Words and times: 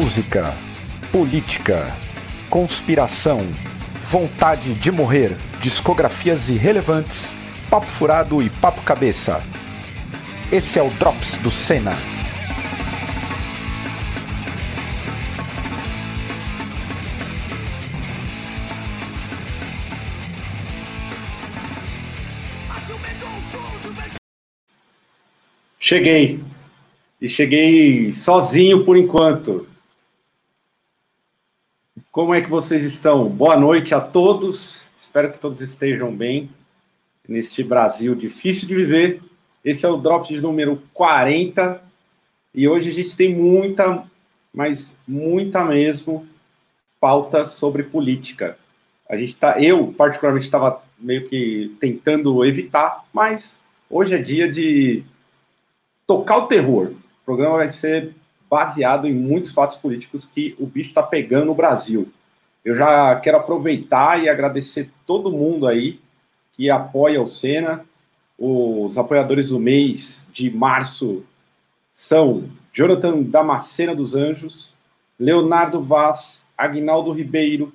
música, 0.00 0.54
política, 1.10 1.92
conspiração, 2.48 3.40
vontade 3.98 4.72
de 4.74 4.92
morrer, 4.92 5.36
discografias 5.60 6.48
irrelevantes, 6.48 7.28
papo 7.68 7.90
furado 7.90 8.40
e 8.40 8.48
papo 8.48 8.80
cabeça. 8.82 9.42
Esse 10.52 10.78
é 10.78 10.82
o 10.84 10.90
Drops 10.90 11.38
do 11.38 11.50
Senna. 11.50 11.96
Cheguei. 25.80 26.40
E 27.20 27.28
cheguei 27.28 28.12
sozinho 28.12 28.84
por 28.84 28.96
enquanto. 28.96 29.67
Como 32.10 32.34
é 32.34 32.40
que 32.40 32.48
vocês 32.48 32.84
estão? 32.84 33.28
Boa 33.28 33.54
noite 33.54 33.94
a 33.94 34.00
todos. 34.00 34.82
Espero 34.98 35.30
que 35.30 35.38
todos 35.38 35.60
estejam 35.60 36.10
bem 36.10 36.48
neste 37.28 37.62
Brasil 37.62 38.14
difícil 38.14 38.66
de 38.66 38.74
viver. 38.74 39.22
Esse 39.62 39.84
é 39.84 39.90
o 39.90 39.98
Drop 39.98 40.26
de 40.26 40.40
número 40.40 40.82
40. 40.94 41.82
E 42.54 42.66
hoje 42.66 42.90
a 42.90 42.94
gente 42.94 43.14
tem 43.14 43.34
muita, 43.34 44.04
mas 44.54 44.96
muita 45.06 45.62
mesmo, 45.66 46.26
pauta 46.98 47.44
sobre 47.44 47.82
política. 47.82 48.58
A 49.06 49.14
gente 49.14 49.36
tá, 49.36 49.60
eu 49.60 49.92
particularmente 49.92 50.46
estava 50.46 50.82
meio 50.98 51.28
que 51.28 51.76
tentando 51.78 52.42
evitar, 52.42 53.04
mas 53.12 53.62
hoje 53.88 54.14
é 54.14 54.18
dia 54.18 54.50
de 54.50 55.04
tocar 56.06 56.38
o 56.38 56.46
terror. 56.46 56.86
O 56.86 57.24
programa 57.26 57.58
vai 57.58 57.70
ser 57.70 58.14
baseado 58.48 59.06
em 59.06 59.12
muitos 59.14 59.52
fatos 59.52 59.76
políticos 59.76 60.24
que 60.24 60.54
o 60.58 60.66
bicho 60.66 60.90
está 60.90 61.02
pegando 61.02 61.46
no 61.46 61.54
Brasil. 61.54 62.08
Eu 62.64 62.76
já 62.76 63.16
quero 63.16 63.36
aproveitar 63.36 64.22
e 64.22 64.28
agradecer 64.28 64.90
todo 65.06 65.32
mundo 65.32 65.66
aí 65.66 66.00
que 66.52 66.68
apoia 66.68 67.22
o 67.22 67.26
Senna. 67.26 67.84
Os 68.38 68.96
apoiadores 68.98 69.48
do 69.50 69.58
mês 69.58 70.26
de 70.32 70.50
março 70.50 71.24
são 71.92 72.44
Jonathan 72.72 73.22
Damascena 73.22 73.94
dos 73.94 74.14
Anjos, 74.14 74.74
Leonardo 75.18 75.82
Vaz, 75.82 76.42
Agnaldo 76.56 77.12
Ribeiro, 77.12 77.72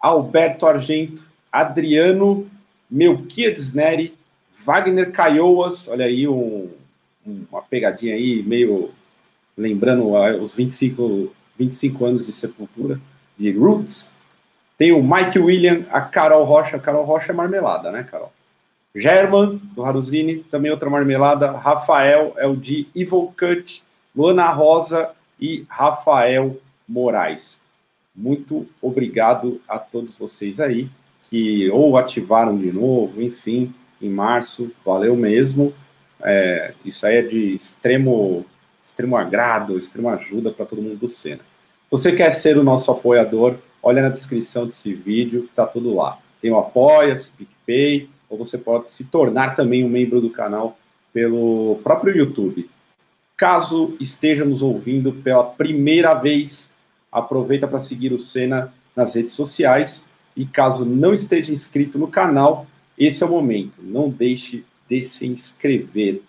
Alberto 0.00 0.66
Argento, 0.66 1.28
Adriano 1.50 2.48
Melquiades 2.90 3.72
Neri, 3.72 4.14
Wagner 4.64 5.10
Caioas, 5.10 5.88
olha 5.88 6.04
aí 6.04 6.28
um, 6.28 6.70
uma 7.26 7.62
pegadinha 7.62 8.14
aí, 8.14 8.42
meio 8.42 8.90
lembrando 9.56 10.12
os 10.40 10.54
25, 10.54 11.32
25 11.58 12.04
anos 12.04 12.26
de 12.26 12.32
Sepultura, 12.32 13.00
de 13.38 13.52
Roots. 13.52 14.10
Tem 14.76 14.92
o 14.92 15.02
Mike 15.02 15.38
William, 15.38 15.84
a 15.90 16.00
Carol 16.00 16.44
Rocha. 16.44 16.78
Carol 16.78 17.04
Rocha 17.04 17.32
é 17.32 17.34
marmelada, 17.34 17.90
né, 17.90 18.06
Carol? 18.10 18.32
German, 18.94 19.60
do 19.74 19.84
Haruzini, 19.84 20.36
também 20.36 20.70
outra 20.70 20.88
marmelada. 20.88 21.50
Rafael 21.52 22.34
é 22.36 22.46
o 22.46 22.56
de 22.56 22.86
Evil 22.94 23.32
Cut, 23.36 23.82
Luana 24.14 24.48
Rosa 24.50 25.10
e 25.40 25.64
Rafael 25.68 26.56
Moraes. 26.88 27.60
Muito 28.14 28.68
obrigado 28.80 29.60
a 29.68 29.78
todos 29.78 30.16
vocês 30.16 30.60
aí 30.60 30.88
que 31.28 31.68
ou 31.70 31.96
ativaram 31.96 32.56
de 32.56 32.70
novo, 32.70 33.20
enfim, 33.20 33.74
em 34.00 34.08
março. 34.08 34.70
Valeu 34.84 35.16
mesmo. 35.16 35.74
É, 36.22 36.72
isso 36.84 37.04
aí 37.04 37.16
é 37.16 37.22
de 37.22 37.54
extremo, 37.54 38.46
extremo 38.84 39.16
agrado, 39.16 39.78
extrema 39.78 40.14
ajuda 40.14 40.50
para 40.50 40.66
todo 40.66 40.82
mundo 40.82 40.96
do 40.96 41.08
Senna. 41.08 41.38
Se 41.38 41.90
você 41.90 42.12
quer 42.12 42.30
ser 42.30 42.58
o 42.58 42.64
nosso 42.64 42.90
apoiador, 42.90 43.56
olha 43.82 44.02
na 44.02 44.08
descrição 44.08 44.66
desse 44.66 44.92
vídeo, 44.92 45.42
que 45.42 45.50
está 45.50 45.66
tudo 45.66 45.94
lá. 45.94 46.18
Tem 46.40 46.50
o 46.50 46.58
Apoia-se, 46.58 47.32
PicPay, 47.32 48.08
ou 48.28 48.36
você 48.36 48.58
pode 48.58 48.90
se 48.90 49.04
tornar 49.04 49.56
também 49.56 49.84
um 49.84 49.88
membro 49.88 50.20
do 50.20 50.30
canal 50.30 50.76
pelo 51.12 51.80
próprio 51.82 52.16
YouTube. 52.16 52.68
Caso 53.36 53.96
esteja 54.00 54.44
nos 54.44 54.62
ouvindo 54.62 55.12
pela 55.12 55.44
primeira 55.44 56.14
vez, 56.14 56.70
aproveita 57.10 57.66
para 57.66 57.78
seguir 57.78 58.12
o 58.12 58.18
Senna 58.18 58.72
nas 58.94 59.14
redes 59.14 59.34
sociais. 59.34 60.04
E 60.36 60.44
caso 60.44 60.84
não 60.84 61.14
esteja 61.14 61.52
inscrito 61.52 61.96
no 61.96 62.08
canal, 62.08 62.66
esse 62.98 63.22
é 63.22 63.26
o 63.26 63.30
momento. 63.30 63.80
Não 63.80 64.08
deixe 64.10 64.64
de 64.88 65.04
se 65.04 65.26
inscrever. 65.26 66.22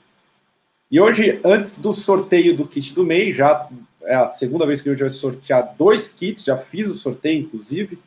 E 0.96 1.00
hoje, 1.02 1.42
antes 1.44 1.78
do 1.82 1.92
sorteio 1.92 2.56
do 2.56 2.66
kit 2.66 2.94
do 2.94 3.04
mês, 3.04 3.36
já 3.36 3.68
é 4.06 4.16
a 4.16 4.28
segunda 4.28 4.66
vez 4.66 4.82
que 4.82 4.90
gente 4.90 5.02
vai 5.02 5.10
sortear 5.10 5.76
dois 5.78 6.14
kits, 6.14 6.46
já 6.46 6.56
fiz 6.56 6.90
o 6.90 6.96
sorteio, 6.96 7.42
inclusive. 7.42 8.00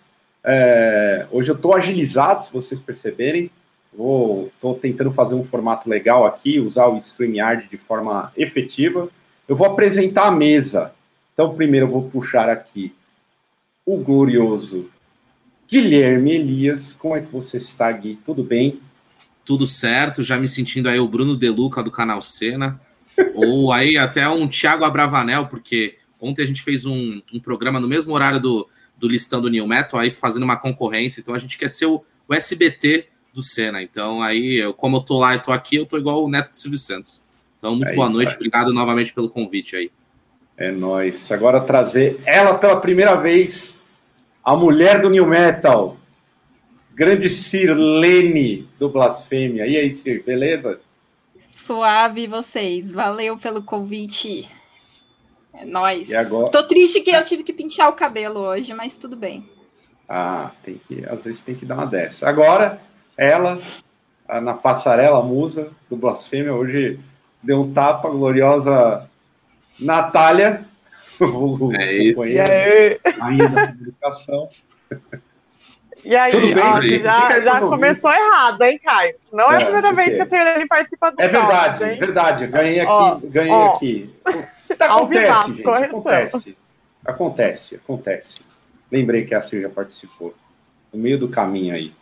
É, 0.42 1.26
hoje 1.30 1.50
eu 1.50 1.54
estou 1.54 1.74
agilizado, 1.74 2.42
se 2.42 2.50
vocês 2.50 2.80
perceberem. 2.80 3.50
Estou 3.92 4.74
tentando 4.80 5.12
fazer 5.12 5.34
um 5.34 5.44
formato 5.44 5.86
legal 5.86 6.24
aqui, 6.24 6.58
usar 6.58 6.86
o 6.86 6.96
StreamYard 6.96 7.68
de 7.68 7.76
forma 7.76 8.32
efetiva. 8.34 9.10
Eu 9.46 9.54
vou 9.54 9.66
apresentar 9.66 10.26
a 10.26 10.30
mesa. 10.30 10.94
Então, 11.34 11.54
primeiro 11.54 11.84
eu 11.84 11.90
vou 11.90 12.08
puxar 12.08 12.48
aqui 12.48 12.94
o 13.84 13.98
glorioso 13.98 14.88
Guilherme 15.70 16.36
Elias. 16.36 16.94
Como 16.94 17.14
é 17.14 17.20
que 17.20 17.30
você 17.30 17.58
está, 17.58 17.92
Gui? 17.92 18.18
Tudo 18.24 18.42
bem? 18.42 18.80
Tudo 19.48 19.66
certo, 19.66 20.22
já 20.22 20.36
me 20.36 20.46
sentindo 20.46 20.90
aí 20.90 21.00
o 21.00 21.08
Bruno 21.08 21.34
Deluca 21.34 21.82
do 21.82 21.90
canal 21.90 22.20
Cena, 22.20 22.78
ou 23.34 23.72
aí 23.72 23.96
até 23.96 24.28
um 24.28 24.46
Thiago 24.46 24.84
Abravanel, 24.84 25.46
porque 25.46 25.96
ontem 26.20 26.42
a 26.42 26.46
gente 26.46 26.62
fez 26.62 26.84
um, 26.84 27.22
um 27.32 27.40
programa 27.40 27.80
no 27.80 27.88
mesmo 27.88 28.12
horário 28.12 28.38
do, 28.38 28.68
do 28.98 29.08
Listando 29.08 29.48
New 29.48 29.66
Metal, 29.66 29.98
aí 29.98 30.10
fazendo 30.10 30.42
uma 30.42 30.58
concorrência, 30.58 31.22
então 31.22 31.34
a 31.34 31.38
gente 31.38 31.56
quer 31.56 31.70
ser 31.70 31.86
o, 31.86 32.04
o 32.28 32.34
SBT 32.34 33.08
do 33.32 33.40
Cena, 33.40 33.82
então 33.82 34.20
aí, 34.20 34.56
eu, 34.56 34.74
como 34.74 34.98
eu 34.98 35.00
tô 35.00 35.18
lá 35.18 35.34
e 35.34 35.38
tô 35.38 35.50
aqui, 35.50 35.76
eu 35.76 35.86
tô 35.86 35.96
igual 35.96 36.22
o 36.22 36.28
Neto 36.28 36.50
do 36.50 36.56
Silvio 36.56 36.78
Santos. 36.78 37.24
Então, 37.58 37.74
muito 37.74 37.90
é 37.90 37.94
boa 37.94 38.10
noite, 38.10 38.28
aí. 38.28 38.34
obrigado 38.34 38.70
novamente 38.74 39.14
pelo 39.14 39.30
convite 39.30 39.74
aí. 39.74 39.90
É 40.58 40.70
nóis. 40.70 41.32
Agora 41.32 41.58
trazer 41.62 42.20
ela 42.26 42.54
pela 42.54 42.78
primeira 42.78 43.14
vez, 43.14 43.78
a 44.44 44.54
mulher 44.54 45.00
do 45.00 45.08
New 45.08 45.26
Metal, 45.26 45.97
grande 46.98 47.28
Sirlene 47.28 48.68
do 48.76 48.88
Blasfêmia. 48.88 49.64
E 49.68 49.76
aí, 49.76 49.96
Sir, 49.96 50.24
beleza? 50.24 50.80
Suave 51.48 52.26
vocês, 52.26 52.92
valeu 52.92 53.38
pelo 53.38 53.62
convite. 53.62 54.48
É 55.54 55.64
nóis. 55.64 56.10
E 56.10 56.16
agora... 56.16 56.50
Tô 56.50 56.64
triste 56.64 57.00
que 57.00 57.10
eu 57.10 57.22
tive 57.22 57.44
que 57.44 57.52
pintar 57.52 57.88
o 57.88 57.92
cabelo 57.92 58.40
hoje, 58.40 58.74
mas 58.74 58.98
tudo 58.98 59.16
bem. 59.16 59.48
Ah, 60.08 60.50
tem 60.64 60.80
que, 60.88 61.04
às 61.06 61.24
vezes 61.24 61.40
tem 61.40 61.54
que 61.54 61.64
dar 61.64 61.76
uma 61.76 61.86
dessa. 61.86 62.28
Agora, 62.28 62.80
ela, 63.16 63.60
na 64.42 64.54
passarela, 64.54 65.20
a 65.20 65.22
musa 65.22 65.70
do 65.88 65.96
Blasfêmia, 65.96 66.52
hoje 66.52 66.98
deu 67.40 67.60
um 67.60 67.72
tapa, 67.72 68.08
gloriosa 68.08 69.08
Natália, 69.78 70.66
é 71.14 71.26
companheiro, 72.12 73.00
ainda 73.20 73.48
da 73.48 73.68
publicação. 73.68 74.48
E 76.08 76.16
aí, 76.16 76.32
ó, 76.54 76.80
já, 76.80 77.38
já 77.38 77.60
começou 77.60 78.10
errado, 78.10 78.62
hein, 78.62 78.80
Caio? 78.82 79.14
Não 79.30 79.52
é, 79.52 79.56
é 79.56 79.58
a 79.58 79.60
primeira 79.60 79.92
vez 79.92 80.14
que 80.14 80.22
a 80.22 80.26
Terene 80.26 80.66
participa 80.66 81.12
do 81.12 81.20
É 81.20 81.28
verdade, 81.28 81.84
é 81.84 81.96
verdade. 81.96 82.46
Ganhei 82.46 82.80
aqui, 82.80 82.90
ó, 82.90 83.20
ganhei 83.22 83.52
ó, 83.52 83.74
aqui. 83.74 84.14
Acontece, 84.80 85.52
gente, 85.52 85.68
acontece. 85.68 86.56
Acontece, 87.04 87.74
acontece. 87.74 88.40
Lembrei 88.90 89.26
que 89.26 89.34
a 89.34 89.42
Sil 89.44 89.60
já 89.60 89.68
participou. 89.68 90.34
No 90.90 90.98
meio 90.98 91.18
do 91.18 91.28
caminho 91.28 91.74
aí. 91.74 91.92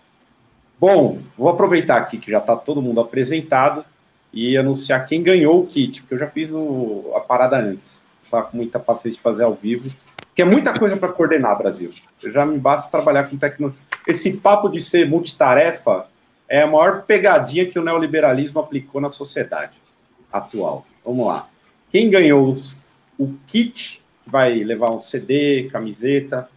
Bom, 0.79 1.19
vou 1.37 1.49
aproveitar 1.49 1.97
aqui 1.97 2.19
que 2.19 2.31
já 2.31 2.39
está 2.39 2.55
todo 2.55 2.81
mundo 2.81 3.01
apresentado 3.01 3.85
e 4.33 4.57
anunciar 4.57 5.05
quem 5.05 5.21
ganhou 5.21 5.61
o 5.61 5.67
kit, 5.67 6.03
porque 6.03 6.15
eu 6.15 6.19
já 6.21 6.29
fiz 6.29 6.53
o, 6.53 7.13
a 7.17 7.19
parada 7.19 7.57
antes. 7.57 8.07
Tá 8.31 8.43
com 8.43 8.57
muita 8.57 8.79
paciência 8.79 9.17
de 9.17 9.21
fazer 9.21 9.43
ao 9.43 9.55
vivo. 9.55 9.91
Que 10.33 10.43
é 10.43 10.45
muita 10.45 10.79
coisa 10.79 10.97
para 10.97 11.09
coordenar, 11.09 11.59
Brasil. 11.59 11.93
Já 12.23 12.47
me 12.47 12.59
basta 12.59 12.91
trabalhar 12.91 13.25
com 13.25 13.37
tecnologia. 13.37 13.86
Esse 14.07 14.33
papo 14.33 14.69
de 14.69 14.81
ser 14.81 15.09
multitarefa 15.09 16.07
é 16.49 16.63
a 16.63 16.67
maior 16.67 17.03
pegadinha 17.03 17.67
que 17.67 17.79
o 17.79 17.83
neoliberalismo 17.83 18.61
aplicou 18.61 19.01
na 19.01 19.11
sociedade 19.11 19.77
atual. 20.33 20.87
Vamos 21.05 21.27
lá. 21.27 21.49
Quem 21.91 22.11
ganhou 22.11 22.49
os, 22.49 22.81
o 23.19 23.35
kit, 23.47 24.03
que 24.25 24.31
vai 24.31 24.63
levar 24.63 24.91
um 24.91 25.01
CD, 25.01 25.69
camiseta, 25.73 26.49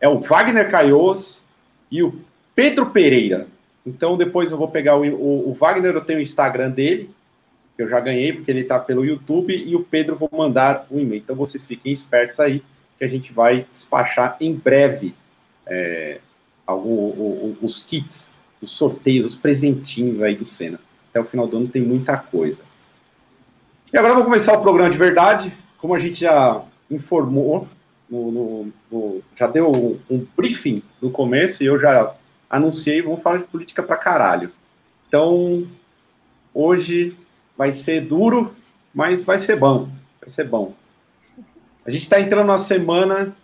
é 0.00 0.08
o 0.08 0.20
Wagner 0.20 0.70
Caios 0.70 1.42
e 1.90 2.02
o 2.02 2.20
Pedro 2.54 2.90
Pereira. 2.90 3.46
Então, 3.86 4.16
depois 4.16 4.50
eu 4.50 4.58
vou 4.58 4.68
pegar 4.68 4.96
o, 4.96 5.04
o, 5.04 5.50
o 5.50 5.54
Wagner, 5.54 5.94
eu 5.94 6.00
tenho 6.00 6.18
o 6.18 6.22
Instagram 6.22 6.70
dele, 6.70 7.10
que 7.76 7.82
eu 7.82 7.88
já 7.88 8.00
ganhei, 8.00 8.32
porque 8.32 8.50
ele 8.50 8.60
está 8.60 8.78
pelo 8.78 9.04
YouTube, 9.04 9.54
e 9.54 9.74
o 9.76 9.82
Pedro 9.82 10.16
vou 10.16 10.30
mandar 10.32 10.86
um 10.90 10.98
e-mail. 10.98 11.22
Então, 11.22 11.36
vocês 11.36 11.66
fiquem 11.66 11.92
espertos 11.92 12.40
aí 12.40 12.62
que 12.98 13.04
a 13.04 13.08
gente 13.08 13.32
vai 13.32 13.66
despachar 13.70 14.36
em 14.40 14.54
breve 14.54 15.14
é, 15.66 16.20
algum, 16.66 17.54
os 17.60 17.84
kits, 17.84 18.30
os 18.60 18.70
sorteios, 18.70 19.32
os 19.32 19.36
presentinhos 19.36 20.22
aí 20.22 20.34
do 20.34 20.44
Senna. 20.44 20.80
Até 21.10 21.20
o 21.20 21.24
final 21.24 21.46
do 21.46 21.56
ano 21.56 21.68
tem 21.68 21.82
muita 21.82 22.16
coisa. 22.16 22.62
E 23.92 23.96
agora 23.96 24.14
vamos 24.14 24.26
começar 24.26 24.58
o 24.58 24.62
programa 24.62 24.90
de 24.90 24.98
verdade. 24.98 25.52
Como 25.78 25.94
a 25.94 25.98
gente 25.98 26.20
já 26.20 26.62
informou 26.90 27.68
no, 28.10 28.30
no, 28.30 28.72
no, 28.90 29.22
já 29.36 29.46
deu 29.46 29.70
um, 29.70 29.98
um 30.10 30.26
briefing 30.36 30.82
no 31.00 31.10
começo 31.10 31.62
e 31.62 31.66
eu 31.66 31.78
já 31.78 32.14
anunciei, 32.48 33.02
vamos 33.02 33.22
falar 33.22 33.38
de 33.38 33.44
política 33.44 33.82
para 33.82 33.96
caralho. 33.96 34.50
Então, 35.08 35.66
hoje 36.52 37.16
vai 37.56 37.72
ser 37.72 38.00
duro, 38.02 38.54
mas 38.92 39.24
vai 39.24 39.38
ser 39.40 39.56
bom. 39.56 39.88
Vai 40.20 40.30
ser 40.30 40.48
bom. 40.48 40.74
A 41.86 41.90
gente 41.90 42.02
está 42.02 42.20
entrando 42.20 42.46
numa 42.46 42.58
semana 42.58 43.34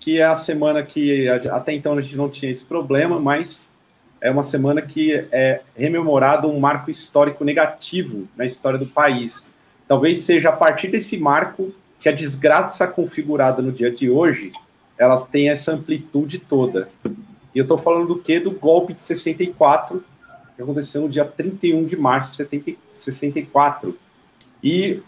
que 0.00 0.18
é 0.18 0.24
a 0.24 0.34
semana 0.34 0.82
que 0.82 1.28
até 1.28 1.72
então 1.72 1.94
a 1.96 2.00
gente 2.00 2.16
não 2.16 2.28
tinha 2.28 2.50
esse 2.50 2.64
problema, 2.64 3.18
mas 3.18 3.68
é 4.20 4.30
uma 4.30 4.42
semana 4.42 4.82
que 4.82 5.12
é 5.30 5.60
rememorado 5.76 6.48
um 6.48 6.58
marco 6.58 6.90
histórico 6.90 7.44
negativo 7.44 8.28
na 8.36 8.44
história 8.44 8.78
do 8.78 8.86
país. 8.86 9.44
Talvez 9.86 10.20
seja 10.20 10.50
a 10.50 10.52
partir 10.52 10.88
desse 10.88 11.18
marco 11.18 11.72
que 12.00 12.08
a 12.08 12.12
desgraça 12.12 12.86
configurada 12.86 13.62
no 13.62 13.72
dia 13.72 13.90
de 13.90 14.08
hoje, 14.10 14.52
elas 14.96 15.26
têm 15.26 15.48
essa 15.48 15.72
amplitude 15.72 16.38
toda. 16.38 16.88
E 17.54 17.58
eu 17.58 17.62
estou 17.62 17.78
falando 17.78 18.08
do 18.08 18.18
quê? 18.18 18.38
Do 18.38 18.50
golpe 18.50 18.92
de 18.92 19.02
64, 19.02 20.04
que 20.54 20.62
aconteceu 20.62 21.02
no 21.02 21.08
dia 21.08 21.24
31 21.24 21.86
de 21.86 21.96
março 21.96 22.44
de 22.44 22.76
64. 22.92 23.96
E 24.62 25.00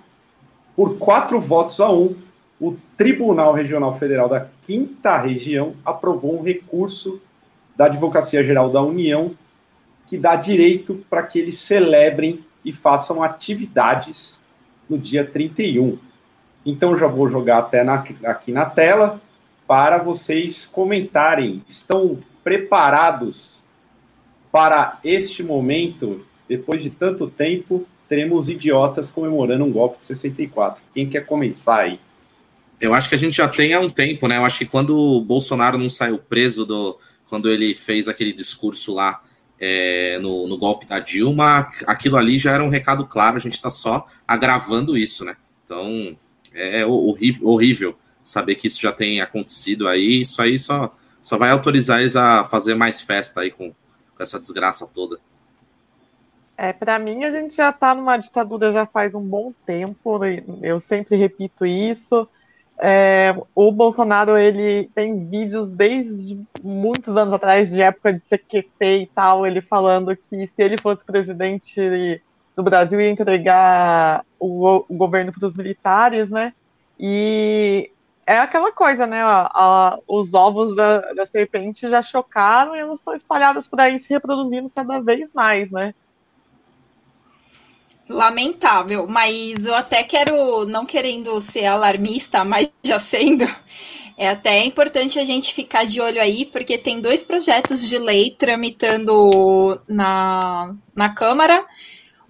por 0.75 0.97
quatro 0.97 1.41
votos 1.41 1.81
a 1.81 1.91
um, 1.93 2.17
o 2.61 2.77
Tribunal 2.97 3.55
Regional 3.55 3.99
Federal 3.99 4.29
da 4.29 4.47
Quinta 4.61 5.17
Região 5.17 5.75
aprovou 5.85 6.39
um 6.39 6.43
recurso 6.43 7.21
da 7.75 7.87
Advocacia 7.87 8.45
Geral 8.45 8.71
da 8.71 8.83
União 8.83 9.35
que 10.07 10.19
dá 10.19 10.37
direito 10.37 11.03
para 11.09 11.23
que 11.23 11.39
eles 11.39 11.59
celebrem 11.59 12.45
e 12.65 12.73
façam 12.73 13.23
atividades 13.23 14.39
no 14.89 14.99
dia 14.99 15.25
31. 15.25 15.99
Então 16.67 16.99
já 16.99 17.07
vou 17.07 17.31
jogar 17.31 17.59
até 17.59 17.83
na, 17.83 18.05
aqui 18.25 18.53
na 18.53 18.67
tela 18.67 19.21
para 19.67 19.99
vocês 19.99 20.67
comentarem. 20.67 21.63
Estão 21.67 22.19
preparados 22.45 23.65
para 24.53 24.99
este 25.03 25.43
momento? 25.43 26.27
Depois 26.49 26.83
de 26.83 26.91
tanto 26.91 27.29
tempo, 27.29 27.87
teremos 28.09 28.51
idiotas 28.51 29.13
comemorando 29.13 29.65
um 29.65 29.73
golpe 29.73 29.99
de 29.99 30.05
64. 30.05 30.83
Quem 30.93 31.09
quer 31.09 31.25
começar 31.25 31.83
aí? 31.83 32.01
Eu 32.81 32.95
acho 32.95 33.09
que 33.09 33.15
a 33.15 33.19
gente 33.19 33.37
já 33.37 33.47
tem 33.47 33.75
há 33.75 33.81
um 33.81 33.91
tempo, 33.91 34.27
né? 34.27 34.39
Eu 34.39 34.45
acho 34.45 34.59
que 34.59 34.67
quando 34.67 34.97
o 34.97 35.21
Bolsonaro 35.21 35.77
não 35.77 35.91
saiu 35.91 36.19
preso 36.19 36.65
do. 36.65 36.99
Quando 37.29 37.49
ele 37.49 37.75
fez 37.75 38.09
aquele 38.09 38.33
discurso 38.33 38.95
lá 38.95 39.23
é, 39.59 40.19
no, 40.19 40.49
no, 40.49 40.59
golpe 40.59 40.87
da 40.87 40.99
Dilma, 40.99 41.71
aquilo 41.87 42.17
ali 42.17 42.39
já 42.39 42.53
era 42.53 42.65
um 42.65 42.71
recado 42.71 43.07
claro, 43.07 43.37
a 43.37 43.41
gente 43.41 43.53
está 43.53 43.71
só 43.71 44.07
agravando 44.27 44.97
isso, 44.97 45.25
né? 45.25 45.37
Então, 45.65 46.17
é 46.53 46.85
horrível 46.85 47.97
saber 48.23 48.55
que 48.57 48.67
isso 48.67 48.81
já 48.81 48.91
tem 48.91 49.21
acontecido 49.21 49.87
aí. 49.87 50.23
Isso 50.23 50.41
aí 50.41 50.59
só, 50.59 50.97
só 51.21 51.37
vai 51.37 51.51
autorizar 51.51 52.01
eles 52.01 52.17
a 52.17 52.45
fazer 52.45 52.75
mais 52.75 53.01
festa 53.01 53.43
aí 53.43 53.51
com, 53.51 53.71
com 53.71 54.23
essa 54.23 54.41
desgraça 54.41 54.87
toda. 54.87 55.19
É, 56.57 56.73
para 56.73 56.99
mim, 56.99 57.25
a 57.25 57.31
gente 57.31 57.57
já 57.57 57.71
está 57.71 57.95
numa 57.95 58.17
ditadura 58.17 58.73
já 58.73 58.85
faz 58.85 59.15
um 59.15 59.23
bom 59.23 59.53
tempo, 59.65 60.19
né? 60.19 60.43
eu 60.63 60.83
sempre 60.89 61.17
repito 61.17 61.65
isso. 61.65 62.29
É, 62.83 63.35
o 63.55 63.71
Bolsonaro 63.71 64.39
ele 64.39 64.91
tem 64.95 65.29
vídeos 65.29 65.69
desde 65.69 66.43
muitos 66.63 67.15
anos 67.15 67.35
atrás, 67.35 67.71
de 67.71 67.83
época 67.83 68.15
de 68.15 68.21
CQC 68.21 69.03
e 69.03 69.07
tal, 69.15 69.47
ele 69.47 69.61
falando 69.61 70.17
que 70.17 70.47
se 70.47 70.51
ele 70.57 70.81
fosse 70.81 71.05
presidente 71.05 72.23
do 72.57 72.63
Brasil 72.63 72.99
ia 72.99 73.11
entregar 73.11 74.25
o, 74.39 74.85
o 74.89 74.97
governo 74.97 75.31
para 75.31 75.47
os 75.47 75.55
militares, 75.55 76.31
né? 76.31 76.55
E 76.99 77.91
é 78.27 78.39
aquela 78.39 78.73
coisa, 78.73 79.07
né? 79.07 79.21
A, 79.21 79.51
a, 79.53 79.99
os 80.09 80.33
ovos 80.33 80.75
da, 80.75 81.01
da, 81.13 81.27
serpente 81.27 81.89
já 81.89 82.03
chocaram 82.03 82.75
e 82.75 82.81
eles 82.81 82.95
estão 82.95 83.13
espalhados 83.13 83.67
por 83.67 83.81
aí 83.81 83.99
se 83.99 84.09
reproduzindo 84.09 84.71
cada 84.71 85.01
vez 85.01 85.29
mais, 85.35 85.71
né? 85.71 85.95
Lamentável, 88.11 89.07
mas 89.07 89.65
eu 89.65 89.73
até 89.73 90.03
quero, 90.03 90.67
não 90.67 90.85
querendo 90.85 91.41
ser 91.41 91.67
alarmista, 91.67 92.45
mas 92.45 92.69
já 92.85 92.99
sendo, 92.99 93.45
é 94.19 94.29
até 94.29 94.65
importante 94.65 95.17
a 95.21 95.25
gente 95.25 95.55
ficar 95.55 95.87
de 95.87 96.01
olho 96.01 96.21
aí, 96.21 96.45
porque 96.45 96.77
tem 96.77 97.01
dois 97.01 97.23
projetos 97.23 97.89
de 97.89 97.97
lei 97.99 98.35
tramitando 98.37 99.81
na, 99.87 100.75
na 100.93 101.09
Câmara 101.11 101.65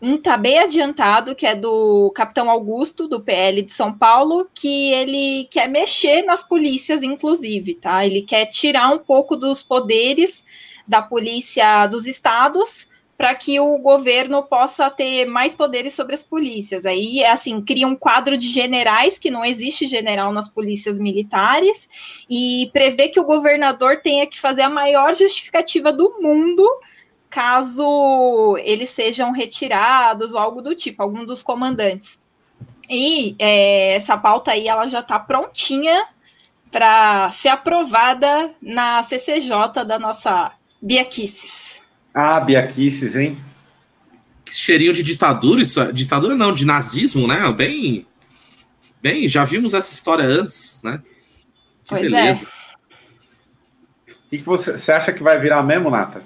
um 0.03 0.19
tá 0.19 0.37
bem 0.37 0.59
adiantado, 0.59 1.35
que 1.35 1.47
é 1.47 1.55
do 1.55 2.11
Capitão 2.15 2.51
Augusto, 2.51 3.09
do 3.09 3.21
PL 3.21 3.63
de 3.63 3.73
São 3.73 3.93
Paulo, 3.93 4.49
que 4.55 4.93
ele 4.93 5.49
quer 5.51 5.69
mexer 5.69 6.23
nas 6.23 6.43
polícias, 6.43 7.03
inclusive, 7.03 7.75
tá? 7.75 8.05
Ele 8.05 8.23
quer 8.23 8.47
tirar 8.47 8.91
um 8.91 8.99
pouco 8.99 9.35
dos 9.35 9.63
poderes 9.63 10.45
da 10.87 11.01
polícia 11.01 11.87
dos 11.87 12.07
estados 12.07 12.90
para 13.21 13.35
que 13.35 13.61
o 13.61 13.77
governo 13.77 14.43
possa 14.45 14.89
ter 14.89 15.27
mais 15.27 15.55
poderes 15.55 15.93
sobre 15.93 16.15
as 16.15 16.25
polícias. 16.25 16.87
Aí, 16.87 17.23
assim, 17.23 17.61
cria 17.61 17.87
um 17.87 17.95
quadro 17.95 18.35
de 18.35 18.49
generais, 18.49 19.19
que 19.19 19.31
não 19.31 19.45
existe 19.45 19.87
general 19.87 20.33
nas 20.33 20.49
polícias 20.49 20.99
militares, 20.99 21.87
e 22.31 22.71
prevê 22.73 23.09
que 23.09 23.21
o 23.21 23.25
governador 23.25 24.01
tenha 24.03 24.27
que 24.27 24.41
fazer 24.41 24.63
a 24.63 24.71
maior 24.71 25.15
justificativa 25.15 25.93
do 25.93 26.19
mundo 26.19 26.67
caso 27.29 28.57
eles 28.65 28.89
sejam 28.89 29.33
retirados 29.33 30.33
ou 30.33 30.39
algo 30.39 30.63
do 30.63 30.75
tipo, 30.75 31.03
algum 31.03 31.23
dos 31.23 31.43
comandantes. 31.43 32.23
E 32.89 33.37
é, 33.39 33.97
essa 33.97 34.17
pauta 34.17 34.53
aí 34.53 34.67
ela 34.67 34.89
já 34.89 35.01
está 35.01 35.19
prontinha 35.19 36.07
para 36.73 37.31
ser 37.33 37.51
aprovada 37.51 38.51
na 38.63 39.03
CCJ 39.03 39.85
da 39.87 39.99
nossa 39.99 40.53
Biaquices. 40.81 41.70
Ah, 42.15 42.41
Biaquices, 42.41 43.17
hein? 43.17 43.39
cheirinho 44.51 44.93
de 44.93 45.03
ditadura, 45.03 45.61
isso, 45.61 45.81
é, 45.81 45.93
ditadura 45.93 46.35
não, 46.35 46.53
de 46.53 46.65
nazismo, 46.65 47.27
né? 47.27 47.51
Bem, 47.53 48.07
bem, 49.01 49.29
já 49.29 49.45
vimos 49.45 49.75
essa 49.75 49.93
história 49.93 50.25
antes, 50.25 50.81
né? 50.83 51.01
Que 51.85 51.91
pois 51.91 52.03
beleza. 52.03 52.47
É. 52.47 54.11
O 54.11 54.31
que, 54.31 54.39
que 54.39 54.45
você, 54.45 54.73
você 54.73 54.93
acha 54.93 55.13
que 55.13 55.23
vai 55.23 55.39
virar 55.39 55.63
mesmo, 55.63 55.91
Nata? 55.91 56.23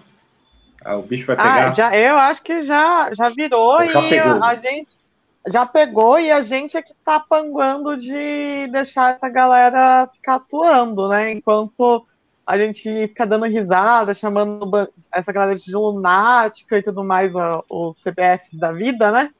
Ah, 0.85 0.97
o 0.97 1.03
bicho 1.03 1.27
vai 1.27 1.37
ah, 1.37 1.43
pegar? 1.43 1.71
Ah, 1.71 1.75
já, 1.75 1.97
eu 1.97 2.17
acho 2.17 2.43
que 2.43 2.63
já, 2.65 3.11
já 3.15 3.31
virou 3.31 3.87
já 3.89 4.03
e 4.03 4.11
pegou. 4.11 4.45
a 4.45 4.55
gente 4.55 5.05
já 5.47 5.67
pegou 5.67 6.19
e 6.19 6.31
a 6.31 6.43
gente 6.43 6.77
é 6.77 6.83
que 6.83 6.93
tá 7.05 7.21
panguando 7.21 7.97
de 7.97 8.67
deixar 8.71 9.15
essa 9.15 9.29
galera 9.29 10.09
ficar 10.15 10.37
atuando, 10.37 11.09
né? 11.09 11.33
Enquanto 11.33 12.07
a 12.47 12.59
gente 12.59 12.83
fica 13.09 13.27
dando 13.27 13.47
risada, 13.47 14.15
chamando 14.15 14.89
essa 15.13 15.33
galera 15.33 15.59
de 15.59 15.73
lunática 15.73 16.79
e 16.79 16.83
tudo 16.83 17.03
mais, 17.03 17.33
os 17.71 17.97
CPFs 18.03 18.59
da 18.59 18.73
vida, 18.73 19.11
né? 19.11 19.31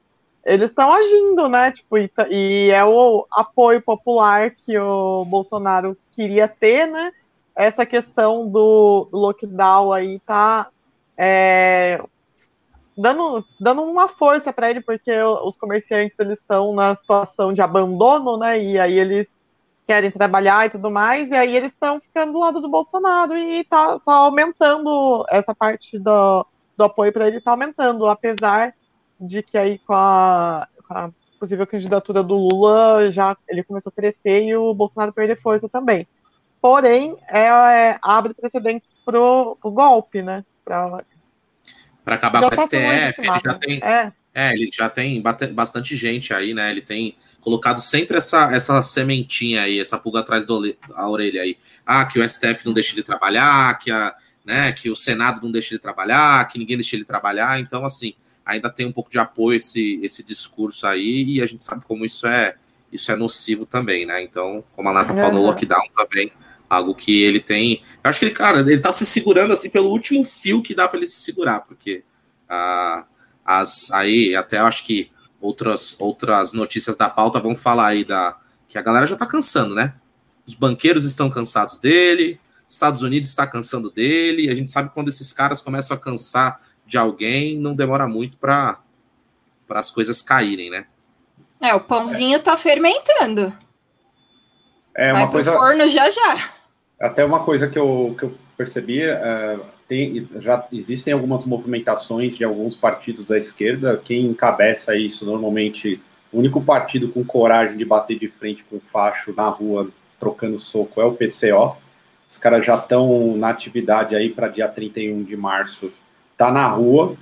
Eles 0.43 0.69
estão 0.69 0.91
agindo, 0.93 1.47
né? 1.47 1.71
Tipo, 1.71 1.97
e, 1.97 2.11
e, 2.29 2.71
é 2.71 2.83
o 2.83 3.25
apoio 3.31 3.81
popular 3.81 4.51
que 4.51 4.77
o 4.77 5.25
Bolsonaro 5.25 5.97
queria 6.11 6.47
ter, 6.47 6.87
né? 6.87 7.11
Essa 7.55 7.85
questão 7.85 8.47
do 8.47 9.07
lockdown 9.11 9.91
aí 9.91 10.19
tá 10.19 10.67
é, 11.17 12.01
dando, 12.97 13.43
dando 13.59 13.83
uma 13.83 14.07
força 14.07 14.51
para 14.51 14.69
ele, 14.69 14.81
porque 14.81 15.11
os 15.21 15.57
comerciantes 15.57 16.17
eles 16.19 16.39
estão 16.39 16.73
na 16.73 16.95
situação 16.95 17.53
de 17.53 17.61
abandono, 17.61 18.37
né? 18.37 18.61
E 18.61 18.79
aí 18.79 18.97
eles 18.99 19.27
querem 19.85 20.11
trabalhar 20.11 20.65
e 20.65 20.69
tudo 20.71 20.89
mais, 20.89 21.29
e 21.29 21.35
aí 21.35 21.55
eles 21.55 21.71
estão 21.71 21.99
ficando 21.99 22.33
do 22.33 22.39
lado 22.39 22.59
do 22.59 22.69
Bolsonaro 22.69 23.37
e 23.37 23.63
tá 23.65 23.99
só 24.03 24.11
aumentando 24.25 25.25
essa 25.29 25.53
parte 25.53 25.99
do, 25.99 26.45
do 26.75 26.83
apoio 26.83 27.13
para 27.13 27.27
ele, 27.27 27.41
tá 27.41 27.51
aumentando, 27.51 28.07
apesar 28.07 28.73
de 29.19 29.43
que 29.43 29.57
aí 29.57 29.77
com 29.79 29.93
a, 29.93 30.67
com 30.87 30.93
a, 30.93 31.09
possível 31.39 31.67
candidatura 31.67 32.23
do 32.23 32.35
Lula 32.35 33.11
já 33.11 33.37
ele 33.47 33.63
começou 33.63 33.91
a 33.91 33.95
crescer 33.95 34.43
e 34.45 34.55
o 34.55 34.73
Bolsonaro 34.73 35.13
perder 35.13 35.39
força 35.39 35.69
também. 35.69 36.07
Porém, 36.59 37.15
é, 37.27 37.41
é 37.41 37.99
abre 38.01 38.33
precedentes 38.33 38.89
pro, 39.05 39.55
pro 39.61 39.71
golpe, 39.71 40.23
né? 40.23 40.43
Acabar 42.13 42.41
já 42.41 42.49
com 42.49 42.55
o 42.55 42.59
STF. 42.59 43.21
Ele 43.27 43.39
já 43.43 43.53
tem, 43.55 43.79
é. 43.83 44.13
é. 44.33 44.53
ele 44.53 44.69
já 44.71 44.89
tem 44.89 45.21
bastante 45.51 45.95
gente 45.95 46.33
aí, 46.33 46.53
né? 46.53 46.69
Ele 46.69 46.81
tem 46.81 47.17
colocado 47.41 47.79
sempre 47.79 48.17
essa, 48.17 48.51
essa 48.53 48.81
sementinha 48.81 49.63
aí, 49.63 49.79
essa 49.79 49.97
pulga 49.97 50.19
atrás 50.19 50.45
da 50.45 50.53
orelha 51.07 51.41
aí. 51.41 51.57
Ah, 51.85 52.05
que 52.05 52.19
o 52.19 52.27
STF 52.27 52.65
não 52.65 52.73
deixa 52.73 52.93
ele 52.93 53.03
trabalhar, 53.03 53.77
que, 53.79 53.91
a, 53.91 54.15
né, 54.45 54.71
que 54.71 54.89
o 54.89 54.95
Senado 54.95 55.41
não 55.43 55.51
deixa 55.51 55.73
ele 55.73 55.79
trabalhar, 55.79 56.47
que 56.47 56.59
ninguém 56.59 56.77
deixa 56.77 56.95
ele 56.95 57.03
trabalhar. 57.03 57.59
Então, 57.59 57.83
assim, 57.83 58.13
ainda 58.45 58.69
tem 58.69 58.85
um 58.85 58.91
pouco 58.91 59.09
de 59.09 59.19
apoio 59.19 59.57
esse, 59.57 59.99
esse 60.03 60.23
discurso 60.23 60.85
aí, 60.87 61.23
e 61.23 61.41
a 61.41 61.45
gente 61.45 61.63
sabe 61.63 61.85
como 61.85 62.05
isso 62.05 62.27
é 62.27 62.55
isso 62.91 63.11
é 63.11 63.15
nocivo 63.15 63.65
também, 63.65 64.05
né? 64.05 64.23
Então, 64.23 64.63
como 64.71 64.87
a 64.87 64.93
Nata 64.93 65.11
uhum. 65.11 65.19
falou, 65.19 65.45
lockdown 65.47 65.83
também 65.95 66.31
Algo 66.69 66.95
que 66.95 67.23
ele 67.23 67.39
tem. 67.39 67.83
Eu 68.03 68.09
acho 68.09 68.19
que 68.19 68.25
ele, 68.25 68.33
cara, 68.33 68.59
ele 68.59 68.79
tá 68.79 68.91
se 68.91 69.05
segurando 69.05 69.53
assim 69.53 69.69
pelo 69.69 69.89
último 69.89 70.23
fio 70.23 70.61
que 70.61 70.75
dá 70.75 70.87
para 70.87 70.97
ele 70.97 71.07
se 71.07 71.21
segurar, 71.21 71.59
porque 71.61 72.03
ah, 72.49 73.05
as, 73.43 73.91
aí 73.91 74.35
até 74.35 74.59
eu 74.59 74.65
acho 74.65 74.83
que 74.85 75.11
outras, 75.39 75.95
outras 75.99 76.53
notícias 76.53 76.95
da 76.95 77.09
pauta 77.09 77.39
vão 77.39 77.55
falar 77.55 77.87
aí 77.87 78.03
da. 78.03 78.37
Que 78.67 78.77
a 78.77 78.81
galera 78.81 79.05
já 79.05 79.15
tá 79.15 79.25
cansando, 79.25 79.75
né? 79.75 79.93
os 80.45 80.53
banqueiros 80.53 81.05
estão 81.05 81.29
cansados 81.29 81.77
dele, 81.77 82.39
Estados 82.69 83.01
Unidos 83.01 83.29
está 83.29 83.47
cansando 83.47 83.89
dele, 83.89 84.49
a 84.49 84.55
gente 84.55 84.69
sabe 84.69 84.91
quando 84.93 85.09
esses 85.09 85.33
caras 85.33 85.61
começam 85.61 85.95
a 85.95 85.99
cansar 85.99 86.61
de 86.85 86.97
alguém, 86.97 87.57
não 87.57 87.75
demora 87.75 88.07
muito 88.07 88.37
para 88.37 88.79
as 89.69 89.89
coisas 89.89 90.21
caírem, 90.21 90.69
né? 90.69 90.85
É, 91.61 91.73
o 91.73 91.79
pãozinho 91.79 92.37
está 92.37 92.55
fermentando. 92.55 93.51
É 94.95 95.11
Vai 95.11 95.23
uma 95.23 95.31
coisa. 95.31 95.51
forno 95.51 95.87
já 95.87 96.09
já. 96.09 96.49
Até 96.99 97.25
uma 97.25 97.43
coisa 97.43 97.67
que 97.67 97.77
eu, 97.77 98.15
que 98.17 98.23
eu 98.23 98.33
percebi, 98.57 99.05
uh, 99.05 99.59
tem, 99.87 100.27
já 100.39 100.65
existem 100.71 101.13
algumas 101.13 101.45
movimentações 101.45 102.37
de 102.37 102.43
alguns 102.43 102.75
partidos 102.75 103.25
da 103.25 103.37
esquerda. 103.37 104.01
Quem 104.03 104.25
encabeça 104.25 104.95
isso 104.95 105.25
normalmente, 105.25 106.01
o 106.31 106.39
único 106.39 106.61
partido 106.61 107.09
com 107.09 107.23
coragem 107.23 107.77
de 107.77 107.83
bater 107.83 108.17
de 108.17 108.29
frente 108.29 108.63
com 108.63 108.79
facho 108.79 109.33
na 109.35 109.49
rua 109.49 109.89
trocando 110.19 110.59
soco 110.59 111.01
é 111.01 111.05
o 111.05 111.13
PCO. 111.13 111.75
Os 112.27 112.37
caras 112.37 112.65
já 112.65 112.75
estão 112.75 113.35
na 113.37 113.49
atividade 113.49 114.15
aí 114.15 114.29
para 114.29 114.47
dia 114.47 114.67
31 114.67 115.23
de 115.23 115.35
março, 115.37 115.93
tá 116.37 116.51
na 116.51 116.67
rua 116.67 117.15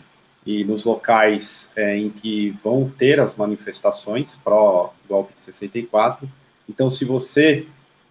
e 0.45 0.63
nos 0.63 0.83
locais 0.83 1.71
é, 1.75 1.97
em 1.97 2.09
que 2.09 2.51
vão 2.63 2.89
ter 2.89 3.19
as 3.19 3.35
manifestações 3.35 4.37
pró 4.37 4.93
golpe 5.09 5.33
de 5.35 5.41
64. 5.41 6.29
Então, 6.67 6.89
se 6.89 7.05
você 7.05 7.65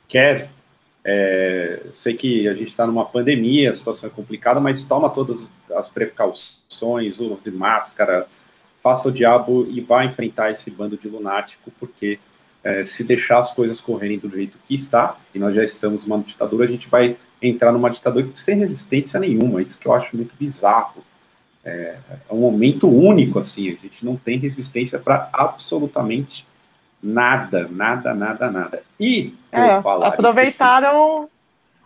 quer, 0.08 0.50
é, 1.04 1.82
sei 1.92 2.14
que 2.14 2.46
a 2.48 2.54
gente 2.54 2.68
está 2.68 2.86
numa 2.86 3.04
pandemia, 3.04 3.72
a 3.72 3.74
situação 3.74 4.08
é 4.08 4.12
complicada, 4.12 4.60
mas 4.60 4.84
toma 4.84 5.10
todas 5.10 5.50
as 5.74 5.88
precauções, 5.88 7.18
uso 7.18 7.38
de 7.42 7.50
máscara, 7.50 8.26
faça 8.82 9.08
o 9.08 9.12
diabo 9.12 9.66
e 9.70 9.80
vá 9.80 10.04
enfrentar 10.04 10.50
esse 10.50 10.70
bando 10.70 10.96
de 10.96 11.08
lunático, 11.08 11.72
porque 11.78 12.18
é, 12.62 12.84
se 12.84 13.02
deixar 13.04 13.38
as 13.38 13.52
coisas 13.52 13.80
correrem 13.80 14.18
do 14.18 14.28
jeito 14.28 14.58
que 14.66 14.74
está, 14.74 15.16
e 15.34 15.38
nós 15.38 15.54
já 15.54 15.64
estamos 15.64 16.06
numa 16.06 16.22
ditadura, 16.22 16.64
a 16.64 16.68
gente 16.68 16.88
vai 16.88 17.16
entrar 17.40 17.72
numa 17.72 17.90
ditadura 17.90 18.28
sem 18.34 18.58
resistência 18.58 19.18
nenhuma, 19.18 19.62
isso 19.62 19.78
que 19.78 19.86
eu 19.86 19.92
acho 19.92 20.16
muito 20.16 20.34
bizarro. 20.38 21.02
É, 21.64 21.96
é 22.28 22.32
um 22.32 22.40
momento 22.40 22.88
único, 22.88 23.38
assim, 23.38 23.68
a 23.68 23.74
gente 23.74 24.04
não 24.04 24.16
tem 24.16 24.38
resistência 24.38 24.98
para 24.98 25.28
absolutamente 25.32 26.44
nada, 27.02 27.68
nada, 27.70 28.14
nada, 28.14 28.50
nada. 28.50 28.82
E, 28.98 29.34
é, 29.50 29.72
aproveitaram, 29.72 31.28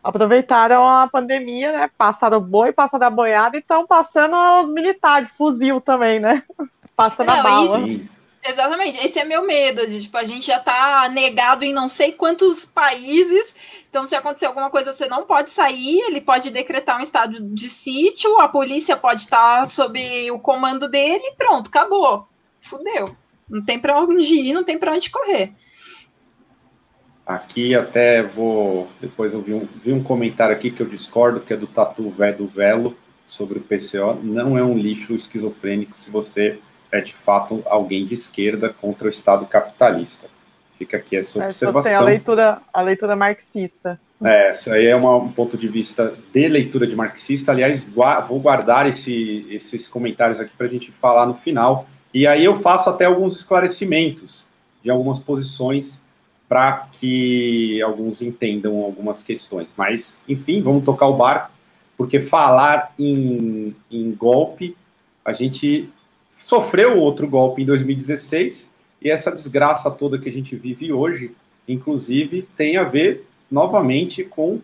aproveitaram 0.03 0.87
a 0.87 1.09
pandemia, 1.09 1.73
né, 1.73 1.91
passaram 1.97 2.41
boi, 2.41 2.73
passaram 2.73 3.07
a 3.07 3.11
boiada 3.11 3.57
e 3.57 3.61
estão 3.61 3.87
passando 3.87 4.37
os 4.63 4.69
militares, 4.73 5.29
fuzil 5.37 5.81
também, 5.81 6.21
né, 6.21 6.43
passando 6.95 7.29
não, 7.29 7.41
a 7.41 7.43
bala. 7.43 7.89
Isso, 7.89 8.17
Exatamente, 8.49 9.05
esse 9.05 9.19
é 9.19 9.25
meu 9.25 9.45
medo, 9.45 9.85
de, 9.89 10.03
tipo, 10.03 10.17
a 10.17 10.25
gente 10.25 10.47
já 10.47 10.61
tá 10.61 11.09
negado 11.09 11.65
em 11.65 11.73
não 11.73 11.89
sei 11.89 12.13
quantos 12.13 12.65
países, 12.65 13.57
então 13.91 14.07
se 14.07 14.15
acontecer 14.15 14.47
alguma 14.47 14.71
coisa 14.71 14.93
você 14.93 15.09
não 15.09 15.25
pode 15.25 15.51
sair, 15.51 15.99
ele 16.03 16.21
pode 16.21 16.51
decretar 16.51 16.97
um 16.97 17.03
estado 17.03 17.41
de 17.41 17.69
sítio, 17.69 18.39
a 18.41 18.49
polícia 18.49 18.97
pode 18.97 19.23
estar 19.23 19.61
tá 19.61 19.67
sob 19.67 20.31
o 20.31 20.39
comando 20.39 20.89
dele 20.89 21.25
e 21.25 21.35
pronto, 21.35 21.67
acabou, 21.67 22.29
fudeu, 22.57 23.17
não 23.49 23.63
tem 23.63 23.79
para 23.79 24.01
onde 24.01 24.35
ir, 24.35 24.53
não 24.53 24.65
tem 24.65 24.79
para 24.79 24.93
onde 24.93 25.11
correr. 25.11 25.53
Aqui 27.27 27.75
até 27.75 28.23
vou, 28.23 28.89
depois 29.01 29.35
eu 29.35 29.43
vi 29.43 29.53
um, 29.53 29.67
vi 29.83 29.93
um 29.93 30.03
comentário 30.03 30.55
aqui 30.55 30.71
que 30.71 30.81
eu 30.81 30.87
discordo, 30.87 31.41
que 31.41 31.53
é 31.53 31.57
do 31.57 31.67
Tatu 31.67 32.09
Velho 32.11 32.39
do 32.39 32.47
Velo, 32.47 32.97
sobre 33.27 33.59
o 33.59 33.63
PCO, 33.63 34.21
não 34.23 34.57
é 34.57 34.63
um 34.63 34.79
lixo 34.79 35.15
esquizofrênico 35.15 35.99
se 35.99 36.11
você 36.11 36.61
é 36.93 37.01
de 37.01 37.13
fato 37.13 37.63
alguém 37.67 38.07
de 38.07 38.15
esquerda 38.15 38.73
contra 38.73 39.09
o 39.09 39.11
Estado 39.11 39.45
capitalista. 39.47 40.29
Fica 40.79 40.97
aqui 40.97 41.17
essa 41.17 41.43
é, 41.43 41.47
observação. 41.47 41.97
a 41.97 42.05
leitura, 42.05 42.63
a 42.73 42.83
leitura 42.83 43.17
marxista. 43.17 43.99
É, 44.23 44.53
isso 44.53 44.73
aí 44.73 44.87
é 44.87 44.95
uma, 44.95 45.17
um 45.17 45.33
ponto 45.33 45.59
de 45.59 45.69
vista 45.69 46.15
de 46.33 46.49
leitura 46.49 46.87
de 46.87 46.95
marxista. 46.95 47.51
Aliás, 47.51 47.83
gua 47.83 48.21
vou 48.21 48.39
guardar 48.39 48.87
esse, 48.87 49.47
esses 49.51 49.89
comentários 49.89 50.39
aqui 50.39 50.53
para 50.57 50.67
a 50.67 50.71
gente 50.71 50.93
falar 50.93 51.27
no 51.27 51.35
final. 51.35 51.87
E 52.17 52.27
aí 52.27 52.47
eu 52.47 52.57
faço 52.57 52.89
até 52.89 53.05
alguns 53.05 53.39
esclarecimentos 53.39 54.49
de 54.83 54.89
algumas 54.89 55.21
posições 55.21 56.03
para 56.49 56.89
que 56.93 57.83
alguns 57.83 58.23
entendam 58.23 58.81
algumas 58.81 59.23
questões. 59.23 59.75
Mas, 59.77 60.19
enfim, 60.27 60.63
vamos 60.63 60.83
tocar 60.83 61.09
o 61.09 61.17
barco, 61.19 61.51
porque 61.95 62.19
falar 62.19 62.95
em, 62.99 63.77
em 63.91 64.13
golpe, 64.13 64.75
a 65.23 65.35
gente 65.35 65.91
sofreu 66.39 66.97
outro 66.97 67.29
golpe 67.29 67.61
em 67.61 67.67
2016 67.67 68.71
e 69.03 69.11
essa 69.11 69.31
desgraça 69.31 69.91
toda 69.91 70.19
que 70.19 70.31
a 70.31 70.33
gente 70.33 70.57
vive 70.57 70.91
hoje, 70.91 71.33
inclusive, 71.69 72.49
tem 72.57 72.79
a 72.79 72.85
ver 72.85 73.27
novamente 73.51 74.25
com, 74.25 74.59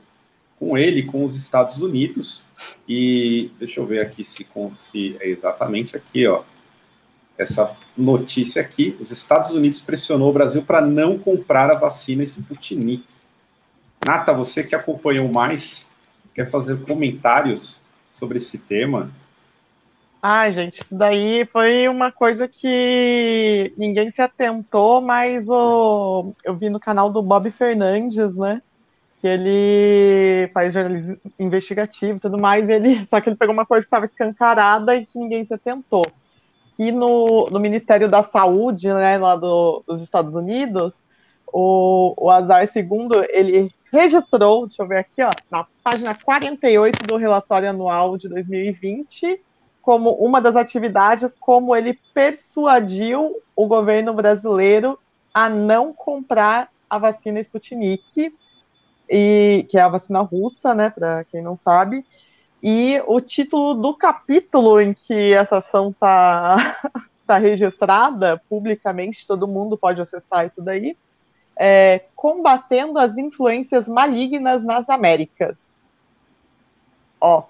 com 0.59 0.79
ele, 0.79 1.03
com 1.03 1.23
os 1.23 1.37
Estados 1.37 1.83
Unidos. 1.83 2.47
E 2.89 3.51
deixa 3.59 3.79
eu 3.79 3.85
ver 3.85 4.01
aqui 4.01 4.25
se, 4.25 4.47
se 4.79 5.19
é 5.21 5.29
exatamente 5.29 5.95
aqui, 5.95 6.27
ó. 6.27 6.45
Essa 7.37 7.75
notícia 7.97 8.61
aqui: 8.61 8.97
os 9.01 9.11
Estados 9.11 9.53
Unidos 9.53 9.81
pressionou 9.81 10.31
o 10.31 10.33
Brasil 10.33 10.63
para 10.63 10.81
não 10.81 11.19
comprar 11.19 11.75
a 11.75 11.79
vacina 11.79 12.23
Sputnik. 12.23 13.05
Nata, 14.05 14.33
você 14.33 14.65
que 14.65 14.75
acompanhou 14.75 15.31
mais, 15.33 15.87
quer 16.35 16.51
fazer 16.51 16.81
comentários 16.83 17.83
sobre 18.11 18.39
esse 18.39 18.59
tema? 18.59 19.11
Ai, 20.25 20.53
gente, 20.53 20.75
isso 20.75 20.95
daí 20.95 21.45
foi 21.47 21.89
uma 21.89 22.13
coisa 22.13 22.47
que 22.47 23.75
ninguém 23.77 24.13
se 24.13 24.23
atentou, 24.23 25.01
mas 25.01 25.45
o... 25.49 26.33
eu 26.45 26.55
vi 26.55 26.71
no 26.71 26.79
canal 26.79 27.11
do 27.11 27.21
Bob 27.21 27.51
Fernandes, 27.51 28.33
né? 28.37 28.63
Que 29.21 29.27
ele 29.27 30.49
faz 30.55 30.75
jornalismo 30.75 31.19
investigativo 31.41 32.19
e 32.19 32.21
tudo 32.21 32.39
mais, 32.39 32.69
ele... 32.69 33.05
só 33.11 33.21
que 33.21 33.31
ele 33.31 33.37
pegou 33.37 33.53
uma 33.53 33.67
coisa 33.67 33.83
que 33.83 33.89
estava 33.89 34.05
escancarada 34.07 34.95
e 34.95 35.07
que 35.07 35.19
ninguém 35.19 35.45
se 35.45 35.55
atentou. 35.55 36.05
Que 36.83 36.91
no, 36.91 37.47
no 37.49 37.61
Ministério 37.61 38.09
da 38.09 38.25
Saúde, 38.25 38.93
né, 38.93 39.17
lá 39.17 39.37
do, 39.37 39.85
dos 39.87 40.03
Estados 40.03 40.35
Unidos, 40.35 40.93
o, 41.47 42.13
o 42.17 42.29
Azar 42.29 42.69
II, 42.75 43.25
ele 43.31 43.71
registrou, 43.93 44.67
deixa 44.67 44.83
eu 44.83 44.89
ver 44.89 44.99
aqui, 44.99 45.23
ó, 45.23 45.31
na 45.49 45.65
página 45.85 46.13
48 46.13 47.07
do 47.07 47.17
relatório 47.17 47.71
anual 47.71 48.19
de 48.19 48.29
2020, 48.29 49.41
como 49.81 50.11
uma 50.15 50.41
das 50.41 50.57
atividades, 50.57 51.33
como 51.39 51.77
ele 51.77 51.97
persuadiu 52.13 53.37
o 53.55 53.67
governo 53.69 54.13
brasileiro 54.13 54.99
a 55.33 55.49
não 55.49 55.93
comprar 55.93 56.69
a 56.91 56.99
vacina 56.99 57.39
Sputnik, 57.41 58.35
e, 59.09 59.67
que 59.69 59.79
é 59.79 59.83
a 59.83 59.89
vacina 59.89 60.21
russa, 60.21 60.75
né, 60.75 60.91
para 60.91 61.23
quem 61.25 61.43
não 61.43 61.57
sabe. 61.57 62.05
E 62.63 63.03
o 63.07 63.21
título 63.21 63.75
do 63.75 63.93
capítulo 63.95 64.81
em 64.81 64.95
que 64.95 65.33
essa 65.33 65.59
ação 65.59 65.91
está 65.91 66.79
tá 67.27 67.37
registrada 67.37 68.41
publicamente, 68.49 69.27
todo 69.27 69.49
mundo 69.49 69.77
pode 69.77 70.01
acessar 70.01 70.47
isso 70.47 70.63
daí, 70.63 70.97
é 71.57 72.05
Combatendo 72.15 72.99
as 72.99 73.17
Influências 73.17 73.87
Malignas 73.87 74.63
nas 74.63 74.89
Américas. 74.89 75.57
Ó. 77.21 77.45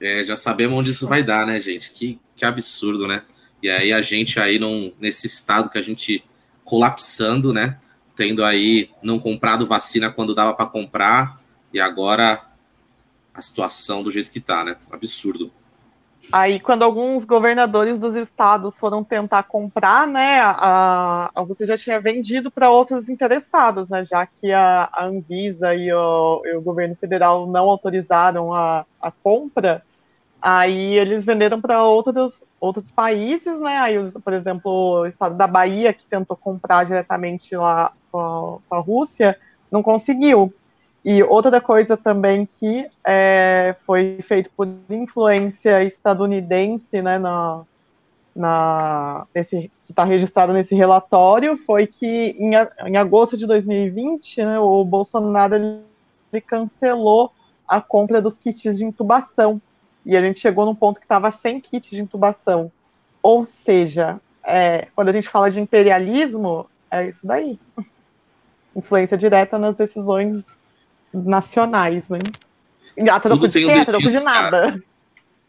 É, 0.00 0.22
já 0.22 0.36
sabemos 0.36 0.78
onde 0.78 0.90
isso 0.90 1.08
vai 1.08 1.22
dar, 1.22 1.46
né, 1.46 1.58
gente? 1.60 1.92
Que, 1.92 2.20
que 2.36 2.44
absurdo, 2.44 3.08
né? 3.08 3.22
E 3.62 3.70
aí 3.70 3.92
a 3.92 4.02
gente 4.02 4.38
aí 4.38 4.58
num, 4.58 4.92
nesse 5.00 5.26
estado 5.26 5.70
que 5.70 5.78
a 5.78 5.82
gente 5.82 6.22
colapsando, 6.64 7.52
né? 7.52 7.78
Tendo 8.14 8.44
aí 8.44 8.90
não 9.02 9.18
comprado 9.18 9.66
vacina 9.66 10.10
quando 10.10 10.34
dava 10.34 10.52
para 10.52 10.66
comprar 10.66 11.40
e 11.72 11.80
agora 11.80 12.44
a 13.34 13.40
situação 13.40 14.02
do 14.02 14.10
jeito 14.10 14.30
que 14.30 14.40
tá, 14.40 14.64
né? 14.64 14.76
Absurdo. 14.90 15.50
Aí, 16.32 16.58
quando 16.58 16.82
alguns 16.82 17.24
governadores 17.24 18.00
dos 18.00 18.14
estados 18.14 18.74
foram 18.78 19.04
tentar 19.04 19.42
comprar, 19.42 20.06
né, 20.06 20.40
a, 20.40 21.30
a 21.34 21.42
você 21.42 21.66
já 21.66 21.76
tinha 21.76 22.00
vendido 22.00 22.50
para 22.50 22.70
outros 22.70 23.10
interessados, 23.10 23.90
né, 23.90 24.06
já 24.06 24.26
que 24.26 24.50
a, 24.50 24.88
a 24.90 25.04
Anvisa 25.04 25.74
e 25.74 25.92
o, 25.92 26.42
e 26.46 26.56
o, 26.56 26.62
governo 26.62 26.96
federal 26.96 27.46
não 27.46 27.68
autorizaram 27.68 28.54
a, 28.54 28.86
a 29.02 29.10
compra, 29.10 29.84
Aí 30.44 30.98
eles 30.98 31.24
venderam 31.24 31.58
para 31.58 31.82
outros, 31.84 32.34
outros 32.60 32.90
países, 32.90 33.58
né? 33.60 33.78
Aí, 33.78 34.10
por 34.10 34.34
exemplo, 34.34 35.00
o 35.00 35.06
estado 35.06 35.34
da 35.34 35.46
Bahia, 35.46 35.90
que 35.94 36.04
tentou 36.04 36.36
comprar 36.36 36.84
diretamente 36.84 37.56
lá 37.56 37.92
com 38.12 38.60
a, 38.70 38.78
Rússia, 38.78 39.38
não 39.72 39.82
conseguiu. 39.82 40.52
E 41.04 41.22
outra 41.22 41.60
coisa 41.60 41.98
também 41.98 42.46
que 42.46 42.88
é, 43.06 43.76
foi 43.84 44.18
feito 44.22 44.50
por 44.56 44.66
influência 44.88 45.84
estadunidense, 45.84 47.02
né, 47.02 47.18
na, 47.18 47.62
na, 48.34 49.26
que 49.34 49.70
está 49.90 50.02
registrado 50.02 50.54
nesse 50.54 50.74
relatório, 50.74 51.58
foi 51.66 51.86
que 51.86 52.34
em, 52.38 52.52
em 52.86 52.96
agosto 52.96 53.36
de 53.36 53.46
2020, 53.46 54.44
né, 54.44 54.58
o 54.58 54.82
Bolsonaro 54.82 55.54
ele, 55.54 55.80
ele 56.32 56.40
cancelou 56.40 57.30
a 57.68 57.82
compra 57.82 58.22
dos 58.22 58.38
kits 58.38 58.78
de 58.78 58.84
intubação 58.84 59.60
e 60.06 60.16
a 60.16 60.22
gente 60.22 60.40
chegou 60.40 60.64
num 60.64 60.74
ponto 60.74 60.98
que 60.98 61.04
estava 61.04 61.32
sem 61.42 61.60
kit 61.60 61.90
de 61.90 62.00
intubação. 62.00 62.72
Ou 63.22 63.46
seja, 63.64 64.18
é, 64.42 64.88
quando 64.94 65.10
a 65.10 65.12
gente 65.12 65.28
fala 65.28 65.50
de 65.50 65.60
imperialismo, 65.60 66.66
é 66.90 67.08
isso 67.08 67.20
daí. 67.22 67.58
influência 68.76 69.16
direta 69.16 69.58
nas 69.58 69.76
decisões 69.76 70.42
nacionais, 71.14 72.02
né? 72.08 72.20
A 73.10 73.20
troco 73.20 73.48
de 73.48 73.64
quê? 73.64 73.72
A 73.72 73.84
troco 73.84 74.10
de 74.10 74.22
nada. 74.22 74.82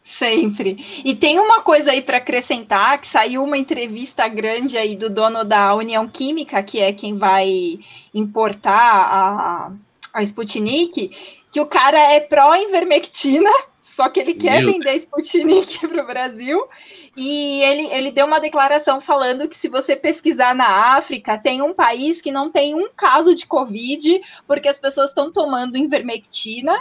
Sempre. 0.04 1.02
E 1.04 1.16
tem 1.16 1.40
uma 1.40 1.62
coisa 1.64 1.90
aí 1.90 2.02
para 2.02 2.18
acrescentar, 2.18 3.02
que 3.02 3.08
saiu 3.08 3.44
uma 3.44 3.58
entrevista 3.58 4.28
grande 4.28 4.78
aí 4.78 4.96
do 4.96 5.10
dono 5.10 5.44
da 5.44 5.74
União 5.74 6.08
Química, 6.08 6.62
que 6.62 6.80
é 6.80 6.94
quem 6.94 7.18
vai 7.18 7.80
importar 8.14 8.72
a, 8.72 9.72
a 10.14 10.22
Sputnik, 10.22 11.10
que 11.52 11.60
o 11.60 11.66
cara 11.66 11.98
é 11.98 12.20
pró-invermectina, 12.20 13.50
só 13.88 14.10
que 14.10 14.20
ele 14.20 14.34
quer 14.34 14.63
Meu. 14.63 14.74
vender 14.74 14.96
Sputnik 14.96 15.77
para 15.88 16.04
o 16.04 16.08
Brasil. 16.08 16.68
E 17.15 17.62
ele, 17.62 17.86
ele 17.94 18.12
deu 18.12 18.25
uma 18.25 18.39
declaração 18.39 19.00
falando 19.00 19.48
que 19.48 19.56
se 19.56 19.70
você 19.70 19.96
pesquisar 19.96 20.56
na 20.56 20.98
África, 20.98 21.38
tem 21.38 21.62
um 21.62 21.72
país 21.72 22.20
que 22.20 22.32
não 22.32 22.51
tem 22.51 22.74
um 22.74 22.89
caso 22.89 23.36
de 23.36 23.46
Covid, 23.46 24.20
porque 24.48 24.68
as 24.68 24.80
pessoas 24.80 25.12
estão 25.12 25.32
tomando 25.32 25.77
invermectina 25.77 26.75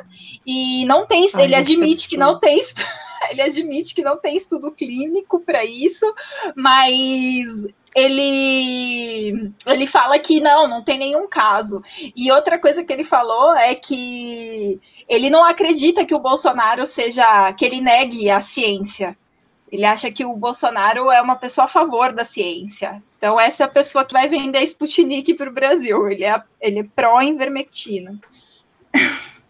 e 0.46 0.86
não 0.86 1.06
tem. 1.06 1.28
Ai, 1.34 1.44
ele 1.44 1.54
admite 1.54 2.08
que 2.08 2.16
não 2.16 2.40
tem. 2.40 2.58
ele 3.30 3.42
admite 3.42 3.94
que 3.94 4.02
não 4.02 4.16
tem 4.16 4.34
estudo 4.34 4.72
clínico 4.72 5.40
para 5.40 5.62
isso, 5.62 6.10
mas 6.56 7.66
ele 7.94 9.52
ele 9.64 9.86
fala 9.86 10.18
que 10.18 10.40
não, 10.40 10.66
não 10.66 10.82
tem 10.82 10.98
nenhum 10.98 11.28
caso. 11.28 11.82
E 12.16 12.30
outra 12.32 12.58
coisa 12.58 12.84
que 12.84 12.92
ele 12.92 13.04
falou 13.04 13.54
é 13.54 13.74
que 13.74 14.80
ele 15.08 15.30
não 15.30 15.44
acredita 15.44 16.04
que 16.04 16.14
o 16.14 16.18
Bolsonaro 16.18 16.84
seja 16.86 17.52
que 17.52 17.64
ele 17.64 17.80
negue 17.80 18.28
a 18.30 18.40
ciência. 18.40 19.16
Ele 19.70 19.84
acha 19.84 20.10
que 20.10 20.24
o 20.24 20.36
Bolsonaro 20.36 21.10
é 21.10 21.20
uma 21.20 21.36
pessoa 21.36 21.64
a 21.64 21.68
favor 21.68 22.12
da 22.12 22.24
ciência. 22.24 23.02
Então 23.16 23.38
essa 23.38 23.62
é 23.62 23.66
a 23.66 23.70
pessoa 23.70 24.04
que 24.04 24.12
vai 24.12 24.28
vender 24.28 24.58
a 24.58 24.62
Sputnik 24.62 25.34
para 25.34 25.50
o 25.50 25.54
Brasil. 25.54 26.08
Ele 26.08 26.24
é 26.24 26.42
ele 26.60 26.80
é 26.80 26.84
pró 26.94 27.20
invermectina. 27.22 28.18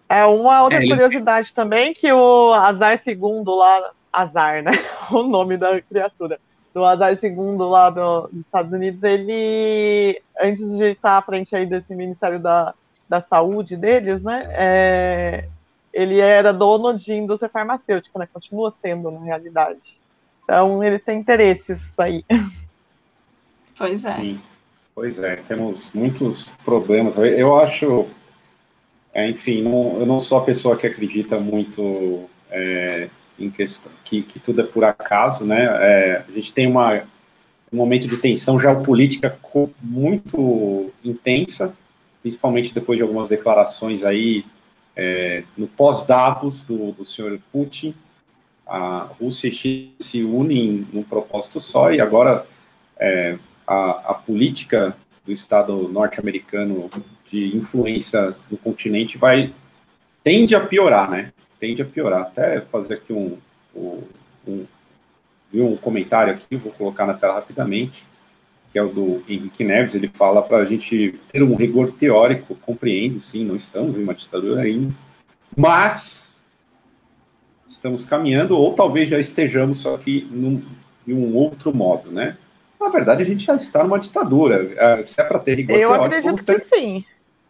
É 0.08 0.24
uma 0.26 0.62
outra 0.62 0.84
é, 0.84 0.86
curiosidade 0.86 1.48
ele... 1.48 1.54
também 1.54 1.94
que 1.94 2.12
o 2.12 2.52
Azar 2.52 3.02
II 3.06 3.42
lá, 3.46 3.90
Azar, 4.12 4.62
né? 4.62 4.72
O 5.10 5.22
nome 5.22 5.56
da 5.56 5.80
criatura. 5.80 6.38
Do 6.74 6.84
Azar 6.84 7.16
II 7.22 7.56
lá 7.58 7.88
do, 7.88 8.28
dos 8.28 8.40
Estados 8.40 8.72
Unidos, 8.72 9.02
ele, 9.02 10.20
antes 10.40 10.68
de 10.76 10.90
estar 10.90 11.16
à 11.16 11.22
frente 11.22 11.54
aí 11.54 11.64
desse 11.64 11.94
Ministério 11.94 12.40
da, 12.40 12.74
da 13.08 13.22
Saúde 13.22 13.76
deles, 13.76 14.20
né? 14.22 14.42
É, 14.48 15.48
ele 15.92 16.18
era 16.18 16.52
dono 16.52 16.92
de 16.98 17.14
indústria 17.14 17.48
farmacêutica, 17.48 18.18
né? 18.18 18.28
Continua 18.32 18.74
sendo, 18.82 19.10
na 19.12 19.20
realidade. 19.20 20.00
Então, 20.42 20.82
ele 20.82 20.98
tem 20.98 21.18
interesses 21.18 21.78
aí. 21.96 22.24
Pois 23.76 24.04
é. 24.04 24.12
Sim. 24.12 24.40
Pois 24.94 25.18
é, 25.18 25.34
temos 25.48 25.92
muitos 25.92 26.48
problemas. 26.64 27.18
Eu 27.18 27.58
acho 27.58 28.08
é, 29.14 29.30
enfim, 29.30 29.62
não, 29.62 30.00
eu 30.00 30.04
não 30.04 30.18
sou 30.18 30.38
a 30.38 30.44
pessoa 30.44 30.76
que 30.76 30.88
acredita 30.88 31.38
muito 31.38 32.28
é, 32.50 33.08
em 33.38 33.50
questão 33.50 33.90
que, 34.04 34.22
que, 34.22 34.38
tudo 34.38 34.60
é 34.60 34.64
por 34.64 34.84
acaso, 34.84 35.44
né? 35.44 35.64
É, 35.64 36.24
a 36.28 36.32
gente 36.32 36.52
tem 36.52 36.66
uma, 36.66 37.02
um 37.72 37.76
momento 37.76 38.06
de 38.06 38.16
tensão 38.16 38.58
geopolítica 38.58 39.38
muito 39.82 40.92
intensa, 41.04 41.74
principalmente 42.22 42.72
depois 42.72 42.96
de 42.96 43.02
algumas 43.02 43.28
declarações 43.28 44.04
aí 44.04 44.44
é, 44.96 45.44
no 45.56 45.66
pós-Davos 45.66 46.64
do, 46.64 46.92
do 46.92 47.04
senhor 47.04 47.38
Putin. 47.52 47.94
A 48.66 49.10
Rússia 49.20 49.48
e 49.48 49.52
China 49.52 49.90
se 49.98 50.22
unem 50.22 50.86
num 50.92 51.02
propósito 51.02 51.60
só 51.60 51.92
e 51.92 52.00
agora 52.00 52.46
é, 52.98 53.36
a, 53.66 54.12
a 54.12 54.14
política 54.14 54.96
do 55.24 55.32
Estado 55.32 55.88
norte-americano 55.88 56.90
de 57.30 57.56
influência 57.56 58.34
no 58.50 58.56
continente 58.56 59.18
vai 59.18 59.52
tende 60.22 60.54
a 60.54 60.60
piorar, 60.60 61.10
né? 61.10 61.32
Tende 61.64 61.80
a 61.80 61.86
piorar. 61.86 62.20
Até 62.20 62.60
fazer 62.60 62.92
aqui 62.92 63.10
um, 63.10 63.38
um, 63.74 64.02
um, 65.54 65.76
comentário 65.76 66.34
aqui, 66.34 66.56
vou 66.56 66.70
colocar 66.72 67.06
na 67.06 67.14
tela 67.14 67.36
rapidamente, 67.36 68.04
que 68.70 68.78
é 68.78 68.82
o 68.82 68.90
do 68.90 69.24
Henrique 69.26 69.64
Neves. 69.64 69.94
Ele 69.94 70.10
fala 70.12 70.42
para 70.42 70.58
a 70.58 70.64
gente 70.66 71.18
ter 71.32 71.42
um 71.42 71.54
rigor 71.54 71.90
teórico, 71.92 72.54
compreendo, 72.56 73.18
sim, 73.18 73.46
não 73.46 73.56
estamos 73.56 73.96
em 73.96 74.02
uma 74.02 74.14
ditadura 74.14 74.60
ainda, 74.60 74.94
mas 75.56 76.30
estamos 77.66 78.04
caminhando, 78.04 78.58
ou 78.58 78.74
talvez 78.74 79.08
já 79.08 79.18
estejamos, 79.18 79.80
só 79.80 79.96
que 79.96 80.28
num, 80.30 80.62
em 81.08 81.14
um 81.14 81.34
outro 81.34 81.74
modo, 81.74 82.12
né? 82.12 82.36
Na 82.78 82.90
verdade, 82.90 83.22
a 83.22 83.26
gente 83.26 83.42
já 83.42 83.56
está 83.56 83.82
numa 83.82 83.98
ditadura. 83.98 84.70
É, 84.76 85.06
se 85.06 85.18
é 85.18 85.24
para 85.24 85.38
ter 85.38 85.54
rigor 85.54 85.72
Eu 85.72 85.88
teórico, 85.88 86.04
acredito 86.04 86.44
ter... 86.44 86.60
que 86.60 86.76
sim. 86.76 87.04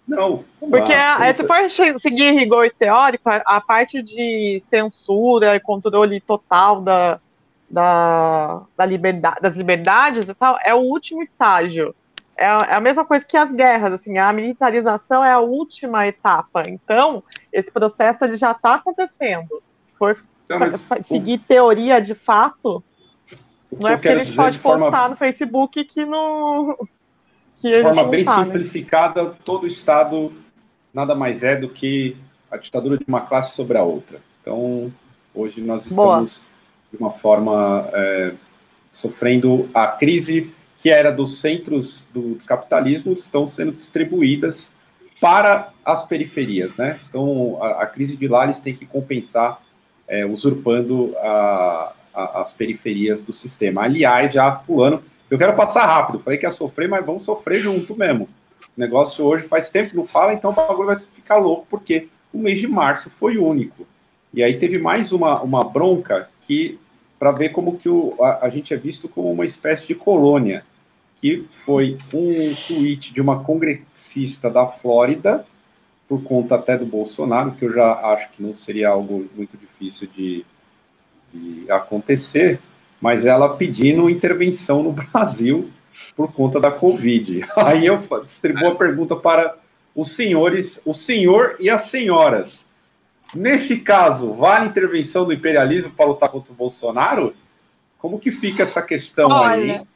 Não. 0.06 0.44
Porque 0.60 0.92
a, 0.92 1.34
se 1.34 1.44
for 1.44 1.98
seguir 1.98 2.32
rigor 2.32 2.70
teórico, 2.78 3.28
a, 3.28 3.36
a, 3.46 3.60
parte 3.60 4.02
de 4.02 4.62
censura 4.68 5.56
e 5.56 5.60
controle 5.60 6.20
total 6.20 6.82
da, 6.82 7.18
da, 7.70 8.62
da 8.76 8.86
liberdade, 8.86 9.40
das 9.40 9.56
liberdades 9.56 10.28
e 10.28 10.34
tal 10.34 10.58
é 10.62 10.74
o 10.74 10.80
último 10.80 11.22
estágio. 11.22 11.94
É, 12.36 12.44
é, 12.44 12.74
a 12.74 12.80
mesma 12.80 13.04
coisa 13.04 13.24
que 13.24 13.36
as 13.36 13.50
guerras, 13.50 13.94
assim, 13.94 14.18
a 14.18 14.32
militarização 14.32 15.24
é 15.24 15.32
a 15.32 15.40
última 15.40 16.06
etapa. 16.06 16.68
Então, 16.68 17.22
esse 17.52 17.70
processo 17.70 18.24
ele 18.24 18.36
já 18.36 18.50
está 18.50 18.74
acontecendo. 18.74 19.62
Se 19.86 19.98
for 19.98 20.24
mas, 20.48 20.86
seguir 21.06 21.36
o... 21.36 21.38
teoria 21.38 22.00
de 22.00 22.14
fato, 22.14 22.84
não 23.72 23.88
é 23.88 23.96
porque 23.96 24.08
a 24.08 24.24
gente 24.24 24.36
pode 24.36 24.58
postar 24.58 24.90
forma... 24.90 25.08
no 25.08 25.16
Facebook 25.16 25.84
que 25.84 26.04
não 26.04 26.76
de 27.72 27.82
forma 27.82 28.04
bem 28.04 28.24
tá, 28.24 28.44
simplificada, 28.44 29.24
né? 29.24 29.34
todo 29.44 29.66
Estado 29.66 30.32
nada 30.92 31.14
mais 31.14 31.42
é 31.42 31.56
do 31.56 31.68
que 31.68 32.16
a 32.50 32.56
ditadura 32.56 32.96
de 32.96 33.04
uma 33.08 33.22
classe 33.22 33.56
sobre 33.56 33.76
a 33.76 33.82
outra. 33.82 34.20
Então, 34.40 34.92
hoje 35.34 35.60
nós 35.60 35.84
estamos, 35.86 35.96
Boa. 35.96 36.92
de 36.92 36.98
uma 36.98 37.10
forma, 37.10 37.90
é, 37.92 38.34
sofrendo 38.92 39.68
a 39.74 39.88
crise 39.88 40.52
que 40.78 40.90
era 40.90 41.10
dos 41.10 41.40
centros 41.40 42.06
do 42.12 42.38
capitalismo, 42.46 43.12
estão 43.14 43.48
sendo 43.48 43.72
distribuídas 43.72 44.72
para 45.20 45.70
as 45.84 46.06
periferias, 46.06 46.76
né? 46.76 46.98
Então, 47.08 47.58
a, 47.62 47.82
a 47.82 47.86
crise 47.86 48.16
de 48.16 48.28
lá 48.28 48.44
eles 48.44 48.60
têm 48.60 48.74
que 48.74 48.84
compensar, 48.84 49.60
é, 50.06 50.26
usurpando 50.26 51.16
a, 51.16 51.94
a, 52.14 52.40
as 52.42 52.52
periferias 52.52 53.22
do 53.22 53.32
sistema. 53.32 53.82
Aliás, 53.84 54.32
já 54.32 54.50
pulando, 54.52 55.02
eu 55.30 55.38
quero 55.38 55.54
passar 55.54 55.86
rápido. 55.86 56.20
Falei 56.20 56.38
que 56.38 56.46
ia 56.46 56.50
sofrer, 56.50 56.88
mas 56.88 57.04
vamos 57.04 57.24
sofrer 57.24 57.58
junto 57.58 57.96
mesmo. 57.96 58.28
O 58.76 58.80
negócio 58.80 59.24
hoje 59.24 59.46
faz 59.46 59.70
tempo 59.70 59.90
que 59.90 59.96
não 59.96 60.06
fala, 60.06 60.34
então 60.34 60.50
o 60.50 60.54
bagulho 60.54 60.86
vai 60.86 60.98
ficar 60.98 61.36
louco, 61.36 61.66
porque 61.70 62.08
o 62.32 62.38
mês 62.38 62.60
de 62.60 62.66
março 62.66 63.08
foi 63.10 63.38
único. 63.38 63.86
E 64.32 64.42
aí 64.42 64.58
teve 64.58 64.78
mais 64.78 65.12
uma, 65.12 65.40
uma 65.42 65.62
bronca 65.62 66.28
que 66.42 66.78
para 67.18 67.30
ver 67.30 67.50
como 67.50 67.78
que 67.78 67.88
o, 67.88 68.14
a, 68.20 68.46
a, 68.46 68.50
gente 68.50 68.74
é 68.74 68.76
visto 68.76 69.08
como 69.08 69.32
uma 69.32 69.46
espécie 69.46 69.86
de 69.86 69.94
colônia, 69.94 70.64
que 71.20 71.46
foi 71.50 71.96
um 72.12 72.54
tweet 72.66 73.14
de 73.14 73.20
uma 73.20 73.42
congressista 73.42 74.50
da 74.50 74.66
Flórida, 74.66 75.46
por 76.08 76.22
conta 76.22 76.56
até 76.56 76.76
do 76.76 76.84
Bolsonaro, 76.84 77.52
que 77.52 77.64
eu 77.64 77.72
já 77.72 77.92
acho 78.12 78.28
que 78.32 78.42
não 78.42 78.54
seria 78.54 78.90
algo 78.90 79.26
muito 79.34 79.56
difícil 79.56 80.08
de, 80.14 80.44
de 81.32 81.70
acontecer, 81.70 82.60
mas 83.00 83.26
ela 83.26 83.56
pedindo 83.56 84.10
intervenção 84.10 84.82
no 84.82 84.92
Brasil 85.12 85.70
por 86.16 86.32
conta 86.32 86.60
da 86.60 86.70
Covid. 86.70 87.44
Aí 87.56 87.86
eu 87.86 88.00
distribuo 88.24 88.68
a 88.68 88.74
pergunta 88.74 89.16
para 89.16 89.56
os 89.94 90.14
senhores, 90.14 90.80
o 90.84 90.92
senhor 90.92 91.56
e 91.60 91.70
as 91.70 91.82
senhoras. 91.82 92.66
Nesse 93.34 93.80
caso, 93.80 94.32
vale 94.32 94.68
intervenção 94.68 95.24
do 95.24 95.32
imperialismo 95.32 95.92
para 95.92 96.06
lutar 96.06 96.28
contra 96.28 96.52
o 96.52 96.56
Bolsonaro? 96.56 97.34
Como 97.98 98.18
que 98.18 98.30
fica 98.30 98.62
essa 98.62 98.82
questão 98.82 99.30
Olha, 99.30 99.80
aí? 99.80 99.86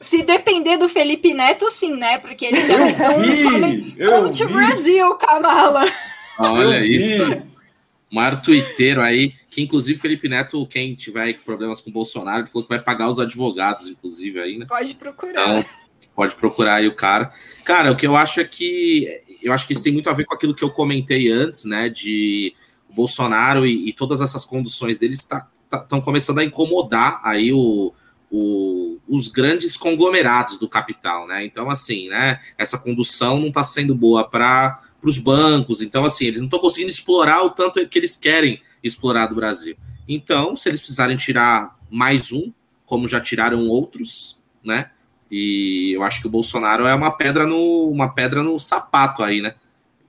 Se 0.00 0.22
depender 0.22 0.76
do 0.76 0.88
Felipe 0.88 1.34
Neto, 1.34 1.68
sim, 1.68 1.96
né? 1.96 2.18
Porque 2.18 2.46
ele 2.46 2.64
já 2.64 2.76
ter 2.76 3.02
um 3.02 3.96
come 3.96 4.30
to 4.30 4.48
Brasil, 4.48 5.14
Kamala. 5.14 5.84
Olha 6.38 6.84
isso. 6.84 7.22
O 8.10 8.14
maior 8.14 8.40
tuiteiro 8.40 9.02
aí, 9.02 9.34
que 9.50 9.60
inclusive 9.60 9.98
Felipe 9.98 10.28
Neto, 10.28 10.64
quem 10.66 10.94
tiver 10.94 11.34
problemas 11.44 11.80
com 11.80 11.90
o 11.90 11.92
Bolsonaro, 11.92 12.38
ele 12.38 12.46
falou 12.46 12.62
que 12.62 12.68
vai 12.68 12.80
pagar 12.80 13.08
os 13.08 13.18
advogados, 13.18 13.88
inclusive, 13.88 14.40
aí, 14.40 14.56
né? 14.56 14.66
Pode 14.66 14.94
procurar. 14.94 15.58
Então, 15.58 15.64
pode 16.14 16.36
procurar 16.36 16.74
aí 16.76 16.86
o 16.86 16.94
cara. 16.94 17.32
Cara, 17.64 17.90
o 17.90 17.96
que 17.96 18.06
eu 18.06 18.16
acho 18.16 18.40
é 18.40 18.44
que 18.44 19.08
eu 19.42 19.52
acho 19.52 19.66
que 19.66 19.72
isso 19.72 19.82
tem 19.82 19.92
muito 19.92 20.08
a 20.08 20.12
ver 20.12 20.24
com 20.24 20.34
aquilo 20.34 20.54
que 20.54 20.62
eu 20.62 20.70
comentei 20.70 21.30
antes, 21.30 21.64
né? 21.64 21.88
De 21.88 22.54
Bolsonaro 22.88 23.66
e, 23.66 23.88
e 23.88 23.92
todas 23.92 24.20
essas 24.20 24.44
conduções 24.44 24.98
deles 24.98 25.18
estão 25.18 25.42
tá, 25.68 25.78
tá, 25.78 26.00
começando 26.00 26.38
a 26.38 26.44
incomodar 26.44 27.20
aí 27.24 27.52
o, 27.52 27.92
o, 28.30 28.98
os 29.08 29.28
grandes 29.28 29.76
conglomerados 29.76 30.58
do 30.58 30.68
capital, 30.68 31.26
né? 31.26 31.44
Então, 31.44 31.68
assim, 31.68 32.08
né? 32.08 32.38
Essa 32.56 32.78
condução 32.78 33.40
não 33.40 33.48
está 33.48 33.64
sendo 33.64 33.94
boa 33.94 34.28
para 34.28 34.80
para 35.00 35.08
os 35.08 35.18
bancos. 35.18 35.80
Então, 35.80 36.04
assim, 36.04 36.26
eles 36.26 36.40
não 36.40 36.46
estão 36.46 36.60
conseguindo 36.60 36.90
explorar 36.90 37.42
o 37.42 37.50
tanto 37.50 37.84
que 37.88 37.98
eles 37.98 38.14
querem 38.14 38.60
explorar 38.82 39.26
do 39.26 39.34
Brasil. 39.34 39.76
Então, 40.08 40.56
se 40.56 40.68
eles 40.68 40.80
precisarem 40.80 41.16
tirar 41.16 41.78
mais 41.90 42.32
um, 42.32 42.52
como 42.84 43.06
já 43.06 43.20
tiraram 43.20 43.68
outros, 43.68 44.38
né? 44.64 44.90
E 45.30 45.92
eu 45.94 46.02
acho 46.02 46.20
que 46.20 46.26
o 46.26 46.30
Bolsonaro 46.30 46.86
é 46.86 46.94
uma 46.94 47.12
pedra 47.12 47.46
no, 47.46 47.88
uma 47.88 48.12
pedra 48.12 48.42
no 48.42 48.58
sapato 48.58 49.22
aí, 49.22 49.40
né? 49.40 49.54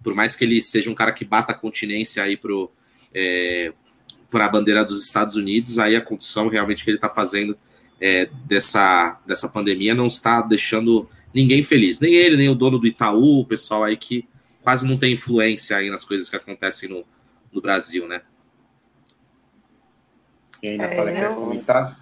Por 0.01 0.15
mais 0.15 0.35
que 0.35 0.43
ele 0.43 0.61
seja 0.61 0.89
um 0.89 0.95
cara 0.95 1.11
que 1.11 1.23
bata 1.23 1.51
a 1.51 1.55
continência 1.55 2.23
aí 2.23 2.35
pro, 2.35 2.71
é, 3.13 3.71
para 4.31 4.45
a 4.45 4.49
bandeira 4.49 4.83
dos 4.83 5.05
Estados 5.05 5.35
Unidos, 5.35 5.77
aí 5.77 5.95
a 5.95 6.01
condição 6.01 6.47
realmente 6.47 6.83
que 6.83 6.89
ele 6.89 6.97
está 6.97 7.09
fazendo 7.09 7.55
é, 7.99 8.27
dessa, 8.45 9.21
dessa 9.27 9.47
pandemia 9.47 9.93
não 9.93 10.07
está 10.07 10.41
deixando 10.41 11.07
ninguém 11.31 11.61
feliz. 11.61 11.99
Nem 11.99 12.15
ele, 12.15 12.35
nem 12.35 12.49
o 12.49 12.55
dono 12.55 12.79
do 12.79 12.87
Itaú, 12.87 13.41
o 13.41 13.45
pessoal 13.45 13.83
aí 13.83 13.95
que 13.95 14.27
quase 14.63 14.87
não 14.87 14.97
tem 14.97 15.13
influência 15.13 15.77
aí 15.77 15.89
nas 15.89 16.03
coisas 16.03 16.29
que 16.29 16.35
acontecem 16.35 16.89
no, 16.89 17.05
no 17.53 17.61
Brasil, 17.61 18.07
né? 18.07 18.21
E 20.61 20.69
aí, 20.69 20.77
Natália, 20.77 21.11
é, 21.11 21.13
quer 21.13 21.35
comentar? 21.35 21.97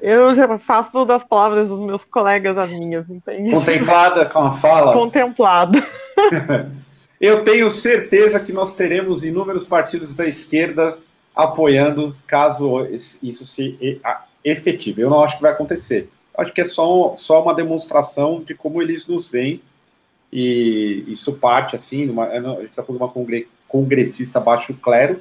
Eu 0.00 0.34
já 0.34 0.58
faço 0.58 1.04
das 1.04 1.24
palavras 1.24 1.68
dos 1.68 1.80
meus 1.80 2.04
colegas 2.04 2.56
as 2.56 2.70
minhas, 2.70 3.08
entende? 3.10 3.50
Contemplada 3.50 4.24
com 4.26 4.38
a 4.40 4.52
fala? 4.52 4.92
Contemplada. 4.92 5.86
Eu 7.20 7.44
tenho 7.44 7.70
certeza 7.70 8.40
que 8.40 8.52
nós 8.52 8.74
teremos 8.74 9.24
inúmeros 9.24 9.66
partidos 9.66 10.14
da 10.14 10.26
esquerda 10.26 10.96
apoiando 11.36 12.16
caso 12.26 12.86
isso 12.86 13.44
se 13.44 14.00
efetive. 14.42 15.02
Eu 15.02 15.10
não 15.10 15.22
acho 15.22 15.36
que 15.36 15.42
vai 15.42 15.52
acontecer. 15.52 16.08
Acho 16.36 16.52
que 16.52 16.62
é 16.62 16.64
só, 16.64 17.14
só 17.16 17.42
uma 17.42 17.54
demonstração 17.54 18.42
de 18.42 18.54
como 18.54 18.80
eles 18.80 19.06
nos 19.06 19.28
veem 19.28 19.60
e 20.32 21.04
isso 21.08 21.34
parte 21.34 21.76
assim, 21.76 22.06
numa, 22.06 22.24
a 22.26 22.40
gente 22.60 22.70
está 22.70 22.82
falando 22.82 23.12
de 23.12 23.20
uma 23.20 23.44
congressista 23.68 24.40
baixo 24.40 24.72
clero, 24.74 25.20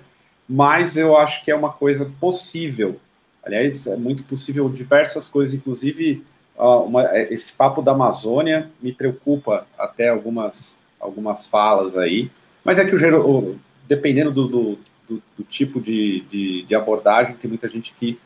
mas 0.50 0.98
eu 0.98 1.16
acho 1.16 1.44
que 1.44 1.52
é 1.52 1.56
uma 1.56 1.72
coisa 1.72 2.12
possível. 2.20 3.00
Aliás, 3.44 3.86
é 3.88 3.96
muito 3.96 4.24
possível 4.24 4.68
diversas 4.68 5.30
coisas, 5.30 5.54
inclusive 5.54 6.24
uh, 6.58 6.84
uma, 6.84 7.04
é, 7.16 7.32
esse 7.32 7.54
papo 7.54 7.82
da 7.82 7.92
Amazônia 7.92 8.70
me 8.82 8.92
preocupa 8.92 9.68
até 9.78 10.10
algumas 10.10 10.80
algumas 11.00 11.48
falas 11.48 11.96
aí, 11.96 12.30
mas 12.64 12.78
é 12.78 12.84
que 12.84 12.94
o, 12.94 13.56
dependendo 13.88 14.32
do, 14.32 14.48
do, 14.48 14.80
do, 15.08 15.24
do 15.38 15.44
tipo 15.44 15.80
de, 15.80 16.22
de, 16.30 16.64
de, 16.64 16.76
abordagem, 16.76 17.36
tem 17.36 17.50
muita 17.50 17.70
gente 17.70 17.94
que 17.98 18.20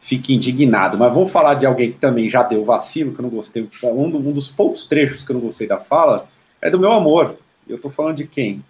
fica 0.00 0.32
indignado. 0.32 0.96
Mas 0.96 1.12
vamos 1.12 1.30
falar 1.30 1.54
de 1.54 1.66
alguém 1.66 1.92
que 1.92 1.98
também 1.98 2.30
já 2.30 2.42
deu 2.42 2.64
vacilo, 2.64 3.12
que 3.12 3.20
eu 3.20 3.22
não 3.22 3.30
gostei. 3.30 3.68
Um, 3.84 4.06
um 4.06 4.32
dos 4.32 4.48
poucos 4.48 4.88
trechos 4.88 5.22
que 5.22 5.30
eu 5.30 5.34
não 5.34 5.42
gostei 5.42 5.66
da 5.66 5.78
fala 5.78 6.28
é 6.60 6.70
do 6.70 6.78
meu 6.78 6.92
amor. 6.92 7.36
Eu 7.68 7.76
estou 7.76 7.90
falando 7.90 8.16
de 8.16 8.26
quem? 8.26 8.64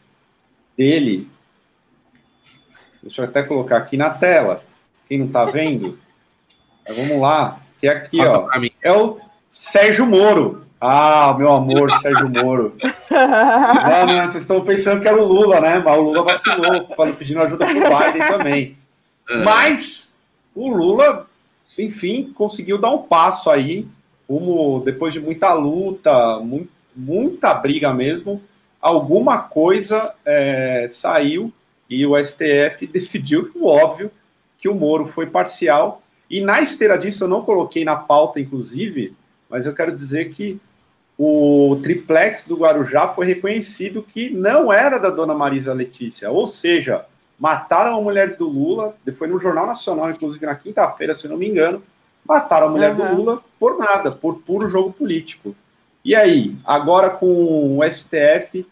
Dele. 0.76 1.28
Deixa 3.02 3.22
eu 3.22 3.26
até 3.26 3.42
colocar 3.42 3.78
aqui 3.78 3.96
na 3.96 4.10
tela. 4.10 4.62
Quem 5.08 5.18
não 5.18 5.26
está 5.26 5.44
vendo? 5.44 5.98
Mas 6.86 6.96
vamos 6.96 7.20
lá. 7.20 7.60
Que 7.78 7.86
é 7.88 7.92
aqui, 7.92 8.20
ó. 8.20 8.48
É 8.82 8.92
o 8.92 9.18
Sérgio 9.48 10.06
Moro. 10.06 10.66
Ah, 10.80 11.34
meu 11.36 11.50
amor, 11.50 11.90
Sérgio 12.00 12.28
Moro. 12.28 12.76
não, 13.10 14.22
vocês 14.26 14.42
estão 14.42 14.60
pensando 14.64 15.00
que 15.00 15.08
era 15.08 15.20
o 15.20 15.26
Lula, 15.26 15.60
né? 15.60 15.78
Mas 15.78 15.98
o 15.98 16.02
Lula 16.02 16.22
vacilou, 16.22 17.14
pedindo 17.16 17.40
ajuda 17.40 17.66
pro 17.66 17.74
Biden 17.74 18.28
também. 18.28 18.78
É. 19.28 19.42
Mas 19.42 20.08
o 20.54 20.68
Lula, 20.74 21.26
enfim, 21.78 22.32
conseguiu 22.34 22.78
dar 22.78 22.90
um 22.90 23.02
passo 23.02 23.50
aí, 23.50 23.86
como 24.26 24.80
depois 24.84 25.12
de 25.12 25.20
muita 25.20 25.52
luta, 25.52 26.40
muita 26.94 27.54
briga 27.54 27.92
mesmo, 27.92 28.42
alguma 28.80 29.38
coisa 29.38 30.14
é, 30.24 30.86
saiu 30.88 31.52
e 31.88 32.06
o 32.06 32.16
STF 32.22 32.86
decidiu, 32.92 33.50
óbvio, 33.62 34.10
que 34.58 34.68
o 34.68 34.74
Moro 34.74 35.06
foi 35.06 35.26
parcial. 35.26 36.02
E 36.28 36.40
na 36.40 36.60
esteira 36.60 36.98
disso, 36.98 37.24
eu 37.24 37.28
não 37.28 37.42
coloquei 37.42 37.84
na 37.84 37.96
pauta, 37.96 38.40
inclusive, 38.40 39.14
mas 39.48 39.66
eu 39.66 39.74
quero 39.74 39.94
dizer 39.94 40.30
que 40.30 40.60
o 41.18 41.80
triplex 41.82 42.46
do 42.46 42.56
Guarujá 42.56 43.08
foi 43.08 43.26
reconhecido 43.26 44.02
que 44.02 44.30
não 44.30 44.72
era 44.72 44.98
da 44.98 45.10
dona 45.10 45.34
Marisa 45.34 45.72
Letícia, 45.72 46.30
ou 46.30 46.46
seja, 46.46 47.04
mataram 47.38 47.96
a 47.96 48.00
mulher 48.00 48.36
do 48.36 48.48
Lula, 48.48 48.94
foi 49.14 49.26
no 49.26 49.40
Jornal 49.40 49.66
Nacional, 49.66 50.10
inclusive 50.10 50.46
na 50.46 50.54
quinta-feira, 50.54 51.14
se 51.14 51.26
não 51.26 51.36
me 51.36 51.48
engano, 51.48 51.82
mataram 52.24 52.68
a 52.68 52.70
mulher 52.70 52.92
uhum. 52.92 52.96
do 52.96 53.14
Lula 53.16 53.42
por 53.58 53.78
nada, 53.78 54.10
por 54.10 54.40
puro 54.40 54.68
jogo 54.68 54.92
político. 54.92 55.56
E 56.04 56.14
aí, 56.14 56.56
agora 56.64 57.10
com 57.10 57.78
o 57.78 57.84
STF 57.84 58.64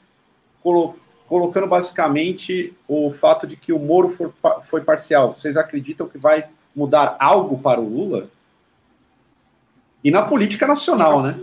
colocando 1.28 1.66
basicamente 1.66 2.76
o 2.86 3.10
fato 3.10 3.46
de 3.46 3.56
que 3.56 3.72
o 3.72 3.78
Moro 3.78 4.10
for, 4.10 4.32
foi 4.64 4.80
parcial, 4.82 5.32
vocês 5.32 5.56
acreditam 5.56 6.08
que 6.08 6.18
vai 6.18 6.48
mudar 6.74 7.16
algo 7.18 7.58
para 7.58 7.80
o 7.80 7.88
Lula? 7.88 8.28
E 10.04 10.10
na 10.10 10.22
política 10.22 10.66
nacional, 10.66 11.22
né? 11.22 11.36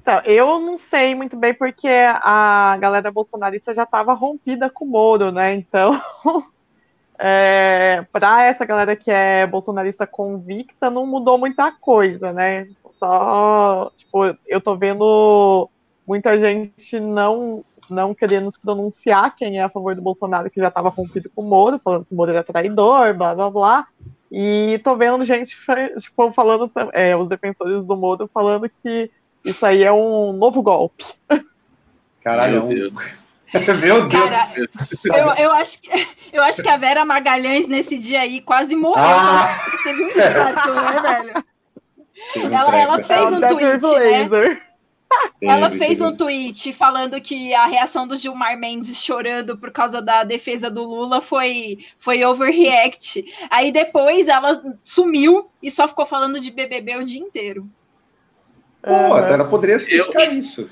Então, 0.00 0.20
eu 0.24 0.58
não 0.58 0.78
sei 0.90 1.14
muito 1.14 1.36
bem 1.36 1.54
porque 1.54 1.88
a 1.88 2.76
galera 2.80 3.12
bolsonarista 3.12 3.72
já 3.72 3.84
estava 3.84 4.12
rompida 4.12 4.68
com 4.68 4.84
o 4.84 4.88
Moro, 4.88 5.30
né? 5.30 5.54
Então, 5.54 6.00
é, 7.16 8.04
para 8.10 8.44
essa 8.46 8.64
galera 8.64 8.96
que 8.96 9.12
é 9.12 9.46
bolsonarista 9.46 10.04
convicta, 10.04 10.90
não 10.90 11.06
mudou 11.06 11.38
muita 11.38 11.70
coisa, 11.70 12.32
né? 12.32 12.66
Só, 12.98 13.92
tipo, 13.94 14.36
eu 14.48 14.60
tô 14.60 14.76
vendo 14.76 15.70
muita 16.04 16.36
gente 16.36 16.98
não 16.98 17.64
não 17.90 18.14
querendo 18.14 18.50
se 18.50 18.60
pronunciar 18.60 19.34
quem 19.36 19.58
é 19.58 19.62
a 19.62 19.68
favor 19.68 19.94
do 19.94 20.02
Bolsonaro, 20.02 20.50
que 20.50 20.60
já 20.60 20.68
estava 20.68 20.88
rompido 20.88 21.30
com 21.34 21.42
o 21.42 21.48
Moro, 21.48 21.80
falando 21.82 22.04
que 22.04 22.12
o 22.12 22.16
Moro 22.16 22.30
era 22.30 22.44
traidor, 22.44 23.14
blá 23.14 23.34
blá 23.34 23.50
blá. 23.50 23.86
E 24.30 24.80
tô 24.82 24.96
vendo 24.96 25.24
gente 25.24 25.56
tipo, 25.98 26.32
falando, 26.32 26.70
é, 26.92 27.14
os 27.16 27.28
defensores 27.28 27.84
do 27.84 27.96
Moro 27.96 28.30
falando 28.32 28.68
que 28.82 29.10
isso 29.44 29.64
aí 29.66 29.82
é 29.82 29.92
um 29.92 30.32
novo 30.32 30.62
golpe. 30.62 31.04
Caralho, 32.22 32.64
meu 32.64 32.74
Deus. 32.74 33.24
Meu 33.82 34.08
Deus. 34.08 34.30
Cara, 34.30 34.48
eu, 35.04 35.44
eu, 35.44 35.52
acho 35.52 35.82
que, 35.82 35.90
eu 36.32 36.42
acho 36.42 36.62
que 36.62 36.68
a 36.70 36.78
Vera 36.78 37.04
Magalhães 37.04 37.68
nesse 37.68 37.98
dia 37.98 38.22
aí 38.22 38.40
quase 38.40 38.74
morreu. 38.74 39.04
Ah. 39.04 39.66
Teve 39.84 40.04
um 40.04 40.06
infarto, 40.06 40.72
né, 40.72 41.02
velho? 41.02 41.44
Ela, 42.54 42.78
ela 42.78 43.02
fez 43.02 43.20
um 43.20 43.40
tweet, 43.40 44.30
né? 44.30 44.62
Ela 45.40 45.70
fez 45.70 46.00
um 46.00 46.14
tweet 46.14 46.72
falando 46.72 47.20
que 47.20 47.52
a 47.54 47.66
reação 47.66 48.06
do 48.06 48.16
Gilmar 48.16 48.58
Mendes 48.58 49.02
chorando 49.02 49.56
por 49.58 49.70
causa 49.70 50.00
da 50.00 50.24
defesa 50.24 50.70
do 50.70 50.84
Lula 50.84 51.20
foi, 51.20 51.78
foi 51.98 52.24
overreact. 52.24 53.24
Aí 53.50 53.72
depois 53.72 54.28
ela 54.28 54.62
sumiu 54.84 55.50
e 55.62 55.70
só 55.70 55.88
ficou 55.88 56.06
falando 56.06 56.40
de 56.40 56.50
BBB 56.50 56.96
o 56.96 57.04
dia 57.04 57.20
inteiro. 57.20 57.68
Pô, 58.82 59.16
ela 59.18 59.44
poderia 59.44 59.76
explicar 59.76 60.26
eu, 60.26 60.38
isso. 60.38 60.70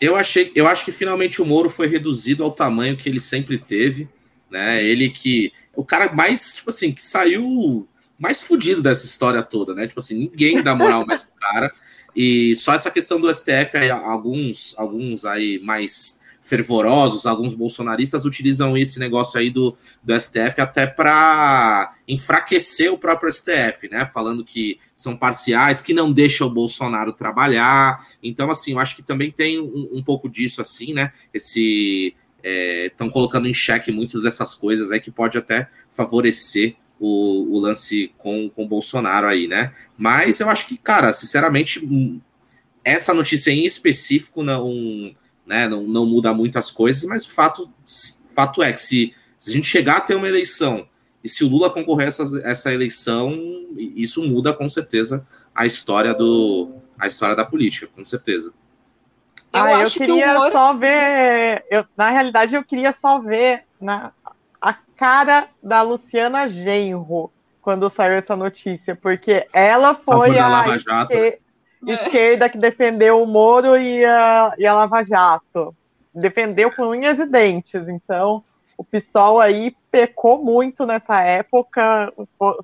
Eu 0.00 0.16
achei, 0.16 0.50
eu 0.54 0.66
acho 0.66 0.84
que 0.84 0.92
finalmente 0.92 1.42
o 1.42 1.46
Moro 1.46 1.68
foi 1.68 1.86
reduzido 1.86 2.42
ao 2.42 2.50
tamanho 2.50 2.96
que 2.96 3.08
ele 3.08 3.20
sempre 3.20 3.58
teve, 3.58 4.08
né? 4.50 4.82
Ele 4.82 5.10
que 5.10 5.52
o 5.74 5.84
cara 5.84 6.12
mais, 6.12 6.54
tipo 6.54 6.70
assim, 6.70 6.92
que 6.92 7.02
saiu 7.02 7.86
mais 8.18 8.42
fudido 8.42 8.82
dessa 8.82 9.06
história 9.06 9.42
toda, 9.42 9.74
né? 9.74 9.86
Tipo 9.86 10.00
assim, 10.00 10.18
ninguém 10.18 10.62
dá 10.62 10.74
moral 10.74 11.06
mais 11.06 11.22
pro 11.22 11.32
cara. 11.38 11.72
E 12.14 12.54
só 12.56 12.74
essa 12.74 12.90
questão 12.90 13.20
do 13.20 13.32
STF, 13.32 13.76
aí, 13.76 13.90
alguns, 13.90 14.74
alguns 14.76 15.24
aí 15.24 15.58
mais 15.60 16.20
fervorosos, 16.40 17.26
alguns 17.26 17.54
bolsonaristas 17.54 18.24
utilizam 18.24 18.76
esse 18.76 18.98
negócio 18.98 19.38
aí 19.38 19.50
do, 19.50 19.76
do 20.02 20.18
STF 20.18 20.60
até 20.60 20.86
para 20.86 21.94
enfraquecer 22.08 22.92
o 22.92 22.98
próprio 22.98 23.30
STF, 23.30 23.88
né? 23.90 24.04
Falando 24.04 24.44
que 24.44 24.80
são 24.94 25.16
parciais, 25.16 25.80
que 25.80 25.94
não 25.94 26.12
deixam 26.12 26.46
o 26.46 26.50
Bolsonaro 26.50 27.12
trabalhar. 27.12 28.04
Então, 28.22 28.50
assim, 28.50 28.72
eu 28.72 28.78
acho 28.78 28.96
que 28.96 29.02
também 29.02 29.30
tem 29.30 29.60
um, 29.60 29.90
um 29.92 30.02
pouco 30.02 30.28
disso, 30.28 30.60
assim, 30.60 30.92
né? 30.92 31.12
Esse 31.32 32.16
estão 32.42 33.08
é, 33.08 33.10
colocando 33.10 33.46
em 33.46 33.54
xeque 33.54 33.92
muitas 33.92 34.22
dessas 34.22 34.54
coisas 34.54 34.90
aí 34.90 34.98
que 34.98 35.10
pode 35.10 35.36
até 35.36 35.68
favorecer 35.90 36.74
o, 37.00 37.56
o 37.56 37.58
lance 37.58 38.12
com 38.16 38.52
o 38.54 38.68
Bolsonaro 38.68 39.26
aí, 39.26 39.48
né? 39.48 39.72
Mas 39.96 40.38
eu 40.38 40.48
acho 40.48 40.66
que, 40.66 40.76
cara, 40.76 41.12
sinceramente, 41.12 41.84
hum, 41.84 42.20
essa 42.84 43.12
notícia 43.12 43.50
em 43.50 43.64
específico 43.64 44.42
não 44.42 45.14
né? 45.50 45.66
Não, 45.66 45.82
não 45.82 46.06
muda 46.06 46.32
muitas 46.32 46.70
coisas, 46.70 47.02
mas 47.04 47.26
o 47.26 47.30
fato, 47.30 47.68
fato 48.32 48.62
é 48.62 48.72
que 48.72 48.80
se, 48.80 49.12
se 49.36 49.50
a 49.50 49.52
gente 49.52 49.66
chegar 49.66 49.96
a 49.96 50.00
ter 50.00 50.14
uma 50.14 50.28
eleição 50.28 50.86
e 51.24 51.28
se 51.28 51.42
o 51.42 51.48
Lula 51.48 51.68
concorrer 51.68 52.06
a 52.06 52.08
essa, 52.08 52.40
essa 52.44 52.72
eleição, 52.72 53.36
isso 53.76 54.22
muda 54.22 54.52
com 54.52 54.68
certeza 54.68 55.26
a 55.52 55.66
história 55.66 56.14
do 56.14 56.70
a 56.96 57.08
história 57.08 57.34
da 57.34 57.44
política, 57.44 57.88
com 57.88 58.04
certeza. 58.04 58.54
Eu 59.52 59.60
ah, 59.60 59.76
acho 59.78 60.00
eu 60.00 60.06
queria 60.06 60.24
que 60.24 60.30
o 60.30 60.34
Moro... 60.34 60.52
só 60.52 60.74
ver. 60.74 61.64
Eu, 61.68 61.84
na 61.96 62.10
realidade, 62.10 62.54
eu 62.54 62.62
queria 62.62 62.94
só 63.00 63.18
ver 63.18 63.64
na, 63.80 64.12
a 64.19 64.19
cara 65.00 65.48
da 65.62 65.80
Luciana 65.80 66.46
Genro 66.46 67.32
quando 67.62 67.88
saiu 67.88 68.18
essa 68.18 68.36
notícia, 68.36 68.94
porque 68.94 69.46
ela 69.50 69.94
foi 69.94 70.38
a. 70.38 70.64
Esquerda 71.86 72.50
que 72.50 72.58
defendeu 72.58 73.22
o 73.22 73.26
Moro 73.26 73.74
e 73.78 74.04
a, 74.04 74.52
e 74.58 74.66
a 74.66 74.74
Lava 74.74 75.02
Jato. 75.02 75.74
Defendeu 76.14 76.70
com 76.70 76.88
unhas 76.88 77.18
e 77.18 77.24
dentes. 77.24 77.88
Então, 77.88 78.44
o 78.76 78.84
PSOL 78.84 79.40
aí 79.40 79.74
pecou 79.90 80.44
muito 80.44 80.84
nessa 80.84 81.22
época, 81.22 82.12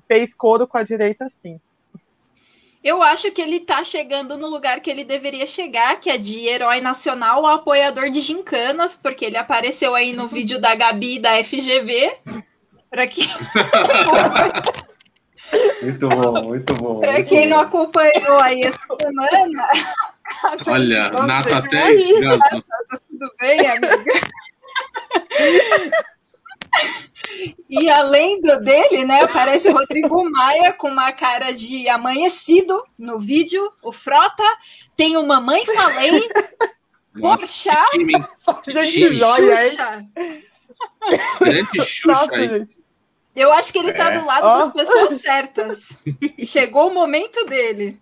fez 0.07 0.31
coro 0.35 0.67
com 0.67 0.77
a 0.77 0.83
direita, 0.83 1.31
sim. 1.41 1.59
Eu 2.87 3.03
acho 3.03 3.29
que 3.31 3.41
ele 3.41 3.59
tá 3.59 3.83
chegando 3.83 4.37
no 4.37 4.47
lugar 4.47 4.79
que 4.79 4.89
ele 4.89 5.03
deveria 5.03 5.45
chegar, 5.45 5.99
que 5.99 6.09
é 6.09 6.17
de 6.17 6.47
herói 6.47 6.79
nacional 6.79 7.41
ou 7.41 7.47
apoiador 7.47 8.09
de 8.09 8.21
gincanas, 8.21 8.95
porque 8.95 9.25
ele 9.25 9.35
apareceu 9.35 9.93
aí 9.93 10.13
no 10.13 10.25
vídeo 10.25 10.57
da 10.57 10.73
Gabi 10.73 11.19
da 11.19 11.43
FGV. 11.43 12.15
Para 12.89 13.05
que 13.05 13.27
Muito 15.83 16.07
bom, 16.07 16.43
muito 16.43 16.73
bom. 16.75 17.01
Para 17.01 17.21
quem 17.23 17.49
bom. 17.49 17.55
não 17.55 17.59
acompanhou 17.59 18.39
aí 18.41 18.63
essa 18.63 18.79
semana. 19.01 19.67
Olha, 20.65 21.09
Nata 21.09 21.57
até. 21.57 21.93
Tá 21.93 22.37
tudo 23.05 23.33
bem, 23.41 23.67
amiga? 23.67 23.97
E 27.69 27.89
além 27.89 28.39
do 28.41 28.59
dele, 28.61 29.05
né, 29.05 29.21
aparece 29.21 29.69
o 29.69 29.73
Rodrigo 29.73 30.29
Maia 30.29 30.73
com 30.73 30.87
uma 30.89 31.11
cara 31.11 31.51
de 31.51 31.87
amanhecido 31.89 32.83
no 32.97 33.19
vídeo, 33.19 33.71
o 33.83 33.91
Frota, 33.91 34.43
tem 34.95 35.17
o 35.17 35.25
Mamãe 35.25 35.65
Falei, 35.65 36.27
Nossa, 37.15 37.45
Poxa! 37.69 37.85
que 37.91 37.97
time, 37.99 38.13
Gente, 38.83 39.09
joia, 39.09 39.51
hein? 39.63 39.69
Xuxa. 39.69 40.05
grande 41.39 41.81
Xuxa 41.85 42.07
Nossa, 42.07 42.35
aí. 42.35 42.49
gente. 42.49 42.79
Eu 43.35 43.51
acho 43.53 43.71
que 43.71 43.79
ele 43.79 43.93
tá 43.93 44.09
É. 44.13 44.19
do 44.19 44.25
lado 44.25 44.45
Ó. 44.45 44.57
das 44.59 44.73
pessoas 44.73 45.21
certas. 45.21 45.89
Chegou 46.43 46.87
o 46.89 46.93
momento 46.93 47.45
dele. 47.45 47.99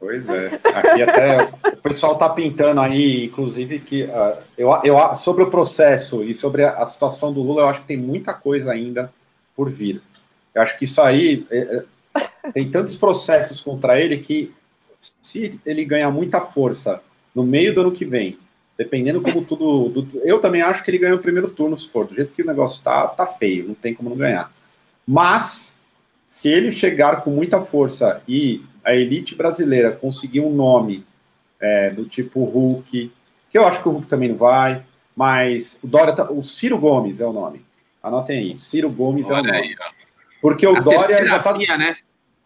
Pois 0.00 0.28
é. 0.28 0.60
Aqui 0.62 1.02
até 1.02 1.50
o 1.72 1.76
pessoal 1.78 2.12
está 2.12 2.28
pintando 2.28 2.80
aí, 2.80 3.24
inclusive, 3.26 3.80
que 3.80 4.04
ah, 4.04 4.38
eu, 4.56 4.70
eu, 4.84 5.16
sobre 5.16 5.42
o 5.42 5.50
processo 5.50 6.22
e 6.22 6.32
sobre 6.34 6.64
a, 6.64 6.70
a 6.78 6.86
situação 6.86 7.32
do 7.32 7.42
Lula, 7.42 7.62
eu 7.62 7.68
acho 7.68 7.80
que 7.80 7.88
tem 7.88 7.96
muita 7.96 8.32
coisa 8.32 8.70
ainda 8.72 9.12
por 9.56 9.68
vir. 9.68 10.00
Eu 10.54 10.62
acho 10.62 10.78
que 10.78 10.84
isso 10.84 11.00
aí 11.02 11.44
é, 11.50 11.84
é, 12.14 12.28
tem 12.52 12.70
tantos 12.70 12.96
processos 12.96 13.60
contra 13.60 14.00
ele 14.00 14.18
que 14.18 14.52
se 15.20 15.60
ele 15.66 15.84
ganhar 15.84 16.10
muita 16.10 16.40
força 16.40 17.00
no 17.34 17.42
meio 17.42 17.74
do 17.74 17.80
ano 17.80 17.92
que 17.92 18.04
vem, 18.04 18.38
dependendo 18.76 19.20
como 19.20 19.44
tudo. 19.44 20.02
do- 20.02 20.20
eu 20.20 20.38
também 20.40 20.62
acho 20.62 20.84
que 20.84 20.90
ele 20.90 20.98
ganha 20.98 21.14
o 21.16 21.20
primeiro 21.20 21.50
turno, 21.50 21.76
se 21.76 21.88
for. 21.88 22.06
Do 22.06 22.14
jeito 22.14 22.32
que 22.32 22.42
o 22.42 22.46
negócio 22.46 22.82
tá, 22.84 23.06
tá 23.08 23.26
feio, 23.26 23.66
não 23.66 23.74
tem 23.74 23.94
como 23.94 24.10
não 24.10 24.16
ganhar. 24.16 24.52
Mas, 25.06 25.74
se 26.26 26.48
ele 26.48 26.70
chegar 26.70 27.22
com 27.22 27.30
muita 27.30 27.60
força 27.62 28.22
e 28.28 28.62
a 28.88 28.94
elite 28.94 29.34
brasileira 29.34 29.92
conseguir 29.92 30.40
um 30.40 30.50
nome 30.50 31.04
é, 31.60 31.90
do 31.90 32.06
tipo 32.06 32.42
Hulk, 32.44 33.12
que 33.50 33.58
eu 33.58 33.66
acho 33.66 33.82
que 33.82 33.88
o 33.88 33.92
Hulk 33.92 34.06
também 34.06 34.30
não 34.30 34.36
vai, 34.36 34.82
mas 35.14 35.78
o 35.82 35.86
Dória, 35.86 36.14
tá- 36.14 36.30
o 36.30 36.42
Ciro 36.42 36.78
Gomes 36.78 37.20
é 37.20 37.26
o 37.26 37.32
nome. 37.32 37.62
Anotem 38.02 38.38
aí, 38.38 38.58
Ciro 38.58 38.88
Gomes 38.88 39.28
é 39.28 39.32
o 39.32 39.36
Olha 39.36 39.52
nome. 39.52 39.58
aí. 39.58 39.76
Porque 40.40 40.66
o 40.66 40.74
A 40.76 40.80
Dória 40.80 41.00
terceira 41.00 41.26
já 41.28 41.38
tá, 41.38 41.52
via, 41.52 41.76
né? 41.76 41.96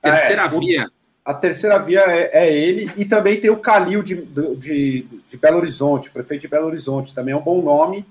Terceira 0.00 0.42
É, 0.42 0.46
o- 0.46 0.58
via. 0.60 0.90
a 1.24 1.34
terceira 1.34 1.78
via 1.78 2.00
é, 2.00 2.30
é 2.46 2.52
ele, 2.52 2.90
e 2.96 3.04
também 3.04 3.40
tem 3.40 3.50
o 3.50 3.58
Calil 3.58 4.02
de, 4.02 4.16
de, 4.16 5.06
de 5.30 5.36
Belo 5.36 5.58
Horizonte, 5.58 6.08
o 6.08 6.12
prefeito 6.12 6.40
de 6.42 6.48
Belo 6.48 6.66
Horizonte, 6.66 7.14
também 7.14 7.34
é 7.34 7.36
um 7.36 7.42
bom 7.42 7.62
nome 7.62 8.04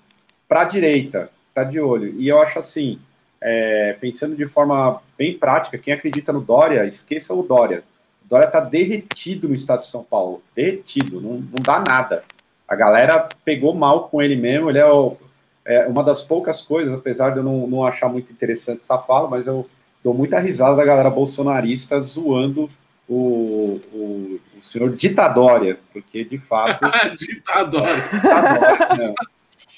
para 0.47 0.61
a 0.61 0.65
direita, 0.65 1.29
tá 1.53 1.65
de 1.65 1.81
olho. 1.81 2.15
E 2.17 2.29
eu 2.29 2.41
acho 2.41 2.59
assim, 2.59 2.97
é, 3.41 3.97
pensando 3.99 4.35
de 4.37 4.45
forma 4.45 5.01
bem 5.17 5.37
prática, 5.37 5.77
quem 5.77 5.93
acredita 5.93 6.31
no 6.31 6.39
Dória, 6.39 6.85
esqueça 6.85 7.33
o 7.33 7.43
Dória. 7.43 7.83
Dória 8.31 8.47
tá 8.47 8.61
derretido 8.61 9.47
no 9.49 9.53
estado 9.53 9.81
de 9.81 9.87
São 9.87 10.03
Paulo, 10.05 10.41
derretido, 10.55 11.19
não, 11.19 11.33
não 11.33 11.61
dá 11.61 11.83
nada. 11.85 12.23
A 12.67 12.75
galera 12.75 13.27
pegou 13.43 13.75
mal 13.75 14.07
com 14.07 14.21
ele 14.21 14.37
mesmo, 14.37 14.69
ele 14.69 14.79
é, 14.79 14.85
o- 14.89 15.17
é 15.65 15.85
uma 15.85 16.01
das 16.03 16.23
poucas 16.23 16.61
coisas, 16.61 16.93
apesar 16.93 17.31
de 17.31 17.37
eu 17.39 17.43
não, 17.43 17.67
não 17.67 17.85
achar 17.85 18.07
muito 18.07 18.31
interessante 18.31 18.79
essa 18.83 18.97
fala, 18.97 19.27
mas 19.29 19.45
eu 19.47 19.67
dou 20.01 20.13
muita 20.13 20.39
risada 20.39 20.77
da 20.77 20.85
galera 20.85 21.09
bolsonarista 21.09 22.01
zoando 22.01 22.69
o, 23.09 23.81
o, 23.93 24.39
o 24.57 24.63
senhor 24.63 24.95
Ditadória, 24.95 25.77
porque 25.91 26.23
de 26.23 26.37
fato. 26.37 26.79
Ditador. 27.19 27.81
Ditadória, 28.13 28.87
não. 28.97 29.15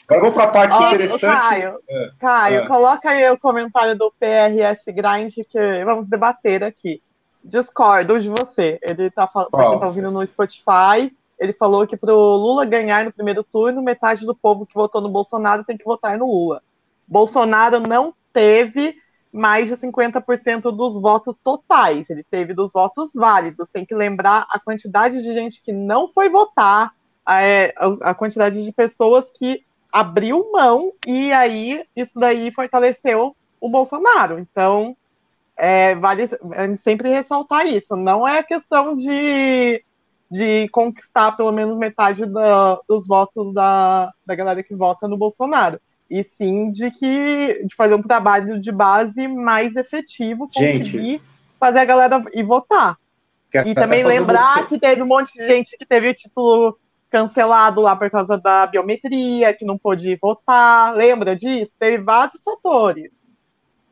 Agora 0.08 0.20
vamos 0.30 0.36
para 0.36 0.44
a 0.44 0.48
parte 0.52 0.76
Ó, 0.76 0.88
interessante. 0.94 1.22
Caio, 1.42 1.80
Caio, 2.20 2.62
É. 2.62 2.68
coloca 2.68 3.10
aí 3.10 3.32
o 3.32 3.38
comentário 3.40 3.98
do 3.98 4.14
PRS 4.20 4.84
Grind 4.88 5.34
que 5.50 5.84
vamos 5.86 6.08
debater 6.08 6.64
aqui. 6.64 7.02
Discordo 7.44 8.20
de 8.20 8.30
você. 8.30 8.80
Ele 8.82 9.10
tá 9.12 9.28
falando, 9.28 9.52
pra 9.52 9.70
quem 9.72 9.80
tá 9.80 9.88
ouvindo 9.88 10.12
no 10.12 10.26
Spotify, 10.26 11.14
ele 11.40 11.54
falou 11.54 11.86
que 11.86 11.98
pro 11.98 12.16
Lula 12.16 12.66
ganhar 12.66 13.06
no 13.06 13.12
primeiro 13.12 13.44
turno, 13.44 13.82
metade 13.82 14.26
do 14.26 14.34
povo 14.34 14.66
que 14.66 14.74
votou 14.74 15.02
no 15.02 15.10
Bolsonaro 15.10 15.64
tem 15.64 15.78
que 15.78 15.84
votar 15.84 16.18
no 16.18 16.26
Lula. 16.26 16.62
Bolsonaro 17.08 17.80
não 17.82 18.14
teve 18.32 18.96
mais 19.32 19.68
de 19.68 19.76
50% 19.76 20.72
dos 20.72 20.94
votos 21.02 21.36
totais, 21.44 22.08
ele 22.10 22.24
teve 22.24 22.54
dos 22.54 22.72
votos 22.72 23.10
válidos. 23.14 23.68
Tem 23.74 23.84
que 23.86 23.96
lembrar 23.96 24.46
a 24.50 24.60
quantidade 24.60 25.22
de 25.22 25.34
gente 25.34 25.62
que 25.62 25.72
não 25.74 26.08
foi 26.14 26.30
votar, 26.30 26.94
é, 27.28 27.74
a- 27.78 28.12
a 28.12 28.14
quantidade 28.14 28.64
de 28.64 28.72
pessoas 28.72 29.26
que 29.34 29.64
abriu 29.92 30.52
mão 30.52 30.92
e 31.06 31.32
aí 31.32 31.84
isso 31.96 32.12
daí 32.16 32.52
fortaleceu 32.52 33.36
o 33.60 33.70
Bolsonaro. 33.70 34.40
Então, 34.40 34.96
é, 35.58 35.96
vale 35.96 36.30
sempre 36.78 37.10
ressaltar 37.10 37.66
isso. 37.68 37.96
Não 37.96 38.28
é 38.28 38.42
questão 38.44 38.96
de, 38.96 39.84
de 40.30 40.68
conquistar 40.70 41.34
pelo 41.34 41.52
menos 41.52 41.78
metade 41.78 42.26
da- 42.26 42.80
dos 42.88 43.06
votos 43.08 43.54
da, 43.54 44.12
da 44.26 44.36
galera 44.36 44.64
que 44.64 44.76
vota 44.76 45.08
no 45.08 45.18
Bolsonaro. 45.18 45.80
E 46.10 46.24
sim 46.38 46.72
de 46.72 46.92
que 46.92 47.64
de 47.66 47.76
fazer 47.76 47.96
um 47.96 48.02
trabalho 48.02 48.60
de 48.62 48.72
base 48.72 49.28
mais 49.28 49.76
efetivo, 49.76 50.50
Gente. 50.56 50.80
conseguir 50.80 51.22
fazer 51.60 51.80
a 51.80 51.86
galera 51.86 52.24
ir 52.34 52.44
votar. 52.44 52.98
E 53.66 53.74
também 53.76 54.04
lembrar 54.04 54.68
que 54.68 54.80
teve 54.80 55.02
um 55.02 55.08
monte 55.08 55.32
de 55.34 55.46
gente 55.46 55.78
que 55.78 55.86
teve 55.86 56.10
o 56.10 56.14
título 56.14 56.78
cancelado 57.10 57.80
lá 57.82 57.96
por 57.96 58.10
causa 58.10 58.38
da 58.38 58.66
biometria, 58.66 59.54
que 59.54 59.64
não 59.64 59.78
pôde 59.78 60.16
votar. 60.20 60.96
Lembra 60.96 61.36
disso? 61.36 61.72
Teve 61.80 62.00
vários 62.04 62.42
fatores. 62.44 63.12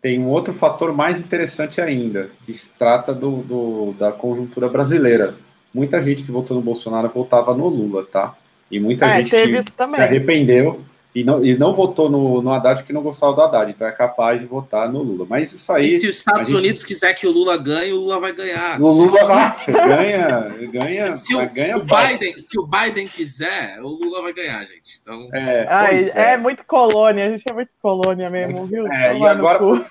Tem 0.01 0.19
um 0.19 0.27
outro 0.29 0.53
fator 0.53 0.93
mais 0.93 1.19
interessante 1.19 1.79
ainda, 1.79 2.29
que 2.45 2.53
se 2.55 2.71
trata 2.71 3.13
do, 3.13 3.37
do- 3.43 3.95
da 3.99 4.11
conjuntura 4.11 4.67
brasileira. 4.67 5.35
Muita 5.73 6.01
gente 6.01 6.23
que 6.23 6.31
votou 6.31 6.57
no 6.57 6.63
Bolsonaro 6.63 7.07
votava 7.09 7.53
no 7.55 7.67
Lula, 7.67 8.05
tá? 8.11 8.35
E 8.69 8.79
muita 8.79 9.05
É, 9.05 9.21
gente 9.21 9.29
que 9.65 9.71
também. 9.71 9.95
se 9.95 10.01
arrependeu 10.01 10.81
e 11.13 11.26
não, 11.26 11.43
e 11.43 11.58
não 11.58 11.74
votou 11.74 12.10
no, 12.10 12.41
no 12.41 12.54
Haddad 12.54 12.80
porque 12.80 12.93
não 12.93 13.02
gostava 13.02 13.34
do 13.34 13.41
Haddad, 13.41 13.69
então 13.71 13.86
é 13.86 13.91
capaz 13.91 14.39
de 14.39 14.45
votar 14.47 14.89
no 14.89 15.04
Lula. 15.04 15.26
Mas 15.30 15.52
isso 15.52 15.69
aí. 15.74 15.88
E 15.88 16.00
se 16.00 16.08
os 16.08 16.17
Estados 16.17 16.47
gente- 16.47 16.58
Unidos 16.58 16.84
quiser 16.86 17.13
que 17.13 17.28
o 17.28 17.32
Lula 17.32 17.58
ganhe, 17.58 17.91
o 17.91 17.97
Lula 17.97 18.19
vai 18.19 18.32
ganhar. 18.32 18.82
O 18.82 18.88
Lula 18.89 19.26
vai, 19.26 19.56
ganha, 19.67 20.56
ganha, 20.71 21.12
Se 21.12 21.36
o, 21.36 21.50
ganha 21.50 21.76
o 21.78 21.82
Biden, 21.84 22.38
se 22.39 22.58
o 22.58 22.65
Biden 22.65 23.08
quiser, 23.10 23.80
o 23.82 23.88
Lula 23.89 24.21
vai 24.21 24.32
ganhar, 24.32 24.62
gente. 24.65 25.00
Então, 25.02 25.28
É, 25.34 25.67
Ai, 25.69 25.89
pois 25.97 26.15
é. 26.15 26.38
muito 26.38 26.63
colônia, 26.65 27.26
a 27.28 27.30
gente 27.32 27.43
é 27.50 27.54
muito 27.54 27.71
colônia 27.82 28.30
mesmo, 28.30 28.65
viu? 28.65 28.88
É, 28.88 29.17
e 29.17 29.26
agora, 29.28 29.60
por- 29.60 29.84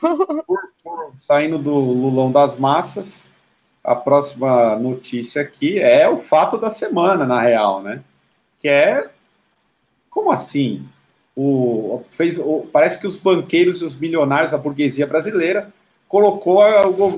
por- 0.46 1.12
saindo 1.16 1.58
do 1.58 1.74
Lulão 1.74 2.32
das 2.32 2.56
massas, 2.58 3.24
a 3.84 3.94
próxima 3.94 4.74
notícia 4.76 5.42
aqui 5.42 5.78
é 5.78 6.08
o 6.08 6.16
fato 6.18 6.56
da 6.56 6.70
semana, 6.70 7.26
na 7.26 7.40
real, 7.42 7.82
né? 7.82 8.00
Que 8.58 8.68
é. 8.68 9.06
Como 10.10 10.30
assim? 10.32 10.86
O, 11.42 12.04
fez, 12.10 12.38
o- 12.38 12.66
parece 12.70 13.00
que 13.00 13.06
os 13.06 13.16
banqueiros 13.18 13.80
e 13.80 13.84
os 13.84 13.96
milionários 13.98 14.50
da 14.52 14.58
burguesia 14.58 15.06
brasileira 15.06 15.72
colocou, 16.06 16.60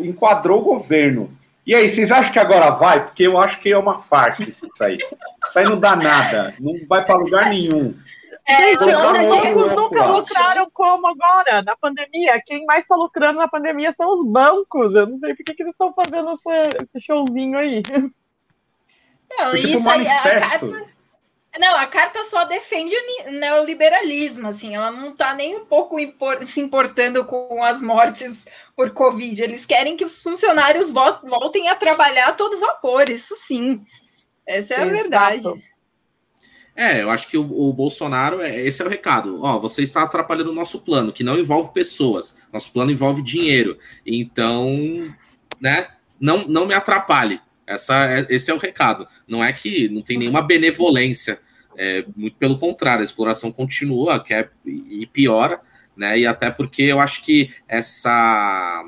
enquadrou 0.05 0.61
o 0.61 0.65
governo. 0.65 1.29
E 1.67 1.75
aí, 1.75 1.91
vocês 1.91 2.11
acham 2.13 2.33
que 2.33 2.39
agora 2.39 2.71
vai? 2.71 3.05
Porque 3.05 3.25
eu 3.27 3.37
acho 3.39 3.59
que 3.61 3.73
é 3.73 3.79
uma 3.79 4.01
farsa 4.01 4.43
isso 4.49 4.67
aí. 4.81 4.97
Isso 4.97 5.59
aí 5.59 5.65
não 5.65 5.79
dá 5.79 5.97
nada, 5.97 6.55
não 6.61 6.75
vai 6.89 7.05
para 7.05 7.17
lugar 7.17 7.49
nenhum. 7.51 7.95
É, 8.47 8.71
Gente, 8.71 8.79
os 8.81 8.87
no 8.87 8.93
bancos 8.93 9.33
outro 9.33 9.83
nunca 9.83 10.07
lucraram 10.07 10.69
como 10.73 11.07
agora, 11.09 11.63
na 11.63 11.77
pandemia. 11.77 12.41
Quem 12.45 12.65
mais 12.65 12.83
está 12.83 12.95
lucrando 12.97 13.39
na 13.39 13.47
pandemia 13.49 13.93
são 13.97 14.19
os 14.21 14.27
bancos. 14.27 14.95
Eu 14.95 15.07
não 15.07 15.19
sei 15.21 15.35
por 15.35 15.45
que, 15.45 15.55
que 15.55 15.63
eles 15.63 15.73
estão 15.73 15.93
fazendo 15.95 16.37
esse 16.95 17.07
showzinho 17.07 17.57
aí. 17.59 17.83
Não, 19.39 19.51
Foi 19.51 19.61
tipo 19.61 19.73
isso 19.75 19.89
um 19.89 19.93
aí, 19.93 20.05
carta. 20.05 20.87
Não, 21.59 21.77
a 21.77 21.87
carta 21.87 22.25
só 22.25 22.45
defende 22.45 22.95
o 23.27 23.31
neoliberalismo, 23.31 24.49
assim, 24.49 24.75
ela 24.75 24.91
não 24.91 25.11
está 25.11 25.35
nem 25.35 25.55
um 25.57 25.67
pouco 25.67 26.01
impor- 26.01 26.43
se 26.47 26.61
importando 26.61 27.27
com 27.27 27.62
as 27.62 27.83
mortes 27.83 28.47
por 28.75 28.91
Covid. 28.93 29.43
Eles 29.43 29.67
querem 29.67 29.95
que 29.97 30.05
os 30.05 30.23
funcionários 30.23 30.91
vo- 30.91 31.21
voltem 31.23 31.69
a 31.69 31.75
trabalhar 31.75 32.29
a 32.29 32.33
todo 32.33 32.59
vapor, 32.59 33.11
isso 33.11 33.35
sim. 33.37 33.85
Essa 34.47 34.75
é 34.75 34.83
a 34.83 34.87
verdade. 34.87 35.47
É, 36.75 37.03
eu 37.03 37.11
acho 37.11 37.29
que 37.29 37.37
o, 37.37 37.43
o 37.43 37.71
Bolsonaro, 37.73 38.41
é, 38.41 38.59
esse 38.62 38.81
é 38.83 38.87
o 38.87 38.88
recado. 38.88 39.43
Ó, 39.43 39.59
você 39.59 39.83
está 39.83 40.03
atrapalhando 40.03 40.51
o 40.51 40.55
nosso 40.55 40.81
plano, 40.81 41.12
que 41.12 41.23
não 41.23 41.38
envolve 41.38 41.71
pessoas. 41.73 42.38
Nosso 42.51 42.73
plano 42.73 42.91
envolve 42.91 43.23
dinheiro. 43.23 43.79
Então, 44.07 45.15
né, 45.61 45.88
não, 46.19 46.47
não 46.49 46.67
me 46.67 46.73
atrapalhe. 46.73 47.41
Essa, 47.73 48.05
é- 48.07 48.27
esse 48.31 48.51
é 48.51 48.55
o 48.55 48.59
recado. 48.59 49.07
Não 49.27 49.45
é 49.45 49.53
que 49.53 49.89
não 49.89 50.03
tem 50.03 50.19
nenhuma 50.19 50.43
benevolência. 50.43 51.41
É, 51.77 52.05
muito 52.15 52.37
pelo 52.37 52.59
contrário, 52.59 53.01
a 53.01 53.05
exploração 53.05 53.51
continua, 53.51 54.23
quer 54.23 54.53
e 54.67 55.07
piora, 55.07 55.61
né? 55.97 56.19
E 56.19 56.27
até 56.27 56.51
porque 56.51 56.83
eu 56.83 57.01
acho 57.01 57.25
que 57.25 57.51
essa 57.67 58.85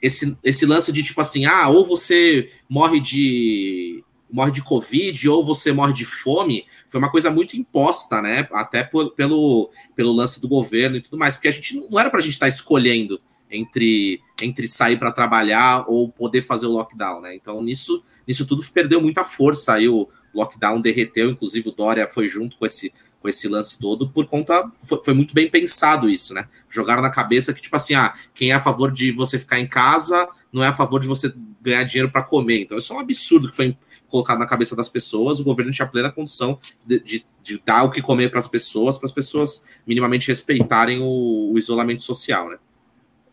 esse, 0.00 0.36
esse 0.42 0.66
lance 0.66 0.90
de 0.90 1.02
tipo 1.02 1.20
assim, 1.20 1.44
ah, 1.44 1.68
ou 1.68 1.84
você 1.86 2.50
morre 2.68 2.98
de 2.98 4.02
morre 4.30 4.50
de 4.50 4.62
Covid 4.62 5.28
ou 5.28 5.44
você 5.44 5.72
morre 5.72 5.92
de 5.92 6.06
fome, 6.06 6.64
foi 6.88 6.98
uma 6.98 7.10
coisa 7.10 7.30
muito 7.30 7.54
imposta, 7.54 8.22
né? 8.22 8.48
Até 8.52 8.82
por, 8.82 9.10
pelo, 9.10 9.70
pelo 9.94 10.10
lance 10.10 10.40
do 10.40 10.48
governo 10.48 10.96
e 10.96 11.02
tudo 11.02 11.18
mais, 11.18 11.34
porque 11.34 11.48
a 11.48 11.52
gente 11.52 11.76
não 11.76 12.00
era 12.00 12.08
para 12.08 12.18
a 12.18 12.22
gente 12.22 12.32
estar 12.32 12.46
tá 12.46 12.48
escolhendo 12.48 13.20
entre, 13.52 14.20
entre 14.40 14.66
sair 14.66 14.98
para 14.98 15.12
trabalhar 15.12 15.84
ou 15.86 16.08
poder 16.08 16.42
fazer 16.42 16.66
o 16.66 16.70
lockdown, 16.70 17.20
né? 17.20 17.36
Então, 17.36 17.62
nisso, 17.62 18.02
nisso 18.26 18.46
tudo 18.46 18.64
perdeu 18.72 19.00
muita 19.00 19.22
força. 19.24 19.74
Aí 19.74 19.88
o 19.88 20.08
lockdown 20.34 20.80
derreteu, 20.80 21.30
inclusive 21.30 21.68
o 21.68 21.72
Dória 21.72 22.08
foi 22.08 22.28
junto 22.28 22.56
com 22.56 22.64
esse, 22.64 22.92
com 23.20 23.28
esse 23.28 23.46
lance 23.46 23.78
todo, 23.78 24.08
por 24.08 24.26
conta. 24.26 24.70
Foi, 24.80 25.00
foi, 25.04 25.14
muito 25.14 25.34
bem 25.34 25.50
pensado 25.50 26.08
isso, 26.08 26.32
né? 26.32 26.48
Jogaram 26.70 27.02
na 27.02 27.10
cabeça 27.10 27.52
que, 27.52 27.60
tipo 27.60 27.76
assim, 27.76 27.94
ah, 27.94 28.14
quem 28.34 28.50
é 28.50 28.54
a 28.54 28.60
favor 28.60 28.90
de 28.90 29.12
você 29.12 29.38
ficar 29.38 29.60
em 29.60 29.68
casa 29.68 30.26
não 30.50 30.64
é 30.64 30.68
a 30.68 30.72
favor 30.72 31.00
de 31.00 31.06
você 31.06 31.32
ganhar 31.60 31.84
dinheiro 31.84 32.10
para 32.10 32.22
comer. 32.22 32.62
Então, 32.62 32.78
isso 32.78 32.92
é 32.92 32.96
um 32.96 33.00
absurdo 33.00 33.48
que 33.48 33.56
foi 33.56 33.76
colocado 34.08 34.38
na 34.38 34.46
cabeça 34.46 34.74
das 34.74 34.88
pessoas. 34.88 35.40
O 35.40 35.44
governo 35.44 35.70
tinha 35.70 35.86
plena 35.86 36.10
condição 36.10 36.58
de, 36.86 37.00
de, 37.00 37.26
de 37.42 37.62
dar 37.64 37.84
o 37.84 37.90
que 37.90 38.02
comer 38.02 38.30
para 38.30 38.38
as 38.38 38.48
pessoas, 38.48 38.98
para 38.98 39.06
as 39.06 39.12
pessoas 39.12 39.64
minimamente 39.86 40.28
respeitarem 40.28 41.00
o, 41.00 41.52
o 41.52 41.58
isolamento 41.58 42.02
social, 42.02 42.50
né? 42.50 42.58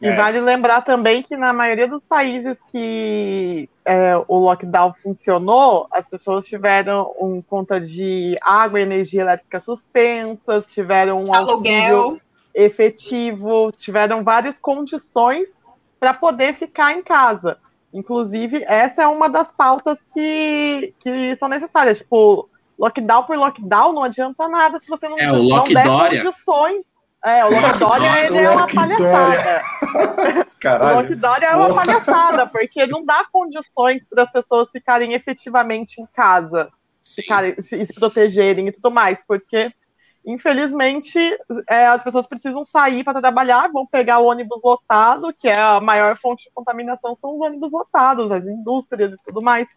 E 0.01 0.07
é. 0.07 0.15
vale 0.15 0.39
lembrar 0.39 0.81
também 0.81 1.21
que 1.21 1.35
na 1.35 1.51
maioria 1.51 1.87
dos 1.87 2.05
países 2.05 2.57
que 2.71 3.69
é, 3.83 4.15
o 4.27 4.37
lockdown 4.37 4.93
funcionou, 5.03 5.87
as 5.91 6.07
pessoas 6.07 6.45
tiveram 6.45 7.13
um 7.19 7.41
conta 7.41 7.81
de 7.81 8.37
água 8.41 8.79
e 8.79 8.83
energia 8.83 9.21
elétrica 9.21 9.59
suspensas, 9.59 10.63
tiveram 10.67 11.23
um 11.23 11.33
aluguel 11.33 12.17
efetivo, 12.53 13.71
tiveram 13.73 14.23
várias 14.23 14.57
condições 14.57 15.47
para 15.99 16.13
poder 16.13 16.55
ficar 16.55 16.93
em 16.93 17.03
casa. 17.03 17.57
Inclusive, 17.93 18.63
essa 18.67 19.03
é 19.03 19.07
uma 19.07 19.29
das 19.29 19.51
pautas 19.51 19.97
que, 20.13 20.93
que 21.01 21.35
são 21.37 21.49
necessárias. 21.49 21.97
Tipo, 21.97 22.49
lockdown 22.77 23.23
por 23.23 23.37
lockdown 23.37 23.91
não 23.91 24.03
adianta 24.03 24.47
nada 24.47 24.79
se 24.79 24.87
você 24.87 25.09
não, 25.09 25.17
é, 25.17 25.31
o 25.31 25.43
não 25.43 25.63
der 25.63 25.85
condições 25.85 26.85
é, 27.23 27.43
o 27.43 27.49
Lockdoria 27.49 28.25
ele 28.25 28.37
é 28.37 28.49
uma 28.49 28.67
palhaçada. 28.67 29.63
Caralho. 30.59 30.91
O 30.91 31.01
Lockdoria 31.01 31.47
é 31.49 31.55
uma 31.55 31.73
palhaçada, 31.73 32.47
porque 32.47 32.85
não 32.87 33.03
dá 33.03 33.25
condições 33.31 34.01
para 34.09 34.23
as 34.23 34.31
pessoas 34.31 34.71
ficarem 34.71 35.13
efetivamente 35.13 36.01
em 36.01 36.05
casa, 36.13 36.69
ficarem, 37.01 37.55
se, 37.61 37.85
se, 37.85 37.93
protegerem 37.93 38.67
e 38.67 38.71
tudo 38.71 38.89
mais, 38.89 39.19
porque 39.27 39.69
infelizmente 40.25 41.17
é, 41.69 41.87
as 41.87 42.03
pessoas 42.03 42.27
precisam 42.27 42.65
sair 42.65 43.03
para 43.03 43.19
trabalhar, 43.19 43.69
vão 43.69 43.85
pegar 43.85 44.19
o 44.19 44.25
ônibus 44.25 44.61
lotado, 44.63 45.33
que 45.33 45.47
é 45.47 45.59
a 45.59 45.81
maior 45.81 46.17
fonte 46.17 46.45
de 46.45 46.51
contaminação, 46.53 47.17
são 47.19 47.35
os 47.35 47.41
ônibus 47.41 47.71
lotados, 47.71 48.31
as 48.31 48.45
indústrias 48.45 49.11
e 49.11 49.17
tudo 49.25 49.41
mais. 49.41 49.67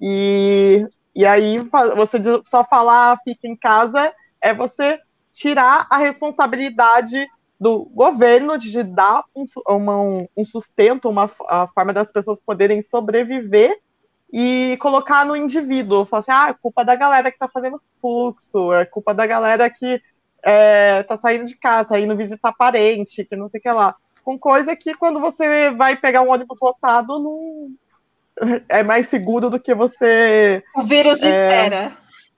E, 0.00 0.86
e 1.14 1.26
aí 1.26 1.58
você 1.96 2.18
só 2.48 2.62
falar 2.64 3.18
fica 3.24 3.48
em 3.48 3.56
casa 3.56 4.12
é 4.40 4.54
você 4.54 5.00
tirar 5.36 5.86
a 5.90 5.98
responsabilidade 5.98 7.28
do 7.60 7.84
governo 7.84 8.58
de 8.58 8.82
dar 8.82 9.22
um, 9.34 9.44
uma, 9.68 10.26
um 10.36 10.44
sustento, 10.44 11.08
uma 11.10 11.30
a 11.48 11.68
forma 11.68 11.92
das 11.92 12.10
pessoas 12.10 12.38
poderem 12.44 12.80
sobreviver 12.80 13.78
e 14.32 14.76
colocar 14.80 15.24
no 15.26 15.36
indivíduo. 15.36 16.06
Falar 16.06 16.20
assim, 16.20 16.32
ah, 16.32 16.48
é 16.50 16.54
culpa 16.54 16.84
da 16.84 16.96
galera 16.96 17.30
que 17.30 17.36
está 17.36 17.48
fazendo 17.48 17.80
fluxo, 18.00 18.72
é 18.72 18.86
culpa 18.86 19.12
da 19.14 19.26
galera 19.26 19.68
que 19.68 20.00
é, 20.42 21.02
tá 21.02 21.18
saindo 21.18 21.44
de 21.44 21.56
casa, 21.56 21.90
tá 21.90 22.00
indo 22.00 22.16
visitar 22.16 22.52
parente, 22.52 23.24
que 23.24 23.36
não 23.36 23.50
sei 23.50 23.60
o 23.60 23.62
que 23.62 23.70
lá. 23.70 23.94
Com 24.24 24.38
coisa 24.38 24.74
que 24.74 24.94
quando 24.94 25.20
você 25.20 25.70
vai 25.70 25.96
pegar 25.96 26.22
um 26.22 26.30
ônibus 26.30 26.58
lotado, 26.60 27.18
não 27.18 27.70
é 28.68 28.82
mais 28.82 29.08
seguro 29.08 29.50
do 29.50 29.60
que 29.60 29.74
você. 29.74 30.62
O 30.74 30.82
vírus 30.82 31.22
é... 31.22 31.28
espera. 31.28 31.92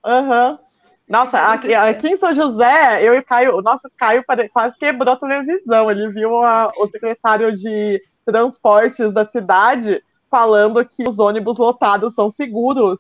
Aham. 0.04 0.50
Uhum. 0.50 0.67
Nossa, 1.08 1.38
aqui, 1.38 1.74
aqui, 1.74 2.08
em 2.08 2.18
São 2.18 2.34
José, 2.34 3.02
eu 3.02 3.14
e 3.14 3.18
o 3.18 3.24
Caio, 3.24 3.56
o 3.56 3.62
nosso 3.62 3.88
Caio 3.96 4.22
quase 4.52 4.76
quebrou 4.78 5.14
a 5.14 5.16
televisão. 5.16 5.90
Ele 5.90 6.08
viu 6.10 6.42
a, 6.42 6.70
o 6.76 6.86
secretário 6.88 7.56
de 7.56 8.02
transportes 8.26 9.10
da 9.12 9.26
cidade 9.26 10.02
falando 10.30 10.84
que 10.84 11.08
os 11.08 11.18
ônibus 11.18 11.56
lotados 11.56 12.14
são 12.14 12.30
seguros. 12.30 12.98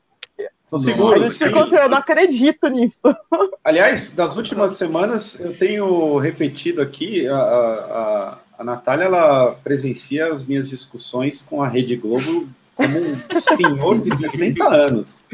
São 0.64 0.78
seguros. 0.78 1.22
A 1.22 1.24
gente 1.26 1.38
ficou 1.38 1.60
assim, 1.60 1.76
eu 1.76 1.88
não 1.88 1.98
acredito 1.98 2.68
nisso. 2.68 2.98
Aliás, 3.62 4.14
nas 4.14 4.36
últimas 4.36 4.72
semanas 4.72 5.38
eu 5.38 5.54
tenho 5.54 6.16
repetido 6.18 6.80
aqui, 6.80 7.28
a, 7.28 7.36
a, 7.36 8.38
a 8.58 8.64
Natália 8.64 9.04
ela 9.04 9.52
presencia 9.62 10.32
as 10.32 10.44
minhas 10.44 10.68
discussões 10.68 11.42
com 11.42 11.62
a 11.62 11.68
Rede 11.68 11.96
Globo 11.96 12.48
como 12.78 12.96
um 13.00 13.40
senhor 13.40 14.00
de 14.00 14.16
60 14.16 14.64
anos. 14.64 15.24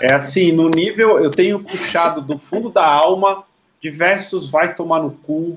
É 0.00 0.12
assim, 0.12 0.50
no 0.50 0.68
nível, 0.68 1.22
eu 1.22 1.30
tenho 1.30 1.62
puxado 1.62 2.20
do 2.20 2.36
fundo 2.36 2.70
da 2.70 2.84
alma 2.84 3.44
diversos 3.80 4.50
vai 4.50 4.74
tomar 4.74 5.00
no 5.00 5.12
cu. 5.12 5.56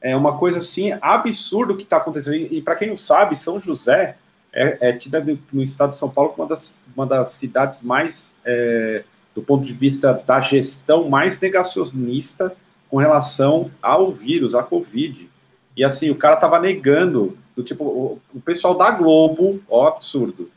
É 0.00 0.16
uma 0.16 0.36
coisa 0.36 0.58
assim 0.58 0.92
absurdo 1.00 1.76
que 1.76 1.84
está 1.84 1.98
acontecendo. 1.98 2.34
E, 2.34 2.58
e 2.58 2.62
para 2.62 2.74
quem 2.74 2.88
não 2.88 2.96
sabe, 2.96 3.38
São 3.38 3.60
José 3.60 4.16
é, 4.52 4.88
é 4.88 4.92
tida 4.92 5.24
no 5.52 5.62
estado 5.62 5.90
de 5.90 5.98
São 5.98 6.10
Paulo 6.10 6.30
como 6.30 6.42
uma 6.42 6.48
das, 6.48 6.80
uma 6.96 7.06
das 7.06 7.30
cidades 7.34 7.80
mais, 7.80 8.32
é, 8.44 9.04
do 9.32 9.42
ponto 9.42 9.64
de 9.64 9.72
vista 9.72 10.12
da 10.26 10.40
gestão, 10.40 11.08
mais 11.08 11.38
negacionista 11.38 12.52
com 12.88 12.96
relação 12.96 13.70
ao 13.80 14.10
vírus, 14.10 14.56
à 14.56 14.62
Covid. 14.64 15.30
E 15.76 15.84
assim, 15.84 16.10
o 16.10 16.16
cara 16.16 16.34
tava 16.34 16.58
negando, 16.58 17.38
do 17.54 17.62
tipo, 17.62 17.84
o, 17.84 18.20
o 18.34 18.40
pessoal 18.40 18.76
da 18.76 18.90
Globo, 18.90 19.60
ó, 19.68 19.86
absurdo, 19.86 20.50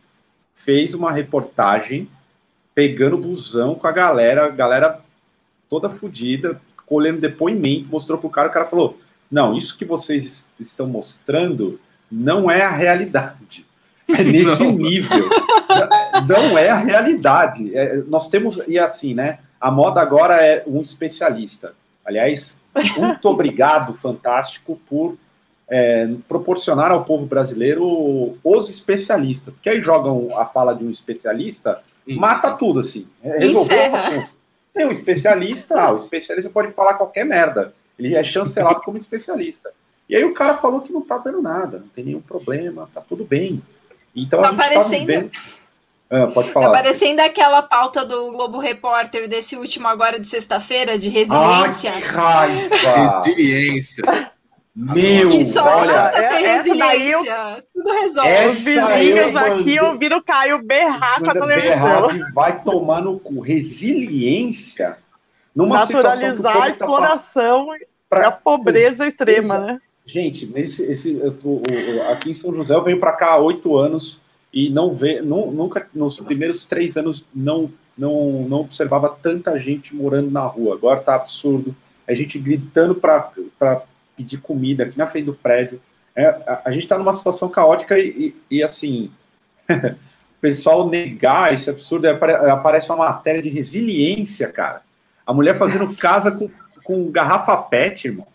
fez 0.63 0.93
uma 0.93 1.11
reportagem 1.11 2.09
pegando 2.73 3.17
busão 3.17 3.75
com 3.75 3.87
a 3.87 3.91
galera, 3.91 4.45
a 4.45 4.49
galera 4.49 4.99
toda 5.69 5.89
fodida, 5.89 6.59
colhendo 6.85 7.21
depoimento, 7.21 7.87
mostrou 7.89 8.17
pro 8.17 8.29
cara, 8.29 8.49
o 8.49 8.51
cara 8.51 8.65
falou: 8.65 8.99
Não, 9.29 9.55
isso 9.55 9.77
que 9.77 9.85
vocês 9.85 10.45
estão 10.59 10.87
mostrando 10.87 11.79
não 12.11 12.49
é 12.49 12.61
a 12.61 12.71
realidade. 12.71 13.65
É 14.07 14.21
nesse 14.23 14.63
não. 14.63 14.71
nível. 14.73 15.29
não 16.27 16.57
é 16.57 16.69
a 16.69 16.77
realidade. 16.77 17.75
É, 17.75 17.97
nós 18.07 18.29
temos, 18.29 18.61
e 18.67 18.77
assim, 18.77 19.13
né? 19.13 19.39
A 19.59 19.71
moda 19.71 20.01
agora 20.01 20.35
é 20.35 20.63
um 20.67 20.81
especialista. 20.81 21.73
Aliás, 22.03 22.57
muito 22.97 23.29
obrigado, 23.29 23.93
fantástico, 23.93 24.79
por 24.87 25.17
é, 25.73 26.07
proporcionar 26.27 26.91
ao 26.91 27.03
povo 27.03 27.25
brasileiro 27.25 28.37
os 28.43 28.69
especialistas. 28.69 29.51
Porque 29.55 29.67
aí 29.67 29.81
jogam 29.81 30.27
a 30.37 30.45
fala 30.45 30.71
de 30.75 30.83
um 30.83 30.89
especialista, 30.91 31.81
Sim. 32.05 32.15
mata 32.15 32.51
tudo, 32.51 32.79
assim. 32.79 33.07
Resolveu 33.23 33.91
o 33.91 33.95
assunto. 33.95 34.29
Tem 34.71 34.85
um 34.85 34.91
especialista, 34.91 35.81
ah, 35.81 35.91
o 35.91 35.95
especialista 35.95 36.51
pode 36.51 36.71
falar 36.73 36.93
qualquer 36.93 37.25
merda. 37.25 37.73
Ele 37.97 38.13
é 38.13 38.23
chancelado 38.23 38.81
como 38.81 38.97
especialista. 38.97 39.71
E 40.07 40.15
aí 40.15 40.23
o 40.23 40.33
cara 40.35 40.57
falou 40.57 40.81
que 40.81 40.93
não 40.93 41.01
tá 41.01 41.17
vendo 41.17 41.41
nada, 41.41 41.79
não 41.79 41.87
tem 41.87 42.05
nenhum 42.05 42.21
problema, 42.21 42.87
tá 42.93 43.01
tudo 43.01 43.23
bem. 43.23 43.59
Então 44.15 44.41
tá 44.41 44.49
a 44.49 44.51
gente 44.51 44.59
parecendo... 44.59 44.89
tá 44.89 44.95
vivendo... 44.97 45.31
Ah, 46.09 46.27
pode 46.27 46.51
falar. 46.51 46.67
Tá 46.67 46.83
parecendo 46.83 47.21
assim. 47.21 47.31
aquela 47.31 47.63
pauta 47.63 48.05
do 48.05 48.31
Globo 48.31 48.59
Repórter 48.59 49.27
desse 49.27 49.55
último 49.55 49.87
agora 49.87 50.19
de 50.19 50.27
sexta-feira, 50.27 50.99
de 50.99 51.09
resiliência. 51.09 51.91
Ah, 51.91 51.99
que 51.99 52.05
raiva! 52.05 52.75
resiliência. 52.75 54.03
Meu, 54.75 55.27
que 55.27 55.45
só 55.45 55.63
olha, 55.63 56.09
tem 56.09 56.45
é, 56.45 56.57
resiliência. 56.57 57.11
Eu, 57.11 57.63
tudo 57.75 57.91
resolve. 57.91 58.45
Os 58.47 58.59
vizinhos 58.61 59.35
aqui 59.35 59.79
ouviram 59.79 60.17
o 60.17 60.23
Caio 60.23 60.63
berrar 60.63 61.21
com 61.21 61.29
a 61.29 61.33
televisão. 61.33 62.33
Vai 62.33 62.63
tomar 62.63 63.01
no 63.01 63.19
cu. 63.19 63.39
Resiliência 63.39 64.97
numa 65.55 65.79
Naturalizar 65.79 66.35
situação 66.35 66.61
a 66.63 66.69
exploração 66.69 67.67
tá 67.67 67.85
pra... 68.09 68.21
e 68.21 68.23
a 68.25 68.31
pobreza 68.31 69.07
extrema, 69.07 69.59
né? 69.59 69.81
Gente, 70.05 70.47
nesse, 70.47 70.83
esse, 70.91 71.13
tô, 71.41 71.61
aqui 72.11 72.31
em 72.31 72.33
São 72.33 72.53
José 72.53 72.73
eu 72.73 72.83
venho 72.83 72.99
para 72.99 73.13
cá 73.13 73.33
há 73.33 73.37
oito 73.37 73.77
anos 73.77 74.19
e 74.51 74.69
não 74.69 74.93
vê, 74.93 75.21
não, 75.21 75.51
nunca 75.51 75.87
nos 75.93 76.19
primeiros 76.19 76.65
três 76.65 76.97
anos 76.97 77.23
não, 77.33 77.71
não, 77.97 78.45
não 78.49 78.61
observava 78.61 79.15
tanta 79.21 79.57
gente 79.59 79.95
morando 79.95 80.29
na 80.31 80.45
rua. 80.45 80.75
Agora 80.75 80.99
tá 80.99 81.15
absurdo. 81.15 81.75
A 82.05 82.13
gente 82.13 82.37
gritando 82.37 82.95
para 82.95 83.31
pedir 84.23 84.37
comida 84.37 84.83
aqui 84.83 84.97
na 84.97 85.07
frente 85.07 85.25
do 85.25 85.33
prédio. 85.33 85.81
É, 86.15 86.25
a, 86.25 86.61
a, 86.65 86.71
gente 86.71 86.83
está 86.83 86.97
numa 86.97 87.13
situação 87.13 87.49
caótica 87.49 87.97
e, 87.97 88.33
e, 88.49 88.57
e 88.57 88.63
assim, 88.63 89.11
o 89.69 90.41
pessoal 90.41 90.89
negar 90.89 91.53
esse 91.53 91.69
absurdo, 91.69 92.07
aparece 92.07 92.89
uma 92.89 93.05
matéria 93.09 93.41
de 93.41 93.49
resiliência, 93.49 94.47
cara. 94.47 94.81
A 95.25 95.33
mulher 95.33 95.55
fazendo 95.55 95.95
casa 95.95 96.31
com, 96.31 96.49
com 96.83 97.11
garrafa 97.11 97.57
PET, 97.57 98.07
irmão. 98.07 98.27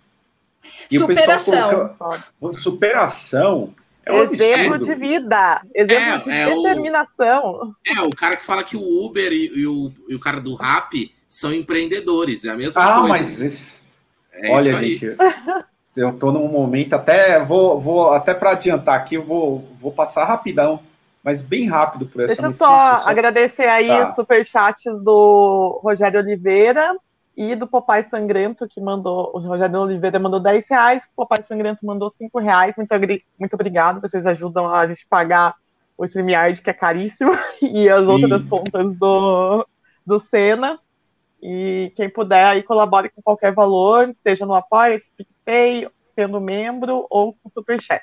E 0.91 0.99
superação. 0.99 1.95
Coloca, 1.99 2.59
superação. 2.59 3.75
É 4.05 4.13
um 4.13 4.33
exemplo 4.33 4.75
absurdo. 4.75 4.87
de 4.87 4.95
vida, 4.95 5.63
exemplo 5.75 6.33
é, 6.33 6.47
de 6.47 6.51
é 6.51 6.55
determinação. 6.55 7.45
O, 7.45 7.75
é, 7.87 8.01
o 8.01 8.11
cara 8.11 8.37
que 8.37 8.45
fala 8.45 8.65
que 8.65 8.77
o 8.77 9.05
Uber 9.05 9.31
e, 9.31 9.61
e, 9.61 9.67
o, 9.67 9.93
e 10.09 10.15
o 10.15 10.21
cara 10.21 10.41
do 10.41 10.55
Rap 10.55 11.15
são 11.29 11.53
empreendedores, 11.53 12.47
é 12.47 12.51
a 12.51 12.57
mesma 12.57 12.83
ah, 12.83 13.01
coisa. 13.01 13.09
Mas 13.09 13.43
esse, 13.43 13.79
é 14.33 14.51
Olha, 14.51 14.83
gente, 14.83 15.17
eu 15.99 16.11
estou 16.11 16.33
num 16.33 16.49
momento 16.49 16.95
até 16.95 17.45
vou, 17.45 17.81
vou 17.81 18.13
até 18.13 18.33
para 18.33 18.53
adiantar 18.53 18.97
aqui, 18.97 19.17
eu 19.17 19.25
vou, 19.25 19.69
vou 19.81 19.93
passar 19.93 20.25
rapidão, 20.25 20.81
mas 21.23 21.43
bem 21.43 21.69
rápido 21.69 22.07
por 22.07 22.23
essa 22.23 22.35
Deixa 22.35 22.47
eu 22.47 22.53
só, 22.53 22.99
só 22.99 23.11
agradecer 23.11 23.69
aí 23.69 23.89
tá. 23.89 24.09
os 24.09 24.15
superchats 24.15 24.93
do 25.03 25.81
Rogério 25.83 26.21
Oliveira 26.21 26.97
e 27.37 27.55
do 27.55 27.67
Papai 27.67 28.07
Sangrento, 28.11 28.67
que 28.67 28.81
mandou, 28.81 29.31
o 29.35 29.39
Rogério 29.39 29.81
Oliveira 29.81 30.19
mandou 30.19 30.41
10 30.41 30.65
reais, 30.69 31.03
o 31.17 31.27
Papai 31.27 31.45
Sangrento 31.47 31.85
mandou 31.85 32.13
5 32.17 32.39
reais, 32.39 32.75
muito, 32.77 32.91
muito 33.39 33.55
obrigado, 33.55 34.01
vocês 34.01 34.25
ajudam 34.27 34.69
a 34.69 34.87
gente 34.87 35.07
pagar 35.09 35.55
o 35.97 36.05
StreamYard, 36.05 36.63
que 36.63 36.71
é 36.71 36.73
caríssimo, 36.73 37.33
e 37.61 37.89
as 37.89 38.05
Sim. 38.05 38.11
outras 38.11 38.45
contas 38.45 38.97
do, 38.97 39.67
do 40.07 40.21
Senna. 40.21 40.79
E 41.43 41.93
quem 41.97 42.09
puder 42.09 42.45
aí 42.45 42.63
colabore 42.63 43.11
com 43.11 43.23
qualquer 43.23 43.53
valor, 43.53 44.15
seja 44.23 44.45
no 44.45 44.55
Apoia, 44.55 45.01
PicPay, 45.17 45.89
sendo 46.15 46.41
membro 46.41 47.07
ou 47.09 47.33
com 47.35 47.49
Superchat. 47.51 48.03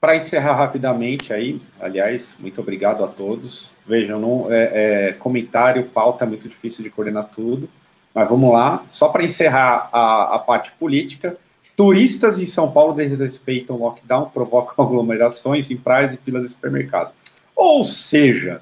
Para 0.00 0.16
encerrar 0.16 0.54
rapidamente 0.54 1.32
aí, 1.32 1.60
aliás, 1.80 2.36
muito 2.38 2.60
obrigado 2.60 3.04
a 3.04 3.08
todos. 3.08 3.72
Vejam, 3.86 4.20
não, 4.20 4.52
é, 4.52 5.08
é, 5.08 5.12
comentário, 5.14 5.84
pauta 5.84 6.24
é 6.24 6.28
muito 6.28 6.48
difícil 6.48 6.84
de 6.84 6.90
coordenar 6.90 7.30
tudo, 7.30 7.68
mas 8.14 8.28
vamos 8.28 8.52
lá. 8.52 8.84
Só 8.90 9.08
para 9.08 9.24
encerrar 9.24 9.88
a, 9.92 10.34
a 10.34 10.38
parte 10.38 10.70
política, 10.78 11.36
turistas 11.76 12.38
em 12.38 12.46
São 12.46 12.70
Paulo 12.70 12.94
desrespeitam 12.94 13.76
lockdown, 13.76 14.30
provocam 14.30 14.84
aglomerações 14.84 15.70
em 15.70 15.76
praias 15.76 16.14
e 16.14 16.18
filas 16.18 16.42
de 16.44 16.50
supermercado. 16.50 17.12
Ou 17.54 17.82
seja, 17.82 18.60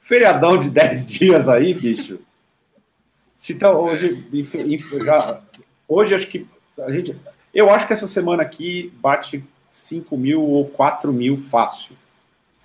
feriadão 0.00 0.58
de 0.58 0.70
10 0.70 1.06
dias 1.06 1.48
aí, 1.48 1.74
bicho, 1.74 2.20
se 3.46 3.54
tá 3.54 3.70
hoje, 3.70 4.26
já, 5.04 5.40
hoje 5.86 6.14
acho 6.16 6.26
que 6.26 6.44
a 6.80 6.90
gente, 6.90 7.16
eu 7.54 7.70
acho 7.70 7.86
que 7.86 7.92
essa 7.92 8.08
semana 8.08 8.42
aqui 8.42 8.92
bate 8.96 9.44
5 9.70 10.18
mil 10.18 10.42
ou 10.42 10.66
4 10.66 11.12
mil 11.12 11.40
fácil. 11.48 11.96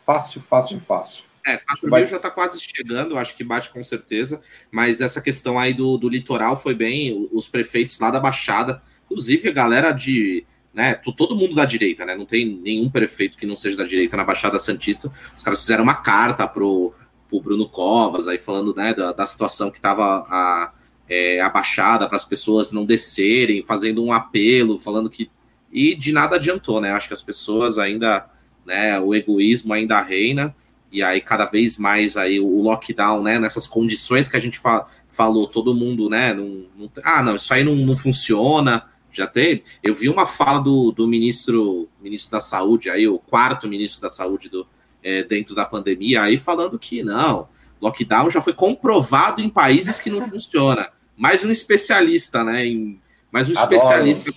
Fácil, 0.03 0.41
fácil, 0.41 0.81
fácil. 0.81 1.23
É, 1.45 1.57
4 1.57 1.87
mil 1.87 2.05
já 2.07 2.17
está 2.17 2.31
quase 2.31 2.59
chegando, 2.59 3.15
acho 3.15 3.35
que 3.35 3.43
bate 3.43 3.69
com 3.69 3.83
certeza, 3.83 4.41
mas 4.71 5.01
essa 5.01 5.21
questão 5.21 5.59
aí 5.59 5.71
do, 5.71 5.99
do 5.99 6.09
litoral 6.09 6.57
foi 6.57 6.73
bem, 6.73 7.29
os 7.31 7.47
prefeitos 7.47 7.99
lá 7.99 8.09
da 8.09 8.19
Baixada, 8.19 8.81
inclusive 9.05 9.49
a 9.49 9.53
galera 9.53 9.91
de, 9.91 10.43
né, 10.73 10.95
todo 10.95 11.35
mundo 11.35 11.53
da 11.53 11.63
direita, 11.63 12.07
né, 12.07 12.15
não 12.15 12.25
tem 12.25 12.43
nenhum 12.43 12.89
prefeito 12.89 13.37
que 13.37 13.45
não 13.45 13.55
seja 13.55 13.77
da 13.77 13.83
direita 13.83 14.17
na 14.17 14.23
Baixada 14.23 14.57
Santista, 14.57 15.11
os 15.35 15.43
caras 15.43 15.59
fizeram 15.59 15.83
uma 15.83 16.01
carta 16.01 16.47
pro, 16.47 16.91
o 17.31 17.41
Bruno 17.41 17.67
Covas, 17.67 18.27
aí 18.27 18.37
falando 18.37 18.75
né, 18.75 18.93
da, 18.93 19.13
da 19.13 19.25
situação 19.25 19.71
que 19.71 19.77
estava 19.77 20.25
a, 20.29 20.73
é, 21.09 21.41
abaixada 21.41 22.07
para 22.07 22.17
as 22.17 22.25
pessoas 22.25 22.71
não 22.71 22.85
descerem, 22.85 23.63
fazendo 23.65 24.03
um 24.03 24.13
apelo, 24.13 24.77
falando 24.77 25.09
que. 25.09 25.31
E 25.71 25.95
de 25.95 26.11
nada 26.11 26.35
adiantou, 26.35 26.81
né? 26.81 26.91
Acho 26.91 27.07
que 27.07 27.13
as 27.13 27.21
pessoas 27.21 27.79
ainda, 27.79 28.29
né, 28.65 28.99
o 28.99 29.15
egoísmo 29.15 29.73
ainda 29.73 30.01
reina, 30.01 30.53
e 30.91 31.01
aí 31.01 31.21
cada 31.21 31.45
vez 31.45 31.77
mais 31.77 32.17
aí 32.17 32.39
o 32.41 32.61
lockdown, 32.61 33.23
né, 33.23 33.39
nessas 33.39 33.65
condições 33.65 34.27
que 34.27 34.35
a 34.35 34.39
gente 34.39 34.59
fa 34.59 34.85
falou, 35.07 35.47
todo 35.47 35.75
mundo, 35.75 36.09
né, 36.09 36.33
não, 36.33 36.65
não, 36.77 36.91
ah, 37.03 37.23
não, 37.23 37.35
isso 37.35 37.53
aí 37.53 37.63
não, 37.63 37.75
não 37.75 37.95
funciona, 37.95 38.85
já 39.09 39.27
tem. 39.27 39.63
Eu 39.83 39.93
vi 39.93 40.09
uma 40.09 40.25
fala 40.25 40.59
do, 40.59 40.91
do 40.91 41.07
ministro, 41.07 41.89
ministro 42.01 42.31
da 42.31 42.39
Saúde, 42.39 42.89
aí 42.89 43.07
o 43.07 43.19
quarto 43.19 43.67
ministro 43.67 44.01
da 44.01 44.09
Saúde 44.09 44.49
do, 44.49 44.65
é, 45.03 45.23
dentro 45.23 45.55
da 45.55 45.65
pandemia, 45.65 46.23
aí 46.23 46.37
falando 46.37 46.77
que 46.77 47.03
não, 47.03 47.47
lockdown 47.81 48.29
já 48.29 48.41
foi 48.41 48.53
comprovado 48.53 49.41
em 49.41 49.49
países 49.49 49.99
que 49.99 50.09
não 50.09 50.21
funciona. 50.21 50.89
Mais 51.17 51.43
um 51.43 51.51
especialista, 51.51 52.43
né? 52.43 52.65
Em, 52.65 52.99
mais 53.31 53.49
um 53.49 53.57
Adoro. 53.57 53.75
especialista 53.75 54.31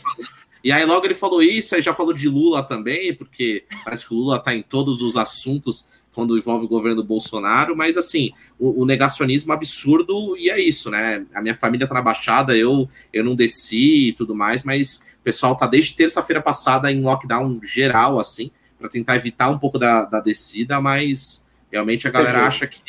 E 0.62 0.72
aí 0.72 0.84
logo 0.84 1.04
ele 1.04 1.14
falou 1.14 1.42
isso, 1.42 1.74
aí 1.74 1.82
já 1.82 1.92
falou 1.92 2.12
de 2.12 2.28
Lula 2.28 2.62
também, 2.62 3.14
porque 3.14 3.64
parece 3.84 4.06
que 4.06 4.14
o 4.14 4.16
Lula 4.16 4.36
está 4.36 4.54
em 4.54 4.62
todos 4.62 5.02
os 5.02 5.16
assuntos 5.16 5.88
quando 6.12 6.38
envolve 6.38 6.64
o 6.64 6.68
governo 6.68 7.02
do 7.02 7.04
Bolsonaro, 7.06 7.76
mas 7.76 7.96
assim, 7.96 8.30
o, 8.56 8.82
o, 8.82 8.86
negacionismo 8.86 9.52
absurdo, 9.52 10.36
e 10.38 10.48
é 10.48 10.60
isso, 10.60 10.88
né? 10.88 11.26
A 11.34 11.42
minha 11.42 11.56
família 11.56 11.88
tá 11.88 11.94
na 11.94 12.00
Baixada, 12.00 12.56
eu, 12.56 12.88
eu 13.12 13.24
não 13.24 13.34
desci 13.34 14.08
e 14.08 14.12
tudo 14.12 14.32
mais, 14.32 14.62
mas 14.62 15.04
o 15.20 15.24
pessoal 15.24 15.56
tá 15.56 15.66
desde 15.66 15.92
terça-feira 15.92 16.40
passada 16.40 16.90
em 16.90 17.02
lockdown 17.02 17.58
geral, 17.64 18.20
assim 18.20 18.50
para 18.84 18.90
tentar 18.90 19.16
evitar 19.16 19.48
um 19.48 19.58
pouco 19.58 19.78
da, 19.78 20.04
da 20.04 20.20
descida, 20.20 20.78
mas 20.78 21.48
realmente 21.72 22.06
a 22.06 22.10
galera 22.10 22.46
acha 22.46 22.66
que 22.66 22.82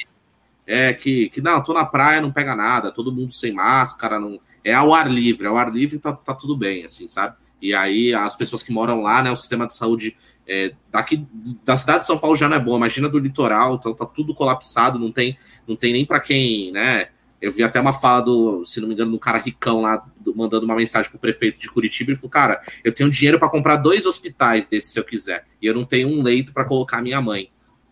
é 0.67 0.91
que, 0.91 1.29
que 1.29 1.39
não, 1.39 1.63
tô 1.63 1.71
na 1.71 1.85
praia, 1.85 2.19
não 2.19 2.33
pega 2.33 2.53
nada, 2.53 2.91
todo 2.91 3.13
mundo 3.13 3.31
sem 3.31 3.53
máscara, 3.53 4.19
não 4.19 4.37
é 4.61 4.73
ao 4.73 4.93
ar 4.93 5.09
livre, 5.09 5.47
ao 5.47 5.55
ar 5.55 5.71
livre 5.71 5.97
tá, 5.97 6.11
tá 6.11 6.33
tudo 6.33 6.57
bem, 6.57 6.83
assim, 6.83 7.07
sabe? 7.07 7.37
E 7.61 7.73
aí 7.73 8.13
as 8.13 8.35
pessoas 8.35 8.61
que 8.61 8.73
moram 8.73 9.01
lá, 9.01 9.23
né, 9.23 9.31
o 9.31 9.35
sistema 9.37 9.65
de 9.65 9.73
saúde 9.73 10.17
é, 10.45 10.73
daqui 10.91 11.25
da 11.63 11.77
cidade 11.77 11.99
de 11.99 12.07
São 12.07 12.17
Paulo 12.17 12.35
já 12.35 12.49
não 12.49 12.57
é 12.57 12.59
bom, 12.59 12.75
imagina 12.75 13.07
do 13.07 13.17
litoral, 13.17 13.75
então 13.75 13.93
tá 13.93 14.05
tudo 14.05 14.35
colapsado, 14.35 14.99
não 14.99 15.13
tem, 15.13 15.37
não 15.65 15.77
tem 15.77 15.93
nem 15.93 16.05
para 16.05 16.19
quem, 16.19 16.73
né, 16.73 17.07
eu 17.45 17.51
vi 17.51 17.63
até 17.63 17.79
uma 17.79 17.93
fala 17.93 18.21
do, 18.21 18.65
se 18.65 18.81
não 18.81 18.87
me 18.87 18.95
engano, 18.95 19.11
do 19.11 19.19
cara 19.19 19.37
ricão 19.37 19.81
lá, 19.81 20.03
do, 20.17 20.35
mandando 20.35 20.65
uma 20.65 20.75
mensagem 20.75 21.11
pro 21.11 21.19
prefeito 21.19 21.59
de 21.59 21.69
Curitiba. 21.69 22.09
Ele 22.09 22.17
falou: 22.17 22.31
Cara, 22.31 22.59
eu 22.83 22.91
tenho 22.91 23.09
dinheiro 23.09 23.37
para 23.37 23.47
comprar 23.49 23.77
dois 23.77 24.05
hospitais 24.07 24.65
desses 24.65 24.91
se 24.91 24.99
eu 24.99 25.03
quiser. 25.03 25.45
E 25.61 25.67
eu 25.67 25.73
não 25.73 25.85
tenho 25.85 26.07
um 26.07 26.23
leito 26.23 26.51
para 26.51 26.65
colocar 26.65 27.03
minha 27.03 27.21
mãe. 27.21 27.51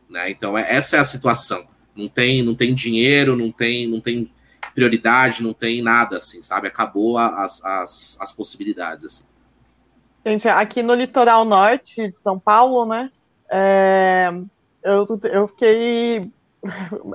Né? 0.10 0.32
Então, 0.32 0.58
é, 0.58 0.76
essa 0.76 0.98
é 0.98 1.00
a 1.00 1.04
situação. 1.04 1.68
Não 1.96 2.08
tem, 2.08 2.42
não 2.42 2.56
tem 2.56 2.74
dinheiro, 2.74 3.36
não 3.36 3.52
tem, 3.52 3.88
não 3.88 4.02
tem 4.02 4.32
prioridade, 4.74 5.44
não 5.44 5.54
tem 5.54 5.84
nada, 5.84 6.18
assim, 6.18 6.42
sabe? 6.42 6.68
Acabou 6.68 7.20
as, 7.20 7.64
as, 7.64 8.18
as 8.20 8.32
possibilidades, 8.32 9.06
assim. 9.06 9.24
Gente, 10.26 10.48
aqui 10.48 10.82
no 10.82 10.96
litoral 10.96 11.46
norte 11.46 12.10
de 12.10 12.18
São 12.24 12.40
Paulo, 12.40 12.88
né? 12.88 13.12
É, 13.52 14.34
eu, 14.84 15.06
eu 15.32 15.48
fiquei 15.48 16.32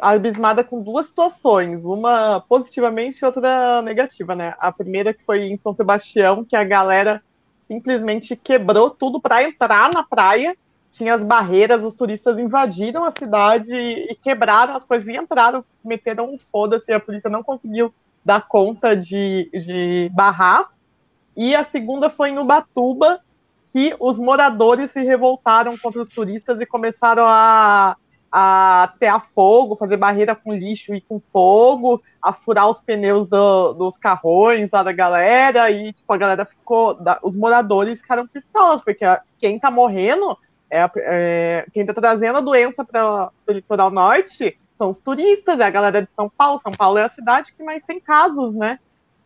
abismada 0.03 0.63
com 0.63 0.83
duas 0.83 1.07
situações, 1.07 1.85
uma 1.85 2.41
positivamente 2.49 3.19
e 3.23 3.25
outra 3.25 3.83
negativa, 3.83 4.35
né? 4.35 4.55
A 4.59 4.71
primeira 4.71 5.15
que 5.15 5.25
foi 5.25 5.45
em 5.45 5.59
São 5.59 5.75
Sebastião, 5.75 6.45
que 6.45 6.55
a 6.55 6.65
galera 6.65 7.23
simplesmente 7.67 8.37
quebrou 8.37 8.91
tudo 8.91 9.21
para 9.21 9.43
entrar 9.43 9.93
na 9.93 10.03
praia, 10.03 10.57
tinha 10.93 11.15
as 11.15 11.23
barreiras, 11.23 11.83
os 11.83 11.95
turistas 11.95 12.39
invadiram 12.39 13.05
a 13.05 13.13
cidade 13.17 13.73
e 13.75 14.15
quebraram 14.15 14.77
as 14.77 14.85
coisas 14.85 15.07
e 15.07 15.17
entraram, 15.17 15.65
meteram 15.85 16.33
um 16.33 16.39
foda-se, 16.51 16.93
a 16.93 17.01
polícia 17.01 17.31
não 17.31 17.43
conseguiu 17.43 17.93
dar 18.25 18.47
conta 18.49 18.97
de, 18.97 19.51
de 19.53 20.11
barrar. 20.13 20.71
E 21.37 21.55
a 21.55 21.65
segunda 21.65 22.11
foi 22.11 22.31
em 22.31 22.39
Ubatuba, 22.39 23.21
que 23.71 23.95
os 24.01 24.19
moradores 24.19 24.91
se 24.93 25.01
revoltaram 25.03 25.77
contra 25.79 26.03
os 26.03 26.09
turistas 26.09 26.61
e 26.61 26.67
começaram 26.67 27.25
a 27.27 27.97
a 28.31 28.93
a 29.01 29.21
fogo, 29.21 29.77
fazer 29.77 29.97
barreira 29.97 30.35
com 30.35 30.53
lixo 30.53 30.95
e 30.95 31.01
com 31.01 31.21
fogo, 31.33 32.03
a 32.23 32.33
furar 32.33 32.69
os 32.69 32.81
pneus 32.81 33.29
do, 33.29 33.73
dos 33.73 33.97
carrões 33.97 34.69
lá 34.71 34.83
da 34.83 34.93
galera, 34.93 35.71
e 35.71 35.93
tipo, 35.93 36.13
a 36.13 36.17
galera 36.17 36.45
ficou. 36.45 36.95
Da, 36.95 37.19
os 37.23 37.35
moradores 37.35 38.01
ficaram 38.01 38.27
pistolas, 38.27 38.83
porque 38.83 39.05
a, 39.05 39.23
quem 39.39 39.59
tá 39.59 39.71
morrendo, 39.71 40.37
é, 40.71 40.91
é, 40.97 41.67
quem 41.73 41.87
tá 41.87 41.95
trazendo 41.95 42.39
a 42.39 42.43
doença 42.43 42.85
para 42.85 43.31
o 43.47 43.53
litoral 43.53 43.91
norte 43.91 44.59
são 44.77 44.91
os 44.91 44.99
turistas, 44.99 45.59
é 45.59 45.65
a 45.65 45.71
galera 45.71 46.03
de 46.03 46.09
São 46.15 46.29
Paulo. 46.29 46.61
São 46.63 46.73
Paulo 46.73 46.99
é 46.99 47.05
a 47.05 47.11
cidade 47.11 47.53
que 47.53 47.63
mais 47.63 47.83
tem 47.85 47.99
casos, 47.99 48.55
né? 48.55 48.79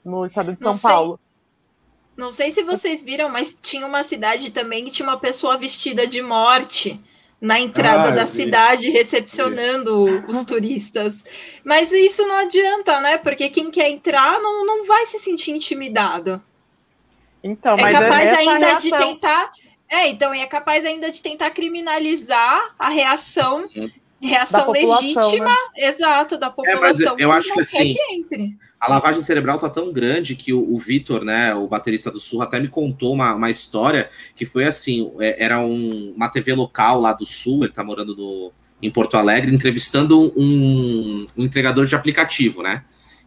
No 0.04 0.24
estado 0.26 0.52
de 0.52 0.62
São 0.62 0.78
Paulo. 0.78 1.20
Não 2.16 2.30
sei 2.30 2.50
se 2.50 2.62
vocês 2.62 3.02
viram, 3.02 3.28
mas 3.28 3.56
tinha 3.60 3.86
uma 3.86 4.02
cidade 4.02 4.50
também 4.50 4.84
que 4.84 4.90
tinha 4.90 5.08
uma 5.08 5.18
pessoa 5.18 5.56
vestida 5.56 6.06
de 6.06 6.20
morte 6.22 7.02
na 7.42 7.58
entrada 7.58 8.10
ah, 8.10 8.12
da 8.12 8.24
cidade 8.24 8.88
recepcionando 8.88 10.24
os 10.28 10.44
turistas. 10.44 11.24
Mas 11.64 11.90
isso 11.90 12.24
não 12.24 12.36
adianta, 12.36 13.00
né? 13.00 13.18
Porque 13.18 13.48
quem 13.48 13.68
quer 13.68 13.90
entrar 13.90 14.40
não, 14.40 14.64
não 14.64 14.84
vai 14.84 15.04
se 15.06 15.18
sentir 15.18 15.50
intimidado. 15.50 16.40
Então, 17.42 17.72
é 17.72 17.90
capaz 17.90 18.28
ainda 18.28 18.66
reação... 18.66 18.96
de 18.96 19.04
tentar. 19.04 19.52
É, 19.88 20.08
então 20.08 20.32
é 20.32 20.46
capaz 20.46 20.84
ainda 20.84 21.10
de 21.10 21.20
tentar 21.20 21.50
criminalizar 21.50 22.74
a 22.78 22.88
reação, 22.88 23.68
reação 24.22 24.70
legítima, 24.70 25.46
né? 25.46 25.56
exato, 25.76 26.38
da 26.38 26.50
população. 26.50 26.78
É, 26.78 26.80
mas 26.80 27.00
eu, 27.00 27.16
eu 27.18 27.32
acho 27.32 27.52
que 27.52 27.60
assim. 27.60 27.94
Que 28.28 28.56
a 28.82 28.88
lavagem 28.88 29.22
cerebral 29.22 29.58
tá 29.58 29.68
tão 29.68 29.92
grande 29.92 30.34
que 30.34 30.52
o, 30.52 30.72
o 30.72 30.76
Vitor, 30.76 31.24
né, 31.24 31.54
o 31.54 31.68
baterista 31.68 32.10
do 32.10 32.18
Sul, 32.18 32.42
até 32.42 32.58
me 32.58 32.66
contou 32.66 33.12
uma, 33.12 33.32
uma 33.32 33.48
história 33.48 34.10
que 34.34 34.44
foi 34.44 34.64
assim: 34.64 35.12
é, 35.20 35.44
era 35.44 35.60
um, 35.60 36.12
uma 36.16 36.28
TV 36.28 36.52
local 36.52 37.00
lá 37.00 37.12
do 37.12 37.24
Sul, 37.24 37.62
ele 37.62 37.72
tá 37.72 37.84
morando 37.84 38.16
no, 38.16 38.52
em 38.82 38.90
Porto 38.90 39.16
Alegre, 39.16 39.54
entrevistando 39.54 40.32
um, 40.36 41.26
um 41.36 41.44
entregador 41.44 41.86
de 41.86 41.94
aplicativo, 41.94 42.60
né? 42.60 42.82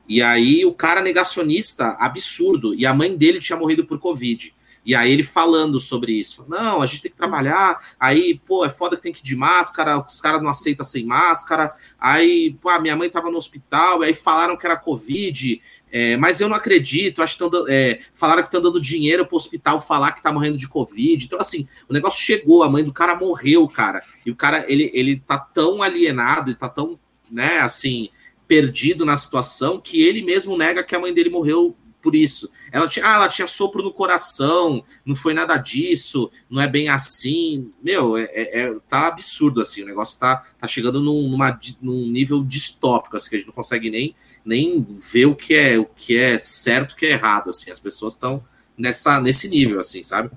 E 0.09 0.21
aí 0.21 0.65
o 0.65 0.73
cara 0.73 1.01
negacionista 1.01 1.95
absurdo, 1.99 2.75
e 2.75 2.85
a 2.85 2.93
mãe 2.93 3.15
dele 3.15 3.39
tinha 3.39 3.57
morrido 3.57 3.85
por 3.85 3.97
Covid. 3.97 4.53
E 4.85 4.93
aí 4.93 5.11
ele 5.11 5.23
falando 5.23 5.79
sobre 5.79 6.13
isso. 6.13 6.45
Não, 6.47 6.81
a 6.81 6.85
gente 6.85 7.01
tem 7.01 7.11
que 7.11 7.17
trabalhar. 7.17 7.77
Aí, 7.99 8.39
pô, 8.45 8.63
é 8.63 8.69
foda 8.69 8.95
que 8.95 9.01
tem 9.01 9.11
que 9.11 9.19
ir 9.19 9.23
de 9.23 9.35
máscara, 9.35 9.97
os 9.97 10.21
caras 10.21 10.41
não 10.41 10.49
aceitam 10.49 10.85
sem 10.85 11.03
máscara. 11.03 11.73
Aí, 11.99 12.55
pô, 12.61 12.69
a 12.69 12.79
minha 12.79 12.95
mãe 12.95 13.09
tava 13.09 13.31
no 13.31 13.37
hospital, 13.37 14.03
aí 14.03 14.13
falaram 14.13 14.55
que 14.55 14.65
era 14.65 14.77
Covid. 14.77 15.59
É, 15.91 16.17
mas 16.17 16.41
eu 16.41 16.49
não 16.49 16.57
acredito, 16.57 17.23
acho 17.23 17.37
que 17.37 17.49
tão, 17.49 17.65
é, 17.67 17.99
falaram 18.13 18.43
que 18.43 18.49
estão 18.49 18.61
dando 18.61 18.81
dinheiro 18.81 19.25
pro 19.25 19.37
hospital 19.37 19.79
falar 19.81 20.11
que 20.11 20.21
tá 20.21 20.31
morrendo 20.31 20.57
de 20.57 20.67
Covid. 20.67 21.25
Então, 21.25 21.39
assim, 21.39 21.67
o 21.89 21.93
negócio 21.93 22.21
chegou, 22.21 22.63
a 22.63 22.69
mãe 22.69 22.83
do 22.83 22.93
cara 22.93 23.15
morreu, 23.15 23.67
cara. 23.67 24.03
E 24.25 24.29
o 24.29 24.35
cara, 24.35 24.65
ele, 24.67 24.91
ele 24.93 25.17
tá 25.17 25.37
tão 25.37 25.81
alienado 25.81 26.51
e 26.51 26.53
tá 26.53 26.69
tão, 26.69 26.99
né, 27.31 27.59
assim, 27.59 28.09
perdido 28.47 29.05
na 29.05 29.17
situação 29.17 29.79
que 29.79 30.03
ele 30.03 30.21
mesmo 30.21 30.57
nega 30.57 30.83
que 30.83 30.95
a 30.95 30.99
mãe 30.99 31.13
dele 31.13 31.29
morreu 31.29 31.75
por 32.05 32.13
isso. 32.13 32.51
Ela 32.71 32.87
tinha, 32.87 33.03
ah, 33.03 33.15
ela 33.15 33.27
tinha 33.27 33.47
sopro 33.47 33.81
no 33.81 33.91
coração, 33.91 34.83
não 35.03 35.15
foi 35.15 35.33
nada 35.33 35.57
disso, 35.57 36.29
não 36.47 36.61
é 36.61 36.67
bem 36.67 36.87
assim. 36.87 37.71
Meu, 37.83 38.15
é, 38.15 38.25
é, 38.25 38.59
é 38.59 38.75
tá 38.87 39.07
absurdo 39.07 39.59
assim, 39.59 39.81
o 39.81 39.87
negócio 39.87 40.19
tá, 40.19 40.43
tá 40.61 40.67
chegando 40.67 41.01
num, 41.01 41.27
numa, 41.27 41.59
num 41.81 42.05
nível 42.05 42.43
distópico, 42.43 43.17
assim, 43.17 43.27
que 43.27 43.35
a 43.37 43.39
gente 43.39 43.47
não 43.47 43.55
consegue 43.55 43.89
nem, 43.89 44.15
nem 44.45 44.85
ver 45.11 45.25
o 45.25 45.33
que 45.33 45.55
é 45.55 45.79
o 45.79 45.85
que 45.85 46.15
é 46.15 46.37
certo 46.37 46.91
o 46.91 46.95
que 46.95 47.07
é 47.07 47.13
errado, 47.13 47.49
assim. 47.49 47.71
As 47.71 47.79
pessoas 47.79 48.13
estão 48.13 48.43
nessa 48.77 49.19
nesse 49.19 49.49
nível, 49.49 49.79
assim, 49.79 50.03
sabe? 50.03 50.29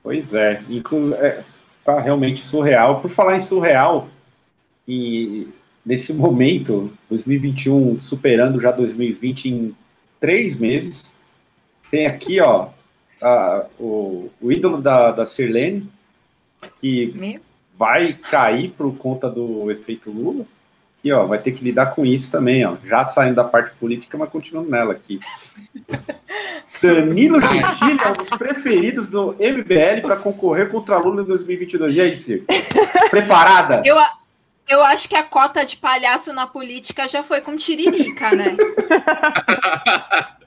Pois 0.00 0.32
é, 0.32 0.62
inclu 0.70 1.12
é, 1.14 1.42
tá 1.84 1.98
realmente 2.00 2.46
surreal. 2.46 3.00
Por 3.00 3.10
falar 3.10 3.36
em 3.36 3.40
surreal, 3.40 4.08
e 4.86 5.48
nesse 5.84 6.12
momento, 6.12 6.92
2021 7.10 8.00
superando 8.00 8.60
já 8.60 8.70
2020 8.70 9.48
em 9.48 9.76
três 10.20 10.58
meses. 10.58 11.10
Tem 11.90 12.06
aqui, 12.06 12.40
ó, 12.40 12.68
a, 13.22 13.66
o, 13.78 14.30
o 14.40 14.52
ídolo 14.52 14.80
da, 14.80 15.12
da 15.12 15.26
Sirlene, 15.26 15.90
que 16.80 17.12
Me? 17.16 17.40
vai 17.76 18.12
cair 18.12 18.70
por 18.76 18.96
conta 18.96 19.28
do 19.28 19.70
efeito 19.70 20.10
Lula. 20.10 20.44
Aqui, 20.98 21.12
ó, 21.12 21.26
vai 21.26 21.38
ter 21.38 21.52
que 21.52 21.62
lidar 21.62 21.94
com 21.94 22.04
isso 22.04 22.32
também, 22.32 22.64
ó. 22.64 22.76
Já 22.84 23.04
saindo 23.04 23.36
da 23.36 23.44
parte 23.44 23.74
política, 23.76 24.18
mas 24.18 24.30
continuando 24.30 24.70
nela 24.70 24.92
aqui. 24.92 25.20
Danilo 26.82 27.40
Gentili 27.40 27.98
é 28.04 28.08
um 28.08 28.12
dos 28.12 28.28
preferidos 28.30 29.08
do 29.08 29.32
MBL 29.34 30.02
para 30.02 30.16
concorrer 30.16 30.68
contra 30.68 30.98
Lula 30.98 31.22
em 31.22 31.24
2022. 31.24 31.94
E 31.94 32.00
aí, 32.00 32.16
Ciro? 32.16 32.44
Preparada? 33.10 33.82
Eu, 33.84 33.96
eu 34.68 34.84
acho 34.84 35.08
que 35.08 35.16
a 35.16 35.22
cota 35.22 35.64
de 35.64 35.76
palhaço 35.76 36.32
na 36.32 36.46
política 36.46 37.08
já 37.08 37.22
foi 37.22 37.40
com 37.40 37.56
tiririca, 37.56 38.30
né? 38.32 38.56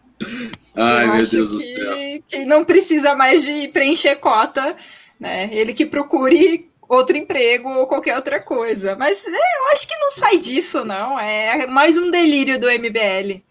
Ai, 0.76 1.06
eu 1.06 1.16
meu 1.16 1.30
Deus 1.30 1.50
do 1.52 1.60
céu. 1.60 1.98
Que 2.28 2.46
não 2.46 2.64
precisa 2.64 3.16
mais 3.16 3.44
de 3.44 3.68
preencher 3.70 4.16
cota, 4.18 4.76
né? 5.20 5.50
Ele 5.52 5.74
que 5.74 5.86
procure 5.86 6.70
outro 6.88 7.18
emprego 7.18 7.70
ou 7.70 7.88
qualquer 7.88 8.16
outra 8.16 8.40
coisa. 8.40 8.96
Mas 8.96 9.26
é, 9.26 9.32
eu 9.32 9.74
acho 9.74 9.88
que 9.88 9.96
não 9.96 10.12
sai 10.12 10.38
disso, 10.38 10.86
não. 10.86 11.20
É 11.20 11.66
mais 11.68 11.98
um 11.98 12.12
delírio 12.12 12.60
do 12.60 12.68
MBL. 12.68 13.42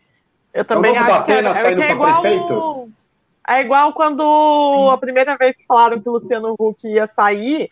Eu 0.52 0.64
também 0.64 0.96
acho 0.96 1.24
que, 1.24 1.32
é, 1.32 1.38
é, 1.38 1.74
que 1.74 1.82
é 1.82 1.92
igual... 1.92 2.20
Prefeito? 2.20 2.90
É 3.48 3.60
igual 3.62 3.92
quando 3.92 4.90
a 4.92 4.98
primeira 4.98 5.36
vez 5.36 5.56
que 5.56 5.66
falaram 5.66 6.00
que 6.00 6.08
o 6.08 6.12
Luciano 6.12 6.54
Huck 6.56 6.86
ia 6.86 7.10
sair, 7.16 7.68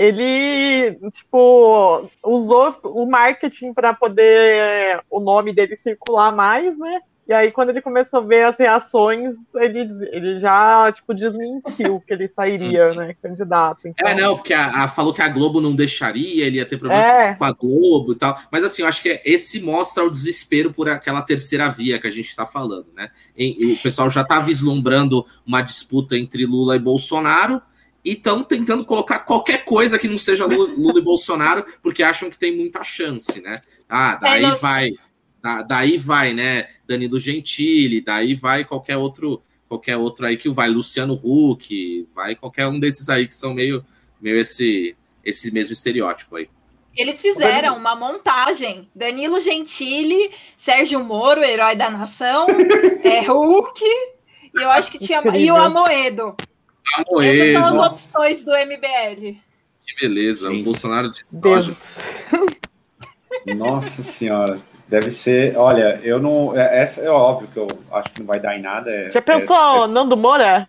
ele, 0.00 0.98
tipo, 1.12 2.08
usou 2.24 2.74
o 2.84 3.04
marketing 3.04 3.74
para 3.74 3.92
poder 3.92 4.98
o 5.10 5.20
nome 5.20 5.52
dele 5.52 5.76
circular 5.76 6.34
mais, 6.34 6.78
né? 6.78 7.02
E 7.28 7.34
aí, 7.34 7.52
quando 7.52 7.68
ele 7.68 7.82
começou 7.82 8.20
a 8.20 8.22
ver 8.22 8.44
as 8.44 8.56
reações, 8.56 9.34
ele, 9.56 9.80
ele 10.10 10.40
já, 10.40 10.90
tipo, 10.90 11.12
desmentiu 11.12 12.00
que 12.00 12.14
ele 12.14 12.32
sairia, 12.34 12.94
né, 12.94 13.14
candidato. 13.22 13.86
Então... 13.86 14.08
É, 14.08 14.14
não, 14.14 14.36
porque 14.36 14.54
a, 14.54 14.84
a, 14.84 14.88
falou 14.88 15.12
que 15.12 15.20
a 15.20 15.28
Globo 15.28 15.60
não 15.60 15.74
deixaria, 15.74 16.46
ele 16.46 16.56
ia 16.56 16.66
ter 16.66 16.78
problema 16.78 17.04
é. 17.04 17.34
com 17.34 17.44
a 17.44 17.52
Globo 17.52 18.12
e 18.12 18.16
tal. 18.16 18.38
Mas, 18.50 18.64
assim, 18.64 18.80
eu 18.80 18.88
acho 18.88 19.02
que 19.02 19.20
esse 19.22 19.60
mostra 19.60 20.02
o 20.02 20.10
desespero 20.10 20.72
por 20.72 20.88
aquela 20.88 21.20
terceira 21.20 21.68
via 21.68 22.00
que 22.00 22.06
a 22.06 22.10
gente 22.10 22.30
está 22.30 22.46
falando, 22.46 22.86
né? 22.96 23.10
E, 23.36 23.74
o 23.74 23.82
pessoal 23.82 24.08
já 24.08 24.22
está 24.22 24.40
vislumbrando 24.40 25.26
uma 25.46 25.60
disputa 25.60 26.16
entre 26.16 26.46
Lula 26.46 26.74
e 26.74 26.80
Bolsonaro, 26.80 27.60
e 28.04 28.12
estão 28.12 28.42
tentando 28.42 28.84
colocar 28.84 29.20
qualquer 29.20 29.64
coisa 29.64 29.98
que 29.98 30.08
não 30.08 30.18
seja 30.18 30.46
Lula, 30.46 30.72
Lula, 30.76 30.98
e 30.98 31.02
Bolsonaro, 31.02 31.64
porque 31.82 32.02
acham 32.02 32.30
que 32.30 32.38
tem 32.38 32.56
muita 32.56 32.82
chance, 32.82 33.40
né? 33.40 33.60
Ah, 33.88 34.16
daí 34.16 34.44
é, 34.44 34.54
vai, 34.54 34.90
da, 35.42 35.62
daí 35.62 35.98
vai, 35.98 36.32
né? 36.32 36.68
Danilo 36.86 37.18
Gentili, 37.18 38.00
daí 38.00 38.34
vai 38.34 38.64
qualquer 38.64 38.96
outro, 38.96 39.42
qualquer 39.68 39.96
outro 39.96 40.26
aí 40.26 40.36
que 40.36 40.48
vai, 40.48 40.68
Luciano 40.68 41.14
Huck, 41.14 42.06
vai 42.14 42.34
qualquer 42.34 42.66
um 42.66 42.78
desses 42.78 43.08
aí 43.08 43.26
que 43.26 43.34
são 43.34 43.54
meio, 43.54 43.84
meio 44.20 44.38
esse, 44.38 44.96
esse 45.24 45.52
mesmo 45.52 45.72
estereótipo 45.72 46.36
aí. 46.36 46.48
Eles 46.96 47.22
fizeram 47.22 47.76
uma 47.76 47.94
montagem. 47.94 48.88
Danilo 48.94 49.40
Gentili, 49.40 50.30
Sérgio 50.56 51.04
Moro, 51.04 51.42
herói 51.42 51.76
da 51.76 51.88
nação, 51.88 52.46
é, 53.04 53.20
Hulk, 53.20 53.80
e 53.84 54.62
eu 54.62 54.70
acho 54.70 54.90
que 54.90 54.98
tinha. 54.98 55.22
E 55.36 55.50
o 55.50 55.56
Amoedo. 55.56 56.34
Amoedo. 56.96 57.42
Essas 57.42 57.52
são 57.52 57.82
as 57.82 57.92
opções 57.92 58.44
do 58.44 58.52
MBL. 58.52 59.36
Que 59.86 59.94
beleza, 60.00 60.48
Sim. 60.48 60.60
o 60.60 60.64
Bolsonaro 60.64 61.10
de 61.10 61.22
soja. 61.26 61.76
Nossa 63.56 64.02
senhora. 64.02 64.60
Deve 64.88 65.12
ser, 65.12 65.56
olha, 65.56 66.00
eu 66.02 66.20
não. 66.20 66.58
É, 66.58 66.82
essa 66.82 67.00
é 67.00 67.08
óbvio 67.08 67.48
que 67.48 67.58
eu 67.58 67.68
acho 67.92 68.10
que 68.10 68.20
não 68.20 68.26
vai 68.26 68.40
dar 68.40 68.58
em 68.58 68.62
nada. 68.62 68.90
É, 68.90 69.10
Já 69.10 69.22
pensou, 69.22 69.82
é, 69.82 69.84
é, 69.84 69.86
Nando 69.86 70.16
Moura? 70.16 70.68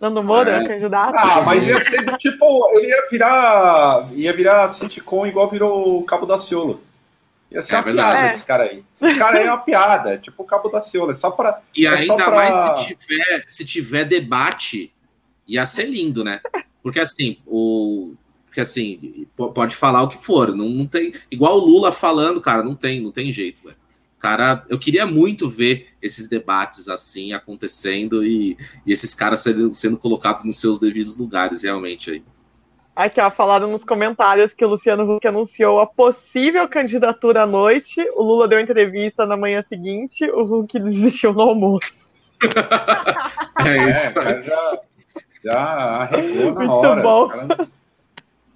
Nando 0.00 0.22
Moura, 0.22 0.62
é. 0.62 0.68
candidato? 0.68 1.14
Ah, 1.16 1.42
mas 1.42 1.66
ia 1.66 1.80
ser 1.80 2.04
do 2.04 2.16
tipo, 2.18 2.70
ele 2.74 2.86
ia 2.86 3.08
virar. 3.10 4.08
ia 4.12 4.32
virar 4.32 4.70
sitcom 4.70 5.26
igual 5.26 5.50
virou 5.50 5.98
o 5.98 6.04
Cabo 6.04 6.24
da 6.24 6.38
Ciolo. 6.38 6.80
Ia 7.50 7.62
ser 7.62 7.74
é 7.74 7.78
uma 7.78 7.84
verdade. 7.84 8.18
piada 8.18 8.34
esse 8.34 8.44
cara 8.46 8.62
aí. 8.62 8.84
Esse 8.94 9.18
cara 9.18 9.38
aí 9.38 9.46
é 9.46 9.50
uma 9.50 9.58
piada, 9.58 10.18
tipo 10.18 10.42
o 10.44 10.46
Cabo 10.46 10.68
da 10.68 10.80
Ciolo. 10.80 11.10
É 11.10 11.16
só 11.16 11.32
pra. 11.32 11.60
E 11.76 11.84
é 11.84 11.90
ainda 11.90 12.14
pra... 12.14 12.30
mais 12.30 12.54
se 12.54 12.94
tiver, 12.94 13.44
se 13.48 13.64
tiver 13.64 14.04
debate 14.04 14.92
ia 15.46 15.66
ser 15.66 15.88
lindo, 15.88 16.24
né? 16.24 16.40
Porque 16.82 17.00
assim, 17.00 17.38
o. 17.46 18.14
Porque 18.44 18.60
assim, 18.60 19.26
pode 19.34 19.74
falar 19.74 20.02
o 20.02 20.08
que 20.08 20.22
for, 20.22 20.54
não, 20.54 20.68
não 20.68 20.86
tem. 20.86 21.12
Igual 21.30 21.58
o 21.58 21.64
Lula 21.64 21.90
falando, 21.90 22.40
cara, 22.40 22.62
não 22.62 22.74
tem, 22.74 23.00
não 23.00 23.10
tem 23.10 23.32
jeito, 23.32 23.62
velho. 23.62 23.76
Cara, 24.18 24.64
eu 24.68 24.78
queria 24.78 25.04
muito 25.04 25.48
ver 25.48 25.88
esses 26.00 26.28
debates 26.28 26.86
assim 26.88 27.32
acontecendo 27.32 28.24
e, 28.24 28.56
e 28.86 28.92
esses 28.92 29.14
caras 29.14 29.40
sendo, 29.40 29.74
sendo 29.74 29.96
colocados 29.96 30.44
nos 30.44 30.60
seus 30.60 30.78
devidos 30.78 31.16
lugares, 31.16 31.62
realmente 31.62 32.10
aí. 32.10 32.22
Aqui, 32.94 33.20
ó, 33.20 33.30
falaram 33.30 33.68
nos 33.68 33.82
comentários 33.84 34.52
que 34.52 34.64
o 34.64 34.68
Luciano 34.68 35.10
Huck 35.10 35.26
anunciou 35.26 35.80
a 35.80 35.86
possível 35.86 36.68
candidatura 36.68 37.42
à 37.42 37.46
noite. 37.46 38.00
O 38.14 38.22
Lula 38.22 38.46
deu 38.46 38.60
entrevista 38.60 39.24
na 39.24 39.36
manhã 39.36 39.64
seguinte, 39.66 40.24
o 40.30 40.42
Huck 40.42 40.78
desistiu 40.78 41.32
no 41.32 41.40
almoço. 41.40 41.94
é 43.66 43.90
isso. 43.90 44.18
É, 44.20 44.44
já, 44.44 44.80
já 45.44 45.58
arregou 45.58 46.52
na 46.54 46.60
Muito 46.60 46.70
hora. 46.70 47.02
Bom. 47.02 47.28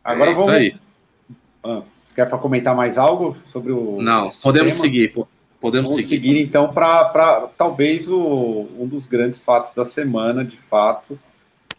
Agora 0.05 0.31
é 0.31 0.33
isso 0.33 0.45
vamos... 0.45 0.61
aí. 0.61 0.77
Ah, 1.65 1.83
quer 2.15 2.29
para 2.29 2.39
comentar 2.39 2.75
mais 2.75 2.97
algo 2.97 3.37
sobre 3.49 3.73
o. 3.73 4.01
Não, 4.01 4.31
podemos 4.43 4.75
tema? 4.75 4.85
seguir. 4.85 5.13
Podemos 5.61 5.91
vamos 5.91 6.07
seguir. 6.07 6.29
seguir 6.29 6.43
então 6.43 6.73
para 6.73 7.49
talvez 7.57 8.09
o, 8.11 8.69
um 8.79 8.87
dos 8.87 9.09
grandes 9.09 9.43
fatos 9.43 9.73
da 9.73 9.85
semana, 9.85 10.45
de 10.45 10.57
fato, 10.57 11.19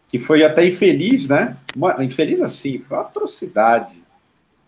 que 0.10 0.20
foi 0.20 0.44
até 0.44 0.66
infeliz, 0.66 1.30
né? 1.30 1.56
Uma, 1.76 2.04
infeliz 2.04 2.42
assim, 2.42 2.80
foi 2.80 2.98
uma 2.98 3.04
atrocidade. 3.04 4.02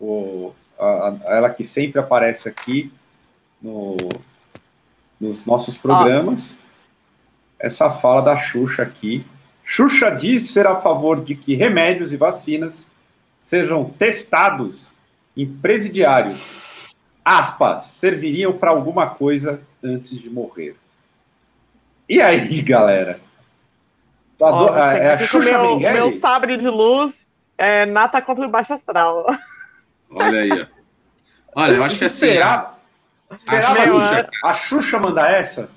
O, 0.00 0.52
a, 0.78 0.84
a, 1.26 1.36
ela 1.36 1.50
que 1.50 1.64
sempre 1.64 2.00
aparece 2.00 2.48
aqui 2.48 2.90
no, 3.60 3.96
nos 5.20 5.44
nossos 5.44 5.76
programas. 5.76 6.56
Ah. 6.56 7.66
Essa 7.66 7.90
fala 7.90 8.22
da 8.22 8.38
Xuxa 8.38 8.82
aqui, 8.82 9.26
Xuxa 9.72 10.10
diz 10.10 10.50
ser 10.50 10.66
a 10.66 10.80
favor 10.80 11.24
de 11.24 11.36
que 11.36 11.54
remédios 11.54 12.12
e 12.12 12.16
vacinas 12.16 12.90
sejam 13.38 13.84
testados 13.84 14.96
em 15.36 15.46
presidiários. 15.46 16.92
Aspas, 17.24 17.84
serviriam 17.84 18.52
para 18.52 18.70
alguma 18.70 19.10
coisa 19.10 19.62
antes 19.80 20.18
de 20.18 20.28
morrer. 20.28 20.74
E 22.08 22.20
aí, 22.20 22.60
galera? 22.62 23.20
É, 24.40 25.04
é 25.04 25.14
a 25.14 25.18
Xuxa 25.18 25.62
meu, 25.62 25.78
meu 25.78 26.20
sabre 26.20 26.56
de 26.56 26.68
luz 26.68 27.12
é 27.56 27.86
nata 27.86 28.20
contra 28.20 28.44
o 28.44 28.50
baixo 28.50 28.72
astral. 28.72 29.24
Olha 30.10 30.40
aí. 30.40 30.66
Olha, 31.54 31.72
eu 31.74 31.84
acho 31.84 31.96
que 31.96 32.06
assim. 32.06 32.26
Esperava, 32.26 32.74
esperava 33.30 33.82
a, 33.82 33.86
Xuxa, 33.86 34.30
a 34.42 34.54
Xuxa 34.54 34.98
mandar 34.98 35.32
essa? 35.32 35.70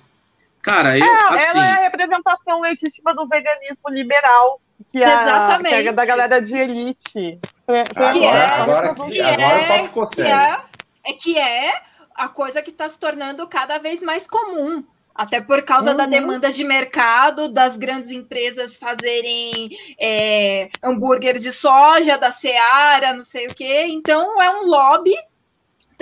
Cara, 0.64 0.98
eu, 0.98 1.06
é, 1.06 1.26
assim... 1.28 1.58
ela 1.58 1.68
é 1.68 1.72
a 1.72 1.82
representação 1.84 2.62
legítima 2.62 3.14
do 3.14 3.28
veganismo 3.28 3.90
liberal, 3.90 4.62
que, 4.90 5.04
a, 5.04 5.22
Exatamente. 5.22 5.82
que 5.82 5.88
é 5.90 5.92
da 5.92 6.06
galera 6.06 6.42
de 6.42 6.56
elite. 6.56 7.40
É, 7.68 7.84
que 7.84 8.24
é, 8.24 8.46
agora, 8.46 8.94
que, 8.94 9.22
agora 9.22 9.62
o 9.62 9.68
papo 9.68 9.88
ficou 9.88 10.06
sério. 10.06 10.32
É, 10.34 11.12
é 11.12 11.14
que 11.14 11.38
é 11.38 11.82
a 12.16 12.30
coisa 12.30 12.62
que 12.62 12.70
está 12.70 12.88
se 12.88 12.98
tornando 12.98 13.46
cada 13.48 13.78
vez 13.78 14.02
mais 14.02 14.26
comum. 14.26 14.86
Até 15.14 15.40
por 15.40 15.62
causa 15.64 15.92
uhum. 15.92 15.98
da 15.98 16.06
demanda 16.08 16.52
de 16.52 16.64
mercado, 16.64 17.52
das 17.52 17.78
grandes 17.78 18.10
empresas 18.10 18.78
fazerem 18.78 19.70
é, 20.00 20.70
hambúrguer 20.82 21.38
de 21.38 21.52
soja, 21.52 22.18
da 22.18 22.32
Seara, 22.32 23.14
não 23.14 23.22
sei 23.24 23.48
o 23.48 23.54
quê. 23.54 23.86
Então, 23.90 24.42
é 24.42 24.50
um 24.50 24.66
lobby 24.66 25.14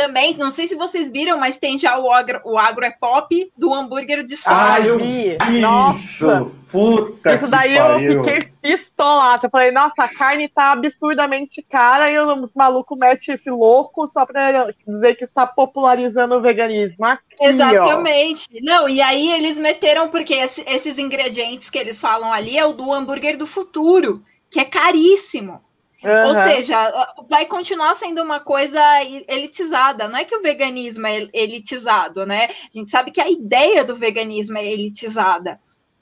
Também, 0.01 0.35
não 0.35 0.49
sei 0.49 0.65
se 0.65 0.73
vocês 0.73 1.11
viram, 1.11 1.37
mas 1.37 1.57
tem 1.57 1.77
já 1.77 1.99
o 1.99 2.11
agro, 2.11 2.41
o 2.43 2.57
agro 2.57 2.83
é 2.83 2.89
pop 2.89 3.51
do 3.55 3.71
hambúrguer 3.71 4.23
de 4.23 4.35
soja. 4.35 4.73
Ah, 4.73 4.79
eu 4.79 4.97
vi! 4.97 5.37
Nossa! 5.59 6.49
Puta 6.71 7.35
Isso 7.35 7.47
daí 7.47 7.77
pariu. 7.77 8.13
eu 8.13 8.23
fiquei 8.23 8.49
pistolada. 8.61 9.45
Eu 9.45 9.51
falei, 9.51 9.71
nossa, 9.71 10.03
a 10.03 10.07
carne 10.07 10.49
tá 10.49 10.71
absurdamente 10.71 11.61
cara 11.61 12.09
e 12.09 12.17
os 12.17 12.49
malucos 12.55 12.97
metem 12.97 13.35
esse 13.35 13.49
louco 13.51 14.07
só 14.07 14.25
pra 14.25 14.71
dizer 14.87 15.15
que 15.15 15.25
está 15.25 15.45
popularizando 15.45 16.33
o 16.33 16.41
veganismo. 16.41 17.05
Aqui, 17.05 17.21
Exatamente. 17.39 18.47
Ó. 18.55 18.59
Não, 18.63 18.89
e 18.89 19.01
aí 19.01 19.33
eles 19.33 19.59
meteram, 19.59 20.09
porque 20.09 20.33
esses 20.33 20.97
ingredientes 20.97 21.69
que 21.69 21.77
eles 21.77 22.01
falam 22.01 22.33
ali 22.33 22.57
é 22.57 22.65
o 22.65 22.73
do 22.73 22.91
hambúrguer 22.91 23.37
do 23.37 23.45
futuro, 23.45 24.23
que 24.49 24.59
é 24.59 24.65
caríssimo. 24.65 25.61
Uhum. 26.03 26.27
Ou 26.27 26.33
seja, 26.33 27.13
vai 27.29 27.45
continuar 27.45 27.95
sendo 27.95 28.23
uma 28.23 28.39
coisa 28.39 28.81
elitizada. 29.27 30.07
Não 30.07 30.17
é 30.17 30.25
que 30.25 30.35
o 30.35 30.41
veganismo 30.41 31.05
é 31.05 31.27
elitizado, 31.31 32.25
né? 32.25 32.45
A 32.45 32.77
gente 32.77 32.89
sabe 32.89 33.11
que 33.11 33.21
a 33.21 33.29
ideia 33.29 33.83
do 33.83 33.95
veganismo 33.95 34.57
é 34.57 34.65
elitizada. 34.65 35.59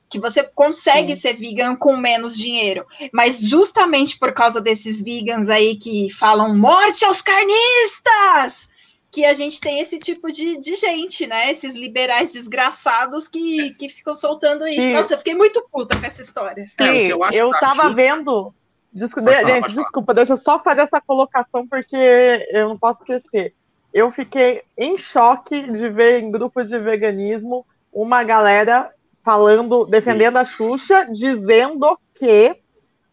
Que 0.10 0.18
você 0.18 0.42
consegue 0.42 1.16
Sim. 1.16 1.22
ser 1.22 1.34
vegan 1.34 1.76
com 1.76 1.96
menos 1.98 2.36
dinheiro. 2.36 2.86
Mas 3.14 3.42
justamente 3.42 4.18
por 4.18 4.34
causa 4.34 4.62
desses 4.62 5.02
vegans 5.02 5.50
aí 5.50 5.76
que 5.76 6.10
falam 6.10 6.58
morte 6.58 7.06
aos 7.06 7.22
carnistas! 7.22 8.70
Que 9.12 9.26
a 9.26 9.34
gente 9.34 9.60
tem 9.60 9.80
esse 9.80 10.00
tipo 10.00 10.32
de, 10.32 10.58
de 10.60 10.76
gente, 10.76 11.28
né? 11.28 11.52
Esses 11.52 11.76
liberais 11.76 12.32
desgraçados 12.32 13.28
que, 13.28 13.72
que 13.72 13.90
ficam 13.90 14.16
soltando 14.16 14.68
isso. 14.68 14.82
Sim. 14.82 14.94
Nossa, 14.94 15.16
eu 15.16 15.18
fiquei 15.18 15.36
muito 15.36 15.68
puta 15.72 16.00
com 16.00 16.06
essa 16.06 16.22
história. 16.22 16.66
Sim, 16.80 16.88
é, 16.88 17.08
eu, 17.08 17.20
eu 17.32 17.50
tava 17.52 17.94
vendo 17.94 18.54
Desculpa, 18.92 19.34
falar, 19.34 19.48
gente, 19.48 19.74
desculpa, 19.74 20.14
deixa 20.14 20.34
eu 20.34 20.38
só 20.38 20.60
fazer 20.60 20.82
essa 20.82 21.00
colocação 21.00 21.68
porque 21.68 22.48
eu 22.52 22.70
não 22.70 22.78
posso 22.78 23.02
esquecer. 23.02 23.54
Eu 23.94 24.12
fiquei 24.12 24.64
em 24.78 24.98
choque 24.98 25.62
de 25.72 25.90
ver 25.90 26.22
em 26.22 26.32
grupos 26.32 26.70
de 26.70 26.78
veganismo 26.80 27.66
uma 27.92 28.24
galera 28.24 28.92
falando, 29.24 29.86
defendendo 29.86 30.36
Sim. 30.36 30.40
a 30.40 30.46
Xuxa, 30.46 31.08
dizendo 31.12 31.98
que 32.16 32.56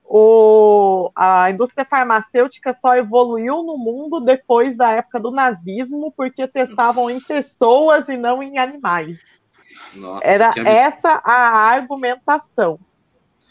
o, 0.04 1.10
a 1.14 1.50
indústria 1.50 1.84
farmacêutica 1.84 2.72
só 2.74 2.96
evoluiu 2.96 3.62
no 3.62 3.76
mundo 3.76 4.20
depois 4.20 4.76
da 4.76 4.92
época 4.92 5.18
do 5.18 5.30
nazismo, 5.30 6.12
porque 6.16 6.46
testavam 6.46 7.10
em 7.10 7.20
pessoas 7.20 8.08
e 8.08 8.16
não 8.16 8.42
em 8.42 8.56
animais. 8.58 9.18
Nossa, 9.94 10.26
Era 10.26 10.52
essa 10.64 11.20
a 11.24 11.70
argumentação. 11.70 12.78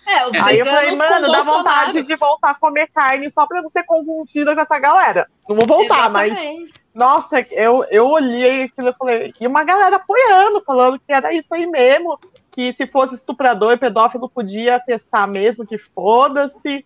É, 0.05 0.25
os 0.25 0.35
Aí 0.35 0.59
eu 0.59 0.65
falei, 0.65 0.95
mano, 0.95 1.31
dá 1.31 1.39
vontade 1.41 2.03
de 2.03 2.15
voltar 2.15 2.51
a 2.51 2.55
comer 2.55 2.87
carne 2.93 3.29
só 3.31 3.47
pra 3.47 3.61
não 3.61 3.69
ser 3.69 3.83
confundida 3.83 4.53
com 4.53 4.61
essa 4.61 4.77
galera. 4.77 5.27
Não 5.49 5.55
vou 5.55 5.65
voltar, 5.65 6.09
Exatamente. 6.09 6.61
mas. 6.61 6.85
Nossa, 6.93 7.45
eu, 7.51 7.83
eu 7.89 8.07
olhei 8.07 8.63
aquilo 8.63 8.89
e 8.89 8.93
falei, 8.93 9.33
e 9.39 9.47
uma 9.47 9.63
galera 9.65 9.97
apoiando, 9.97 10.63
falando 10.63 10.97
que 10.97 11.11
era 11.11 11.33
isso 11.33 11.53
aí 11.53 11.65
mesmo, 11.65 12.17
que 12.51 12.73
se 12.73 12.87
fosse 12.87 13.15
estuprador 13.15 13.73
e 13.73 13.77
pedófilo 13.77 14.29
podia 14.29 14.79
testar 14.79 15.27
mesmo, 15.27 15.67
que 15.67 15.77
foda-se. 15.77 16.85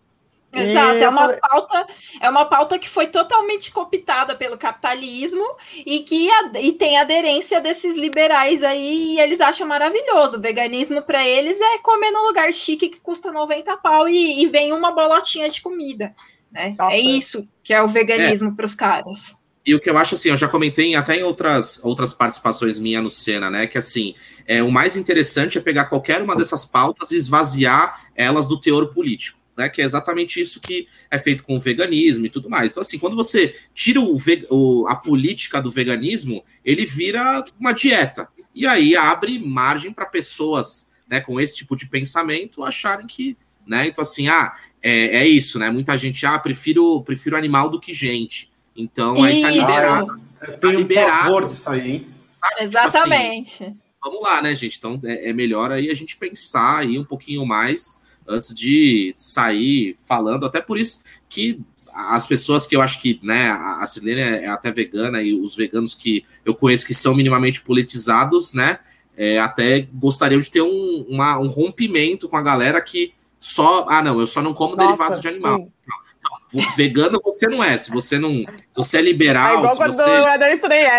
Exato, 0.52 1.04
é 1.04 1.08
uma 1.08 1.34
pauta, 1.34 1.88
é 2.20 2.30
uma 2.30 2.46
pauta 2.46 2.80
que 2.80 2.90
foi 2.90 3.08
totalmente 3.08 3.72
cooptada 3.72 4.36
pelo 4.36 4.58
capitalismo 4.58 5.46
e 5.86 6.00
que 6.00 6.28
e 6.60 6.72
tem 6.74 6.98
aderência 6.98 7.62
desses 7.62 7.96
liberais 7.96 8.64
aí 8.64 9.14
e 9.14 9.20
eles 9.20 9.40
acham 9.42 9.68
maravilhoso. 9.68 10.38
O 10.38 10.42
veganismo 10.42 11.04
para 11.04 11.26
eles 11.28 11.60
é 11.60 11.78
comer 11.80 12.10
num 12.10 12.26
lugar 12.26 12.52
chique 12.52 12.90
que 12.90 13.00
custa 13.00 13.32
90 13.32 13.78
pau 13.78 14.10
e, 14.10 14.42
e 14.42 14.48
vem 14.48 14.74
uma 14.74 14.92
bolotinha 14.92 15.48
de 15.50 15.62
comida. 15.62 16.16
Né? 16.52 16.76
É 16.90 17.00
isso 17.00 17.48
que 17.64 17.72
é 17.72 17.82
o 17.82 17.88
veganismo 17.88 18.50
é. 18.50 18.56
para 18.56 18.66
os 18.66 18.74
caras. 18.74 19.36
E 19.64 19.76
o 19.76 19.80
que 19.80 19.88
eu 19.88 19.98
acho 19.98 20.16
assim, 20.16 20.30
eu 20.30 20.38
já 20.38 20.48
comentei 20.48 20.96
até 20.96 21.18
em 21.18 21.24
outras, 21.24 21.80
outras 21.84 22.12
participações 22.12 22.80
minhas 22.80 23.04
no 23.04 23.10
Cena, 23.10 23.52
né? 23.52 23.68
Que 23.68 23.78
assim, 23.78 24.16
é, 24.48 24.64
o 24.64 24.72
mais 24.72 24.98
interessante 24.98 25.60
é 25.60 25.62
pegar 25.62 25.86
qualquer 25.86 26.24
uma 26.24 26.36
dessas 26.36 26.66
pautas 26.66 27.12
e 27.12 27.16
esvaziar 27.18 28.10
elas 28.16 28.48
do 28.48 28.60
teor 28.60 28.88
político 28.88 29.39
né? 29.60 29.68
Que 29.68 29.82
é 29.82 29.86
exatamente 29.86 30.40
isso 30.40 30.62
que 30.62 30.88
é 31.12 31.20
feito 31.20 31.44
com 31.44 31.58
o 31.58 31.60
veganismo 31.60 32.26
e 32.26 32.30
tudo 32.30 32.50
mais. 32.50 32.72
Então, 32.72 32.82
assim, 32.82 32.98
quando 32.98 33.16
você 33.16 33.54
tira 33.74 34.00
o, 34.00 34.18
o, 34.50 34.88
a 34.88 34.96
política 34.96 35.62
do 35.62 35.70
veganismo, 35.70 36.44
ele 36.64 36.86
vira 36.86 37.44
uma 37.60 37.74
dieta. 37.74 38.30
E 38.56 38.66
aí 38.66 38.96
abre 38.96 39.38
margem 39.38 39.92
para 39.92 40.06
pessoas 40.06 40.90
né, 41.10 41.20
com 41.20 41.40
esse 41.42 41.58
tipo 41.58 41.76
de 41.76 41.86
pensamento 41.86 42.64
acharem 42.64 43.06
que. 43.06 43.38
Né? 43.68 43.88
Então, 43.88 44.02
assim, 44.02 44.30
ah, 44.30 44.54
é, 44.82 45.18
é 45.18 45.28
isso, 45.28 45.60
né? 45.60 45.70
Muita 45.70 45.98
gente, 45.98 46.26
ah, 46.26 46.40
prefiro, 46.40 47.04
prefiro 47.04 47.36
animal 47.36 47.70
do 47.70 47.82
que 47.82 47.94
gente. 47.94 48.50
Então, 48.76 49.22
aí 49.22 49.42
tá 49.42 49.52
liberado. 49.52 50.22
tá 50.62 50.72
liberado. 50.72 51.46
Um 51.48 51.50
disso 51.50 51.70
aí, 51.70 51.92
hein? 51.92 52.08
Sabe? 52.28 52.64
Exatamente. 52.64 53.52
Tipo 53.52 53.64
assim, 53.66 53.78
vamos 54.02 54.22
lá, 54.22 54.42
né, 54.42 54.56
gente? 54.56 54.78
Então 54.78 55.00
é, 55.04 55.30
é, 55.30 55.34
melhor 55.34 55.72
aí 55.72 55.92
a 55.92 55.94
gente 55.94 56.16
pensar 56.16 56.80
aí 56.80 56.98
um 56.98 57.04
pouquinho 57.04 57.46
mais 57.46 58.02
antes 58.30 58.54
de 58.54 59.14
sair 59.16 59.96
falando. 60.08 60.46
Até 60.46 60.62
por 60.62 60.78
isso 60.78 61.02
que 61.28 61.60
as 61.94 62.26
pessoas 62.26 62.66
que 62.66 62.76
eu 62.76 62.82
acho 62.82 63.02
que, 63.02 63.20
né, 63.22 63.50
a 63.50 63.86
Silene 63.86 64.22
é 64.22 64.48
até 64.48 64.72
vegana 64.72 65.22
e 65.22 65.34
os 65.34 65.56
veganos 65.56 65.94
que 65.94 66.24
eu 66.46 66.56
conheço 66.56 66.86
que 66.86 66.94
são 66.94 67.14
minimamente 67.14 67.62
politizados, 67.62 68.54
né, 68.54 68.80
é, 69.18 69.38
até 69.40 69.88
gostariam 69.94 70.40
de 70.40 70.50
ter 70.50 70.62
um, 70.62 71.06
uma, 71.10 71.38
um 71.38 71.48
rompimento 71.48 72.30
com 72.30 72.38
a 72.38 72.42
galera 72.42 72.80
que 72.80 73.14
só, 73.40 73.86
ah, 73.90 74.02
não, 74.02 74.20
eu 74.20 74.28
só 74.28 74.42
não 74.42 74.54
como 74.54 74.76
Nossa, 74.76 74.88
derivados 74.88 75.22
de 75.22 75.28
animal. 75.28 75.60
Não, 75.60 76.72
vegano 76.76 77.20
você 77.24 77.48
não 77.48 77.64
é, 77.64 77.78
se 77.78 77.92
você 77.92 78.18
não, 78.18 78.32
se 78.32 78.76
você 78.76 78.98
é 78.98 79.02
liberal, 79.02 79.58
é 79.58 79.60
igual 79.60 79.78
quando 79.78 79.94
você... 79.94 80.10
eu 80.10 80.28
era 80.28 80.54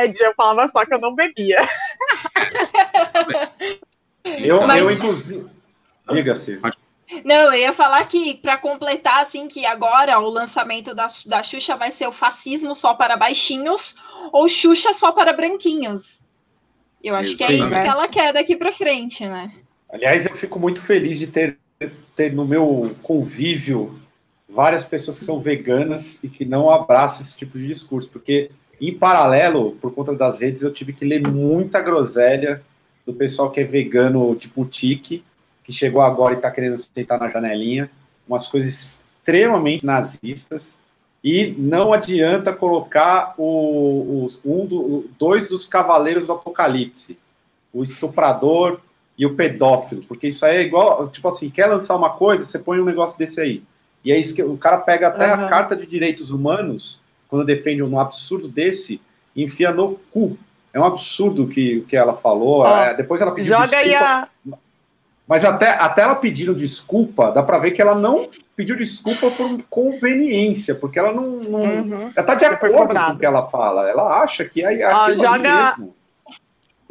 Ed, 0.05 0.17
eu 0.21 0.33
falava 0.35 0.71
só 0.73 0.85
que 0.85 0.95
eu 0.95 1.01
não 1.01 1.15
bebia. 1.15 1.69
eu, 4.25 4.67
Mas... 4.67 4.83
eu 4.83 4.91
inclusive, 4.91 5.47
diga-se. 6.11 6.57
Pode 6.57 6.79
não, 7.25 7.53
eu 7.53 7.55
ia 7.55 7.73
falar 7.73 8.05
que, 8.07 8.35
para 8.37 8.57
completar, 8.57 9.23
assim, 9.23 9.49
que 9.49 9.67
agora 9.67 10.19
o 10.19 10.29
lançamento 10.29 10.95
da, 10.95 11.09
da 11.27 11.43
Xuxa 11.43 11.77
vai 11.77 11.91
ser 11.91 12.07
o 12.07 12.13
fascismo 12.13 12.75
só 12.75 12.95
para 12.95 13.17
baixinhos 13.17 13.97
ou 14.33 14.49
Xuxa 14.49 14.93
só 14.93 15.13
para 15.13 15.33
branquinhos. 15.33 16.23
Eu 17.03 17.17
acho 17.17 17.37
que 17.37 17.45
é 17.45 17.53
isso 17.53 17.71
que 17.71 17.89
ela 17.89 18.09
quer 18.09 18.33
daqui 18.33 18.57
para 18.57 18.71
frente, 18.71 19.27
né? 19.27 19.51
Aliás, 19.91 20.27
eu 20.27 20.35
fico 20.37 20.59
muito 20.59 20.81
feliz 20.81 21.19
de 21.19 21.27
ter, 21.27 21.59
ter 22.15 22.33
no 22.33 22.47
meu 22.47 22.95
convívio 23.03 23.99
várias 24.49 24.85
pessoas 24.85 25.19
que 25.19 25.25
são 25.25 25.41
veganas 25.41 26.19
e 26.23 26.29
que 26.29 26.45
não 26.45 26.71
abraçam 26.71 27.23
esse 27.23 27.37
tipo 27.37 27.59
de 27.59 27.67
discurso, 27.67 28.11
porque 28.11 28.51
em 28.81 28.95
paralelo, 28.95 29.77
por 29.81 29.93
conta 29.93 30.15
das 30.15 30.41
redes, 30.41 30.63
eu 30.63 30.73
tive 30.73 30.93
que 30.93 31.05
ler 31.05 31.27
muita 31.27 31.81
groselha 31.81 32.63
do 33.05 33.13
pessoal 33.13 33.51
que 33.51 33.61
é 33.61 33.65
vegano, 33.65 34.35
tipo 34.37 34.65
tique, 34.65 35.25
que 35.71 35.77
chegou 35.77 36.03
agora 36.03 36.35
e 36.35 36.37
está 36.37 36.51
querendo 36.51 36.77
sentar 36.77 37.19
na 37.19 37.29
janelinha, 37.29 37.89
umas 38.29 38.49
coisas 38.49 39.01
extremamente 39.21 39.87
nazistas, 39.87 40.79
e 41.23 41.55
não 41.57 41.93
adianta 41.93 42.53
colocar 42.53 43.35
o, 43.39 44.25
os, 44.25 44.41
um 44.45 44.67
do, 44.67 45.09
dois 45.19 45.49
dos 45.49 45.67
cavaleiros 45.67 46.27
do 46.27 46.33
apocalipse, 46.33 47.19
o 47.73 47.85
estuprador 47.85 48.81
e 49.17 49.25
o 49.25 49.37
pedófilo, 49.37 50.03
porque 50.09 50.29
isso 50.29 50.45
aí 50.45 50.57
é 50.57 50.63
igual, 50.63 51.09
tipo 51.09 51.29
assim, 51.29 51.51
quer 51.51 51.67
lançar 51.67 51.95
uma 51.95 52.11
coisa, 52.11 52.45
você 52.45 52.59
põe 52.59 52.81
um 52.81 52.85
negócio 52.85 53.19
desse 53.19 53.41
aí. 53.41 53.63
E 54.05 54.11
aí 54.11 54.23
o 54.43 54.57
cara 54.57 54.79
pega 54.79 55.09
até 55.09 55.27
uhum. 55.27 55.45
a 55.45 55.49
Carta 55.49 55.77
de 55.77 55.87
Direitos 55.87 56.31
Humanos, 56.31 57.01
quando 57.29 57.45
defende 57.45 57.83
um 57.83 58.01
absurdo 58.01 58.49
desse, 58.49 59.01
e 59.37 59.45
enfia 59.45 59.71
no 59.73 60.01
cu. 60.11 60.37
É 60.73 60.81
um 60.81 60.85
absurdo 60.85 61.47
que, 61.47 61.83
que 61.83 61.97
ela 61.97 62.17
falou. 62.17 62.63
Oh, 62.63 62.67
é, 62.67 62.95
depois 62.95 63.21
ela 63.21 63.33
pediu 63.33 63.53
joga 63.53 63.67
desculpa. 63.67 63.87
Aí 63.87 63.95
a 63.95 64.29
mas 65.31 65.45
até, 65.45 65.69
até 65.69 66.03
ela 66.03 66.17
pedindo 66.17 66.53
desculpa, 66.53 67.31
dá 67.31 67.41
para 67.41 67.57
ver 67.61 67.71
que 67.71 67.81
ela 67.81 67.95
não 67.95 68.29
pediu 68.57 68.77
desculpa 68.77 69.31
por 69.31 69.63
conveniência, 69.71 70.75
porque 70.75 70.99
ela 70.99 71.13
não. 71.13 71.37
não 71.37 71.61
uhum. 71.61 72.11
Ela 72.17 72.27
tá 72.27 72.35
de 72.35 72.47
acordo 72.47 72.93
com 72.93 73.13
o 73.13 73.17
que 73.17 73.25
ela 73.25 73.47
fala. 73.47 73.89
Ela 73.89 74.23
acha 74.25 74.45
que 74.45 74.61
é 74.61 74.83
aquilo 74.83 75.23
ah, 75.23 75.39
joga, 75.39 75.39
mesmo. 75.79 75.95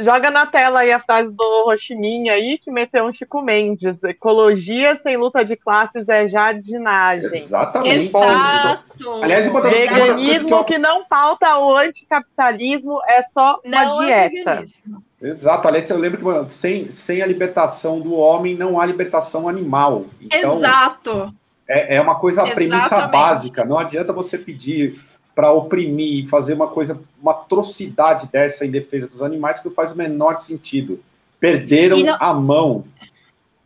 Joga 0.02 0.32
na 0.32 0.46
tela 0.46 0.80
aí 0.80 0.94
a 0.94 1.00
frase 1.02 1.30
do 1.30 1.66
Rochiminha 1.66 2.32
aí, 2.32 2.58
que 2.58 2.72
meteu 2.72 3.04
um 3.04 3.12
Chico 3.12 3.42
Mendes. 3.42 4.02
Ecologia 4.02 4.98
sem 5.04 5.18
luta 5.18 5.44
de 5.44 5.58
classes 5.58 6.08
é 6.08 6.26
jardinagem. 6.30 7.28
Exatamente. 7.34 8.06
Exato. 8.08 9.12
Aliás, 9.22 9.50
uma 9.50 9.62
das, 9.62 9.74
Veganismo 9.74 10.48
que, 10.48 10.54
eu... 10.54 10.64
que, 10.64 10.78
não 10.78 11.04
pauta 11.04 11.58
o 11.58 11.76
anticapitalismo 11.76 13.02
é 13.10 13.24
só 13.24 13.60
não 13.66 13.98
uma 13.98 14.10
é 14.10 14.30
dieta. 14.30 14.64
É 15.22 15.28
Exato, 15.28 15.68
aliás, 15.68 15.90
eu 15.90 16.00
lembro 16.00 16.46
que 16.46 16.54
sem, 16.54 16.90
sem 16.92 17.22
a 17.22 17.28
libertação 17.28 18.00
do 18.00 18.14
homem 18.14 18.56
não 18.56 18.80
há 18.80 18.86
libertação 18.86 19.50
animal. 19.50 20.06
Então, 20.22 20.60
Exato. 20.60 21.34
É, 21.68 21.98
é 21.98 22.02
uma 22.02 22.16
coisa, 22.16 22.44
a 22.44 22.52
premissa 22.52 23.06
básica. 23.08 23.66
Não 23.66 23.78
adianta 23.78 24.14
você 24.14 24.38
pedir 24.38 24.98
para 25.36 25.52
oprimir 25.52 26.26
e 26.26 26.28
fazer 26.28 26.54
uma 26.54 26.68
coisa, 26.68 27.00
uma 27.22 27.32
atrocidade 27.32 28.28
dessa 28.32 28.66
em 28.66 28.72
defesa 28.72 29.08
dos 29.08 29.22
animais 29.22 29.60
que 29.60 29.68
não 29.68 29.74
faz 29.74 29.92
o 29.92 29.98
menor 29.98 30.40
sentido. 30.40 31.00
Perderam 31.40 32.00
não... 32.00 32.18
a 32.20 32.34
mão. 32.34 32.84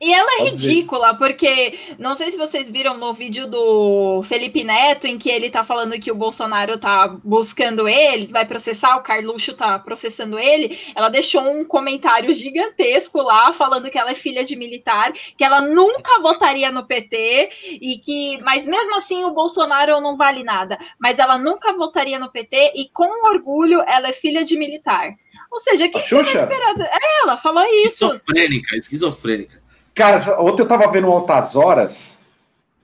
E 0.04 0.14
ela 0.14 0.42
é 0.42 0.44
ridícula, 0.50 1.16
porque 1.16 1.80
não 1.98 2.14
sei 2.14 2.30
se 2.30 2.38
vocês 2.38 2.70
viram 2.70 2.98
no 2.98 3.14
vídeo 3.14 3.48
do 3.48 4.22
Felipe 4.24 4.62
Neto, 4.62 5.08
em 5.08 5.18
que 5.18 5.30
ele 5.30 5.50
tá 5.50 5.64
falando 5.64 5.98
que 5.98 6.12
o 6.12 6.16
Bolsonaro 6.16 6.78
tá 6.78 7.08
buscando 7.24 7.88
ele, 7.88 8.28
vai 8.28 8.46
processar, 8.46 8.98
o 8.98 9.02
Carluxo 9.02 9.54
tá 9.54 9.80
processando 9.80 10.38
ele. 10.38 10.78
Ela 10.94 11.08
deixou 11.08 11.42
um 11.50 11.64
comentário 11.64 12.34
gigantesco 12.34 13.22
lá, 13.22 13.54
falando 13.54 13.90
que 13.90 13.98
ela 13.98 14.12
é 14.12 14.16
filha 14.16 14.44
de 14.44 14.58
militar, 14.58 15.14
que 15.38 15.44
ela 15.44 15.62
nunca 15.62 16.20
votaria 16.20 16.70
no 16.70 16.84
PT, 16.86 17.50
e 17.82 17.98
que, 17.98 18.42
mas 18.44 18.68
mesmo 18.68 18.98
assim 18.98 19.24
o 19.24 19.32
Bolsonaro 19.32 20.02
não 20.02 20.18
vale 20.18 20.44
nada. 20.44 20.78
Mas 21.00 21.18
ela 21.18 21.38
nunca 21.38 21.72
votaria 21.72 22.20
no 22.20 22.30
PT, 22.30 22.74
e 22.76 22.90
com 22.90 23.26
orgulho 23.30 23.82
ela 23.88 24.10
é 24.10 24.14
filha 24.14 24.44
de 24.44 24.58
militar. 24.58 25.16
Ou 25.50 25.60
seja, 25.60 25.88
que, 25.88 25.98
esperar? 25.98 26.80
É, 26.80 27.22
ela 27.24 27.38
falou 27.38 27.64
isso. 27.86 28.06
Esquizofrênica, 28.06 28.76
esquizofrênica. 28.76 29.63
Cara, 29.96 30.42
ontem 30.42 30.64
eu 30.64 30.68
tava 30.68 30.92
vendo 30.92 31.08
Altas 31.08 31.56
Horas 31.56 32.18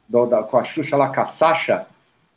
do, 0.08 0.26
da, 0.26 0.44
com 0.44 0.58
a 0.58 0.64
Xuxa 0.64 0.96
lá, 0.96 1.10
com 1.10 1.22
a 1.22 1.26
Sasha, 1.26 1.86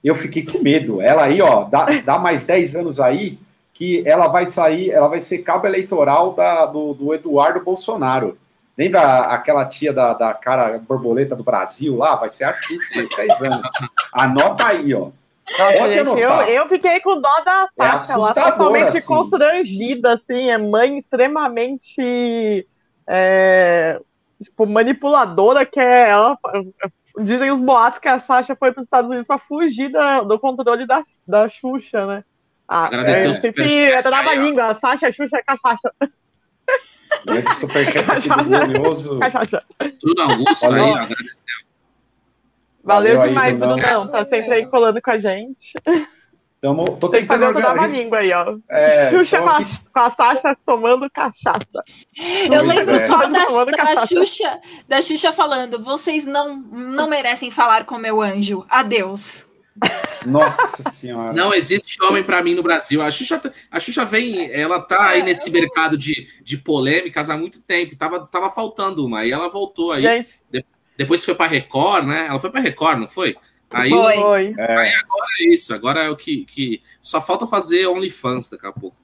eu 0.03 0.15
fiquei 0.15 0.45
com 0.45 0.59
medo. 0.59 1.01
Ela 1.01 1.25
aí, 1.25 1.41
ó, 1.41 1.65
dá, 1.65 1.87
dá 2.05 2.19
mais 2.19 2.45
10 2.45 2.77
anos 2.77 3.01
aí 3.01 3.39
que 3.73 4.07
ela 4.07 4.29
vai 4.29 4.47
sair, 4.47 4.91
ela 4.91 5.09
vai 5.09 5.21
ser 5.21 5.39
cabo 5.39 5.67
eleitoral 5.67 6.35
da, 6.35 6.67
do, 6.67 6.93
do 6.95 7.15
Eduardo 7.15 7.61
Bolsonaro. 7.61 8.39
Lembra 8.77 9.21
aquela 9.27 9.65
tia 9.67 9.93
da, 9.93 10.15
da 10.15 10.33
cara 10.35 10.79
borboleta 10.79 11.37
do 11.37 11.45
Brasil 11.45 11.97
lá? 11.97 12.17
Vai 12.17 12.31
ser 12.31 12.45
a 12.45 12.55
Xuxa, 12.55 13.07
10 13.17 13.43
anos. 13.43 13.63
Anota 14.13 14.67
aí, 14.67 14.95
ó. 14.95 15.11
Gente, 15.47 16.21
eu, 16.21 16.31
eu 16.31 16.69
fiquei 16.69 17.01
com 17.01 17.21
dó 17.21 17.41
da 17.45 17.69
é 17.79 17.85
Sasha, 17.85 18.13
é 18.13 18.15
ela 18.15 18.35
totalmente 18.35 18.97
assim. 18.97 19.07
constrangida, 19.07 20.15
assim, 20.15 20.51
é 20.51 20.57
mãe 20.57 20.99
extremamente 20.99 22.67
é, 23.07 24.01
tipo, 24.43 24.67
manipuladora 24.67 25.65
que 25.65 25.81
é 25.81 26.09
ela. 26.09 26.37
Dizem 27.21 27.51
os 27.51 27.61
boatos 27.61 27.99
que 27.99 28.09
a 28.09 28.21
Sasha 28.21 28.57
foi 28.57 28.73
para 28.73 28.81
os 28.81 28.87
Estados 28.87 29.09
Unidos 29.09 29.27
para 29.27 29.39
fugir 29.39 29.91
da, 29.91 30.23
do 30.23 30.39
controle 30.39 30.87
da, 30.87 31.03
da 31.27 31.49
Xuxa, 31.49 32.07
né? 32.07 32.25
Ah, 32.67 32.87
Agradecer 32.87 33.29
é, 33.29 33.33
sempre 33.35 33.85
é 33.85 34.03
trava 34.03 34.35
língua, 34.35 34.67
a 34.67 34.81
Sasha, 34.81 35.09
a 35.09 35.13
Xuxa 35.13 35.37
é 35.37 35.43
com 35.43 35.53
a 35.53 35.59
Sasha. 35.59 36.11
Superchat 37.61 38.11
aqui 38.11 38.29
do 38.29 38.45
Glorioso. 38.45 39.19
Bruno 40.03 40.23
Augusto 40.23 40.67
aí, 40.67 40.91
agradeceu. 40.91 41.73
Valeu, 42.83 43.17
Valeu 43.17 43.29
demais, 43.29 43.59
Brunão. 43.59 44.09
Tá 44.09 44.25
sempre 44.25 44.55
aí 44.55 44.67
colando 44.67 45.01
com 45.01 45.11
a 45.11 45.19
gente. 45.19 45.75
Tamo, 46.63 46.97
tô 46.97 47.09
tentando 47.09 47.45
organizar. 47.45 47.89
Gente... 47.89 47.99
língua 47.99 48.19
aí, 48.19 48.33
ó. 48.33 48.57
É, 48.71 49.11
Xuxa 49.19 49.41
com, 49.41 49.49
aqui... 49.49 49.79
com 49.93 49.99
a 49.99 50.11
Sasha 50.13 50.57
tomando 50.65 51.11
cachaça. 51.11 51.85
Eu 52.49 52.65
lembro 52.65 52.95
é. 52.95 52.99
só 53.01 53.17
da, 53.27 53.27
da, 53.67 54.07
Xuxa, 54.07 54.61
da 54.87 55.03
Xuxa 55.03 55.33
falando: 55.33 55.83
vocês 55.83 56.25
não, 56.25 56.57
não 56.57 57.09
merecem 57.09 57.51
falar 57.51 57.85
com 57.85 57.99
meu 57.99 58.23
anjo. 58.23 58.65
Adeus. 58.71 59.45
Nossa 60.25 60.89
senhora. 60.93 61.33
Não 61.33 61.53
existe 61.53 62.01
homem 62.05 62.23
para 62.23 62.41
mim 62.45 62.55
no 62.55 62.63
Brasil. 62.63 63.03
A 63.03 63.11
Xuxa, 63.11 63.43
a 63.69 63.81
Xuxa 63.81 64.05
vem, 64.05 64.49
ela 64.53 64.81
tá 64.81 65.09
aí 65.09 65.23
nesse 65.25 65.51
mercado 65.51 65.99
de, 65.99 66.29
de 66.45 66.57
polêmicas 66.59 67.29
há 67.29 67.37
muito 67.37 67.61
tempo. 67.61 67.97
Tava, 67.97 68.25
tava 68.27 68.49
faltando 68.49 69.05
uma. 69.05 69.21
Aí 69.21 69.33
ela 69.33 69.49
voltou 69.49 69.91
aí. 69.91 70.25
De, 70.49 70.65
depois 70.97 71.25
foi 71.25 71.35
para 71.35 71.51
Record, 71.51 72.07
né? 72.07 72.27
Ela 72.29 72.39
foi 72.39 72.51
para 72.51 72.61
Record, 72.61 73.01
não 73.01 73.09
foi? 73.09 73.35
Aí, 73.73 73.91
Foi. 73.91 74.55
É. 74.59 74.79
Aí 74.79 74.93
agora 74.95 75.27
é 75.41 75.45
isso, 75.49 75.75
agora 75.75 76.05
é 76.05 76.11
o 76.11 76.17
que, 76.17 76.45
que. 76.45 76.83
Só 77.01 77.21
falta 77.21 77.47
fazer 77.47 77.87
OnlyFans 77.87 78.49
daqui 78.49 78.67
a 78.67 78.73
pouco. 78.73 78.97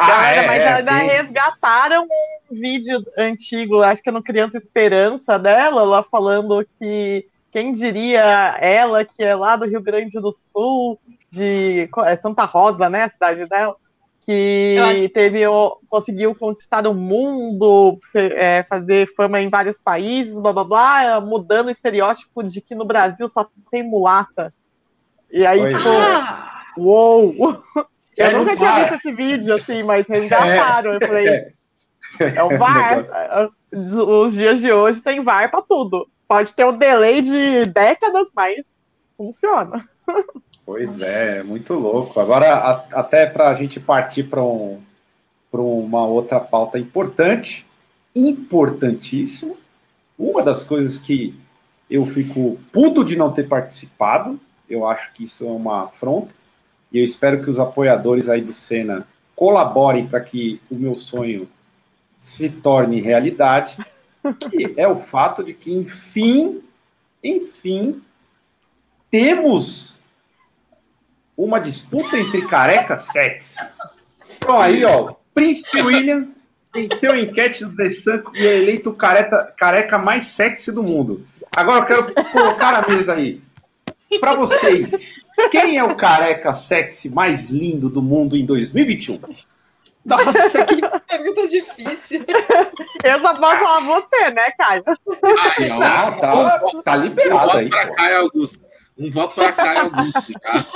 Ah, 0.00 0.30
é, 0.30 0.46
mas 0.46 0.62
é, 0.62 0.68
ainda 0.74 0.98
tem... 0.98 1.08
resgataram 1.08 2.04
um 2.04 2.54
vídeo 2.54 3.04
antigo, 3.16 3.82
acho 3.82 4.02
que 4.02 4.08
é 4.08 4.12
no 4.12 4.22
Criança 4.22 4.58
Esperança 4.58 5.38
dela, 5.38 5.82
lá 5.82 6.02
falando 6.02 6.66
que 6.78 7.26
quem 7.50 7.74
diria 7.74 8.56
ela, 8.58 9.04
que 9.04 9.22
é 9.22 9.34
lá 9.34 9.56
do 9.56 9.66
Rio 9.66 9.82
Grande 9.82 10.18
do 10.18 10.34
Sul, 10.52 10.98
de 11.30 11.88
é 12.04 12.16
Santa 12.16 12.44
Rosa, 12.44 12.88
né, 12.88 13.04
a 13.04 13.10
cidade 13.10 13.46
dela, 13.46 13.76
que 14.24 14.76
acho... 14.78 15.12
teve 15.12 15.42
conseguiu 15.88 16.34
conquistar 16.34 16.86
o 16.86 16.94
mundo, 16.94 17.98
é, 18.14 18.62
fazer 18.64 19.12
fama 19.14 19.40
em 19.40 19.48
vários 19.48 19.80
países, 19.80 20.32
blá 20.32 20.52
blá 20.52 20.64
blá, 20.64 21.20
mudando 21.20 21.68
o 21.68 21.70
estereótipo 21.70 22.42
de 22.42 22.60
que 22.60 22.74
no 22.74 22.84
Brasil 22.84 23.28
só 23.28 23.48
tem 23.70 23.82
mulata. 23.82 24.52
E 25.30 25.46
aí, 25.46 25.60
tipo, 25.60 25.88
ah! 25.88 26.62
uou! 26.76 27.62
Eu 28.16 28.26
é 28.26 28.32
nunca 28.32 28.54
tinha 28.54 28.74
visto 28.74 28.94
esse 28.94 29.12
vídeo, 29.12 29.54
assim, 29.54 29.82
mas 29.82 30.06
resgataram. 30.06 30.92
É. 30.92 30.96
Eu 30.96 31.00
falei, 31.00 31.28
é 32.20 32.42
o 32.44 32.58
VAR. 32.58 33.06
Os 33.72 34.34
dias 34.34 34.60
de 34.60 34.70
hoje 34.70 35.00
tem 35.00 35.24
VAR 35.24 35.50
para 35.50 35.62
tudo. 35.62 36.06
Pode 36.28 36.52
ter 36.54 36.66
um 36.66 36.76
delay 36.76 37.22
de 37.22 37.64
décadas, 37.66 38.28
mas 38.34 38.62
funciona. 39.16 39.88
Pois 40.64 41.02
é, 41.02 41.42
muito 41.42 41.74
louco. 41.74 42.18
Agora, 42.20 42.54
a, 42.54 43.00
até 43.00 43.26
para 43.26 43.48
a 43.48 43.54
gente 43.54 43.80
partir 43.80 44.24
para 44.24 44.42
um, 44.42 44.80
uma 45.52 46.06
outra 46.06 46.38
pauta 46.40 46.78
importante, 46.78 47.66
importantíssima, 48.14 49.54
uma 50.18 50.42
das 50.42 50.64
coisas 50.64 50.98
que 50.98 51.34
eu 51.90 52.06
fico 52.06 52.58
puto 52.72 53.04
de 53.04 53.16
não 53.16 53.32
ter 53.32 53.48
participado, 53.48 54.38
eu 54.68 54.86
acho 54.86 55.12
que 55.12 55.24
isso 55.24 55.44
é 55.44 55.50
uma 55.50 55.84
afronta, 55.84 56.32
e 56.92 56.98
eu 56.98 57.04
espero 57.04 57.42
que 57.42 57.50
os 57.50 57.58
apoiadores 57.58 58.28
aí 58.28 58.40
do 58.40 58.52
Senna 58.52 59.06
colaborem 59.34 60.06
para 60.06 60.20
que 60.20 60.60
o 60.70 60.74
meu 60.74 60.94
sonho 60.94 61.48
se 62.18 62.48
torne 62.48 63.00
realidade, 63.00 63.76
que 64.50 64.74
é 64.76 64.86
o 64.86 65.00
fato 65.00 65.42
de 65.42 65.52
que, 65.52 65.72
enfim, 65.72 66.62
enfim, 67.22 68.00
temos 69.12 70.00
uma 71.36 71.60
disputa 71.60 72.18
entre 72.18 72.48
carecas 72.48 73.02
sexy. 73.12 73.56
Então 74.36 74.58
aí, 74.58 74.82
ó, 74.86 75.14
Príncipe 75.34 75.82
William 75.82 76.28
venceu 76.74 77.12
a 77.12 77.20
enquete 77.20 77.66
do 77.66 77.76
The 77.76 77.90
Sun 77.90 78.22
e 78.34 78.46
é 78.46 78.56
eleito 78.56 78.90
o 78.90 78.94
careca, 78.94 79.98
mais 79.98 80.28
sexy 80.28 80.72
do 80.72 80.82
mundo. 80.82 81.26
Agora 81.54 81.92
eu 81.92 82.06
quero 82.06 82.30
colocar 82.30 82.74
a 82.74 82.88
mesa 82.88 83.14
aí. 83.14 83.42
Para 84.18 84.34
vocês, 84.34 85.14
quem 85.50 85.76
é 85.76 85.84
o 85.84 85.94
careca 85.94 86.54
sexy 86.54 87.10
mais 87.10 87.50
lindo 87.50 87.90
do 87.90 88.00
mundo 88.00 88.34
em 88.34 88.46
2021? 88.46 89.20
Nossa, 90.06 90.64
que 90.64 90.80
pergunta 91.06 91.48
difícil. 91.48 92.24
Eu 93.04 93.20
só 93.20 93.34
posso 93.34 93.58
falar 93.60 93.80
você, 93.80 94.30
né, 94.30 94.50
Caio? 94.52 94.84
Ó, 94.86 95.80
tá, 95.80 96.12
tá, 96.12 96.60
tá 96.82 96.96
liberado 96.96 97.58
aí. 97.58 97.68
Para 97.68 97.94
Caio 97.94 98.18
Augusto. 98.22 98.71
Um 99.02 99.10
voto 99.10 99.34
para 99.34 99.52
Caio 99.52 99.80
Augusto, 99.80 100.22
tá? 100.40 100.66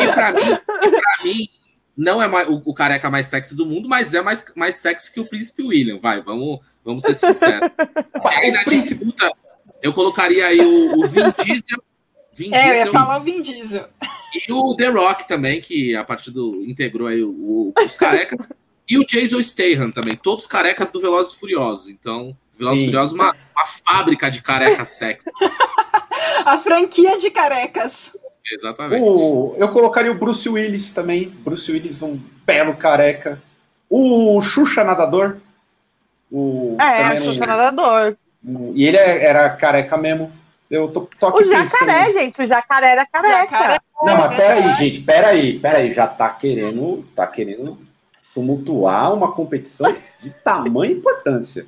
E 0.00 0.12
para 0.12 0.32
mim, 0.32 0.56
pra 0.56 1.24
mim, 1.24 1.48
não 1.96 2.22
é 2.22 2.28
mais, 2.28 2.48
o, 2.48 2.62
o, 2.64 2.72
careca 2.72 3.10
mais 3.10 3.26
sexy 3.26 3.56
do 3.56 3.66
mundo, 3.66 3.88
mas 3.88 4.14
é 4.14 4.22
mais, 4.22 4.44
mais 4.54 4.76
sexy 4.76 5.12
que 5.12 5.20
o 5.20 5.28
Príncipe 5.28 5.62
William. 5.62 5.98
Vai, 5.98 6.22
vamos, 6.22 6.60
vamos 6.84 7.02
ser 7.02 7.14
sinceros. 7.14 7.68
aí 8.24 8.50
na 8.52 8.64
disputa, 8.64 9.32
eu 9.82 9.92
colocaria 9.92 10.46
aí 10.46 10.60
o, 10.60 11.00
o 11.00 11.08
Vin 11.08 11.32
Diesel. 11.44 11.82
Vin 12.32 12.54
é, 12.54 12.62
Diesel, 12.62 12.76
eu 12.76 12.86
ia 12.86 12.92
falar 12.92 13.20
o 13.20 13.24
Vin 13.24 13.42
Diesel. 13.42 13.88
E 14.48 14.52
o 14.52 14.74
The 14.76 14.88
Rock 14.88 15.26
também, 15.26 15.60
que 15.60 15.94
a 15.96 16.04
partir 16.04 16.30
do. 16.30 16.64
integrou 16.64 17.08
aí 17.08 17.22
o, 17.22 17.72
os 17.84 17.94
carecas. 17.96 18.38
e 18.88 18.98
o 18.98 19.04
Jason 19.04 19.42
Statham 19.42 19.90
também, 19.90 20.16
todos 20.16 20.46
carecas 20.46 20.90
do 20.90 21.00
Velozes 21.00 21.32
e 21.32 21.38
Furiosos. 21.38 21.88
Então, 21.88 22.36
Velozes 22.56 22.82
e 22.82 22.86
Furiosos, 22.86 23.14
uma, 23.14 23.32
uma 23.54 23.66
fábrica 23.66 24.30
de 24.30 24.40
carecas 24.40 24.88
sexy. 24.88 25.28
a 26.44 26.58
franquia 26.58 27.16
de 27.18 27.30
carecas. 27.30 28.12
Exatamente. 28.50 29.02
O, 29.02 29.54
eu 29.56 29.68
colocaria 29.68 30.10
o 30.10 30.18
Bruce 30.18 30.48
Willis 30.48 30.92
também. 30.92 31.28
Bruce 31.28 31.70
Willis, 31.70 32.02
um 32.02 32.18
belo 32.44 32.74
careca. 32.76 33.40
O 33.88 34.40
Xuxa 34.42 34.82
Nadador. 34.82 35.36
O, 36.30 36.76
é, 36.80 37.18
o 37.18 37.22
Xuxa 37.22 37.44
um, 37.44 37.46
Nadador. 37.46 38.16
Um, 38.44 38.72
e 38.74 38.84
ele 38.84 38.96
é, 38.96 39.24
era 39.24 39.50
careca 39.50 39.96
mesmo. 39.96 40.32
Eu 40.70 40.88
tô, 40.88 41.08
tô 41.20 41.26
aqui 41.26 41.44
o 41.44 41.50
jacaré, 41.50 42.06
pensando... 42.06 42.12
gente, 42.14 42.42
o 42.42 42.46
jacaré 42.46 42.86
era 42.92 43.06
careca. 43.06 43.56
Jacaré, 43.56 43.78
não, 44.02 44.16
mas 44.16 44.36
peraí, 44.36 44.74
gente, 44.74 45.00
peraí, 45.00 45.58
peraí, 45.58 45.92
já 45.92 46.06
tá 46.06 46.30
querendo, 46.30 47.04
tá 47.14 47.26
querendo 47.26 47.78
tumultuar 48.34 49.12
uma 49.12 49.32
competição 49.32 49.94
de 50.20 50.30
tamanha 50.30 50.92
importância. 50.92 51.66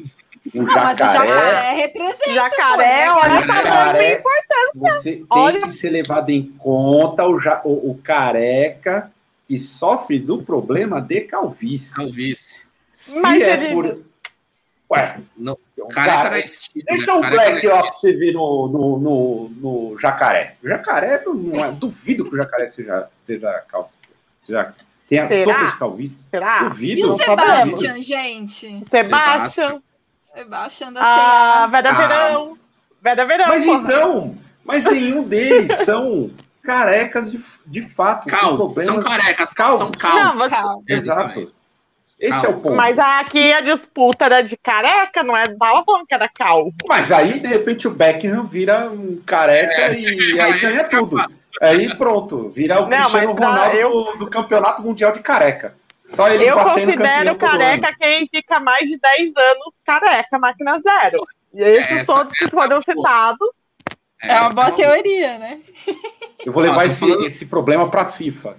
Um 0.53 0.63
não, 0.63 0.75
jacaré, 0.75 0.85
mas 0.85 1.01
o 1.01 1.13
jacaré 1.13 1.73
representa. 1.75 2.35
Jacaré, 2.35 3.11
olha, 3.11 3.41
jacaré, 3.41 4.23
você 4.75 5.13
tem 5.13 5.27
olha. 5.31 5.63
que 5.63 5.73
ser 5.73 5.91
levado 5.91 6.31
em 6.31 6.43
conta 6.59 7.27
o, 7.27 7.39
o, 7.65 7.91
o, 7.91 7.99
careca 8.03 9.11
que 9.49 9.59
sofre 9.59 10.19
do 10.19 10.43
problema 10.43 11.01
de 11.01 11.23
calvície. 11.23 11.95
Calvície. 11.95 12.63
Se 12.91 13.21
mas 13.21 13.41
é 13.41 13.53
ele... 13.53 13.75
por. 13.75 14.05
Ué, 14.91 15.19
não, 15.37 15.59
careca 15.91 16.23
cara, 16.23 16.39
estilo, 16.39 16.85
Deixa 16.87 17.07
né? 17.07 17.13
um 17.13 17.31
black 17.31 17.67
lá 17.67 17.83
pra 17.83 17.93
você 17.93 18.13
ver 18.13 18.33
no, 18.33 18.69
no, 18.69 18.99
no, 18.99 19.49
no 19.49 19.99
jacaré. 19.99 20.57
O 20.63 20.69
jacaré 20.69 21.23
não 21.25 21.65
é. 21.65 21.73
Duvido 21.73 22.25
que 22.25 22.35
o 22.35 22.37
jacaré 22.37 22.69
seja, 22.69 23.09
seja 23.27 23.65
calvo. 23.67 23.89
Seja, 24.43 24.75
tenha 25.09 25.27
sofra 25.43 25.71
de 25.71 25.79
calvície. 25.79 26.27
Será? 26.31 26.69
Duvido. 26.69 27.01
E 27.01 27.05
o 27.05 27.17
Sebastian, 27.17 28.03
gente? 28.03 28.85
Sebastian. 28.91 29.83
Baixando 30.49 30.99
a 30.99 31.03
Ah, 31.03 31.67
Veda 31.69 31.91
ah. 31.91 31.93
Verão. 31.93 32.59
Veda 33.01 33.25
Verão. 33.25 33.49
Mas 33.49 33.65
porra. 33.65 33.79
então, 33.79 34.39
mas 34.65 34.85
nenhum 34.85 35.23
deles 35.23 35.79
são 35.81 36.31
carecas 36.63 37.31
de, 37.31 37.41
de 37.67 37.83
fato. 37.83 38.27
Calvo, 38.27 38.73
são 38.81 39.01
carecas, 39.01 39.53
calvos. 39.53 39.79
são 39.79 39.91
calvos. 39.93 40.51
Não, 40.51 40.83
Exato. 40.89 41.53
Esse 42.19 42.47
é 42.47 42.49
o 42.49 42.61
ponto. 42.61 42.77
Mas 42.77 42.99
aqui 42.99 43.53
a 43.53 43.61
disputa 43.61 44.25
era 44.25 44.41
de 44.43 44.57
careca, 44.57 45.23
não 45.23 45.37
é? 45.37 45.45
Falando 45.59 46.07
que 46.07 46.15
era 46.15 46.29
calvo. 46.29 46.73
Mas 46.89 47.13
aí, 47.13 47.39
de 47.39 47.47
repente, 47.47 47.87
o 47.87 47.91
Beckham 47.91 48.45
vira 48.47 48.89
um 48.91 49.21
careca 49.27 49.73
é, 49.73 49.99
e 49.99 50.41
aí 50.41 50.59
ganha 50.59 50.85
tudo. 50.85 51.19
Aí 51.61 51.95
pronto, 51.97 52.49
vira 52.51 52.83
o 52.83 52.89
não, 52.89 52.99
Cristiano 52.99 53.33
Ronaldo 53.33 53.77
eu... 53.77 54.17
do 54.19 54.27
campeonato 54.29 54.83
mundial 54.83 55.13
de 55.13 55.21
careca. 55.21 55.75
Só 56.07 56.29
ele 56.29 56.45
Eu 56.45 56.59
considero 56.59 57.37
careca 57.37 57.95
quem 57.99 58.29
fica 58.29 58.61
mais 58.61 58.89
de 58.89 58.99
10 58.99 59.33
anos 59.37 59.75
careca, 59.85 60.39
máquina 60.39 60.81
zero. 60.81 61.19
E 61.55 61.63
esses 61.63 61.99
essa, 61.99 62.13
todos 62.13 62.33
que 62.39 62.49
foram 62.49 62.83
citados. 62.83 63.49
É 64.23 64.41
uma 64.41 64.51
boa 64.51 64.73
teoria, 64.73 65.39
né? 65.39 65.61
Eu 66.45 66.53
vou 66.53 66.63
levar 66.63 66.87
esse, 66.87 67.01
falando... 67.01 67.27
esse 67.27 67.47
problema 67.47 67.89
pra 67.91 68.07
FIFA. 68.07 68.57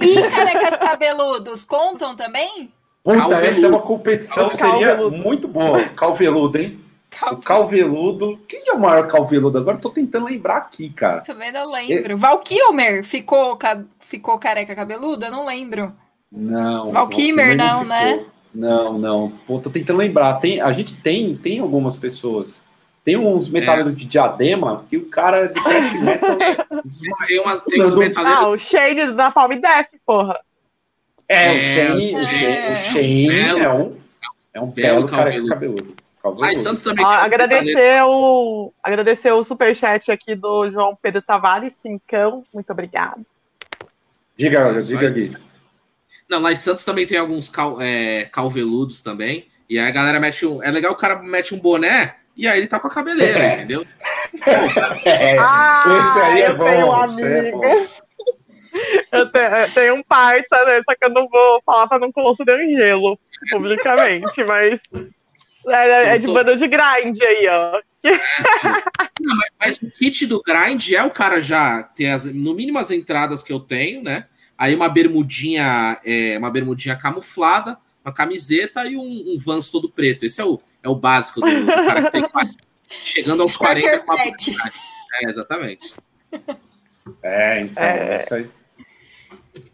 E 0.00 0.22
carecas 0.28 0.78
cabeludos 0.78 1.64
contam 1.64 2.16
também? 2.16 2.72
Puta, 3.02 3.18
calveludo. 3.18 3.46
essa 3.46 3.66
é 3.66 3.68
uma 3.68 3.82
competição 3.82 4.48
que 4.48 4.56
seria 4.56 4.96
muito 5.10 5.46
boa. 5.46 5.84
Calveludo, 5.90 6.58
hein? 6.58 6.80
Calveludo. 7.10 7.40
O 7.40 7.44
calveludo. 7.44 8.40
Quem 8.48 8.64
é 8.66 8.72
o 8.72 8.80
maior 8.80 9.06
calveludo? 9.08 9.58
Agora 9.58 9.76
eu 9.76 9.80
tô 9.80 9.90
tentando 9.90 10.26
lembrar 10.26 10.56
aqui, 10.56 10.90
cara. 10.90 11.20
Também 11.20 11.52
não 11.52 11.70
lembro. 11.70 12.12
É... 12.12 12.16
Val 12.16 12.38
Kilmer 12.38 13.04
ficou, 13.04 13.58
ficou 14.00 14.38
careca 14.38 14.74
cabeludo? 14.74 15.26
Eu 15.26 15.30
não 15.30 15.44
lembro. 15.44 15.94
Não. 16.34 16.90
Val 16.90 17.08
Kilmer, 17.08 17.56
não, 17.56 17.78
não 17.80 17.84
né? 17.84 18.24
Não, 18.52 18.98
não. 18.98 19.32
Pô, 19.46 19.60
tô 19.60 19.70
tentando 19.70 19.98
lembrar. 19.98 20.34
Tem, 20.34 20.60
a 20.60 20.72
gente 20.72 20.96
tem, 20.96 21.36
tem 21.36 21.60
algumas 21.60 21.96
pessoas. 21.96 22.62
Tem 23.04 23.16
uns 23.16 23.50
metaleiros 23.50 23.92
é. 23.92 23.96
de 23.96 24.04
diadema 24.04 24.84
que 24.88 24.96
o 24.96 25.06
cara 25.06 25.38
é 25.38 25.46
de 25.46 25.54
trash 25.54 25.92
metal. 26.00 26.38
tem, 27.26 27.40
uma, 27.40 27.60
tem 27.60 27.82
uns 27.82 27.94
metaleiros. 27.94 28.44
Ah, 28.44 28.48
o 28.48 28.58
Shane 28.58 29.12
da 29.12 29.30
Palm 29.30 29.52
Death, 29.52 29.90
porra. 30.04 30.40
É, 31.28 31.48
o 31.48 31.52
é, 31.52 31.86
Shane, 31.88 32.14
é, 32.14 32.72
o 32.72 32.76
Shane 32.92 33.60
é 33.60 33.72
um, 33.72 33.96
é 34.54 34.60
um 34.60 34.66
belo, 34.66 35.04
belo 35.04 35.08
cabeludo. 35.08 35.48
cabeludo. 35.48 35.96
Mas 36.38 36.58
Santos 36.58 36.82
também 36.82 37.04
ah, 37.04 37.22
agradecer 37.22 38.02
o 38.02 38.72
agradecer 38.82 39.30
o 39.32 39.44
superchat 39.44 40.10
aqui 40.10 40.34
do 40.34 40.70
João 40.70 40.96
Pedro 41.00 41.20
Tavares, 41.20 41.72
cincão, 41.82 42.42
muito 42.52 42.70
obrigado. 42.70 43.20
Diga, 44.34 44.60
é 44.60 44.78
diga 44.78 45.08
aqui. 45.08 45.30
Não, 46.28 46.40
lá 46.40 46.52
em 46.52 46.56
Santos 46.56 46.84
também 46.84 47.06
tem 47.06 47.18
alguns 47.18 47.48
cal, 47.48 47.80
é, 47.80 48.24
calveludos 48.26 49.00
também. 49.00 49.48
E 49.68 49.78
aí 49.78 49.86
a 49.86 49.90
galera 49.90 50.20
mete 50.20 50.46
um. 50.46 50.62
É 50.62 50.70
legal 50.70 50.92
o 50.92 50.96
cara 50.96 51.22
mete 51.22 51.54
um 51.54 51.58
boné 51.58 52.16
e 52.36 52.48
aí 52.48 52.58
ele 52.58 52.66
tá 52.66 52.80
com 52.80 52.88
a 52.88 52.90
cabeleira, 52.90 53.38
é. 53.38 53.54
entendeu? 53.54 53.86
É. 55.04 55.38
Ah, 55.38 55.84
esse 55.86 56.26
aí 56.26 56.42
é 56.42 56.52
bom. 56.52 56.64
Tenho 56.64 56.86
um 56.88 56.92
amigo. 56.92 57.64
É 57.64 57.86
eu, 59.12 59.30
tenho, 59.30 59.44
eu 59.44 59.70
tenho 59.72 59.94
um 59.94 60.02
parça, 60.02 60.64
né, 60.66 60.82
só 60.84 60.94
que 60.96 61.04
eu 61.04 61.10
não 61.10 61.28
vou 61.28 61.62
falar 61.64 61.86
pra 61.86 61.98
não 61.98 62.10
considerar 62.10 62.66
gelo 62.66 63.18
publicamente, 63.50 64.42
mas 64.44 64.80
é, 65.68 66.14
é 66.14 66.18
de 66.18 66.26
banda 66.26 66.56
de 66.56 66.66
grind 66.66 67.22
aí, 67.22 67.48
ó. 67.48 67.80
Não, 69.20 69.36
mas, 69.36 69.50
mas, 69.58 69.82
o 69.82 69.90
kit 69.92 70.26
do 70.26 70.42
grind 70.42 70.90
é 70.90 71.02
o 71.02 71.10
cara 71.10 71.40
já 71.40 71.82
ter 71.82 72.08
as, 72.08 72.26
no 72.26 72.54
mínimo 72.54 72.78
as 72.78 72.90
entradas 72.90 73.42
que 73.42 73.52
eu 73.52 73.60
tenho, 73.60 74.02
né? 74.02 74.26
Aí 74.56 74.74
uma 74.74 74.88
bermudinha, 74.88 75.98
é, 76.04 76.38
uma 76.38 76.50
bermudinha 76.50 76.96
camuflada, 76.96 77.78
uma 78.04 78.12
camiseta 78.12 78.86
e 78.86 78.96
um, 78.96 79.34
um 79.34 79.38
Vans 79.38 79.70
todo 79.70 79.88
preto. 79.88 80.24
Esse 80.24 80.40
é 80.40 80.44
o, 80.44 80.60
é 80.82 80.88
o 80.88 80.94
básico 80.94 81.40
do, 81.40 81.46
do 81.46 81.66
cara 81.66 82.02
que 82.02 82.12
tem 82.12 82.24
chegando 83.00 83.42
aos 83.42 83.56
40 83.56 84.00
com 84.00 84.12
uma 84.12 84.24
É, 84.24 85.28
exatamente. 85.28 85.94
É, 87.22 87.60
então, 87.60 87.82
é... 87.82 88.16
isso 88.16 88.34
aí. 88.34 88.50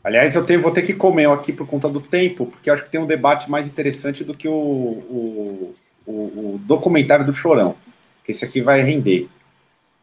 Aliás, 0.02 0.34
eu 0.34 0.44
tenho, 0.44 0.62
vou 0.62 0.70
ter 0.70 0.82
que 0.82 0.94
comer 0.94 1.28
aqui 1.28 1.52
por 1.52 1.66
conta 1.66 1.88
do 1.88 2.00
tempo, 2.00 2.46
porque 2.46 2.70
acho 2.70 2.84
que 2.84 2.90
tem 2.90 3.00
um 3.00 3.06
debate 3.06 3.50
mais 3.50 3.66
interessante 3.66 4.24
do 4.24 4.34
que 4.34 4.48
o, 4.48 4.52
o, 4.52 5.74
o, 6.06 6.12
o 6.54 6.60
documentário 6.64 7.24
do 7.24 7.34
Chorão. 7.34 7.76
Que 8.24 8.32
esse 8.32 8.44
aqui 8.44 8.62
vai 8.62 8.82
render. 8.82 9.28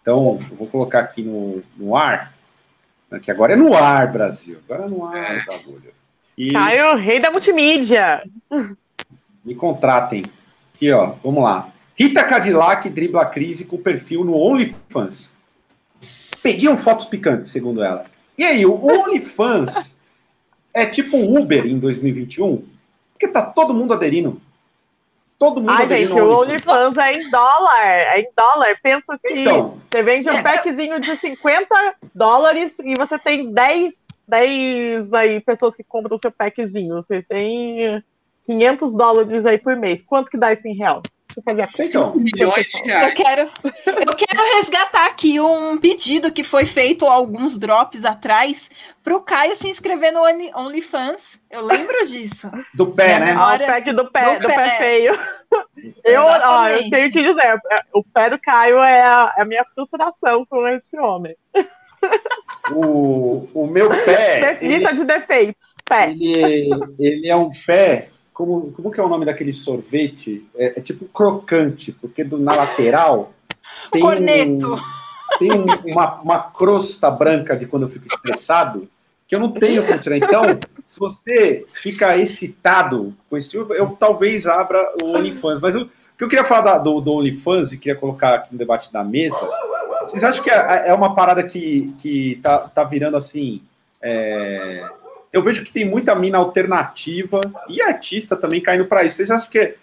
Então, 0.01 0.37
eu 0.49 0.55
vou 0.55 0.67
colocar 0.67 0.99
aqui 0.99 1.23
no, 1.23 1.63
no 1.75 1.95
ar. 1.95 2.36
Que 3.21 3.31
agora 3.31 3.53
é 3.53 3.55
no 3.55 3.73
ar, 3.73 4.11
Brasil. 4.11 4.59
Agora 4.65 4.85
é 4.85 4.89
no 4.89 5.05
ar, 5.05 5.37
é. 5.37 5.41
E... 6.37 6.51
Caio, 6.51 6.95
rei 6.97 7.19
da 7.19 7.31
multimídia. 7.31 8.21
Me 9.43 9.55
contratem. 9.55 10.25
Aqui, 10.73 10.91
ó, 10.91 11.13
vamos 11.23 11.43
lá. 11.43 11.71
Rita 11.95 12.23
Cadillac 12.23 12.87
dribla 12.89 13.23
a 13.23 13.25
crise 13.25 13.65
com 13.65 13.77
perfil 13.77 14.23
no 14.23 14.35
OnlyFans. 14.35 15.33
Pediam 16.43 16.77
fotos 16.77 17.05
picantes, 17.05 17.49
segundo 17.49 17.81
ela. 17.81 18.03
E 18.37 18.43
aí, 18.43 18.65
o 18.65 18.85
OnlyFans 18.85 19.97
é 20.73 20.85
tipo 20.85 21.17
um 21.17 21.39
Uber 21.39 21.65
em 21.65 21.79
2021? 21.79 22.63
Porque 23.13 23.27
tá 23.27 23.41
todo 23.41 23.73
mundo 23.73 23.93
aderindo. 23.93 24.39
Todo 25.37 25.61
mundo 25.61 25.69
Ai, 25.69 25.87
gente, 25.87 26.13
o 26.13 26.41
OnlyFans 26.41 26.97
é 26.97 27.13
em 27.13 27.29
dólar. 27.29 27.79
É 27.79 28.19
em 28.21 28.29
dólar. 28.35 28.75
Pensa 28.81 29.17
que 29.19 29.41
então, 29.41 29.79
você 29.89 30.01
vende 30.01 30.29
um 30.29 30.43
packzinho 30.43 30.99
de 30.99 31.15
50 31.15 31.95
dólares 32.13 32.71
e 32.83 32.95
você 32.97 33.19
tem 33.19 33.51
10, 33.51 33.93
10 34.27 35.13
aí, 35.13 35.39
pessoas 35.39 35.75
que 35.75 35.83
compram 35.83 36.15
o 36.15 36.19
seu 36.19 36.31
packzinho. 36.31 36.95
Você 36.95 37.21
tem 37.21 38.03
500 38.45 38.91
dólares 38.93 39.45
aí 39.45 39.59
por 39.59 39.75
mês. 39.75 40.01
Quanto 40.07 40.31
que 40.31 40.37
dá 40.37 40.51
isso 40.53 40.67
em 40.67 40.75
real? 40.75 41.03
Fazer 41.41 41.63
a 41.63 41.67
5 41.67 42.19
milhões 42.19 42.67
de 42.67 42.81
reais. 42.83 43.09
Eu 43.09 43.15
quero, 43.15 43.41
eu 43.41 44.15
quero 44.15 44.55
resgatar 44.57 45.07
aqui 45.07 45.39
um 45.39 45.77
pedido 45.77 46.31
que 46.31 46.43
foi 46.43 46.65
feito 46.65 47.05
alguns 47.05 47.57
drops 47.57 48.05
atrás 48.05 48.69
para 49.03 49.15
o 49.15 49.21
Caio 49.21 49.55
se 49.55 49.69
inscrever 49.69 50.11
no 50.11 50.21
OnlyFans. 50.55 51.39
Eu 51.49 51.65
lembro 51.65 52.05
disso. 52.07 52.51
Do 52.73 52.87
pé, 52.87 53.19
né? 53.19 53.33
Ah, 53.37 53.55
o 53.55 53.65
pack 53.65 53.93
do 53.93 54.11
pé, 54.11 54.33
do, 54.35 54.41
do 54.41 54.47
pé. 54.47 54.55
pé 54.55 54.69
feio. 54.77 55.19
Eu, 56.03 56.23
ó, 56.23 56.67
eu 56.67 56.89
tenho 56.89 57.11
que 57.11 57.23
dizer, 57.23 57.57
o 57.93 58.03
pé 58.03 58.29
do 58.29 58.39
Caio 58.39 58.79
é 58.79 59.01
a, 59.01 59.33
é 59.37 59.41
a 59.41 59.45
minha 59.45 59.65
frustração 59.73 60.45
com 60.45 60.67
esse 60.67 60.97
homem. 60.99 61.35
O, 62.71 63.47
o 63.53 63.67
meu 63.67 63.89
pé. 63.89 64.59
Lista 64.61 64.93
de 64.93 65.05
defeitos. 65.05 65.55
Pé. 65.85 66.11
Ele, 66.11 66.69
ele 66.99 67.29
é 67.29 67.35
um 67.35 67.49
pé 67.65 68.09
como, 68.37 68.71
como 68.71 68.91
que 68.91 68.99
é 68.99 69.03
o 69.03 69.09
nome 69.09 69.25
daquele 69.25 69.51
sorvete? 69.51 70.47
É, 70.55 70.77
é 70.77 70.81
tipo 70.81 71.05
crocante, 71.05 71.91
porque 71.91 72.23
do, 72.23 72.37
na 72.37 72.53
lateral 72.53 73.33
tem, 73.91 73.99
Corneto. 73.99 74.79
Tem 75.39 75.51
um, 75.51 75.65
uma, 75.91 76.21
uma 76.21 76.39
crosta 76.39 77.09
branca 77.09 77.57
de 77.57 77.65
quando 77.65 77.83
eu 77.83 77.89
fico 77.89 78.05
estressado 78.05 78.87
que 79.27 79.35
eu 79.35 79.39
não 79.39 79.51
tenho 79.51 79.85
como 79.85 79.99
tirar. 79.99 80.17
Então, 80.17 80.43
se 80.87 80.99
você 80.99 81.65
fica 81.73 82.15
excitado 82.15 83.13
com 83.27 83.35
esse 83.35 83.49
tipo, 83.49 83.73
eu 83.73 83.89
talvez 83.99 84.45
abra 84.45 84.79
o 85.01 85.17
OnlyFans. 85.17 85.59
Mas 85.59 85.75
o 85.75 85.89
que 86.15 86.23
eu 86.23 86.29
queria 86.29 86.45
falar 86.45 86.61
da, 86.61 86.77
do, 86.77 87.01
do 87.01 87.13
OnlyFans 87.13 87.73
e 87.73 87.77
queria 87.79 87.99
colocar 87.99 88.35
aqui 88.35 88.53
no 88.53 88.57
debate 88.59 88.93
da 88.93 89.03
mesa, 89.03 89.49
vocês 90.01 90.23
acham 90.23 90.43
que 90.43 90.51
é, 90.51 90.89
é 90.89 90.93
uma 90.93 91.15
parada 91.15 91.43
que, 91.43 91.91
que 91.97 92.39
tá, 92.43 92.59
tá 92.59 92.83
virando 92.83 93.17
assim... 93.17 93.63
É, 93.99 94.87
eu 95.31 95.43
vejo 95.43 95.63
que 95.63 95.71
tem 95.71 95.85
muita 95.85 96.15
mina 96.15 96.37
alternativa 96.37 97.41
e 97.67 97.81
artista 97.81 98.35
também 98.35 98.61
caindo 98.61 98.85
para 98.85 99.03
isso. 99.03 99.17
Vocês 99.17 99.31
acham 99.31 99.49
que 99.49 99.75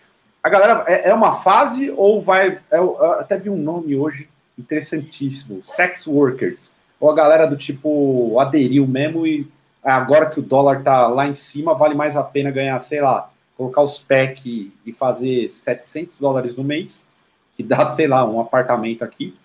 a 0.43 0.49
galera 0.49 0.85
é, 0.87 1.11
é 1.11 1.15
uma 1.15 1.35
fase 1.35 1.91
ou 1.91 2.23
vai. 2.23 2.59
É, 2.71 2.79
até 3.19 3.39
vi 3.39 3.51
um 3.51 3.57
nome 3.57 3.97
hoje 3.97 4.29
interessantíssimo: 4.59 5.63
sex 5.63 6.07
workers. 6.07 6.73
Ou 7.01 7.11
a 7.11 7.15
galera 7.15 7.47
do 7.47 7.57
tipo 7.57 8.39
aderiu 8.41 8.87
mesmo 8.87 9.27
e 9.27 9.47
agora 9.83 10.31
que 10.31 10.41
o 10.41 10.43
dólar 10.43 10.83
tá 10.83 11.07
lá 11.07 11.27
em 11.27 11.35
cima, 11.35 11.75
vale 11.75 11.95
mais 11.95 12.17
a 12.17 12.23
pena 12.23 12.51
ganhar, 12.51 12.79
sei 12.79 13.03
lá, 13.03 13.31
colocar 13.57 13.83
os 13.83 13.99
PEC 13.99 14.73
e 14.87 14.93
fazer 14.93 15.49
700 15.51 16.19
dólares 16.19 16.57
no 16.57 16.65
mês, 16.65 17.07
que 17.55 17.63
dá, 17.63 17.91
sei 17.91 18.07
lá, 18.07 18.25
um 18.25 18.41
apartamento 18.41 19.05
aqui. 19.05 19.37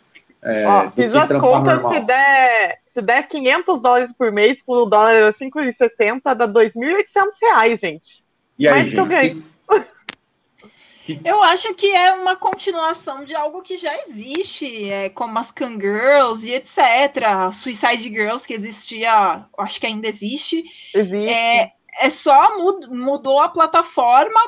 É, 0.42 0.66
Ó, 0.66 0.90
fiz 0.92 1.14
as 1.14 1.28
contas, 1.28 1.74
normal. 1.74 1.94
se 1.94 2.00
der 2.02 2.80
se 3.00 3.06
der 3.06 3.28
500 3.28 3.82
dólares 3.82 4.14
por 4.18 4.32
mês, 4.32 4.62
com 4.66 4.74
o 4.74 4.86
dólar 4.86 5.34
5,60, 5.34 6.36
dá 6.36 6.48
2.800 6.48 7.06
reais, 7.42 7.80
gente. 7.80 8.24
E 8.58 8.68
aí, 8.68 8.74
Mais 8.74 8.86
gente? 8.86 8.94
que 8.94 9.00
eu 9.00 9.06
ganho. 9.06 9.44
Eu 11.26 11.42
acho 11.42 11.74
que 11.74 11.88
é 11.88 12.14
uma 12.14 12.36
continuação 12.36 13.24
de 13.24 13.34
algo 13.34 13.64
que 13.64 13.78
já 13.78 13.96
existe, 14.04 14.92
é, 14.92 15.10
como 15.10 15.40
as 15.40 15.50
Kangirls 15.50 16.46
e 16.46 16.54
etc. 16.54 17.52
Suicide 17.52 18.10
Girls, 18.10 18.46
que 18.46 18.54
existia, 18.54 19.44
acho 19.58 19.80
que 19.80 19.88
ainda 19.88 20.08
existe. 20.08 20.64
Existe. 20.94 21.30
É, 21.30 21.72
é 22.00 22.10
só 22.12 22.60
mud, 22.60 22.88
mudou 22.90 23.40
a 23.40 23.50
plataforma 23.50 24.40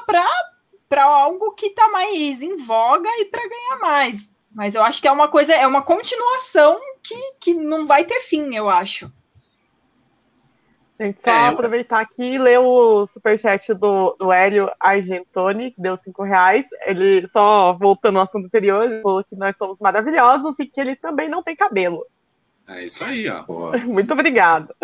para 0.88 1.04
algo 1.04 1.54
que 1.54 1.68
está 1.68 1.88
mais 1.88 2.44
em 2.44 2.58
voga 2.58 3.10
e 3.18 3.26
para 3.26 3.48
ganhar 3.48 3.80
mais. 3.80 4.30
Mas 4.54 4.76
eu 4.76 4.84
acho 4.84 5.02
que 5.02 5.08
é 5.08 5.12
uma 5.12 5.30
coisa, 5.30 5.54
é 5.54 5.66
uma 5.66 5.82
continuação 5.82 6.80
que, 7.04 7.34
que 7.40 7.54
não 7.54 7.86
vai 7.86 8.04
ter 8.04 8.20
fim, 8.22 8.56
eu 8.56 8.70
acho. 8.70 9.12
Gente, 11.00 11.20
só 11.24 11.32
é, 11.32 11.48
aproveitar 11.48 12.00
aqui 12.00 12.36
e 12.36 12.38
ler 12.38 12.60
o 12.60 13.08
superchat 13.08 13.74
do, 13.74 14.16
do 14.20 14.32
Hélio 14.32 14.70
Argentoni, 14.80 15.72
que 15.72 15.82
deu 15.82 15.98
cinco 16.04 16.22
reais. 16.22 16.64
Ele, 16.86 17.28
só 17.34 17.74
voltando 17.74 18.20
ao 18.20 18.26
assunto 18.26 18.46
anterior, 18.46 18.84
ele 18.84 19.02
falou 19.02 19.24
que 19.24 19.36
nós 19.36 19.56
somos 19.58 19.80
maravilhosos 19.80 20.54
e 20.60 20.68
que 20.68 20.80
ele 20.80 20.96
também 20.96 21.28
não 21.28 21.42
tem 21.42 21.56
cabelo. 21.56 22.06
É 22.68 22.86
isso 22.86 23.04
aí, 23.04 23.28
ó. 23.28 23.44
Muito 23.84 24.14
obrigado. 24.14 24.76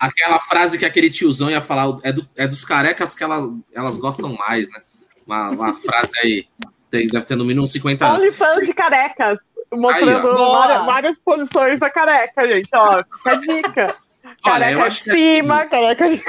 Aquela 0.00 0.40
frase 0.40 0.78
que 0.78 0.86
aquele 0.86 1.10
tiozão 1.10 1.50
ia 1.50 1.60
falar 1.60 1.98
é, 2.02 2.10
do, 2.10 2.26
é 2.36 2.48
dos 2.48 2.64
carecas 2.64 3.14
que 3.14 3.22
ela, 3.22 3.54
elas 3.74 3.98
gostam 3.98 4.32
mais, 4.32 4.70
né? 4.70 4.80
Uma, 5.26 5.50
uma 5.50 5.74
frase 5.74 6.10
aí, 6.22 6.46
deve 6.90 7.26
ter 7.26 7.36
no 7.36 7.44
mínimo 7.44 7.64
uns 7.64 7.72
50 7.72 8.06
anos. 8.06 8.36
fãs 8.36 8.64
de 8.64 8.72
carecas, 8.72 9.38
mostrando 9.72 10.28
aí, 10.28 10.36
várias, 10.36 10.86
várias, 10.86 11.18
posições 11.18 11.80
da 11.80 11.90
careca, 11.90 12.46
gente. 12.48 12.68
Ó, 12.74 13.02
fica 13.16 13.30
a 13.30 13.34
dica. 13.34 13.96
Olha, 14.44 14.74
careca 14.74 14.88
de 14.88 15.14
cima, 15.14 15.60
assim, 15.60 15.68
careca 15.70 16.10
de 16.10 16.22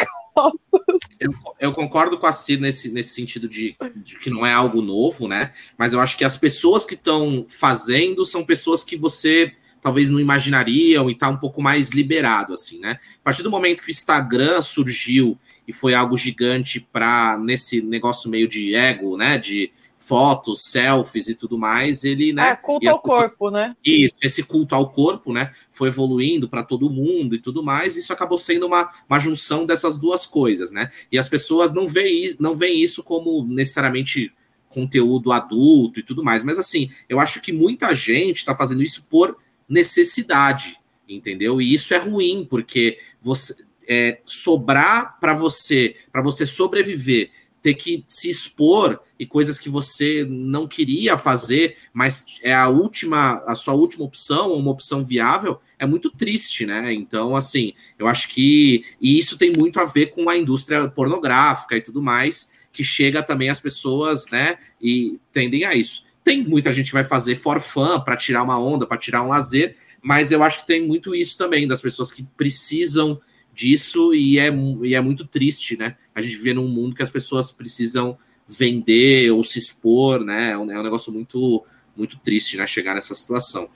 eu, 1.20 1.34
eu, 1.60 1.72
concordo 1.72 2.18
com 2.18 2.28
a 2.28 2.32
Cir 2.32 2.60
nesse, 2.60 2.92
nesse 2.92 3.16
sentido 3.16 3.48
de, 3.48 3.76
de, 3.96 4.20
que 4.20 4.30
não 4.30 4.46
é 4.46 4.54
algo 4.54 4.82
novo, 4.82 5.28
né? 5.28 5.52
Mas 5.78 5.94
eu 5.94 6.00
acho 6.00 6.16
que 6.16 6.24
as 6.24 6.38
pessoas 6.38 6.86
que 6.86 6.94
estão 6.94 7.46
fazendo 7.50 8.24
são 8.24 8.46
pessoas 8.46 8.84
que 8.84 8.96
você 8.96 9.54
talvez 9.82 10.10
não 10.10 10.20
imaginariam 10.20 11.10
e 11.10 11.16
tá 11.16 11.30
um 11.30 11.38
pouco 11.38 11.62
mais 11.62 11.90
liberado, 11.90 12.54
assim, 12.54 12.80
né? 12.80 13.00
A 13.22 13.24
partir 13.24 13.42
do 13.42 13.50
momento 13.50 13.82
que 13.82 13.90
o 13.90 13.92
Instagram 13.92 14.62
surgiu 14.62 15.38
e 15.68 15.74
foi 15.74 15.94
algo 15.94 16.16
gigante 16.18 16.80
para 16.80 17.38
nesse 17.38 17.82
negócio 17.82 18.30
meio 18.30 18.48
de 18.48 18.76
ego, 18.76 19.18
né? 19.18 19.38
De 19.38 19.72
fotos, 20.08 20.64
selfies 20.64 21.28
e 21.28 21.36
tudo 21.36 21.60
mais, 21.60 22.06
ele, 22.06 22.32
né? 22.32 22.52
É, 22.52 22.56
culto 22.56 22.88
ao 22.88 23.00
corpo, 23.02 23.52
né? 23.52 23.76
Isso, 23.84 24.16
esse 24.22 24.42
culto 24.42 24.74
ao 24.74 24.90
corpo, 24.90 25.34
né? 25.34 25.52
Foi 25.70 25.90
evoluindo 25.90 26.48
para 26.48 26.64
todo 26.64 26.90
mundo 26.90 27.36
e 27.36 27.40
tudo 27.40 27.62
mais. 27.62 27.98
Isso 27.98 28.14
acabou 28.14 28.38
sendo 28.38 28.66
uma, 28.66 28.90
uma 29.10 29.20
junção 29.20 29.66
dessas 29.66 30.00
duas 30.00 30.26
coisas, 30.26 30.72
né? 30.72 30.90
E 31.12 31.18
as 31.18 31.28
pessoas 31.28 31.74
não 31.74 31.86
veem, 31.86 32.34
não 32.40 32.56
veem 32.56 32.82
isso 32.82 33.04
como 33.04 33.46
necessariamente 33.46 34.32
conteúdo 34.70 35.34
adulto 35.34 36.00
e 36.00 36.04
tudo 36.04 36.24
mais. 36.24 36.42
Mas 36.42 36.58
assim, 36.58 36.90
eu 37.10 37.20
acho 37.20 37.42
que 37.42 37.52
muita 37.52 37.94
gente 37.94 38.38
está 38.38 38.56
fazendo 38.56 38.82
isso 38.82 39.06
por 39.10 39.38
necessidade, 39.68 40.80
entendeu? 41.08 41.62
E 41.62 41.74
isso 41.74 41.94
é 41.94 41.98
ruim, 41.98 42.48
porque 42.50 42.98
você 43.22 43.68
é, 43.88 44.20
sobrar 44.26 45.20
para 45.20 45.34
você, 45.34 45.96
para 46.12 46.22
você 46.22 46.46
sobreviver, 46.46 47.32
ter 47.62 47.74
que 47.74 48.04
se 48.08 48.30
expor 48.30 49.00
e 49.20 49.26
coisas 49.26 49.58
que 49.58 49.70
você 49.70 50.26
não 50.30 50.68
queria 50.68 51.18
fazer, 51.18 51.78
mas 51.92 52.24
é 52.42 52.54
a 52.54 52.68
última, 52.68 53.44
a 53.48 53.56
sua 53.56 53.74
última 53.74 54.06
opção, 54.06 54.54
uma 54.54 54.72
opção 54.72 55.04
viável, 55.04 55.60
é 55.80 55.86
muito 55.86 56.10
triste, 56.10 56.66
né? 56.66 56.94
Então, 56.94 57.36
assim, 57.36 57.74
eu 57.98 58.08
acho 58.08 58.30
que 58.30 58.86
e 59.02 59.18
isso 59.18 59.38
tem 59.38 59.52
muito 59.52 59.80
a 59.80 59.86
ver 59.86 60.08
com 60.08 60.30
a 60.30 60.38
indústria 60.38 60.88
pornográfica 60.88 61.76
e 61.76 61.82
tudo 61.82 62.02
mais, 62.02 62.52
que 62.72 62.84
chega 62.84 63.24
também 63.24 63.50
às 63.50 63.60
pessoas, 63.60 64.30
né? 64.30 64.58
E 64.82 65.20
tendem 65.32 65.66
a 65.66 65.74
isso. 65.74 66.06
Tem 66.24 66.44
muita 66.44 66.72
gente 66.74 66.88
que 66.88 66.94
vai 66.94 67.04
fazer 67.04 67.36
for 67.36 67.60
fun 67.60 68.00
para 68.02 68.16
tirar 68.16 68.44
uma 68.44 68.60
onda, 68.60 68.86
para 68.86 68.98
tirar 68.98 69.24
um 69.24 69.30
lazer, 69.30 69.78
mas 70.02 70.32
eu 70.32 70.44
acho 70.44 70.60
que 70.60 70.68
tem 70.68 70.86
muito 70.86 71.16
isso 71.16 71.38
também 71.38 71.68
das 71.68 71.82
pessoas 71.82 72.12
que 72.12 72.24
precisam 72.36 73.20
disso 73.54 74.14
e 74.14 74.38
é, 74.38 74.50
e 74.84 74.94
é 74.94 75.02
muito 75.02 75.26
triste, 75.26 75.76
né? 75.76 75.96
A 76.18 76.22
gente 76.22 76.36
vive 76.36 76.56
num 76.56 76.68
mundo 76.68 76.96
que 76.96 77.04
as 77.04 77.12
pessoas 77.12 77.52
precisam 77.52 78.18
vender 78.48 79.30
ou 79.30 79.44
se 79.44 79.60
expor, 79.60 80.26
né? 80.26 80.54
É 80.54 80.58
um, 80.58 80.72
é 80.72 80.80
um 80.80 80.82
negócio 80.82 81.14
muito 81.14 81.64
muito 81.96 82.18
triste, 82.18 82.58
né? 82.58 82.66
Chegar 82.66 82.96
nessa 82.96 83.14
situação. 83.14 83.70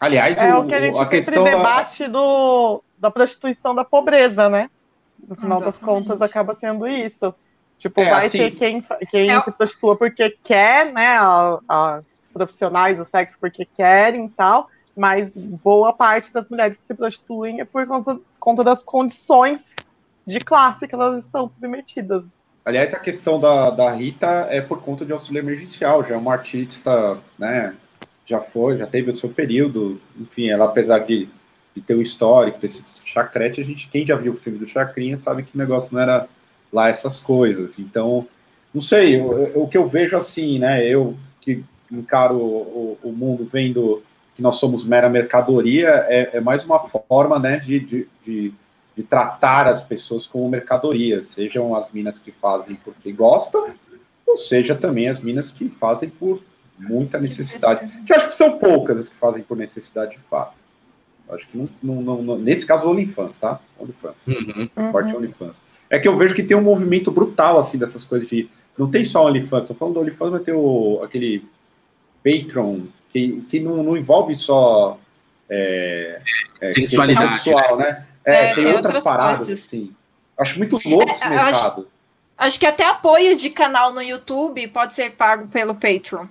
Aliás, 0.00 0.36
é 0.38 0.52
o, 0.52 0.62
o 0.62 0.66
que 0.66 0.74
a 0.74 0.80
gente 0.80 0.98
a 0.98 1.06
questão 1.06 1.44
debate 1.44 2.08
do, 2.08 2.82
da 2.98 3.12
prostituição 3.12 3.76
da 3.76 3.84
pobreza, 3.84 4.48
né? 4.48 4.68
No 5.28 5.36
final 5.36 5.58
Exatamente. 5.58 5.78
das 5.78 5.78
contas, 5.78 6.20
acaba 6.20 6.56
sendo 6.58 6.88
isso. 6.88 7.32
Tipo, 7.78 8.00
é, 8.00 8.10
vai 8.10 8.26
assim, 8.26 8.38
ter 8.38 8.50
quem, 8.56 8.84
quem 9.08 9.30
é... 9.30 9.40
se 9.40 9.52
prostitua 9.52 9.96
porque 9.96 10.36
quer, 10.42 10.92
né? 10.92 11.16
A, 11.16 11.60
a 11.68 12.00
profissionais 12.32 12.98
do 12.98 13.06
sexo 13.08 13.36
porque 13.40 13.64
querem 13.64 14.26
e 14.26 14.30
tal, 14.30 14.68
mas 14.96 15.30
boa 15.34 15.92
parte 15.92 16.32
das 16.32 16.48
mulheres 16.48 16.76
que 16.76 16.86
se 16.88 16.94
prostituem 16.94 17.60
é 17.60 17.64
por 17.64 17.86
conta, 17.86 18.18
conta 18.40 18.64
das 18.64 18.82
condições 18.82 19.60
de 20.26 20.40
classe 20.40 20.86
que 20.86 20.94
elas 20.94 21.24
estão 21.24 21.48
submetidas. 21.48 22.24
Aliás, 22.64 22.92
a 22.92 22.98
questão 22.98 23.40
da, 23.40 23.70
da 23.70 23.90
Rita 23.90 24.26
é 24.50 24.60
por 24.60 24.82
conta 24.82 25.04
de 25.04 25.12
auxílio 25.12 25.40
emergencial, 25.40 26.04
já 26.04 26.14
é 26.14 26.18
uma 26.18 26.32
artista, 26.32 27.18
né? 27.38 27.74
Já 28.26 28.40
foi, 28.40 28.76
já 28.78 28.86
teve 28.86 29.10
o 29.10 29.14
seu 29.14 29.30
período, 29.30 30.00
enfim, 30.18 30.48
ela 30.48 30.66
apesar 30.66 31.00
de, 31.00 31.28
de 31.74 31.80
ter 31.80 31.94
o 31.94 32.02
histórico 32.02 32.60
desse 32.60 32.84
chacrete, 33.08 33.60
a 33.60 33.64
gente, 33.64 33.88
quem 33.88 34.06
já 34.06 34.14
viu 34.14 34.32
o 34.32 34.36
filme 34.36 34.58
do 34.58 34.68
Chacrinha 34.68 35.16
sabe 35.16 35.42
que 35.42 35.54
o 35.54 35.58
negócio 35.58 35.94
não 35.94 36.02
era 36.02 36.28
lá 36.72 36.88
essas 36.88 37.18
coisas. 37.18 37.78
Então, 37.78 38.26
não 38.72 38.80
sei, 38.80 39.20
o, 39.20 39.62
o 39.62 39.68
que 39.68 39.76
eu 39.76 39.88
vejo 39.88 40.16
assim, 40.16 40.58
né? 40.58 40.86
Eu 40.86 41.16
que 41.40 41.64
encaro 41.90 42.36
o, 42.36 42.98
o, 43.02 43.12
mundo 43.12 43.48
vendo 43.50 44.02
que 44.36 44.42
nós 44.42 44.56
somos 44.56 44.84
mera 44.84 45.08
mercadoria, 45.08 46.06
é, 46.08 46.30
é 46.34 46.40
mais 46.40 46.64
uma 46.64 46.78
forma, 46.80 47.38
né, 47.38 47.58
de, 47.58 47.80
de, 47.80 48.08
de, 48.24 48.54
de, 48.96 49.02
tratar 49.02 49.66
as 49.66 49.82
pessoas 49.82 50.26
como 50.26 50.48
mercadoria, 50.48 51.22
sejam 51.22 51.74
as 51.74 51.90
minas 51.90 52.18
que 52.18 52.30
fazem 52.30 52.76
porque 52.76 53.12
gostam, 53.12 53.70
ou 54.26 54.36
seja 54.36 54.74
também 54.74 55.08
as 55.08 55.20
minas 55.20 55.52
que 55.52 55.68
fazem 55.68 56.08
por 56.08 56.42
muita 56.78 57.18
necessidade. 57.18 57.90
Que 58.06 58.14
acho 58.14 58.26
que 58.26 58.32
são 58.34 58.58
poucas 58.58 58.98
as 58.98 59.08
que 59.08 59.16
fazem 59.16 59.42
por 59.42 59.56
necessidade 59.56 60.12
de 60.12 60.18
fato. 60.30 60.54
Acho 61.30 61.46
que 61.48 61.58
não, 61.82 62.02
não, 62.02 62.22
não, 62.22 62.38
nesse 62.38 62.66
caso, 62.66 62.88
OnlyFans, 62.88 63.38
tá? 63.38 63.60
OnlyFans. 63.78 64.26
Uhum. 64.26 64.90
Forte 64.90 65.14
OnlyFans. 65.14 65.62
É 65.88 65.98
que 65.98 66.08
eu 66.08 66.16
vejo 66.16 66.34
que 66.34 66.42
tem 66.42 66.56
um 66.56 66.62
movimento 66.62 67.10
brutal, 67.10 67.58
assim, 67.58 67.78
dessas 67.78 68.04
coisas 68.04 68.28
de. 68.28 68.48
Não 68.76 68.90
tem 68.90 69.04
só 69.04 69.26
OnlyFans, 69.26 69.68
tô 69.68 69.74
falando 69.74 69.94
do 69.94 70.00
OnlyFans, 70.00 70.30
vai 70.30 70.40
ter 70.40 70.52
o, 70.52 71.00
aquele 71.04 71.44
Patreon, 72.24 72.80
que, 73.08 73.42
que 73.48 73.60
não, 73.60 73.82
não 73.82 73.96
envolve 73.96 74.34
só. 74.34 74.98
É, 75.48 76.20
é, 76.60 76.72
Sensualidade. 76.72 77.40
Sexual, 77.40 77.76
né? 77.76 78.06
É, 78.24 78.50
é, 78.50 78.54
tem, 78.54 78.66
outras, 78.66 78.86
outras 78.86 79.04
paradas, 79.04 79.46
coisas. 79.46 79.64
assim. 79.64 79.94
Acho 80.38 80.58
muito 80.58 80.78
louco 80.88 81.10
esse 81.10 81.28
mercado. 81.28 81.48
Acho, 81.48 81.86
acho, 82.38 82.60
que 82.60 82.66
até 82.66 82.84
apoio 82.84 83.36
de 83.36 83.50
canal 83.50 83.92
no 83.92 84.02
YouTube 84.02 84.66
pode 84.68 84.94
ser 84.94 85.10
pago 85.12 85.48
pelo 85.48 85.74
Patreon. 85.74 86.26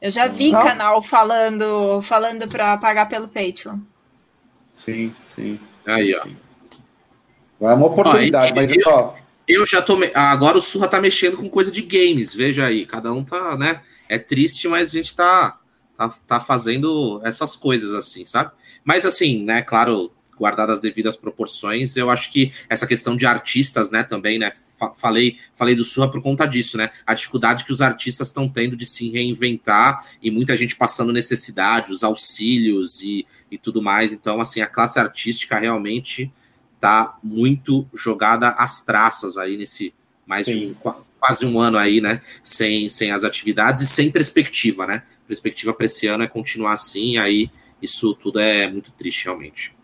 Eu 0.00 0.10
já 0.10 0.26
vi 0.26 0.50
não. 0.50 0.62
canal 0.62 1.02
falando 1.02 2.00
falando 2.02 2.48
para 2.48 2.76
pagar 2.78 3.06
pelo 3.06 3.28
Patreon. 3.28 3.78
Sim, 4.72 5.14
sim. 5.34 5.60
Aí, 5.86 6.14
ó. 6.14 6.26
É 7.60 7.74
uma 7.74 7.86
oportunidade, 7.86 8.52
ó, 8.52 8.56
mas 8.56 8.70
eu, 8.70 8.82
ó. 8.86 9.14
Eu 9.46 9.66
já 9.66 9.82
tô. 9.82 9.98
Agora 10.14 10.56
o 10.56 10.60
Surra 10.60 10.88
tá 10.88 11.00
mexendo 11.00 11.36
com 11.36 11.48
coisa 11.48 11.70
de 11.70 11.82
games, 11.82 12.32
veja 12.32 12.66
aí. 12.66 12.86
Cada 12.86 13.12
um 13.12 13.22
tá, 13.22 13.56
né? 13.56 13.82
É 14.08 14.18
triste, 14.18 14.66
mas 14.68 14.90
a 14.90 14.92
gente 14.92 15.14
tá, 15.14 15.58
tá, 15.96 16.08
tá 16.26 16.40
fazendo 16.40 17.20
essas 17.24 17.56
coisas 17.56 17.92
assim, 17.92 18.24
sabe? 18.24 18.52
Mas 18.84 19.04
assim, 19.04 19.44
né, 19.44 19.60
claro, 19.60 20.12
guardadas 20.40 20.78
as 20.78 20.80
devidas 20.80 21.16
proporções, 21.16 21.96
eu 21.96 22.08
acho 22.08 22.32
que 22.32 22.50
essa 22.68 22.86
questão 22.86 23.14
de 23.14 23.26
artistas, 23.26 23.90
né, 23.90 24.02
também, 24.02 24.38
né, 24.38 24.52
falei, 24.96 25.38
falei 25.54 25.74
do 25.74 25.84
Surra 25.84 26.10
por 26.10 26.22
conta 26.22 26.46
disso, 26.46 26.78
né, 26.78 26.90
a 27.06 27.12
dificuldade 27.12 27.66
que 27.66 27.72
os 27.72 27.82
artistas 27.82 28.28
estão 28.28 28.48
tendo 28.48 28.74
de 28.74 28.86
se 28.86 29.10
reinventar 29.10 30.06
e 30.22 30.30
muita 30.30 30.56
gente 30.56 30.74
passando 30.74 31.12
necessidade, 31.12 31.92
os 31.92 32.02
auxílios 32.02 33.02
e, 33.02 33.26
e 33.50 33.58
tudo 33.58 33.82
mais, 33.82 34.14
então, 34.14 34.40
assim, 34.40 34.62
a 34.62 34.66
classe 34.66 34.98
artística 34.98 35.58
realmente 35.58 36.32
tá 36.80 37.18
muito 37.22 37.86
jogada 37.92 38.48
às 38.48 38.82
traças 38.82 39.36
aí 39.36 39.58
nesse 39.58 39.92
mais 40.26 40.46
Sim. 40.46 40.58
de 40.58 40.66
um, 40.66 40.74
quase 41.20 41.44
um 41.44 41.60
ano 41.60 41.76
aí, 41.76 42.00
né? 42.00 42.22
Sem, 42.42 42.88
sem 42.88 43.10
as 43.10 43.24
atividades 43.24 43.82
e 43.82 43.86
sem 43.86 44.10
perspectiva, 44.10 44.86
né? 44.86 45.02
Perspectiva 45.26 45.74
para 45.74 45.84
esse 45.84 46.06
ano 46.06 46.24
é 46.24 46.26
continuar 46.26 46.72
assim, 46.72 47.18
aí 47.18 47.50
isso 47.82 48.14
tudo 48.14 48.40
é 48.40 48.70
muito 48.70 48.90
triste, 48.92 49.24
realmente. 49.24 49.74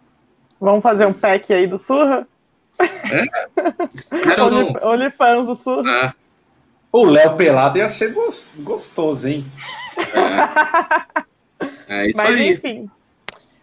Vamos 0.60 0.82
fazer 0.82 1.06
um 1.06 1.12
pack 1.12 1.52
aí 1.52 1.66
do 1.66 1.78
Surra? 1.86 2.26
É? 2.78 3.24
Espero 3.92 4.50
não. 4.50 4.92
OnlyFans 4.92 5.46
do 5.46 5.56
Surra. 5.56 5.90
É. 5.90 6.12
O 6.92 7.04
Léo 7.04 7.36
Pelado 7.36 7.78
ia 7.78 7.88
ser 7.88 8.14
gostoso, 8.58 9.28
hein? 9.28 9.44
É, 11.88 12.02
é 12.02 12.06
isso 12.08 12.16
Mas, 12.18 12.34
aí. 12.34 12.52
enfim, 12.52 12.90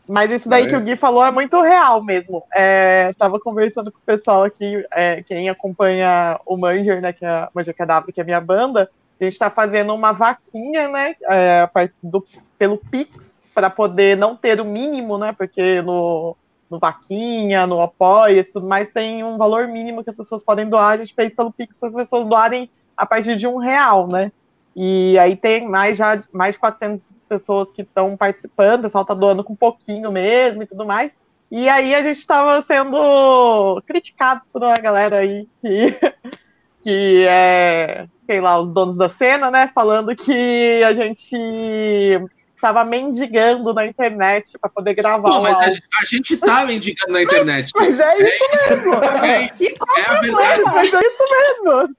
mas 0.08 0.32
isso 0.32 0.50
daí 0.50 0.66
é. 0.66 0.68
que 0.68 0.76
o 0.76 0.82
Gui 0.82 0.98
falou 0.98 1.26
é 1.26 1.32
muito 1.32 1.62
real 1.62 2.04
mesmo. 2.04 2.44
É, 2.54 3.14
tava 3.18 3.40
conversando 3.40 3.92
com 3.92 3.98
o 3.98 4.06
pessoal 4.06 4.44
aqui, 4.44 4.86
é, 4.92 5.24
quem 5.24 5.50
acompanha 5.50 6.40
o 6.46 6.58
Manger, 6.58 7.02
né, 7.02 7.14
que 7.14 7.24
é 7.24 7.30
a 7.30 7.50
Manger 7.54 7.76
Cadáver, 7.76 8.14
que 8.14 8.20
é 8.20 8.24
a 8.24 8.26
minha 8.26 8.42
banda, 8.42 8.90
a 9.20 9.24
gente 9.24 9.38
tá 9.40 9.50
fazendo 9.50 9.94
uma 9.94 10.12
vaquinha, 10.12 10.90
né, 10.90 11.16
é, 11.30 11.70
do, 12.02 12.26
pelo 12.58 12.78
Pix, 12.78 13.12
para 13.54 13.70
poder 13.70 14.18
não 14.18 14.36
ter 14.36 14.60
o 14.60 14.66
mínimo, 14.66 15.18
né, 15.18 15.34
porque 15.38 15.82
no, 15.82 16.36
no 16.74 16.80
Vaquinha, 16.80 17.66
no 17.66 17.82
Apoia 17.82 18.44
tudo 18.44 18.68
mais, 18.68 18.92
tem 18.92 19.24
um 19.24 19.38
valor 19.38 19.68
mínimo 19.68 20.04
que 20.04 20.10
as 20.10 20.16
pessoas 20.16 20.44
podem 20.44 20.68
doar, 20.68 20.92
a 20.92 20.98
gente 20.98 21.14
fez 21.14 21.34
pelo 21.34 21.52
Pix 21.52 21.78
para 21.78 21.90
as 21.90 21.96
pessoas 21.96 22.26
doarem 22.26 22.70
a 22.98 23.06
partir 23.06 23.36
de 23.38 23.48
um 23.48 23.58
real, 23.58 24.08
né, 24.08 24.32
e 24.76 25.18
aí 25.20 25.36
tem 25.36 25.68
mais 25.68 25.98
já 25.98 26.22
mais 26.32 26.56
de 26.56 26.60
400 26.60 27.02
pessoas 27.30 27.72
que 27.72 27.82
estão 27.82 28.16
participando, 28.18 28.82
o 28.82 28.84
pessoal 28.84 29.04
está 29.04 29.14
doando 29.14 29.44
com 29.44 29.54
um 29.54 29.56
pouquinho 29.56 30.12
mesmo 30.12 30.64
e 30.64 30.68
tudo 30.68 30.86
mais. 30.86 31.12
E 31.52 31.70
aí 31.70 31.94
a 31.94 32.02
gente 32.02 32.18
estava 32.18 32.64
sendo 32.66 33.82
criticado 33.86 34.42
por 34.52 34.64
uma 34.64 34.76
galera 34.78 35.20
aí 35.20 35.48
que, 35.62 35.96
que 36.84 37.26
é, 37.28 38.08
sei 38.26 38.42
lá, 38.42 38.60
os 38.60 38.74
donos 38.74 38.98
da 38.98 39.10
cena, 39.10 39.52
né? 39.52 39.72
Falando 39.74 40.16
que 40.16 40.84
a 40.84 40.94
gente 40.94 42.20
estava 42.64 42.86
mendigando 42.86 43.74
na 43.74 43.86
internet 43.86 44.58
para 44.58 44.70
poder 44.70 44.94
gravar. 44.94 45.30
Pô, 45.30 45.42
mas 45.42 45.58
a, 45.58 45.70
a, 46.02 46.06
gente 46.06 46.38
tá 46.38 46.66
mendigando 46.66 47.12
na 47.12 47.22
internet. 47.22 47.72
Mas, 47.76 48.00
é 48.00 48.18
isso 48.18 48.44
mesmo. 48.70 48.94
É, 48.94 49.44
é, 49.44 50.02
é 50.02 50.10
a 50.10 50.20
verdade. 50.22 50.64
Mas 50.64 50.94
é 50.94 51.00
isso 51.00 51.24
mesmo. 51.30 51.96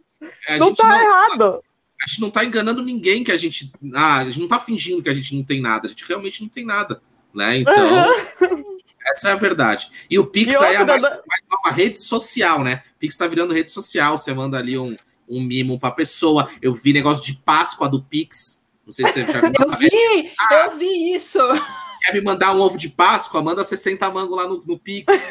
É, 0.49 0.59
não 0.59 0.75
tá 0.75 0.89
não, 0.89 1.01
errado. 1.01 1.65
A 2.03 2.07
gente 2.07 2.21
não 2.21 2.31
tá 2.31 2.45
enganando 2.45 2.83
ninguém 2.83 3.23
que 3.23 3.31
a 3.31 3.37
gente. 3.37 3.71
Ah, 3.95 4.19
a 4.19 4.25
gente 4.25 4.41
não 4.41 4.49
tá 4.49 4.59
fingindo 4.59 5.03
que 5.03 5.11
a 5.11 5.15
gente 5.15 5.37
não 5.37 5.45
tem 5.45 5.61
nada. 5.61 5.87
A 5.87 5.91
gente 5.91 6.05
realmente 6.09 6.41
não 6.41 6.49
tem 6.49 6.65
nada. 6.65 7.03
Né? 7.35 7.59
Então. 7.59 8.07
Uhum. 8.41 8.65
Essa 9.07 9.29
é 9.29 9.33
a 9.33 9.37
verdade. 9.37 9.91
E 10.09 10.19
o 10.19 10.25
Pix 10.25 10.55
e 10.55 10.65
aí 10.65 10.77
é 10.77 10.85
mais, 10.85 11.03
mais 11.03 11.43
uma 11.63 11.71
rede 11.71 12.01
social, 12.01 12.65
né? 12.65 12.83
Pix 12.99 13.19
tá 13.19 13.27
virando 13.27 13.53
rede 13.53 13.71
social. 13.71 14.17
Você 14.17 14.33
manda 14.33 14.57
ali 14.57 14.79
um, 14.79 14.97
um 15.29 15.43
mimo 15.43 15.79
pra 15.79 15.91
pessoa. 15.91 16.49
Eu 16.63 16.73
vi 16.73 16.95
negócio 16.95 17.23
de 17.23 17.35
Páscoa 17.35 17.87
do 17.87 18.03
Pix. 18.03 18.64
Não 18.85 18.93
sei 18.93 19.07
se 19.07 19.25
você 19.25 19.33
já 19.33 19.41
viu. 19.41 19.53
eu 19.61 19.71
vi! 19.79 20.33
Ah, 20.39 20.55
eu 20.67 20.77
vi 20.77 21.15
isso! 21.15 21.39
Quer 22.05 22.13
me 22.13 22.21
mandar 22.21 22.55
um 22.55 22.61
ovo 22.61 22.77
de 22.77 22.91
Páscoa? 22.91 23.43
Manda 23.43 23.65
60 23.65 24.11
mangos 24.11 24.37
lá 24.37 24.47
no, 24.47 24.61
no 24.67 24.79
Pix. 24.79 25.31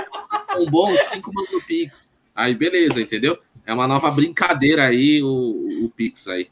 um 0.58 0.66
bom, 0.70 0.96
5 0.96 1.30
mangos 1.32 1.52
no 1.52 1.62
Pix. 1.62 2.10
Aí, 2.34 2.54
beleza, 2.54 3.00
entendeu? 3.00 3.38
É 3.66 3.72
uma 3.72 3.86
nova 3.86 4.10
brincadeira 4.10 4.86
aí, 4.86 5.22
o, 5.22 5.84
o 5.84 5.92
Pix 5.94 6.26
aí. 6.28 6.50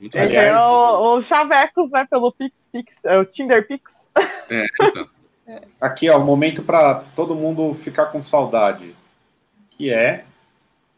Muito 0.00 0.16
é, 0.16 0.34
é 0.34 0.56
o, 0.56 1.18
o 1.18 1.22
Chavecos, 1.22 1.90
né? 1.90 2.06
Pelo 2.10 2.32
Pix, 2.32 2.54
Pix, 2.72 2.92
é 3.04 3.18
o 3.18 3.24
Tinder 3.26 3.66
Pix. 3.66 3.82
É, 4.48 4.66
então. 4.80 5.08
Aqui, 5.80 6.08
ó, 6.08 6.18
o 6.18 6.24
momento 6.24 6.62
para 6.62 7.02
todo 7.16 7.34
mundo 7.34 7.74
ficar 7.74 8.06
com 8.06 8.22
saudade, 8.22 8.94
que 9.70 9.90
é 9.90 10.24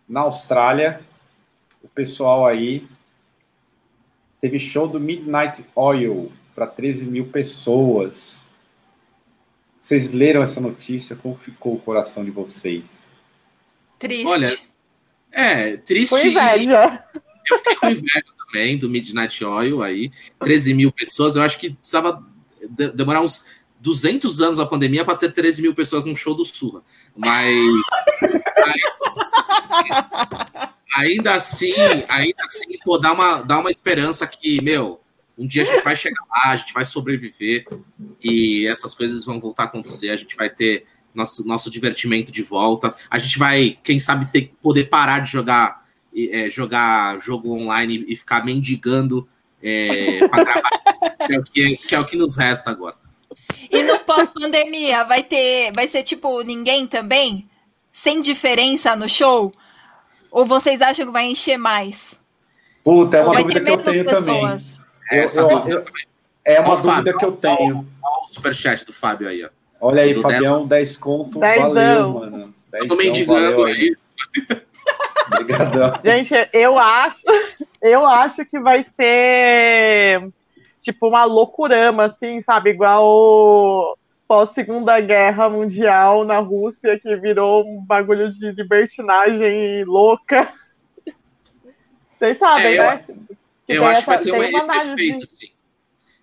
na 0.09 0.21
Austrália, 0.21 1.01
o 1.83 1.89
pessoal 1.89 2.47
aí 2.47 2.87
teve 4.43 4.59
show 4.59 4.89
do 4.89 4.99
Midnight 4.99 5.65
Oil 5.77 6.33
para 6.53 6.67
13 6.67 7.05
mil 7.05 7.27
pessoas. 7.27 8.43
Vocês 9.81 10.13
leram 10.13 10.43
essa 10.43 10.61
notícia? 10.61 11.15
Como 11.15 11.37
ficou 11.37 11.77
o 11.77 11.79
coração 11.79 12.25
de 12.25 12.33
vocês? 12.33 13.07
Triste. 14.01 14.27
Olha, 14.27 14.59
é, 15.31 15.77
triste. 15.77 16.11
Com 16.11 16.19
inveja. 16.19 17.05
Eu 17.49 17.57
fiquei 17.59 17.77
com 17.77 17.89
inveja 17.89 18.25
também 18.47 18.77
do 18.77 18.91
Midnight 18.91 19.45
Oil 19.45 19.81
aí. 19.81 20.11
13 20.41 20.75
mil 20.75 20.91
pessoas. 20.91 21.37
Eu 21.37 21.43
acho 21.43 21.59
que 21.59 21.71
precisava 21.71 22.25
demorar 22.95 23.21
uns 23.21 23.47
200 23.81 24.43
anos 24.43 24.59
a 24.59 24.67
pandemia 24.67 25.05
para 25.05 25.17
ter 25.17 25.33
13 25.33 25.63
mil 25.63 25.75
pessoas 25.75 26.05
num 26.05 26.17
show 26.17 26.35
do 26.35 26.45
Surra. 26.45 26.83
Mas. 27.17 27.47
ainda 30.95 31.35
assim, 31.35 31.75
ainda 32.09 32.43
assim, 32.43 32.79
pô, 32.85 32.99
dá 32.99 33.13
uma, 33.13 33.43
dá 33.43 33.59
uma 33.59 33.71
esperança 33.71 34.27
que, 34.27 34.63
meu, 34.63 35.01
um 35.37 35.47
dia 35.47 35.63
a 35.63 35.65
gente 35.65 35.83
vai 35.83 35.97
chegar 35.97 36.23
lá, 36.31 36.53
a 36.53 36.57
gente 36.57 36.73
vai 36.73 36.85
sobreviver 36.85 37.67
e 38.23 38.67
essas 38.67 38.95
coisas 38.95 39.25
vão 39.25 39.41
voltar 39.41 39.65
a 39.65 39.67
acontecer, 39.67 40.11
a 40.11 40.17
gente 40.17 40.37
vai 40.37 40.51
ter 40.51 40.87
nosso, 41.15 41.47
nosso 41.47 41.71
divertimento 41.71 42.31
de 42.31 42.43
volta, 42.43 42.95
a 43.11 43.19
gente 43.19 43.39
vai, 43.39 43.79
quem 43.83 43.99
sabe, 43.99 44.31
ter, 44.31 44.53
poder 44.61 44.85
parar 44.85 45.21
de 45.21 45.31
jogar, 45.31 45.87
é, 46.15 46.49
jogar 46.49 47.19
jogo 47.19 47.55
online 47.55 48.05
e 48.09 48.17
ficar 48.17 48.45
mendigando 48.45 49.29
é, 49.63 50.21
gravar, 50.29 50.63
que 51.27 51.35
é, 51.35 51.39
o 51.39 51.45
que, 51.45 51.77
que 51.77 51.95
é 51.95 52.01
o 52.01 52.05
que 52.05 52.17
nos 52.17 52.37
resta 52.37 52.71
agora. 52.71 52.97
E 53.71 53.83
no 53.83 53.99
pós-pandemia, 54.01 55.05
vai 55.05 55.23
ter. 55.23 55.73
Vai 55.73 55.87
ser 55.87 56.03
tipo 56.03 56.43
ninguém 56.43 56.87
também? 56.87 57.49
Sem 57.91 58.21
diferença 58.21 58.95
no 58.95 59.09
show? 59.09 59.53
Ou 60.33 60.47
vocês 60.47 60.81
acham 60.81 61.07
que 61.07 61.13
vai 61.13 61.27
encher 61.27 61.59
mais? 61.59 62.19
Puta, 62.83 63.19
é 63.19 63.23
uma 63.23 63.35
dúvida 63.37 63.61
que 63.61 63.71
eu 63.71 63.77
tenho 63.77 64.05
pessoas? 64.05 64.77
também. 64.77 65.23
Essa 65.23 65.41
eu, 65.41 65.49
dúvida 65.49 65.77
eu, 65.77 65.85
também. 65.85 66.05
É 66.45 66.61
uma 66.61 66.71
ó, 66.71 66.75
dúvida 66.75 66.93
Fábio, 66.95 67.19
que 67.19 67.25
eu 67.25 67.33
tenho. 67.33 67.87
Olha 68.03 68.23
o 68.23 68.27
superchat 68.27 68.85
do 68.85 68.93
Fábio 68.93 69.29
aí, 69.29 69.45
ó. 69.45 69.51
Olha 69.81 70.03
aí, 70.03 70.15
do 70.15 70.23
Fabião, 70.23 70.67
10 70.67 70.97
conto. 70.97 71.39
Dezão. 71.39 71.63
Valeu, 71.63 72.13
mano. 72.13 72.55
Tô 72.89 72.97
mendigando 72.97 73.65
aí. 73.65 73.95
Obrigadão. 75.41 75.93
Gente, 76.05 76.35
eu 76.53 76.79
acho, 76.79 77.23
eu 77.81 78.07
acho 78.07 78.45
que 78.45 78.59
vai 78.59 78.87
ser 78.97 80.29
tipo 80.81 81.09
uma 81.09 81.25
loucurama, 81.25 82.07
assim, 82.07 82.43
sabe? 82.43 82.71
Igual 82.71 83.97
pós-segunda 84.33 84.99
guerra 84.99 85.47
mundial 85.51 86.25
na 86.25 86.39
Rússia, 86.39 86.99
que 86.99 87.15
virou 87.17 87.67
um 87.67 87.85
bagulho 87.85 88.33
de 88.33 88.51
libertinagem 88.53 89.85
louca. 89.85 90.51
Vocês 92.19 92.39
sabem, 92.39 92.65
é, 92.65 92.79
né? 92.79 93.05
Eu, 93.69 93.77
eu 93.77 93.85
acho 93.85 94.11
essa, 94.11 94.23
que 94.23 94.31
vai 94.31 94.51
ter 94.51 94.57
esse 94.57 94.79
efeito, 94.79 95.27
sim. 95.27 95.49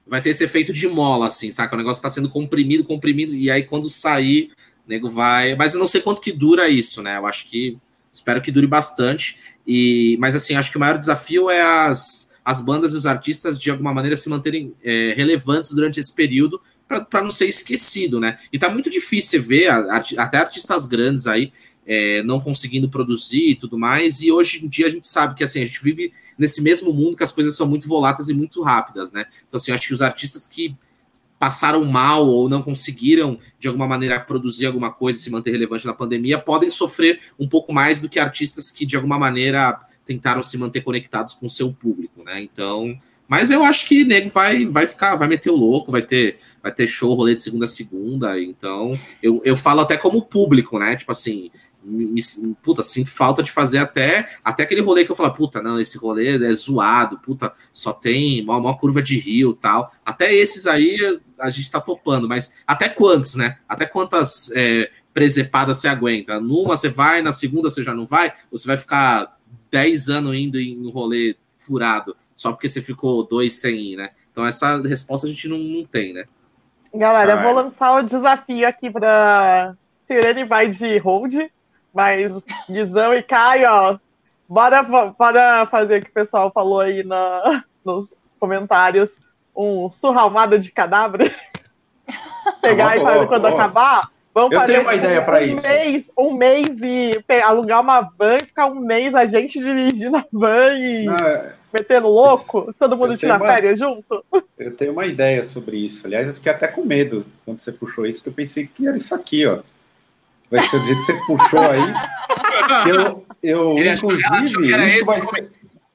Vai 0.08 0.22
ter 0.24 0.30
esse 0.32 0.44
efeito 0.44 0.74
de 0.74 0.88
mola, 0.88 1.28
assim, 1.28 1.52
saca? 1.52 1.76
O 1.76 1.78
negócio 1.78 2.02
tá 2.02 2.10
sendo 2.10 2.32
comprimido, 2.32 2.84
comprimido, 2.84 3.36
e 3.36 3.52
aí 3.52 3.62
quando 3.62 3.88
sair, 3.88 4.54
o 4.88 4.90
nego 4.90 5.08
vai. 5.08 5.54
Mas 5.56 5.76
eu 5.76 5.80
não 5.80 5.88
sei 5.88 6.02
quanto 6.02 6.20
que 6.20 6.32
dura 6.32 6.68
isso, 6.68 7.04
né? 7.04 7.16
Eu 7.18 7.28
acho 7.28 7.46
que. 7.46 7.78
Espero 8.12 8.42
que 8.42 8.52
dure 8.52 8.66
bastante. 8.66 9.38
E, 9.68 10.18
mas 10.20 10.34
assim, 10.34 10.56
acho 10.56 10.72
que 10.72 10.78
o 10.78 10.80
maior 10.80 10.98
desafio 10.98 11.48
é 11.48 11.62
as, 11.62 12.34
as 12.44 12.60
bandas 12.60 12.96
e 12.96 12.98
os 12.98 13.06
artistas, 13.06 13.62
de 13.62 13.70
alguma 13.70 13.94
maneira, 13.94 14.16
se 14.16 14.28
manterem 14.30 14.74
é, 14.84 15.14
relevantes 15.16 15.74
durante 15.74 16.00
esse 16.00 16.12
período 16.12 16.60
para 16.90 17.22
não 17.22 17.30
ser 17.30 17.48
esquecido, 17.48 18.20
né? 18.20 18.40
E 18.52 18.58
tá 18.58 18.68
muito 18.70 18.90
difícil 18.90 19.44
ver 19.44 19.70
até 19.70 20.40
artistas 20.40 20.88
grandes 20.88 21.28
aí 21.28 21.54
é, 21.86 22.24
não 22.24 22.40
conseguindo 22.40 22.90
produzir 22.90 23.52
e 23.52 23.56
tudo 23.56 23.78
mais. 23.78 24.22
E 24.22 24.32
hoje 24.32 24.66
em 24.66 24.68
dia 24.68 24.88
a 24.88 24.90
gente 24.90 25.06
sabe 25.06 25.36
que 25.36 25.44
assim, 25.44 25.62
a 25.62 25.66
gente 25.66 25.82
vive 25.84 26.12
nesse 26.38 26.62
mesmo 26.62 26.92
mundo 26.92 27.16
que 27.16 27.24
as 27.24 27.32
coisas 27.32 27.56
são 27.56 27.68
muito 27.68 27.88
voláteis 27.88 28.30
e 28.30 28.34
muito 28.34 28.62
rápidas, 28.64 29.12
né? 29.12 29.26
Então, 29.48 29.58
assim, 29.58 29.72
acho 29.72 29.88
que 29.88 29.94
os 29.94 30.02
artistas 30.02 30.48
que 30.48 30.76
passaram 31.38 31.86
mal 31.86 32.28
ou 32.28 32.50
não 32.50 32.62
conseguiram, 32.62 33.40
de 33.58 33.68
alguma 33.68 33.88
maneira, 33.88 34.20
produzir 34.20 34.66
alguma 34.66 34.92
coisa 34.92 35.20
e 35.20 35.22
se 35.22 35.30
manter 35.30 35.52
relevante 35.52 35.86
na 35.86 35.94
pandemia, 35.94 36.38
podem 36.38 36.70
sofrer 36.70 37.22
um 37.40 37.48
pouco 37.48 37.72
mais 37.72 38.02
do 38.02 38.10
que 38.10 38.20
artistas 38.20 38.70
que, 38.70 38.86
de 38.86 38.96
alguma 38.96 39.18
maneira, 39.18 39.80
tentaram 40.06 40.44
se 40.44 40.58
manter 40.58 40.82
conectados 40.82 41.34
com 41.34 41.46
o 41.46 41.50
seu 41.50 41.72
público, 41.72 42.24
né? 42.24 42.42
Então, 42.42 43.00
mas 43.30 43.52
eu 43.52 43.64
acho 43.64 43.88
que 43.88 44.04
nego 44.04 44.28
vai, 44.28 44.66
vai 44.66 44.88
ficar, 44.88 45.16
vai 45.16 45.28
meter 45.28 45.52
o 45.52 45.56
louco, 45.56 45.92
vai 45.92 46.02
ter, 46.02 46.40
vai 46.64 46.72
ter 46.72 46.88
show, 46.88 47.14
rolê 47.14 47.36
de 47.36 47.44
segunda 47.44 47.66
a 47.66 47.68
segunda. 47.68 48.42
Então, 48.42 49.00
eu, 49.22 49.40
eu 49.46 49.56
falo 49.56 49.82
até 49.82 49.96
como 49.96 50.26
público, 50.26 50.80
né? 50.80 50.96
Tipo 50.96 51.12
assim, 51.12 51.52
me, 51.84 52.20
puta, 52.64 52.82
sinto 52.82 53.12
falta 53.12 53.44
de 53.44 53.52
fazer 53.52 53.78
até, 53.78 54.28
até 54.44 54.64
aquele 54.64 54.82
rolê 54.82 55.06
que 55.06 55.12
eu 55.12 55.16
falo, 55.16 55.32
puta, 55.32 55.62
não, 55.62 55.80
esse 55.80 55.96
rolê 55.96 56.44
é 56.44 56.54
zoado, 56.54 57.20
puta, 57.20 57.54
só 57.72 57.94
tem 57.94 58.44
uma, 58.44 58.58
uma 58.58 58.76
curva 58.76 59.00
de 59.00 59.20
rio 59.20 59.54
tal. 59.54 59.94
Até 60.04 60.34
esses 60.34 60.66
aí 60.66 60.98
a 61.38 61.52
gente 61.52 61.70
tá 61.70 61.80
topando, 61.80 62.28
mas 62.28 62.56
até 62.66 62.90
quantos, 62.90 63.36
né? 63.36 63.60
Até 63.70 63.86
quantas 63.86 64.52
é, 64.56 64.90
presepadas 65.14 65.78
você 65.78 65.88
aguenta? 65.88 66.40
Numa 66.42 66.76
você 66.76 66.90
vai, 66.90 67.22
na 67.22 67.32
segunda 67.32 67.70
você 67.70 67.84
já 67.84 67.94
não 67.94 68.08
vai, 68.08 68.34
ou 68.52 68.58
você 68.58 68.66
vai 68.66 68.78
ficar 68.78 69.38
10 69.70 70.10
anos 70.10 70.36
indo 70.36 70.60
em 70.60 70.84
um 70.84 70.90
rolê 70.90 71.36
furado, 71.58 72.16
só 72.40 72.54
porque 72.54 72.70
você 72.70 72.82
ficou 72.82 73.28
dois 73.28 73.60
sem 73.60 73.76
ir, 73.76 73.96
né? 73.98 74.12
Então 74.32 74.46
essa 74.46 74.82
resposta 74.82 75.28
a 75.28 75.30
gente 75.30 75.50
não, 75.50 75.58
não 75.58 75.84
tem, 75.84 76.14
né? 76.14 76.24
Galera, 76.96 77.34
eu 77.34 77.44
vou 77.44 77.52
lançar 77.52 77.98
o 77.98 78.02
desafio 78.02 78.66
aqui 78.66 78.90
para 78.90 79.76
Sirene 80.08 80.46
vai 80.46 80.70
de 80.70 80.98
hold, 81.00 81.36
mas 81.94 82.32
Guizão 82.70 83.14
e 83.14 83.22
Caio, 83.22 83.68
ó, 83.70 83.98
bora, 84.48 84.82
bora 84.82 85.66
fazer 85.66 86.00
o 86.00 86.06
que 86.06 86.12
o 86.12 86.14
pessoal 86.14 86.50
falou 86.50 86.80
aí 86.80 87.04
na, 87.04 87.66
nos 87.84 88.08
comentários, 88.40 89.10
um 89.54 89.92
surralmado 90.00 90.58
de 90.58 90.72
cadáver. 90.72 91.36
Pegar 92.62 92.96
e 92.96 93.02
fazer 93.02 93.28
quando 93.28 93.48
acabar. 93.48 94.10
Vamos 94.34 94.54
eu 94.54 94.66
tenho 94.66 94.82
uma 94.84 94.96
ideia 94.96 95.22
para 95.22 95.40
um 95.40 95.42
isso. 95.42 95.68
Mês, 95.68 96.06
um 96.18 96.34
mês 96.34 96.70
e 96.82 97.22
alugar 97.42 97.82
uma 97.82 98.00
van, 98.00 98.40
ficar 98.40 98.68
um 98.68 98.80
mês 98.80 99.14
a 99.14 99.26
gente 99.26 99.60
dirigindo 99.60 100.16
a 100.16 100.26
van 100.32 100.74
e 100.76 101.10
é... 101.10 101.59
metendo 101.72 102.08
louco, 102.08 102.74
todo 102.78 102.98
mundo 102.98 103.18
tirar 103.18 103.40
uma... 103.40 103.48
férias 103.54 103.80
junto. 103.80 104.24
Eu 104.58 104.76
tenho 104.76 104.92
uma 104.92 105.06
ideia 105.06 105.44
sobre 105.44 105.78
isso. 105.78 106.06
Aliás, 106.06 106.28
eu 106.28 106.34
fiquei 106.34 106.52
até 106.52 106.68
com 106.68 106.84
medo 106.84 107.26
quando 107.46 107.60
você 107.60 107.72
puxou 107.72 108.06
isso, 108.06 108.22
que 108.24 108.30
eu 108.30 108.34
pensei 108.34 108.68
que 108.68 108.88
era 108.88 108.98
isso 108.98 109.14
aqui, 109.14 109.46
ó. 109.46 109.60
Vai 110.50 110.64
ser 110.64 110.80
do 110.80 110.86
jeito 110.86 111.00
que 111.00 111.06
você 111.06 111.20
puxou 111.28 111.60
aí. 111.60 111.94
eu, 112.90 113.26
eu 113.42 113.78
inclusive, 113.78 114.44
isso 114.44 115.06
vai 115.06 115.22
ser. 115.22 115.52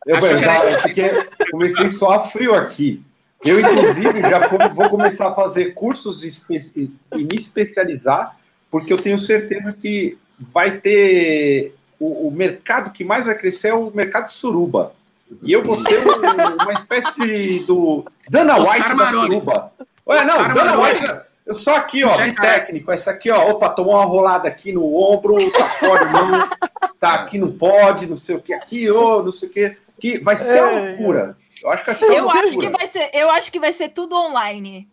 Eu, 0.06 0.16
eu, 0.16 0.38
já, 0.38 0.70
eu 0.70 0.80
fiquei, 0.82 1.10
comecei 1.50 1.90
só 1.90 2.10
a 2.12 2.20
frio 2.20 2.54
aqui. 2.54 3.02
Eu, 3.44 3.60
inclusive, 3.60 4.20
já 4.20 4.48
vou 4.68 4.88
começar 4.88 5.28
a 5.28 5.34
fazer 5.34 5.74
cursos 5.74 6.24
e 6.24 6.90
me 7.14 7.34
especializar, 7.34 8.38
porque 8.70 8.92
eu 8.92 9.00
tenho 9.00 9.18
certeza 9.18 9.72
que 9.72 10.16
vai 10.38 10.78
ter. 10.78 11.74
O, 11.98 12.28
o, 12.28 12.30
mercado 12.30 12.92
que 12.92 13.04
mais 13.04 13.26
vai 13.26 13.36
crescer 13.36 13.68
é 13.68 13.74
o 13.74 13.90
mercado 13.90 14.30
suruba. 14.30 14.94
E 15.42 15.52
eu 15.52 15.62
vou 15.62 15.76
ser 15.76 16.06
um, 16.06 16.62
uma 16.62 16.72
espécie 16.72 17.20
de, 17.20 17.60
do 17.60 18.04
Dana 18.28 18.58
White 18.58 18.94
da 18.94 19.06
suruba. 19.10 19.72
Ué, 20.06 20.24
não, 20.24 20.54
Dana 20.54 20.80
White, 20.80 21.20
Eu 21.46 21.54
só 21.54 21.76
aqui, 21.76 22.04
ó, 22.04 22.16
bem 22.16 22.34
técnico. 22.34 22.90
Essa 22.90 23.10
aqui, 23.10 23.30
ó, 23.30 23.50
opa, 23.50 23.68
tomou 23.70 23.94
uma 23.94 24.04
rolada 24.04 24.48
aqui 24.48 24.72
no 24.72 24.94
ombro, 24.94 25.50
tá 25.50 25.68
fora, 25.70 26.04
não, 26.06 26.50
tá 26.98 27.14
aqui, 27.14 27.38
não 27.38 27.52
pode, 27.52 28.06
não 28.06 28.16
sei 28.16 28.36
o 28.36 28.40
que, 28.40 28.52
aqui, 28.52 28.90
ô, 28.90 29.18
oh, 29.18 29.22
não 29.22 29.32
sei 29.32 29.48
o 29.48 29.52
que. 29.52 29.76
Que 30.00 30.18
vai 30.18 30.36
ser 30.36 30.62
uma 30.62 30.80
loucura. 30.80 31.36
Eu 31.62 31.70
acho 31.70 31.84
que 31.84 31.90
vai 31.90 31.94
ser 31.94 32.12
eu 32.12 32.30
acho 32.30 32.58
que 32.58 32.68
vai 32.68 32.86
ser, 32.86 33.10
Eu 33.12 33.30
acho 33.30 33.52
que 33.52 33.60
vai 33.60 33.72
ser 33.72 33.88
tudo 33.90 34.16
online. 34.16 34.88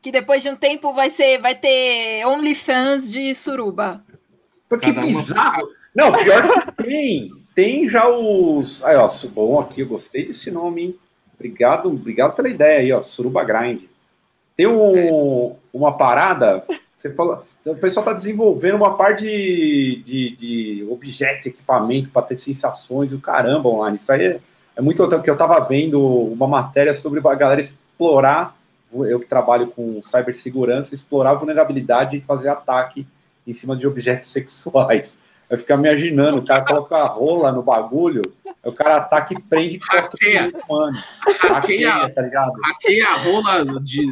Que 0.00 0.10
depois 0.10 0.42
de 0.42 0.48
um 0.48 0.56
tempo 0.56 0.92
vai 0.92 1.10
ser, 1.10 1.38
vai 1.38 1.54
ter 1.54 2.24
OnlyFans 2.26 3.08
de 3.08 3.34
suruba. 3.34 4.02
Porque 4.68 4.92
bizarro. 4.92 5.68
Não, 5.94 6.12
pior 6.12 6.64
que 6.64 6.82
tem. 6.84 7.45
Tem 7.56 7.88
já 7.88 8.06
os. 8.06 8.84
Aí, 8.84 8.96
ó, 8.96 9.08
bom 9.34 9.58
aqui, 9.58 9.80
eu 9.80 9.88
gostei 9.88 10.26
desse 10.26 10.50
nome, 10.50 10.82
hein? 10.82 10.98
Obrigado, 11.34 11.88
obrigado 11.88 12.36
pela 12.36 12.50
ideia 12.50 12.80
aí, 12.80 12.92
ó. 12.92 13.00
Suruba 13.00 13.42
Grind. 13.42 13.84
Tem 14.54 14.66
um, 14.66 15.56
uma 15.72 15.96
parada, 15.96 16.62
você 16.94 17.10
fala, 17.14 17.46
o 17.64 17.74
pessoal 17.74 18.04
está 18.04 18.12
desenvolvendo 18.12 18.74
uma 18.74 18.94
parte 18.94 19.24
de, 19.24 20.02
de, 20.04 20.36
de 20.36 20.86
objeto, 20.90 21.48
equipamento 21.48 22.10
para 22.10 22.26
ter 22.26 22.36
sensações, 22.36 23.14
o 23.14 23.20
caramba 23.20 23.70
online. 23.70 23.96
Isso 23.96 24.12
aí 24.12 24.22
é, 24.22 24.40
é 24.76 24.82
muito 24.82 25.08
que 25.22 25.30
eu 25.30 25.34
estava 25.34 25.58
vendo 25.60 25.98
uma 26.06 26.46
matéria 26.46 26.92
sobre 26.92 27.26
a 27.26 27.34
galera 27.34 27.60
explorar, 27.62 28.54
eu 28.92 29.18
que 29.18 29.26
trabalho 29.26 29.68
com 29.68 30.02
cibersegurança, 30.02 30.94
explorar 30.94 31.30
a 31.30 31.34
vulnerabilidade 31.34 32.18
e 32.18 32.20
fazer 32.20 32.50
ataque 32.50 33.06
em 33.46 33.54
cima 33.54 33.74
de 33.74 33.86
objetos 33.86 34.28
sexuais. 34.30 35.16
Eu 35.48 35.58
me 35.76 35.88
imaginando, 35.88 36.38
o 36.38 36.44
cara 36.44 36.64
coloca 36.64 36.96
a 36.96 37.04
rola 37.04 37.52
no 37.52 37.62
bagulho, 37.62 38.22
o 38.64 38.72
cara 38.72 38.96
ataca 38.96 39.32
e 39.32 39.40
prende 39.40 39.76
e 39.76 39.78
corta 39.78 40.16
o 40.16 40.72
humano. 40.72 40.98
Hackeia, 41.40 42.08
tá 42.12 42.22
ligado? 42.22 42.52
Hackeia 42.64 43.08
a 43.08 43.16
rola 43.16 43.80
de. 43.80 44.06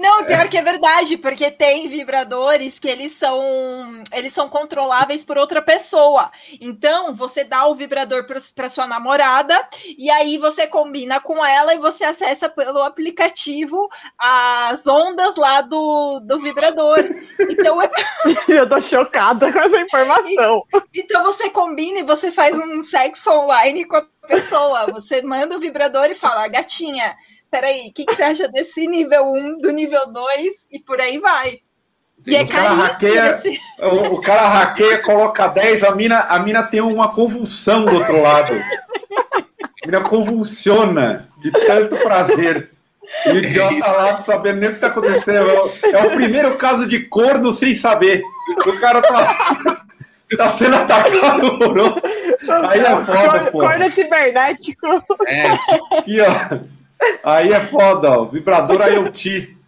Não, 0.00 0.24
pior 0.24 0.48
que 0.48 0.56
é 0.56 0.62
verdade, 0.62 1.18
porque 1.18 1.50
tem 1.50 1.86
vibradores 1.86 2.78
que 2.78 2.88
eles 2.88 3.12
são 3.12 4.02
eles 4.10 4.32
são 4.32 4.48
controláveis 4.48 5.22
por 5.22 5.36
outra 5.36 5.60
pessoa. 5.60 6.30
Então, 6.58 7.14
você 7.14 7.44
dá 7.44 7.66
o 7.66 7.74
vibrador 7.74 8.24
para 8.24 8.68
sua 8.70 8.86
namorada 8.86 9.62
e 9.98 10.10
aí 10.10 10.38
você 10.38 10.66
combina 10.66 11.20
com 11.20 11.44
ela 11.44 11.74
e 11.74 11.78
você 11.78 12.04
acessa 12.04 12.48
pelo 12.48 12.82
aplicativo 12.82 13.90
as 14.18 14.86
ondas 14.86 15.36
lá 15.36 15.60
do, 15.60 16.20
do 16.20 16.40
vibrador. 16.40 16.98
Então, 17.38 17.82
é 17.82 17.90
eu 18.48 18.66
tô 18.66 18.80
chocada 18.80 19.52
com 19.52 19.58
essa 19.58 19.80
informação. 19.80 20.64
E, 20.94 21.00
então 21.00 21.22
você 21.24 21.50
combina 21.50 21.98
e 21.98 22.04
você 22.04 22.32
faz 22.32 22.56
um 22.58 22.82
sexo 22.82 23.30
online 23.30 23.84
com 23.84 23.96
a 23.96 24.06
pessoa. 24.26 24.86
Você 24.92 25.20
manda 25.20 25.56
o 25.56 25.60
vibrador 25.60 26.06
e 26.06 26.14
fala: 26.14 26.48
"Gatinha, 26.48 27.14
peraí, 27.50 27.88
o 27.88 27.92
que, 27.92 28.04
que, 28.04 28.14
você 28.14 28.22
acha 28.22 28.48
desse 28.48 28.86
nível 28.86 29.24
1, 29.24 29.58
do 29.58 29.70
nível 29.70 30.10
2 30.12 30.68
e 30.70 30.80
por 30.80 31.00
aí 31.00 31.18
vai. 31.18 31.58
E 32.26 32.36
é 32.36 32.42
o, 32.42 32.48
cara 32.48 32.70
hackeia, 32.70 33.30
esse... 33.30 33.60
o, 33.80 34.14
o, 34.14 34.20
cara 34.20 34.48
hackeia, 34.48 35.02
coloca 35.02 35.48
10, 35.48 35.84
a 35.84 35.94
mina, 35.94 36.20
a 36.20 36.38
mina 36.38 36.62
tem 36.62 36.80
uma 36.80 37.12
convulsão 37.12 37.84
do 37.84 37.94
outro 37.94 38.20
lado. 38.20 38.52
A 38.52 39.86
mina 39.86 40.00
convulsiona 40.02 41.28
de 41.40 41.50
tanto 41.50 41.96
prazer. 41.96 42.70
E 43.26 43.30
o 43.30 43.36
idiota 43.38 43.90
lá 43.90 44.18
sabendo 44.18 44.60
nem 44.60 44.68
o 44.68 44.72
que 44.72 44.76
está 44.76 44.88
acontecendo. 44.88 45.48
É 45.92 46.06
o 46.06 46.10
primeiro 46.10 46.56
caso 46.56 46.86
de 46.86 47.00
corno 47.00 47.52
sem 47.52 47.74
saber. 47.74 48.22
O 48.66 48.78
cara 48.78 49.02
tá, 49.02 49.82
tá 50.36 50.48
sendo 50.50 50.76
atacado 50.76 51.58
por 51.58 52.00
Aí 52.68 52.80
é 52.80 53.04
foda, 53.04 53.50
pô. 53.50 53.58
Corno 53.58 53.90
cibernético. 53.90 54.86
É. 55.26 55.52
Aqui, 55.98 56.20
ó. 56.20 56.79
Aí 57.22 57.52
é 57.52 57.66
foda, 57.66 58.20
ó. 58.20 58.24
Vibrador 58.24 58.80
IoT. 58.86 59.60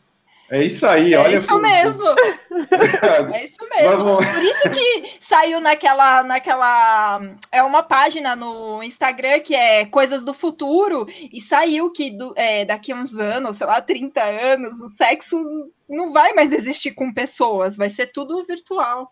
É 0.53 0.63
isso 0.63 0.87
aí, 0.87 1.15
é 1.15 1.19
olha. 1.19 1.37
Isso 1.37 1.59
mesmo. 1.59 2.05
é 3.33 3.43
isso 3.43 3.67
mesmo. 3.75 4.05
Vamos... 4.05 4.27
Por 4.27 4.43
isso 4.43 4.71
que 4.71 5.17
saiu 5.19 5.63
naquela, 5.63 6.23
naquela. 6.23 7.23
É 7.51 7.63
uma 7.63 7.83
página 7.83 8.37
no 8.37 8.83
Instagram 8.83 9.41
que 9.41 9.55
é 9.55 9.87
Coisas 9.87 10.23
do 10.25 10.35
Futuro, 10.35 11.07
e 11.33 11.41
saiu 11.41 11.91
que 11.91 12.11
do, 12.11 12.35
é, 12.37 12.67
daqui 12.67 12.93
a 12.93 12.97
uns 12.97 13.19
anos, 13.19 13.57
sei 13.57 13.67
lá, 13.67 13.81
30 13.81 14.23
anos, 14.23 14.83
o 14.83 14.89
sexo 14.89 15.43
não 15.89 16.13
vai 16.13 16.35
mais 16.35 16.53
existir 16.53 16.93
com 16.93 17.15
pessoas, 17.15 17.75
vai 17.75 17.89
ser 17.89 18.09
tudo 18.09 18.45
virtual. 18.45 19.11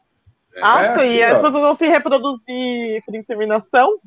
Ah, 0.63 1.03
é, 1.03 1.15
e 1.15 1.23
as 1.23 1.37
pessoas 1.37 1.63
vão 1.63 1.77
se 1.77 1.87
reproduzir 1.87 3.03
por 3.07 3.15
inseminação? 3.15 3.99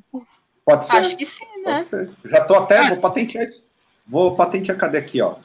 Pode 0.63 0.85
ser. 0.85 0.97
Acho 0.97 1.17
que 1.17 1.25
sim, 1.25 1.47
né? 1.65 1.81
Já 2.25 2.43
tô 2.43 2.53
até, 2.53 2.77
ah. 2.77 2.89
vou 2.89 2.97
patentear 2.97 3.45
isso. 3.45 3.65
Vou 4.07 4.35
patentear, 4.35 4.77
cadê 4.77 4.97
aqui, 4.97 5.21
ó? 5.21 5.35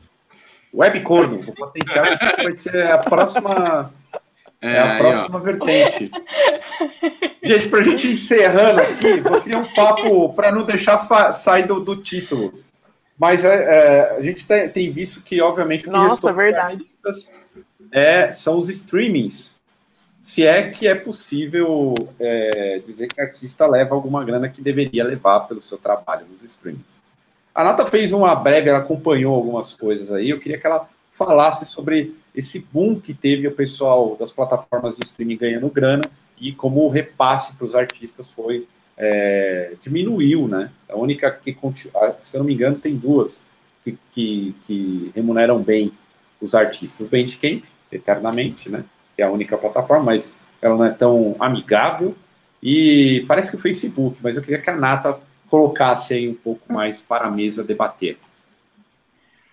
Webcorno, 0.75 1.41
vou 1.41 1.55
patentear, 1.55 2.13
isso 2.13 2.43
vai 2.43 2.53
ser 2.53 2.87
a 2.91 2.99
próxima. 2.99 3.93
É, 4.61 4.73
é 4.73 4.79
a 4.81 4.99
próxima 4.99 5.41
vertente. 5.41 6.11
Gente, 7.43 7.69
para 7.69 7.79
a 7.79 7.83
gente 7.83 8.09
encerrando 8.09 8.81
aqui, 8.81 9.21
vou 9.21 9.41
criar 9.41 9.59
um 9.59 9.73
papo 9.73 10.33
para 10.35 10.51
não 10.51 10.65
deixar 10.65 11.35
sair 11.35 11.67
do, 11.67 11.81
do, 11.81 11.97
título. 11.97 12.63
Mas 13.19 13.45
é, 13.45 13.55
é, 13.55 14.17
a 14.17 14.21
gente 14.21 14.47
tem, 14.47 14.69
tem, 14.69 14.93
visto 14.93 15.23
que, 15.23 15.41
obviamente, 15.41 15.83
o 15.83 15.85
que 15.85 15.91
Nossa, 15.91 16.33
verdade. 16.33 16.85
É, 17.93 18.31
são 18.33 18.59
os 18.59 18.69
streamings. 18.69 19.57
Se 20.21 20.45
é 20.45 20.71
que 20.71 20.87
é 20.87 20.95
possível 20.95 21.95
é, 22.21 22.83
dizer 22.85 23.09
que 23.09 23.21
artista 23.21 23.67
leva 23.67 23.95
alguma 23.95 24.25
grana 24.25 24.49
que 24.49 24.61
deveria 24.61 25.05
levar 25.05 25.41
pelo 25.41 25.63
seu 25.63 25.79
trabalho 25.79 26.27
nos 26.31 26.43
streamings. 26.43 27.01
A 27.59 27.65
Nata 27.65 27.85
fez 27.85 28.13
uma 28.13 28.37
breve, 28.37 28.69
ela 28.69 28.79
acompanhou 28.79 29.35
algumas 29.35 29.75
coisas 29.75 30.13
aí. 30.13 30.31
Eu 30.31 30.39
queria 30.39 30.61
que 30.61 30.65
ela 30.65 30.89
falasse 31.11 31.67
sobre 31.67 32.15
esse 32.33 32.65
boom 32.73 33.01
que 33.01 33.13
teve 33.13 33.49
o 33.49 33.53
pessoal 33.53 34.15
das 34.15 34.31
plataformas 34.31 34.95
de 34.97 35.05
streaming 35.05 35.37
ganhando 35.37 35.69
grana 35.69 36.05
e 36.41 36.53
como 36.53 36.83
o 36.83 36.89
repasse 36.89 37.57
para 37.57 37.67
os 37.67 37.75
artistas 37.75 38.31
foi 38.31 38.69
é, 38.97 39.73
diminuiu, 39.83 40.47
né? 40.47 40.71
A 40.89 40.97
única 40.97 41.33
que, 41.33 41.57
se 42.23 42.37
eu 42.37 42.39
não 42.39 42.45
me 42.45 42.55
engano, 42.55 42.77
tem 42.77 42.95
duas 42.95 43.45
que, 43.83 43.99
que, 44.13 44.55
que 44.65 45.11
remuneram 45.13 45.61
bem 45.61 45.91
os 46.41 46.55
artistas. 46.55 47.05
O 47.05 47.11
Bandcamp, 47.11 47.65
eternamente, 47.91 48.71
né? 48.71 48.85
É 49.17 49.25
a 49.25 49.33
única 49.33 49.59
plataforma, 49.59 50.05
mas 50.05 50.37
ela 50.63 50.77
não 50.77 50.85
é 50.85 50.91
tão 50.91 51.35
amigável. 51.41 52.15
E 52.63 53.25
parece 53.27 53.51
que 53.51 53.57
o 53.57 53.61
Facebook, 53.61 54.17
mas 54.23 54.37
eu 54.37 54.43
queria 54.43 54.63
que 54.63 54.71
a 54.71 54.77
Nata 54.77 55.19
colocasse 55.51 56.15
aí 56.15 56.29
um 56.29 56.35
pouco 56.35 56.73
mais 56.73 57.03
para 57.03 57.27
a 57.27 57.31
mesa 57.31 57.65
debater. 57.65 58.19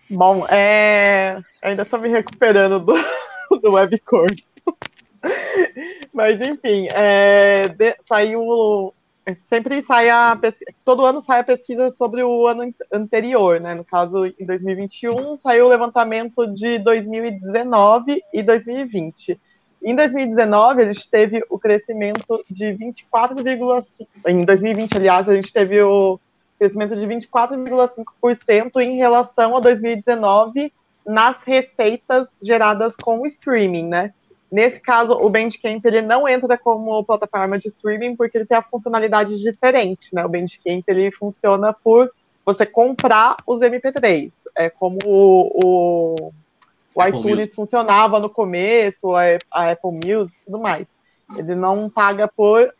Bom, 0.10 0.46
é... 0.48 1.42
ainda 1.62 1.84
estou 1.84 2.00
me 2.00 2.10
recuperando 2.10 2.80
do, 2.80 2.94
do. 3.62 3.72
Mas, 6.14 6.40
enfim, 6.42 6.88
é... 6.92 7.68
de... 7.70 7.96
saiu. 8.08 8.94
Sempre 9.50 9.84
sai 9.88 10.08
a 10.08 10.38
pesquisa, 10.40 10.72
todo 10.86 11.04
ano 11.04 11.20
sai 11.20 11.40
a 11.40 11.44
pesquisa 11.44 11.88
sobre 11.98 12.22
o 12.22 12.46
ano 12.46 12.72
anterior, 12.94 13.60
né? 13.60 13.74
No 13.74 13.84
caso, 13.84 14.28
em 14.28 14.46
2021, 14.46 15.40
saiu 15.40 15.66
o 15.66 15.70
levantamento 15.70 16.46
de 16.54 16.78
2019 16.78 18.22
e 18.32 18.44
2020. 18.44 19.42
Em 19.86 19.96
2019, 19.96 20.82
a 20.82 20.92
gente 20.92 21.08
teve 21.08 21.44
o 21.48 21.60
crescimento 21.60 22.44
de 22.50 22.74
24,5%. 22.74 23.86
Em 24.28 24.44
2020, 24.44 24.98
aliás, 24.98 25.30
a 25.30 25.36
gente 25.36 25.54
teve 25.54 25.80
o 25.80 26.20
crescimento 26.58 26.96
de 26.96 27.06
24,5% 27.06 28.82
em 28.82 28.96
relação 28.96 29.56
a 29.56 29.60
2019 29.60 30.74
nas 31.06 31.38
receitas 31.46 32.28
geradas 32.42 32.96
com 33.00 33.22
o 33.22 33.28
streaming, 33.28 33.88
né? 33.88 34.12
Nesse 34.52 34.80
caso, 34.80 35.14
o 35.14 35.30
Bandcamp 35.30 35.86
ele 35.86 36.02
não 36.02 36.28
entra 36.28 36.58
como 36.58 37.04
plataforma 37.04 37.60
de 37.60 37.68
streaming 37.68 38.16
porque 38.16 38.40
ele 38.40 38.46
tem 38.48 38.58
a 38.58 38.64
funcionalidade 38.64 39.40
diferente, 39.40 40.16
né? 40.16 40.26
O 40.26 40.30
Bandcamp 40.30 40.84
ele 40.88 41.12
funciona 41.12 41.72
por 41.72 42.12
você 42.44 42.66
comprar 42.66 43.38
os 43.46 43.60
MP3. 43.60 44.32
É 44.58 44.68
como 44.68 44.98
o, 45.06 45.60
o 45.64 46.34
o 46.96 47.02
Apple 47.02 47.20
iTunes 47.20 47.36
Music. 47.36 47.56
funcionava 47.56 48.20
no 48.20 48.30
começo, 48.30 49.14
a, 49.16 49.72
Apple 49.72 49.92
Music 49.92 50.36
e 50.42 50.46
tudo 50.46 50.60
mais. 50.60 50.88
Ele 51.36 51.56
não 51.56 51.90
paga 51.90 52.28
por 52.28 52.74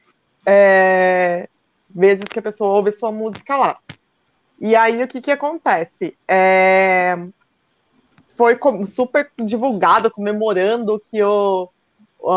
é, 0.46 1.50
vezes 1.90 2.24
que 2.30 2.40
a 2.40 2.42
pessoa 2.42 2.76
ouve 2.76 2.92
sua 2.92 3.12
música 3.12 3.58
lá. 3.58 3.78
E 4.60 4.76
aí 4.76 5.04
o 5.04 5.08
que, 5.08 5.22
que 5.22 5.32
acontece? 5.32 6.16
É, 6.28 7.18
foi 8.38 8.58
super 8.88 9.30
divulgado, 9.44 10.10
comemorando 10.12 11.00
que 11.00 11.22
o, 11.22 11.70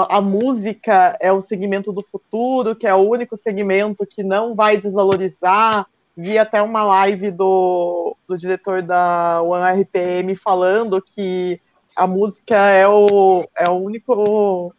a 0.08 0.20
música 0.20 1.16
é 1.20 1.32
o 1.32 1.42
segmento 1.42 1.92
do 1.92 2.02
futuro, 2.02 2.74
que 2.74 2.86
é 2.86 2.94
o 2.94 3.08
único 3.08 3.36
segmento 3.36 4.06
que 4.06 4.22
não 4.22 4.54
vai 4.54 4.76
desvalorizar. 4.76 5.86
Vi 6.16 6.36
até 6.36 6.60
uma 6.60 6.82
live 6.82 7.30
do, 7.30 8.16
do 8.26 8.36
diretor 8.36 8.82
da 8.82 9.40
OneRPM 9.42 10.34
falando 10.34 11.00
que 11.00 11.60
a 11.98 12.06
música 12.06 12.54
é 12.54 12.86
o, 12.86 13.44
é 13.56 13.68
o 13.68 13.74
único, 13.74 14.72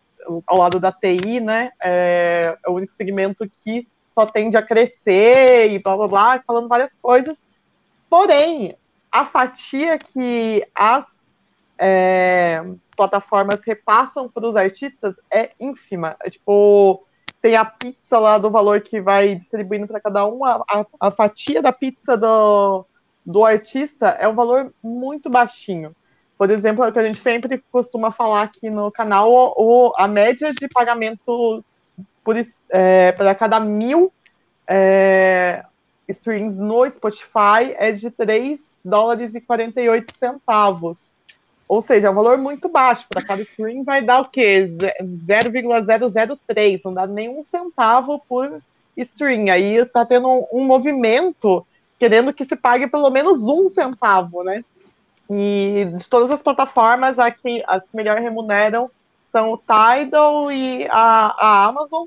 ao 0.47 0.57
lado 0.57 0.79
da 0.79 0.89
TI, 0.89 1.41
né? 1.41 1.69
É, 1.83 2.57
é 2.65 2.69
o 2.69 2.73
único 2.75 2.95
segmento 2.95 3.45
que 3.45 3.85
só 4.13 4.25
tende 4.25 4.55
a 4.55 4.61
crescer 4.61 5.69
e 5.69 5.79
blá 5.79 5.97
blá 5.97 6.07
blá, 6.07 6.43
falando 6.47 6.69
várias 6.69 6.95
coisas. 7.01 7.37
Porém, 8.09 8.77
a 9.11 9.25
fatia 9.25 9.99
que 9.99 10.65
as 10.73 11.05
é, 11.77 12.63
plataformas 12.95 13.59
repassam 13.65 14.29
para 14.29 14.47
os 14.47 14.55
artistas 14.55 15.13
é 15.29 15.51
ínfima. 15.59 16.15
É, 16.23 16.29
tipo, 16.29 17.05
tem 17.41 17.57
a 17.57 17.65
pizza 17.65 18.17
lá 18.17 18.37
do 18.37 18.49
valor 18.49 18.79
que 18.79 19.01
vai 19.01 19.35
distribuindo 19.35 19.87
para 19.87 19.99
cada 19.99 20.25
um, 20.25 20.45
a, 20.45 20.63
a, 20.69 20.85
a, 21.01 21.11
fatia 21.11 21.61
da 21.61 21.73
pizza 21.73 22.15
do, 22.15 22.85
do 23.25 23.43
artista 23.43 24.07
é 24.07 24.25
um 24.25 24.35
valor 24.35 24.73
muito 24.81 25.29
baixinho. 25.29 25.93
Por 26.39 26.49
exemplo, 26.49 26.85
é 26.85 26.87
o 26.87 26.93
que 26.93 26.99
a 26.99 27.03
gente 27.03 27.19
sempre 27.19 27.61
costuma 27.69 28.13
falar 28.13 28.43
aqui 28.43 28.69
no 28.69 28.89
canal, 28.89 29.29
o, 29.57 29.91
a 29.97 30.07
média 30.07 30.53
de 30.53 30.69
pagamento 30.69 31.61
é, 32.69 33.11
para 33.11 33.35
cada 33.35 33.59
mil 33.59 34.13
é, 34.65 35.65
streams 36.07 36.57
no 36.57 36.89
Spotify 36.89 37.75
é 37.77 37.91
de 37.91 38.09
3 38.09 38.57
dólares 38.85 39.35
e 39.35 39.41
48 39.41 40.13
centavos. 40.17 40.95
Ou 41.67 41.81
seja, 41.81 42.07
é 42.07 42.09
um 42.09 42.15
valor 42.15 42.37
muito 42.37 42.69
baixo. 42.69 43.05
Para 43.09 43.21
cada 43.21 43.41
stream 43.41 43.83
vai 43.83 44.01
dar 44.01 44.21
o 44.21 44.29
quê? 44.29 44.65
0,003, 45.27 46.81
não 46.85 46.93
dá 46.93 47.05
nenhum 47.05 47.43
centavo 47.51 48.23
por 48.29 48.61
stream. 48.95 49.51
Aí 49.51 49.75
está 49.75 50.05
tendo 50.05 50.29
um, 50.29 50.45
um, 50.53 50.63
movimento 50.63 51.67
querendo 51.99 52.33
que 52.33 52.45
se 52.45 52.55
pague 52.55 52.87
pelo 52.87 53.09
menos 53.09 53.41
um 53.41 53.67
centavo, 53.67 54.41
né? 54.41 54.63
E 55.29 55.85
de 55.95 56.07
todas 56.09 56.31
as 56.31 56.41
plataformas, 56.41 57.19
aqui, 57.19 57.63
as 57.67 57.83
que 57.83 57.95
melhor 57.95 58.17
remuneram 58.19 58.89
são 59.31 59.53
o 59.53 59.57
Tidal 59.57 60.51
e 60.51 60.87
a, 60.89 61.35
a 61.37 61.65
Amazon. 61.65 62.05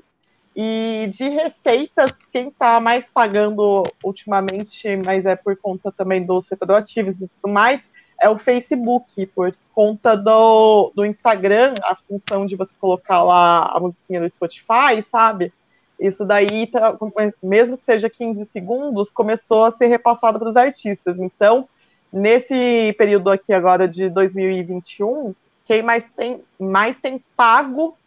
E 0.55 1.09
de 1.11 1.29
receitas, 1.29 2.11
quem 2.31 2.49
está 2.49 2.79
mais 2.79 3.09
pagando 3.09 3.83
ultimamente, 4.03 4.95
mas 5.03 5.25
é 5.25 5.35
por 5.35 5.57
conta 5.57 5.91
também 5.91 6.23
do 6.23 6.43
setor 6.43 6.75
ativos 6.75 7.19
e 7.21 7.27
tudo 7.27 7.51
mais, 7.51 7.81
é 8.21 8.29
o 8.29 8.37
Facebook, 8.37 9.25
por 9.27 9.55
conta 9.73 10.15
do, 10.15 10.91
do 10.95 11.05
Instagram, 11.05 11.73
a 11.83 11.95
função 11.95 12.45
de 12.45 12.55
você 12.55 12.71
colocar 12.79 13.23
lá 13.23 13.65
a 13.75 13.79
musiquinha 13.79 14.21
do 14.21 14.29
Spotify, 14.29 15.03
sabe? 15.11 15.51
Isso 15.99 16.23
daí, 16.23 16.67
tá, 16.67 16.95
mesmo 17.41 17.77
que 17.77 17.85
seja 17.85 18.09
15 18.09 18.45
segundos, 18.51 19.09
começou 19.09 19.65
a 19.65 19.71
ser 19.71 19.87
repassado 19.87 20.37
para 20.37 20.49
os 20.49 20.55
artistas. 20.55 21.17
Então, 21.17 21.67
nesse 22.13 22.93
período 22.97 23.29
aqui 23.29 23.51
agora 23.51 23.87
de 23.87 24.09
2021, 24.09 25.33
quem 25.65 25.81
mais 25.81 26.05
tem, 26.15 26.41
mais 26.59 26.95
tem 26.97 27.21
pago 27.35 27.97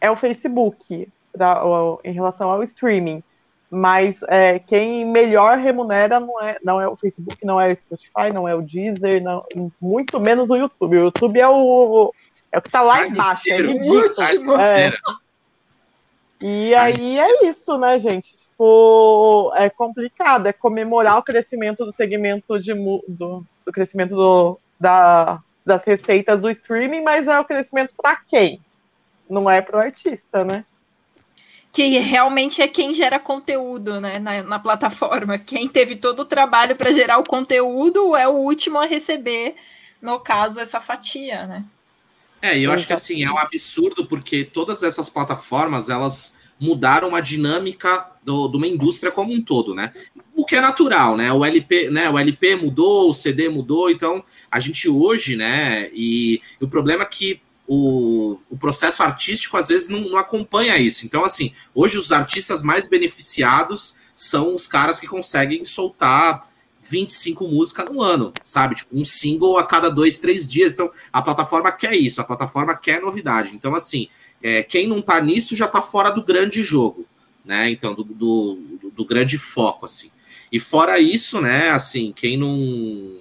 é 0.00 0.10
o 0.10 0.16
Facebook, 0.16 1.08
pra, 1.32 1.62
em 2.04 2.12
relação 2.12 2.50
ao 2.50 2.62
streaming 2.62 3.22
mas 3.74 4.14
é, 4.28 4.60
quem 4.60 5.04
melhor 5.04 5.58
remunera 5.58 6.20
não 6.20 6.40
é, 6.40 6.56
não 6.62 6.80
é 6.80 6.86
o 6.86 6.96
Facebook, 6.96 7.44
não 7.44 7.60
é 7.60 7.72
o 7.72 7.76
Spotify, 7.76 8.32
não 8.32 8.48
é 8.48 8.54
o 8.54 8.62
Deezer, 8.62 9.20
não, 9.20 9.44
muito 9.80 10.20
menos 10.20 10.48
o 10.48 10.54
YouTube. 10.54 10.96
O 10.96 11.04
YouTube 11.06 11.40
é 11.40 11.48
o, 11.48 12.14
é 12.52 12.58
o 12.58 12.62
que 12.62 12.68
está 12.68 12.82
lá 12.82 13.04
embaixo, 13.04 13.42
é. 13.50 13.56
É. 14.86 14.92
E 16.40 16.74
aí 16.74 17.18
é 17.18 17.48
isso, 17.48 17.76
né, 17.76 17.98
gente? 17.98 18.36
Tipo, 18.36 19.52
é 19.56 19.68
complicado, 19.68 20.46
é 20.46 20.52
comemorar 20.52 21.18
o 21.18 21.22
crescimento 21.22 21.84
do 21.84 21.92
segmento 21.94 22.60
de 22.60 22.72
do, 23.08 23.44
do 23.64 23.72
crescimento 23.72 24.14
do, 24.14 24.58
da, 24.78 25.40
das 25.64 25.82
receitas 25.84 26.42
do 26.42 26.50
streaming, 26.50 27.02
mas 27.02 27.26
é 27.26 27.38
o 27.38 27.44
crescimento 27.44 27.92
para 27.96 28.16
quem? 28.16 28.60
Não 29.28 29.50
é 29.50 29.60
para 29.60 29.76
o 29.76 29.80
artista, 29.80 30.44
né? 30.44 30.64
que 31.74 31.98
realmente 31.98 32.62
é 32.62 32.68
quem 32.68 32.94
gera 32.94 33.18
conteúdo 33.18 34.00
né, 34.00 34.20
na, 34.20 34.44
na 34.44 34.58
plataforma. 34.60 35.36
Quem 35.36 35.68
teve 35.68 35.96
todo 35.96 36.20
o 36.20 36.24
trabalho 36.24 36.76
para 36.76 36.92
gerar 36.92 37.18
o 37.18 37.24
conteúdo 37.24 38.14
é 38.14 38.28
o 38.28 38.36
último 38.36 38.78
a 38.78 38.86
receber, 38.86 39.56
no 40.00 40.20
caso, 40.20 40.60
essa 40.60 40.80
fatia, 40.80 41.48
né? 41.48 41.64
É, 42.40 42.56
eu 42.56 42.70
acho 42.70 42.86
que 42.86 42.92
assim, 42.92 43.24
é 43.24 43.30
um 43.30 43.38
absurdo, 43.38 44.06
porque 44.06 44.44
todas 44.44 44.84
essas 44.84 45.10
plataformas, 45.10 45.90
elas 45.90 46.36
mudaram 46.60 47.16
a 47.16 47.20
dinâmica 47.20 48.08
do, 48.22 48.46
de 48.46 48.56
uma 48.56 48.68
indústria 48.68 49.10
como 49.10 49.32
um 49.32 49.42
todo, 49.42 49.74
né? 49.74 49.92
O 50.34 50.44
que 50.44 50.56
é 50.56 50.60
natural, 50.60 51.16
né? 51.16 51.32
O 51.32 51.44
LP, 51.44 51.90
né? 51.90 52.10
O 52.10 52.18
LP 52.18 52.56
mudou, 52.56 53.10
o 53.10 53.14
CD 53.14 53.48
mudou, 53.48 53.90
então 53.90 54.22
a 54.50 54.58
gente 54.58 54.88
hoje, 54.88 55.36
né? 55.36 55.90
E, 55.92 56.40
e 56.60 56.64
o 56.64 56.68
problema 56.68 57.02
é 57.02 57.06
que 57.06 57.40
o, 57.66 58.38
o 58.50 58.56
processo 58.56 59.02
artístico 59.02 59.56
às 59.56 59.68
vezes 59.68 59.88
não, 59.88 60.00
não, 60.00 60.16
acompanha 60.16 60.76
isso. 60.76 61.06
Então, 61.06 61.24
assim, 61.24 61.52
hoje 61.74 61.98
os 61.98 62.12
artistas 62.12 62.62
mais 62.62 62.86
beneficiados 62.86 63.96
são 64.14 64.54
os 64.54 64.66
caras 64.66 65.00
que 65.00 65.06
conseguem 65.06 65.64
soltar 65.64 66.48
25 66.82 67.48
músicas 67.48 67.86
no 67.86 68.02
ano, 68.02 68.32
sabe? 68.44 68.74
Tipo, 68.74 68.98
um 68.98 69.04
single 69.04 69.56
a 69.56 69.66
cada 69.66 69.88
dois, 69.88 70.18
três 70.20 70.46
dias. 70.46 70.72
Então, 70.72 70.90
a 71.12 71.22
plataforma 71.22 71.72
quer 71.72 71.94
isso, 71.94 72.20
a 72.20 72.24
plataforma 72.24 72.76
quer 72.76 73.00
novidade. 73.00 73.54
Então, 73.54 73.74
assim, 73.74 74.08
é, 74.42 74.62
quem 74.62 74.86
não 74.86 75.00
tá 75.00 75.20
nisso 75.20 75.56
já 75.56 75.66
tá 75.66 75.80
fora 75.80 76.10
do 76.10 76.22
grande 76.22 76.62
jogo, 76.62 77.06
né? 77.44 77.70
Então, 77.70 77.94
do, 77.94 78.04
do, 78.04 78.58
do 78.94 79.04
grande 79.04 79.38
foco, 79.38 79.86
assim. 79.86 80.10
E 80.54 80.60
fora 80.60 81.00
isso, 81.00 81.40
né, 81.40 81.70
assim, 81.70 82.12
quem 82.14 82.36
não 82.36 83.18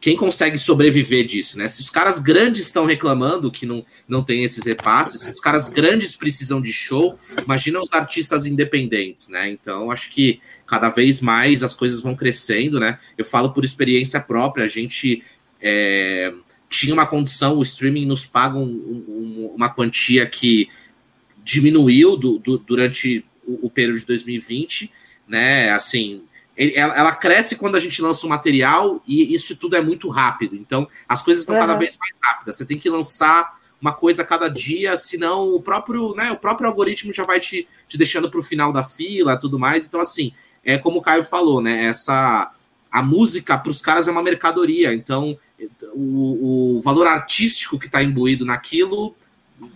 quem 0.00 0.16
consegue 0.16 0.56
sobreviver 0.56 1.26
disso, 1.26 1.58
né? 1.58 1.66
Se 1.66 1.80
os 1.80 1.90
caras 1.90 2.20
grandes 2.20 2.60
estão 2.60 2.86
reclamando 2.86 3.50
que 3.50 3.66
não, 3.66 3.84
não 4.06 4.22
tem 4.22 4.44
esses 4.44 4.64
repasses, 4.64 5.22
se 5.22 5.30
os 5.30 5.40
caras 5.40 5.68
grandes 5.68 6.14
precisam 6.14 6.62
de 6.62 6.72
show, 6.72 7.18
imagina 7.44 7.80
os 7.80 7.92
artistas 7.92 8.46
independentes, 8.46 9.26
né? 9.26 9.50
Então, 9.50 9.90
acho 9.90 10.10
que 10.10 10.38
cada 10.64 10.88
vez 10.88 11.20
mais 11.20 11.64
as 11.64 11.74
coisas 11.74 12.00
vão 12.00 12.14
crescendo, 12.14 12.78
né? 12.78 13.00
Eu 13.18 13.24
falo 13.24 13.52
por 13.52 13.64
experiência 13.64 14.20
própria, 14.20 14.64
a 14.64 14.68
gente 14.68 15.24
é, 15.60 16.32
tinha 16.68 16.94
uma 16.94 17.06
condição, 17.06 17.58
o 17.58 17.62
streaming 17.62 18.06
nos 18.06 18.24
paga 18.24 18.58
um, 18.58 18.62
um, 18.62 19.52
uma 19.56 19.68
quantia 19.68 20.24
que 20.24 20.68
diminuiu 21.42 22.16
do, 22.16 22.38
do, 22.38 22.58
durante 22.58 23.24
o, 23.44 23.66
o 23.66 23.70
período 23.70 23.98
de 23.98 24.06
2020, 24.06 24.92
né? 25.26 25.70
Assim, 25.70 26.22
ela, 26.56 27.12
cresce 27.12 27.56
quando 27.56 27.76
a 27.76 27.80
gente 27.80 28.00
lança 28.00 28.26
o 28.26 28.30
material 28.30 29.02
e 29.06 29.34
isso 29.34 29.54
tudo 29.56 29.76
é 29.76 29.80
muito 29.80 30.08
rápido. 30.08 30.56
Então, 30.56 30.88
as 31.06 31.20
coisas 31.20 31.42
estão 31.42 31.54
uhum. 31.54 31.60
cada 31.60 31.74
vez 31.74 31.98
mais 31.98 32.18
rápidas. 32.22 32.56
Você 32.56 32.64
tem 32.64 32.78
que 32.78 32.88
lançar 32.88 33.54
uma 33.80 33.92
coisa 33.92 34.22
a 34.22 34.26
cada 34.26 34.48
dia, 34.48 34.96
senão 34.96 35.54
o 35.54 35.60
próprio, 35.60 36.14
né, 36.14 36.30
o 36.32 36.36
próprio 36.36 36.66
algoritmo 36.66 37.12
já 37.12 37.24
vai 37.24 37.38
te, 37.40 37.68
te 37.86 37.98
deixando 37.98 38.30
para 38.30 38.40
o 38.40 38.42
final 38.42 38.72
da 38.72 38.82
fila, 38.82 39.38
tudo 39.38 39.58
mais. 39.58 39.86
Então, 39.86 40.00
assim, 40.00 40.32
é 40.64 40.78
como 40.78 40.98
o 40.98 41.02
Caio 41.02 41.22
falou, 41.22 41.60
né? 41.60 41.84
Essa 41.84 42.50
a 42.90 43.02
música 43.02 43.58
para 43.58 43.70
os 43.70 43.82
caras 43.82 44.08
é 44.08 44.10
uma 44.10 44.22
mercadoria. 44.22 44.94
Então, 44.94 45.38
o, 45.92 46.78
o 46.78 46.82
valor 46.82 47.06
artístico 47.06 47.78
que 47.78 47.86
está 47.86 48.02
imbuído 48.02 48.46
naquilo, 48.46 49.14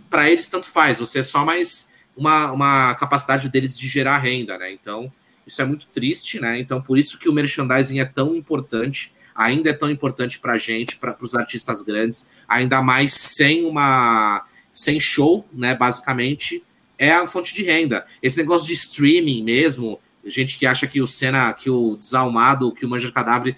para 0.09 0.31
eles 0.31 0.48
tanto 0.48 0.66
faz. 0.66 0.98
Você 0.98 1.19
é 1.19 1.23
só 1.23 1.44
mais 1.44 1.90
uma, 2.16 2.51
uma 2.52 2.94
capacidade 2.94 3.48
deles 3.51 3.78
de 3.78 3.86
gerar 3.89 4.16
renda, 4.19 4.57
né? 4.57 4.73
Então, 4.73 5.12
isso 5.46 5.60
é 5.60 5.64
muito 5.64 5.86
triste, 5.86 6.40
né? 6.40 6.58
Então, 6.58 6.80
por 6.80 6.98
isso 6.98 7.18
que 7.18 7.28
o 7.28 7.32
merchandising 7.32 7.98
é 7.98 8.04
tão 8.04 8.34
importante, 8.34 9.12
ainda 9.34 9.70
é 9.70 9.72
tão 9.72 9.90
importante 9.90 10.38
para 10.38 10.54
a 10.54 10.58
gente, 10.58 10.96
para 10.96 11.16
os 11.20 11.34
artistas 11.34 11.82
grandes, 11.82 12.28
ainda 12.48 12.82
mais 12.82 13.12
sem 13.12 13.64
uma 13.64 14.44
sem 14.72 15.00
show, 15.00 15.46
né? 15.52 15.74
Basicamente, 15.74 16.62
é 16.98 17.12
a 17.12 17.26
fonte 17.26 17.54
de 17.54 17.62
renda. 17.62 18.04
Esse 18.22 18.38
negócio 18.38 18.68
de 18.68 18.74
streaming 18.74 19.42
mesmo, 19.42 19.98
gente 20.24 20.58
que 20.58 20.66
acha 20.66 20.86
que 20.86 21.00
o 21.00 21.06
Senna, 21.06 21.52
que 21.52 21.70
o 21.70 21.96
Desalmado, 21.96 22.72
que 22.72 22.84
o 22.84 22.88
Manja 22.88 23.10
Cadáver 23.10 23.56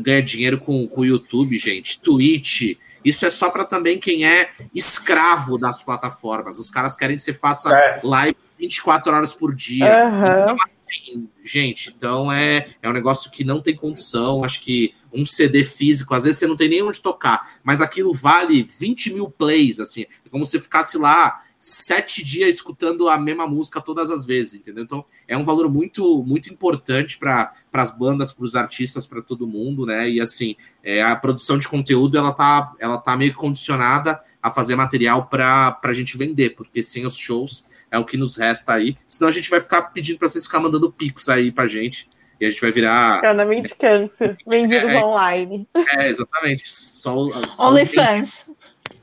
ganha 0.00 0.22
dinheiro 0.22 0.58
com, 0.58 0.86
com 0.88 1.02
o 1.02 1.04
YouTube, 1.04 1.56
gente, 1.56 2.00
Twitch. 2.00 2.76
Isso 3.04 3.24
é 3.24 3.30
só 3.30 3.48
para 3.50 3.64
também 3.64 3.98
quem 3.98 4.26
é 4.26 4.50
escravo 4.74 5.56
das 5.56 5.82
plataformas. 5.82 6.58
Os 6.58 6.68
caras 6.68 6.96
querem 6.96 7.16
que 7.16 7.22
você 7.22 7.32
faça 7.32 7.74
é. 7.74 8.00
live 8.02 8.36
24 8.60 9.12
horas 9.12 9.32
por 9.32 9.54
dia. 9.54 9.86
Uhum. 9.86 10.42
Então, 10.42 10.56
assim, 10.64 11.28
gente, 11.42 11.92
então 11.96 12.30
é, 12.30 12.68
é 12.82 12.88
um 12.88 12.92
negócio 12.92 13.30
que 13.30 13.42
não 13.42 13.62
tem 13.62 13.74
condição. 13.74 14.44
Acho 14.44 14.60
que 14.60 14.94
um 15.12 15.24
CD 15.24 15.64
físico, 15.64 16.14
às 16.14 16.24
vezes 16.24 16.38
você 16.38 16.46
não 16.46 16.56
tem 16.56 16.68
nem 16.68 16.82
onde 16.82 17.00
tocar, 17.00 17.58
mas 17.64 17.80
aquilo 17.80 18.12
vale 18.12 18.62
20 18.62 19.14
mil 19.14 19.30
plays, 19.30 19.80
assim. 19.80 20.02
É 20.02 20.28
como 20.30 20.44
se 20.44 20.60
ficasse 20.60 20.98
lá 20.98 21.42
sete 21.58 22.24
dias 22.24 22.54
escutando 22.54 23.08
a 23.08 23.18
mesma 23.18 23.46
música 23.46 23.82
todas 23.82 24.10
as 24.10 24.24
vezes, 24.24 24.54
entendeu? 24.54 24.82
Então 24.82 25.04
é 25.28 25.36
um 25.36 25.44
valor 25.44 25.70
muito 25.70 26.24
muito 26.24 26.50
importante 26.50 27.18
para 27.18 27.52
as 27.72 27.90
bandas, 27.90 28.32
para 28.32 28.44
os 28.44 28.56
artistas, 28.56 29.06
para 29.06 29.20
todo 29.20 29.46
mundo, 29.46 29.84
né? 29.84 30.08
E 30.08 30.20
assim, 30.20 30.56
é, 30.82 31.02
a 31.02 31.14
produção 31.14 31.58
de 31.58 31.68
conteúdo 31.68 32.16
ela 32.16 32.32
tá, 32.32 32.74
ela 32.78 32.96
tá 32.96 33.14
meio 33.14 33.34
condicionada 33.34 34.18
a 34.42 34.50
fazer 34.50 34.74
material 34.74 35.26
para 35.26 35.78
a 35.82 35.92
gente 35.92 36.16
vender, 36.16 36.50
porque 36.56 36.82
sem 36.82 37.04
os 37.04 37.16
shows 37.16 37.68
é 37.90 37.98
o 37.98 38.04
que 38.04 38.16
nos 38.16 38.36
resta 38.36 38.74
aí. 38.74 38.96
Senão 39.06 39.28
a 39.28 39.32
gente 39.32 39.50
vai 39.50 39.60
ficar 39.60 39.82
pedindo 39.82 40.18
para 40.18 40.28
vocês 40.28 40.46
ficar 40.46 40.60
mandando 40.60 40.92
pix 40.92 41.28
aí 41.28 41.50
pra 41.50 41.66
gente. 41.66 42.08
E 42.40 42.46
a 42.46 42.50
gente 42.50 42.60
vai 42.60 42.70
virar. 42.70 43.20
Cada 43.20 43.44
mendicância. 43.44 44.38
Vendidos 44.46 44.90
é, 44.90 45.04
online. 45.04 45.68
É, 45.98 46.08
exatamente. 46.08 46.72
Só, 46.72 47.14
só 47.46 47.68
OnlyFans. 47.68 48.46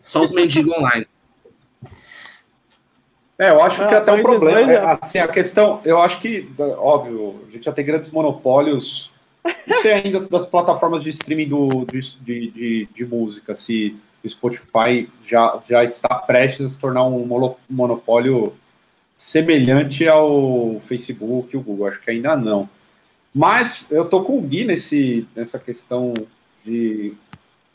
Só 0.02 0.22
os 0.22 0.32
mendigos 0.32 0.76
online. 0.76 1.06
É, 3.38 3.52
eu 3.52 3.62
acho 3.62 3.84
ah, 3.84 3.88
que 3.88 3.96
até 3.96 4.12
um 4.12 4.24
problema. 4.24 4.72
É, 4.72 4.98
assim, 5.00 5.20
a 5.20 5.28
questão, 5.28 5.80
eu 5.86 6.02
acho 6.02 6.20
que, 6.20 6.50
óbvio, 6.58 7.44
a 7.48 7.52
gente 7.52 7.66
já 7.66 7.72
tem 7.72 7.86
grandes 7.86 8.10
monopólios. 8.10 9.14
Não 9.68 9.80
sei 9.82 9.94
ainda 9.94 10.20
das 10.28 10.46
plataformas 10.46 11.04
de 11.04 11.10
streaming 11.10 11.48
do, 11.48 11.86
de, 11.86 12.00
de, 12.22 12.90
de 12.94 13.06
música, 13.06 13.56
se 13.56 13.96
o 14.24 14.30
Spotify 14.30 15.08
já, 15.26 15.62
já 15.70 15.84
está 15.84 16.16
prestes 16.16 16.66
a 16.66 16.70
se 16.70 16.80
tornar 16.80 17.06
um 17.06 17.56
monopólio 17.70 18.54
semelhante 19.18 20.08
ao 20.08 20.80
Facebook 20.80 21.50
e 21.52 21.58
o 21.58 21.62
Google. 21.62 21.88
Acho 21.88 22.00
que 22.00 22.12
ainda 22.12 22.38
não. 22.38 22.70
Mas 23.34 23.88
eu 23.90 24.06
tô 24.06 24.24
com 24.24 24.38
o 24.38 24.42
Gui 24.42 24.64
nesse, 24.64 25.28
nessa 25.36 25.58
questão 25.58 26.14
de 26.64 27.14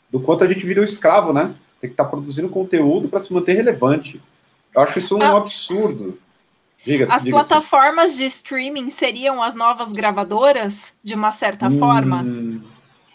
do 0.09 0.19
quanto 0.19 0.43
a 0.43 0.47
gente 0.47 0.65
virou 0.65 0.83
escravo, 0.83 1.33
né? 1.33 1.53
Tem 1.81 1.89
que 1.89 1.93
estar 1.93 2.05
tá 2.05 2.09
produzindo 2.09 2.47
conteúdo 2.47 3.09
para 3.09 3.19
se 3.19 3.33
manter 3.33 3.53
relevante. 3.53 4.21
Eu 4.73 4.81
acho 4.81 4.99
isso 4.99 5.17
um 5.17 5.21
ah, 5.21 5.37
absurdo. 5.37 6.17
Diga, 6.85 7.07
as 7.13 7.23
diga 7.23 7.35
plataformas 7.35 8.11
assim. 8.11 8.19
de 8.19 8.25
streaming 8.25 8.89
seriam 8.89 9.41
as 9.41 9.55
novas 9.55 9.91
gravadoras, 9.91 10.93
de 11.03 11.15
uma 11.15 11.31
certa 11.31 11.67
hum, 11.67 11.79
forma? 11.79 12.23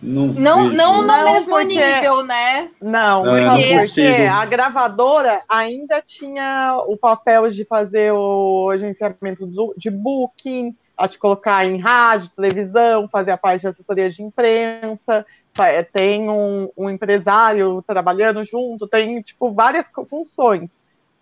Não, 0.00 0.28
não, 0.28 0.70
não, 0.70 1.02
no 1.02 1.24
mesmo 1.24 1.56
porque... 1.56 1.74
nível, 1.74 2.24
né? 2.24 2.70
Não, 2.80 3.24
não 3.24 3.50
porque, 3.50 3.78
porque 3.78 4.28
a 4.30 4.44
gravadora 4.46 5.42
ainda 5.48 6.00
tinha 6.00 6.80
o 6.86 6.96
papel 6.96 7.50
de 7.50 7.64
fazer 7.64 8.12
o 8.12 8.70
agenciamento 8.70 9.44
do, 9.46 9.74
de 9.76 9.90
booking, 9.90 10.74
a 10.96 11.06
te 11.06 11.18
colocar 11.18 11.64
em 11.64 11.78
rádio, 11.78 12.30
televisão, 12.30 13.08
fazer 13.08 13.30
a 13.30 13.36
parte 13.36 13.62
de 13.62 13.68
assessoria 13.68 14.10
de 14.10 14.22
imprensa, 14.22 15.24
é, 15.60 15.82
tem 15.82 16.28
um, 16.28 16.70
um 16.76 16.90
empresário 16.90 17.82
trabalhando 17.86 18.44
junto, 18.44 18.86
tem 18.86 19.20
tipo 19.22 19.52
várias 19.52 19.86
funções. 20.08 20.68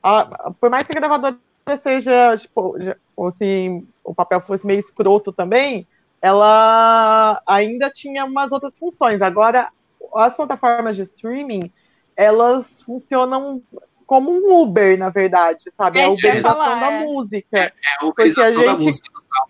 A, 0.02 0.52
por 0.60 0.70
mais 0.70 0.84
que 0.84 0.92
a 0.92 1.00
gravadora 1.00 1.38
seja, 1.82 2.36
tipo, 2.36 2.76
assim, 3.26 3.86
o 4.04 4.14
papel 4.14 4.40
fosse 4.40 4.66
meio 4.66 4.80
escroto 4.80 5.32
também, 5.32 5.86
ela 6.20 7.40
ainda 7.46 7.90
tinha 7.90 8.24
umas 8.24 8.50
outras 8.50 8.76
funções. 8.76 9.20
Agora, 9.22 9.68
as 10.14 10.34
plataformas 10.34 10.96
de 10.96 11.02
streaming, 11.02 11.70
elas 12.16 12.64
funcionam 12.84 13.62
como 14.06 14.30
um 14.30 14.62
Uber, 14.62 14.96
na 14.96 15.10
verdade, 15.10 15.64
sabe? 15.76 15.98
É, 15.98 16.04
a 16.04 16.10
uberização 16.10 16.80
da 16.80 16.92
é. 16.92 17.04
música. 17.04 17.58
É, 17.58 17.64
é 17.64 17.72
a 18.00 18.06
uberização 18.06 18.64
da 18.64 18.76
música 18.76 19.10
total. 19.12 19.48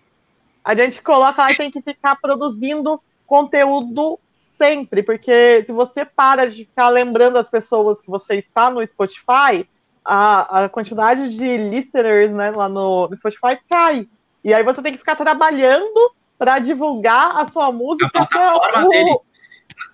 A 0.63 0.75
gente 0.75 1.01
coloca 1.01 1.41
lá 1.41 1.51
e 1.51 1.57
tem 1.57 1.71
que 1.71 1.81
ficar 1.81 2.15
produzindo 2.19 3.01
conteúdo 3.25 4.19
sempre, 4.57 5.03
porque 5.03 5.63
se 5.65 5.71
você 5.71 6.03
para 6.03 6.49
de 6.49 6.65
ficar 6.65 6.89
lembrando 6.89 7.37
as 7.37 7.49
pessoas 7.49 8.01
que 8.01 8.09
você 8.09 8.35
está 8.35 8.69
no 8.69 8.85
Spotify, 8.85 9.67
a, 10.03 10.63
a 10.63 10.69
quantidade 10.69 11.35
de 11.35 11.57
listeners 11.57 12.31
né, 12.31 12.49
lá 12.51 12.67
no, 12.67 13.07
no 13.07 13.17
Spotify 13.17 13.59
cai. 13.69 14.07
E 14.43 14.53
aí 14.53 14.63
você 14.63 14.81
tem 14.81 14.93
que 14.93 14.97
ficar 14.97 15.15
trabalhando 15.15 16.15
para 16.37 16.59
divulgar 16.59 17.37
a 17.37 17.47
sua 17.47 17.71
música. 17.71 18.07
A 18.07 18.09
plataforma 18.09 18.85
o, 18.85 18.89
dele. 18.89 19.17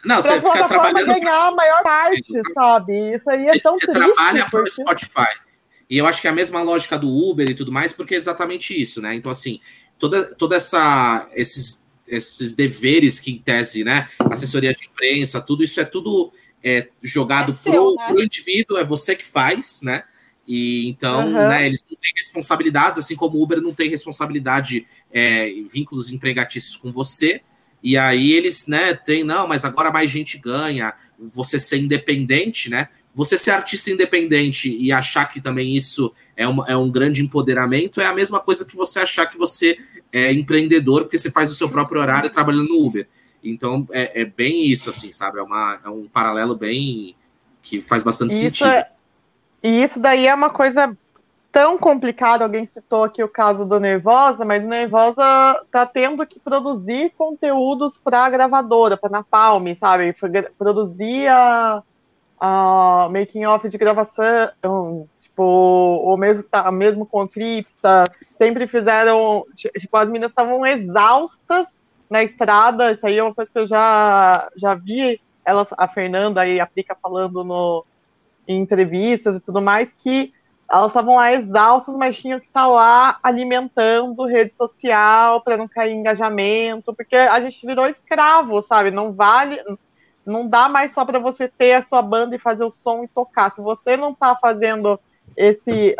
Não, 0.05 0.21
você 0.21 0.41
fica 0.41 0.67
trabalhando. 0.67 1.05
ganhar 1.05 1.47
a 1.47 1.51
maior 1.51 1.83
parte, 1.83 2.41
sabe? 2.53 3.15
Isso 3.15 3.29
aí 3.29 3.47
é 3.47 3.59
tão 3.59 3.79
você 3.79 3.87
triste. 3.87 4.07
Você 4.07 4.13
trabalha 4.13 4.47
o 4.53 4.67
Spotify. 4.67 5.39
E 5.89 5.97
eu 5.97 6.05
acho 6.05 6.21
que 6.21 6.27
é 6.27 6.29
a 6.29 6.33
mesma 6.33 6.61
lógica 6.61 6.97
do 6.97 7.07
Uber 7.07 7.49
e 7.49 7.53
tudo 7.53 7.71
mais, 7.71 7.93
porque 7.93 8.13
é 8.13 8.17
exatamente 8.17 8.79
isso, 8.79 9.01
né? 9.01 9.15
Então, 9.15 9.31
assim, 9.31 9.59
toda, 9.99 10.35
toda 10.35 10.55
essa 10.55 11.27
esses, 11.33 11.85
esses 12.07 12.55
deveres 12.55 13.19
que, 13.19 13.31
em 13.31 13.37
tese, 13.37 13.83
né? 13.83 14.09
Assessoria 14.31 14.73
de 14.73 14.85
imprensa, 14.85 15.41
tudo 15.41 15.63
isso 15.63 15.79
é 15.79 15.85
tudo 15.85 16.33
é, 16.63 16.87
jogado 17.01 17.51
é 17.51 17.69
pro, 17.71 17.95
né? 17.95 18.07
pro 18.07 18.23
indivíduo, 18.23 18.77
é 18.77 18.83
você 18.83 19.15
que 19.15 19.25
faz, 19.25 19.81
né? 19.81 20.03
E 20.47 20.89
então, 20.89 21.27
uhum. 21.27 21.47
né, 21.47 21.65
eles 21.65 21.85
não 21.89 21.97
têm 21.97 22.11
responsabilidades, 22.15 22.99
assim 22.99 23.15
como 23.15 23.37
o 23.37 23.43
Uber 23.43 23.61
não 23.61 23.73
tem 23.73 23.89
responsabilidade, 23.89 24.85
é, 25.11 25.49
vínculos 25.71 26.09
empregatícios 26.09 26.75
com 26.75 26.91
você. 26.91 27.41
E 27.81 27.97
aí 27.97 28.31
eles, 28.31 28.67
né, 28.67 28.93
tem, 28.93 29.23
não, 29.23 29.47
mas 29.47 29.65
agora 29.65 29.91
mais 29.91 30.09
gente 30.09 30.37
ganha, 30.37 30.93
você 31.19 31.59
ser 31.59 31.77
independente, 31.77 32.69
né? 32.69 32.87
Você 33.15 33.37
ser 33.37 33.51
artista 33.51 33.91
independente 33.91 34.75
e 34.75 34.91
achar 34.91 35.25
que 35.25 35.39
também 35.39 35.75
isso 35.75 36.11
é, 36.35 36.47
uma, 36.47 36.65
é 36.67 36.75
um 36.75 36.89
grande 36.89 37.21
empoderamento 37.21 38.01
é 38.01 38.07
a 38.07 38.13
mesma 38.13 38.39
coisa 38.39 38.65
que 38.65 38.75
você 38.75 38.99
achar 38.99 39.27
que 39.27 39.37
você 39.37 39.77
é 40.11 40.31
empreendedor 40.33 41.03
porque 41.03 41.17
você 41.17 41.29
faz 41.29 41.51
o 41.51 41.55
seu 41.55 41.69
próprio 41.69 42.01
horário 42.01 42.29
trabalhando 42.29 42.69
no 42.69 42.85
Uber. 42.85 43.07
Então 43.43 43.87
é, 43.91 44.21
é 44.21 44.25
bem 44.25 44.65
isso, 44.65 44.89
assim, 44.89 45.11
sabe? 45.11 45.37
É, 45.37 45.43
uma, 45.43 45.79
é 45.85 45.89
um 45.89 46.07
paralelo 46.07 46.55
bem 46.55 47.15
que 47.61 47.79
faz 47.79 48.01
bastante 48.01 48.31
isso 48.31 48.41
sentido. 48.41 48.67
É 48.67 48.92
e 49.63 49.81
isso 49.83 49.99
daí 49.99 50.27
é 50.27 50.35
uma 50.35 50.49
coisa 50.49 50.95
tão 51.53 51.77
complicada. 51.77 52.43
Alguém 52.43 52.67
citou 52.73 53.03
aqui 53.03 53.23
o 53.23 53.29
caso 53.29 53.63
do 53.63 53.79
Nervosa, 53.79 54.43
mas 54.43 54.63
o 54.63 54.67
Nervosa 54.67 55.23
tá 55.71 55.85
tendo 55.85 56.25
que 56.25 56.39
produzir 56.39 57.13
conteúdos 57.17 57.97
para 57.97 58.25
a 58.25 58.29
gravadora, 58.29 58.97
para 58.97 59.09
Napalm, 59.09 59.67
sabe? 59.79 60.13
Produzir 60.57 61.27
a, 61.27 61.81
a 62.39 63.07
making 63.09 63.45
off 63.45 63.69
de 63.69 63.77
gravação, 63.77 65.07
tipo, 65.21 65.43
o 65.43 66.17
mesmo, 66.17 66.43
tá, 66.43 66.69
mesmo 66.71 67.05
com 67.05 67.29
sempre 68.37 68.67
fizeram, 68.67 69.45
tipo, 69.55 69.95
as 69.95 70.07
meninas 70.07 70.31
estavam 70.31 70.65
exaustas 70.65 71.67
na 72.09 72.23
estrada, 72.23 72.91
isso 72.91 73.05
aí 73.07 73.17
é 73.17 73.23
uma 73.23 73.33
coisa 73.33 73.49
que 73.51 73.59
eu 73.59 73.65
já, 73.65 74.47
já 74.55 74.75
vi 74.75 75.21
elas, 75.45 75.67
a 75.71 75.87
Fernanda 75.87 76.45
e 76.45 76.59
a 76.59 76.65
Pica 76.65 76.95
falando 77.01 77.43
no, 77.43 77.85
em 78.47 78.59
entrevistas 78.59 79.35
e 79.35 79.39
tudo 79.39 79.61
mais, 79.61 79.89
que 79.97 80.33
elas 80.69 80.87
estavam 80.87 81.17
lá 81.17 81.31
exaustas, 81.33 81.95
mas 81.95 82.17
tinham 82.17 82.39
que 82.39 82.47
estar 82.47 82.67
lá 82.67 83.19
alimentando 83.21 84.25
rede 84.25 84.55
social 84.55 85.41
para 85.41 85.57
não 85.57 85.67
cair 85.67 85.93
engajamento, 85.93 86.93
porque 86.93 87.15
a 87.15 87.39
gente 87.41 87.65
virou 87.65 87.87
escravo, 87.87 88.61
sabe? 88.63 88.89
Não 88.89 89.11
vale, 89.11 89.61
não 90.25 90.47
dá 90.47 90.67
mais 90.67 90.93
só 90.93 91.05
para 91.05 91.19
você 91.19 91.47
ter 91.47 91.73
a 91.73 91.83
sua 91.83 92.01
banda 92.01 92.35
e 92.35 92.39
fazer 92.39 92.63
o 92.63 92.73
som 92.83 93.03
e 93.03 93.07
tocar. 93.07 93.53
Se 93.53 93.61
você 93.61 93.95
não 93.95 94.11
está 94.11 94.35
fazendo 94.35 94.99
esse 95.37 95.95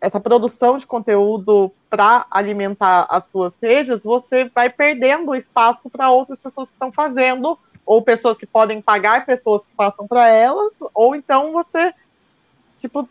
essa 0.00 0.20
produção 0.20 0.76
de 0.76 0.86
conteúdo 0.86 1.72
para 1.88 2.26
alimentar 2.30 3.06
as 3.08 3.24
suas 3.28 3.54
redes, 3.62 4.02
você 4.02 4.50
vai 4.54 4.68
perdendo 4.68 5.34
espaço 5.34 5.88
para 5.88 6.10
outras 6.10 6.38
pessoas 6.38 6.68
que 6.68 6.74
estão 6.74 6.92
fazendo 6.92 7.58
ou 7.84 8.02
pessoas 8.02 8.38
que 8.38 8.46
podem 8.46 8.80
pagar 8.80 9.26
pessoas 9.26 9.62
que 9.62 9.74
façam 9.76 10.06
para 10.06 10.28
elas, 10.28 10.72
ou 10.94 11.14
então 11.14 11.52
você, 11.52 11.92
tipo, 12.80 13.08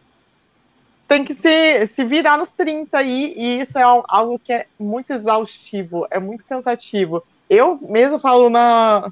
tem 1.08 1.24
que 1.24 1.36
se, 1.36 1.88
se 1.96 2.04
virar 2.06 2.38
nos 2.38 2.50
30 2.58 2.98
aí, 2.98 3.34
e 3.36 3.62
isso 3.62 3.78
é 3.78 3.84
algo 3.84 4.40
que 4.40 4.52
é 4.52 4.68
muito 4.80 5.12
exaustivo, 5.12 6.08
é 6.10 6.20
muito 6.20 6.44
cansativo. 6.46 7.24
Eu 7.50 7.78
mesmo 7.82 8.20
falo 8.20 8.50
na, 8.50 9.12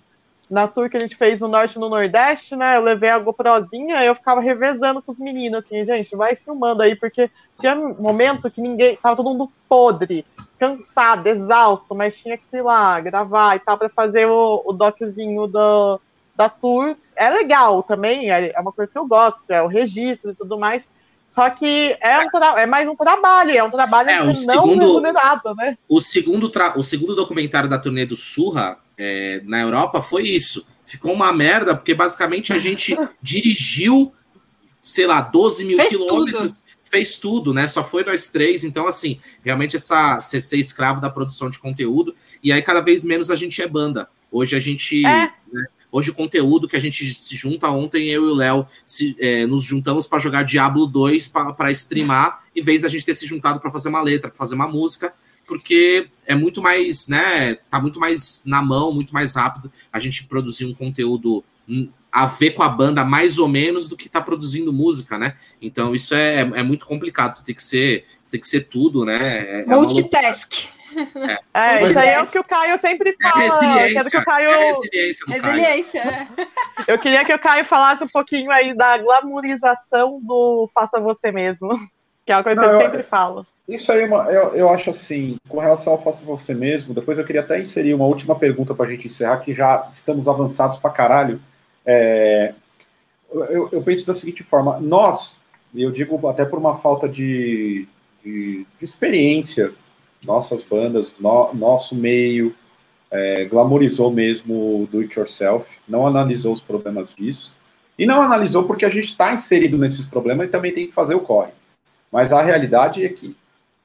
na 0.52 0.68
tour 0.68 0.90
que 0.90 0.98
a 0.98 1.00
gente 1.00 1.16
fez 1.16 1.40
no 1.40 1.48
Norte 1.48 1.78
e 1.78 1.80
no 1.80 1.88
Nordeste, 1.88 2.58
né? 2.58 2.76
Eu 2.76 2.82
levei 2.82 3.10
a 3.10 3.18
GoProzinha 3.18 4.04
eu 4.04 4.14
ficava 4.14 4.42
revezando 4.42 5.02
com 5.02 5.14
os 5.14 5.18
meninos, 5.18 5.64
assim, 5.64 5.86
gente, 5.86 6.14
vai 6.14 6.36
filmando 6.36 6.82
aí, 6.82 6.94
porque 6.94 7.32
tinha 7.58 7.74
momento 7.74 8.52
que 8.52 8.60
ninguém, 8.60 8.98
tava 9.02 9.16
todo 9.16 9.30
mundo 9.30 9.50
podre, 9.70 10.26
cansado, 10.60 11.26
exausto, 11.26 11.96
mas 11.96 12.18
tinha 12.18 12.38
que 12.38 12.44
ir 12.58 12.62
lá, 12.62 13.00
gravar 13.00 13.56
e 13.56 13.60
tal, 13.60 13.78
para 13.78 13.88
fazer 13.88 14.26
o, 14.26 14.62
o 14.66 14.74
doczinho 14.74 15.48
do, 15.48 16.02
da 16.36 16.50
tour. 16.50 16.98
É 17.16 17.30
legal 17.30 17.82
também, 17.82 18.30
é, 18.30 18.52
é 18.54 18.60
uma 18.60 18.74
coisa 18.74 18.92
que 18.92 18.98
eu 18.98 19.08
gosto, 19.08 19.40
é 19.48 19.62
o 19.62 19.68
registro 19.68 20.32
e 20.32 20.36
tudo 20.36 20.60
mais. 20.60 20.84
Só 21.34 21.50
que 21.50 21.96
é, 22.02 22.20
um 22.20 22.44
é 22.58 22.66
mais 22.66 22.90
um 22.90 22.96
trabalho, 22.96 23.52
é 23.52 23.64
um 23.64 23.72
trabalho 23.72 24.10
é, 24.10 24.22
não 24.22 24.36
segundo, 24.36 24.86
remunerado, 24.86 25.56
né? 25.56 25.78
O 25.88 26.02
segundo, 26.02 26.52
o 26.76 26.84
segundo 26.84 27.16
documentário 27.16 27.70
da 27.70 27.80
turnê 27.80 28.06
do 28.06 28.18
Surra, 28.18 28.78
é, 29.04 29.42
na 29.46 29.60
Europa, 29.60 30.00
foi 30.00 30.28
isso. 30.28 30.68
Ficou 30.86 31.12
uma 31.12 31.34
merda, 31.34 31.76
porque 31.76 31.96
basicamente 31.96 32.54
a 32.54 32.60
gente 32.60 32.96
dirigiu, 33.20 34.14
sei 34.80 35.08
lá, 35.08 35.22
12 35.22 35.66
mil 35.66 35.78
fez 35.78 35.90
quilômetros, 35.90 36.62
tudo. 36.62 36.72
fez 36.84 37.18
tudo, 37.18 37.54
né? 37.54 37.68
Só 37.68 37.84
foi 37.84 38.04
nós 38.04 38.28
três. 38.28 38.64
Então, 38.64 38.86
assim, 38.86 39.20
realmente 39.44 39.76
essa 39.76 40.20
ser 40.20 40.58
escravo 40.58 41.02
da 41.02 41.10
produção 41.10 41.50
de 41.50 41.58
conteúdo. 41.58 42.14
E 42.44 42.52
aí, 42.52 42.62
cada 42.62 42.80
vez 42.80 43.04
menos 43.04 43.32
a 43.32 43.36
gente 43.36 43.60
é 43.60 43.68
banda. 43.68 44.08
Hoje 44.32 44.56
a 44.56 44.60
gente. 44.60 45.04
É. 45.04 45.32
Né, 45.52 45.66
Hoje 45.92 46.10
o 46.10 46.14
conteúdo 46.14 46.70
que 46.70 46.78
a 46.78 46.80
gente 46.80 47.14
se 47.14 47.36
junta 47.36 47.70
ontem, 47.70 48.08
eu 48.08 48.26
e 48.26 48.30
o 48.30 48.34
Léo 48.34 48.66
é, 49.20 49.46
nos 49.46 49.62
juntamos 49.62 50.08
para 50.08 50.20
jogar 50.20 50.44
Diablo 50.44 50.88
2 50.88 51.28
para 51.28 51.72
streamar, 51.74 52.46
em 52.56 52.62
vez 52.62 52.84
da 52.84 52.88
gente 52.88 53.04
ter 53.04 53.14
se 53.14 53.26
juntado 53.26 53.60
para 53.60 53.70
fazer 53.70 53.90
uma 53.90 54.02
letra, 54.02 54.30
para 54.30 54.38
fazer 54.38 54.56
uma 54.56 54.70
música, 54.70 55.14
porque 55.46 56.08
é 56.26 56.36
muito 56.36 56.62
mais, 56.62 57.08
né? 57.08 57.56
Tá 57.70 57.80
muito 57.80 58.00
mais 58.00 58.42
na 58.46 58.62
mão, 58.62 58.94
muito 58.94 59.14
mais 59.14 59.36
rápido 59.36 59.72
a 59.92 60.00
gente 60.00 60.26
produzir 60.26 60.66
um 60.66 60.74
conteúdo 60.74 61.44
a 62.12 62.26
ver 62.26 62.52
com 62.52 62.64
a 62.64 62.70
banda 62.70 63.04
mais 63.04 63.40
ou 63.40 63.48
menos 63.48 63.88
do 63.88 63.96
que 63.96 64.10
tá 64.10 64.22
produzindo 64.22 64.74
música, 64.74 65.18
né? 65.18 65.36
Então 65.62 65.96
isso 65.96 66.14
é, 66.14 66.42
é 66.42 66.64
muito 66.64 66.86
complicado. 66.86 67.34
Você 67.34 67.46
tem 67.46 67.56
que 67.56 67.64
ser, 67.64 68.06
tem 68.30 68.40
que 68.40 68.48
ser 68.48 68.62
tudo, 68.62 69.06
né? 69.06 69.20
É, 69.20 69.62
é 69.62 69.66
Multitask. 69.66 70.68
É, 70.94 71.38
é 71.78 71.82
isso 71.82 72.00
aí 72.00 72.10
é 72.10 72.22
o 72.22 72.28
que 72.28 72.40
o 72.40 72.44
Caio 72.44 72.80
sempre 72.80 73.12
é 73.12 73.30
fala. 73.30 73.44
É 73.44 73.48
resiliência, 73.48 74.12
que 74.12 74.18
o 74.18 74.26
Caio... 74.26 74.50
é 74.50 74.66
resiliência, 74.66 75.26
resiliência 75.28 76.02
Caio. 76.02 76.50
Eu 76.88 77.00
queria 77.00 77.26
que 77.26 77.34
o 77.34 77.40
Caio 77.40 77.66
falasse 77.66 78.04
um 78.04 78.10
pouquinho 78.10 78.52
aí 78.52 78.74
da 78.74 78.98
glamorização 78.98 80.20
do 80.22 80.70
faça 80.74 81.00
você 81.00 81.32
mesmo, 81.32 81.78
que 82.26 82.32
é 82.32 82.36
uma 82.36 82.44
coisa 82.44 82.62
Não, 82.62 82.70
que 82.70 82.76
eu, 82.76 82.80
eu 82.80 82.86
sempre 82.92 83.04
falo. 83.04 83.46
Isso 83.68 83.92
aí, 83.92 84.02
é 84.02 84.06
uma, 84.06 84.24
eu, 84.32 84.56
eu 84.56 84.70
acho 84.70 84.90
assim, 84.90 85.38
com 85.48 85.60
relação 85.60 85.94
ao 85.94 86.02
faça 86.02 86.26
você 86.26 86.54
mesmo, 86.54 86.94
depois 86.94 87.18
eu 87.18 87.26
queria 87.26 87.42
até 87.42 87.60
inserir 87.60 87.94
uma 87.94 88.06
última 88.06 88.36
pergunta 88.36 88.74
para 88.74 88.86
a 88.86 88.90
gente 88.90 89.08
encerrar, 89.08 89.38
que 89.38 89.54
já 89.54 89.88
estamos 89.92 90.28
avançados 90.28 90.80
para 90.80 90.90
caralho. 90.90 91.40
É, 91.86 92.54
eu, 93.32 93.70
eu 93.72 93.82
penso 93.82 94.06
da 94.06 94.14
seguinte 94.14 94.44
forma: 94.44 94.80
nós, 94.80 95.44
e 95.74 95.84
eu 95.84 95.92
digo 95.92 96.28
até 96.28 96.44
por 96.44 96.60
uma 96.60 96.78
falta 96.78 97.08
de, 97.08 97.88
de, 98.24 98.66
de 98.78 98.86
experiência, 98.86 99.72
nossas 100.26 100.64
bandas, 100.64 101.16
no, 101.20 101.54
nosso 101.54 101.96
meio, 101.96 102.54
é, 103.10 103.46
glamorizou 103.46 104.12
mesmo 104.12 104.84
o 104.84 104.88
do 104.88 105.00
it 105.00 105.18
yourself, 105.18 105.70
não 105.88 106.06
analisou 106.06 106.54
os 106.54 106.62
problemas 106.62 107.10
disso, 107.16 107.56
e 107.98 108.06
não 108.06 108.22
analisou 108.22 108.64
porque 108.64 108.86
a 108.86 108.90
gente 108.90 109.08
está 109.08 109.34
inserido 109.34 109.78
nesses 109.78 110.06
problemas 110.06 110.48
e 110.48 110.52
também 110.52 110.74
tem 110.74 110.88
que 110.88 110.94
fazer 110.94 111.16
o 111.16 111.22
corre. 111.22 111.52
Mas 112.12 112.34
a 112.34 112.42
realidade 112.42 113.06
é 113.06 113.10
que 113.10 113.36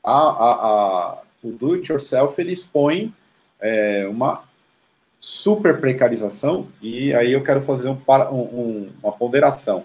a, 0.07 0.13
a, 0.13 0.53
a, 0.53 1.19
o 1.43 1.51
do 1.51 1.75
it 1.75 1.91
yourself 1.91 2.41
ele 2.41 2.53
expõe 2.53 3.13
é, 3.61 4.07
uma 4.09 4.45
super 5.19 5.81
precarização, 5.81 6.69
e 6.81 7.13
aí 7.13 7.33
eu 7.33 7.43
quero 7.43 7.61
fazer 7.61 7.89
um, 7.89 7.99
um, 8.09 8.91
uma 9.03 9.13
ponderação. 9.13 9.85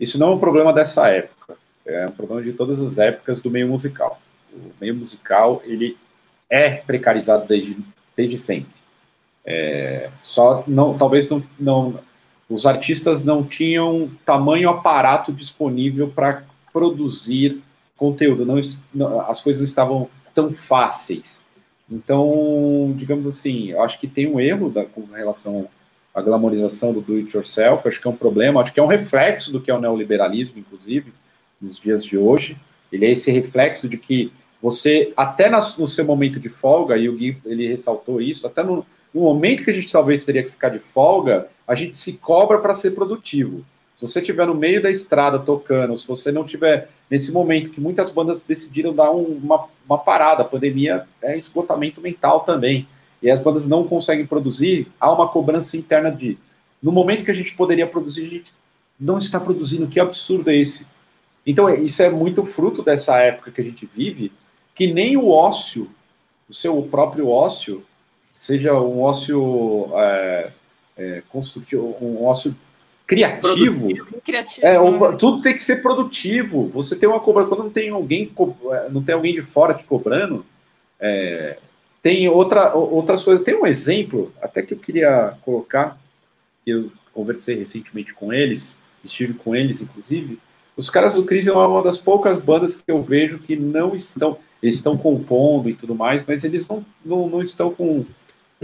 Isso 0.00 0.18
não 0.18 0.32
é 0.32 0.34
um 0.34 0.40
problema 0.40 0.72
dessa 0.72 1.08
época, 1.08 1.56
é 1.86 2.06
um 2.06 2.12
problema 2.12 2.42
de 2.42 2.52
todas 2.52 2.82
as 2.82 2.98
épocas 2.98 3.40
do 3.40 3.50
meio 3.50 3.68
musical. 3.68 4.20
O 4.52 4.72
meio 4.80 4.94
musical, 4.96 5.62
ele 5.64 5.96
é 6.50 6.70
precarizado 6.70 7.46
desde, 7.46 7.76
desde 8.16 8.36
sempre. 8.36 8.72
É, 9.44 10.10
só 10.20 10.64
não, 10.66 10.96
talvez 10.96 11.28
não, 11.28 11.42
não, 11.58 12.00
os 12.48 12.66
artistas 12.66 13.22
não 13.22 13.44
tinham 13.44 14.10
tamanho 14.24 14.70
aparato 14.70 15.32
disponível 15.32 16.08
para 16.08 16.42
produzir 16.72 17.62
conteúdo, 17.96 18.44
não, 18.44 18.60
não, 18.94 19.20
as 19.20 19.40
coisas 19.40 19.60
não 19.60 19.66
estavam 19.66 20.08
tão 20.34 20.52
fáceis. 20.52 21.42
Então, 21.90 22.92
digamos 22.96 23.26
assim, 23.26 23.70
eu 23.70 23.82
acho 23.82 23.98
que 24.00 24.08
tem 24.08 24.26
um 24.26 24.40
erro 24.40 24.70
da, 24.70 24.84
com 24.84 25.04
relação 25.04 25.68
à 26.14 26.20
glamorização 26.20 26.92
do 26.92 27.00
do 27.00 27.16
it 27.16 27.36
yourself, 27.36 27.86
acho 27.86 28.00
que 28.00 28.06
é 28.06 28.10
um 28.10 28.16
problema, 28.16 28.60
acho 28.60 28.72
que 28.72 28.80
é 28.80 28.82
um 28.82 28.88
reflexo 28.88 29.52
do 29.52 29.60
que 29.60 29.70
é 29.70 29.74
o 29.74 29.80
neoliberalismo, 29.80 30.58
inclusive, 30.58 31.12
nos 31.60 31.78
dias 31.78 32.04
de 32.04 32.16
hoje. 32.16 32.56
Ele 32.90 33.06
é 33.06 33.10
esse 33.10 33.30
reflexo 33.30 33.88
de 33.88 33.96
que 33.96 34.32
você, 34.62 35.12
até 35.16 35.50
no 35.50 35.86
seu 35.86 36.04
momento 36.04 36.40
de 36.40 36.48
folga, 36.48 36.96
e 36.96 37.08
o 37.08 37.14
Gui 37.14 37.36
ele 37.44 37.68
ressaltou 37.68 38.20
isso, 38.20 38.46
até 38.46 38.62
no, 38.62 38.86
no 39.12 39.20
momento 39.20 39.62
que 39.62 39.70
a 39.70 39.74
gente 39.74 39.92
talvez 39.92 40.24
teria 40.24 40.42
que 40.42 40.50
ficar 40.50 40.70
de 40.70 40.78
folga, 40.78 41.48
a 41.68 41.74
gente 41.74 41.96
se 41.96 42.14
cobra 42.14 42.58
para 42.58 42.74
ser 42.74 42.92
produtivo. 42.92 43.64
Se 43.96 44.06
você 44.06 44.20
estiver 44.20 44.46
no 44.46 44.54
meio 44.54 44.82
da 44.82 44.90
estrada 44.90 45.38
tocando, 45.38 45.96
se 45.96 46.06
você 46.06 46.32
não 46.32 46.44
tiver 46.44 46.90
nesse 47.10 47.30
momento 47.30 47.70
que 47.70 47.80
muitas 47.80 48.10
bandas 48.10 48.44
decidiram 48.44 48.92
dar 48.94 49.10
um, 49.10 49.22
uma, 49.22 49.68
uma 49.86 49.98
parada, 49.98 50.42
a 50.42 50.46
pandemia 50.46 51.06
é 51.22 51.36
esgotamento 51.38 52.00
mental 52.00 52.40
também, 52.40 52.88
e 53.22 53.30
as 53.30 53.40
bandas 53.40 53.68
não 53.68 53.84
conseguem 53.84 54.26
produzir, 54.26 54.88
há 55.00 55.12
uma 55.12 55.28
cobrança 55.28 55.76
interna 55.76 56.10
de 56.10 56.36
no 56.82 56.92
momento 56.92 57.24
que 57.24 57.30
a 57.30 57.34
gente 57.34 57.54
poderia 57.54 57.86
produzir, 57.86 58.26
a 58.26 58.28
gente 58.28 58.54
não 59.00 59.16
está 59.16 59.40
produzindo, 59.40 59.86
que 59.86 59.98
absurdo 59.98 60.50
é 60.50 60.56
esse? 60.56 60.86
Então, 61.46 61.68
isso 61.74 62.02
é 62.02 62.10
muito 62.10 62.44
fruto 62.44 62.82
dessa 62.82 63.16
época 63.18 63.50
que 63.50 63.60
a 63.60 63.64
gente 63.64 63.86
vive, 63.86 64.30
que 64.74 64.92
nem 64.92 65.16
o 65.16 65.30
ócio, 65.30 65.90
o 66.48 66.52
seu 66.52 66.82
próprio 66.82 67.28
ócio, 67.28 67.82
seja 68.32 68.74
um 68.74 69.00
ócio 69.00 69.90
é, 69.94 70.50
é, 70.96 71.22
construtivo, 71.30 71.96
um 72.00 72.24
ócio 72.24 72.54
criativo, 73.06 73.88
criativo 74.24 74.66
é, 74.66 74.78
né? 74.78 75.16
tudo 75.18 75.42
tem 75.42 75.54
que 75.54 75.62
ser 75.62 75.82
produtivo. 75.82 76.68
Você 76.68 76.96
tem 76.96 77.08
uma 77.08 77.20
cobra 77.20 77.44
quando 77.44 77.64
não 77.64 77.70
tem 77.70 77.90
alguém, 77.90 78.32
é, 78.70 78.88
não 78.90 79.02
tem 79.02 79.14
alguém 79.14 79.34
de 79.34 79.42
fora 79.42 79.74
te 79.74 79.84
cobrando. 79.84 80.44
É, 80.98 81.58
tem 82.02 82.28
outra, 82.28 82.74
outras 82.74 83.22
coisas. 83.22 83.44
Tem 83.44 83.54
um 83.54 83.66
exemplo, 83.66 84.32
até 84.40 84.62
que 84.62 84.74
eu 84.74 84.78
queria 84.78 85.34
colocar. 85.42 85.98
Eu 86.66 86.90
conversei 87.12 87.56
recentemente 87.56 88.14
com 88.14 88.32
eles, 88.32 88.76
estive 89.04 89.34
com 89.34 89.54
eles, 89.54 89.80
inclusive. 89.80 90.38
Os 90.76 90.90
caras 90.90 91.14
do 91.14 91.24
Cris 91.24 91.46
é 91.46 91.52
uma 91.52 91.82
das 91.82 91.98
poucas 91.98 92.40
bandas 92.40 92.76
que 92.76 92.90
eu 92.90 93.02
vejo 93.02 93.38
que 93.38 93.54
não 93.54 93.94
estão 93.94 94.38
eles 94.64 94.76
estão 94.76 94.96
compondo 94.96 95.68
e 95.68 95.74
tudo 95.74 95.94
mais, 95.94 96.24
mas 96.24 96.42
eles 96.42 96.66
não, 96.66 96.82
não, 97.04 97.28
não 97.28 97.42
estão 97.42 97.70
com, 97.70 98.06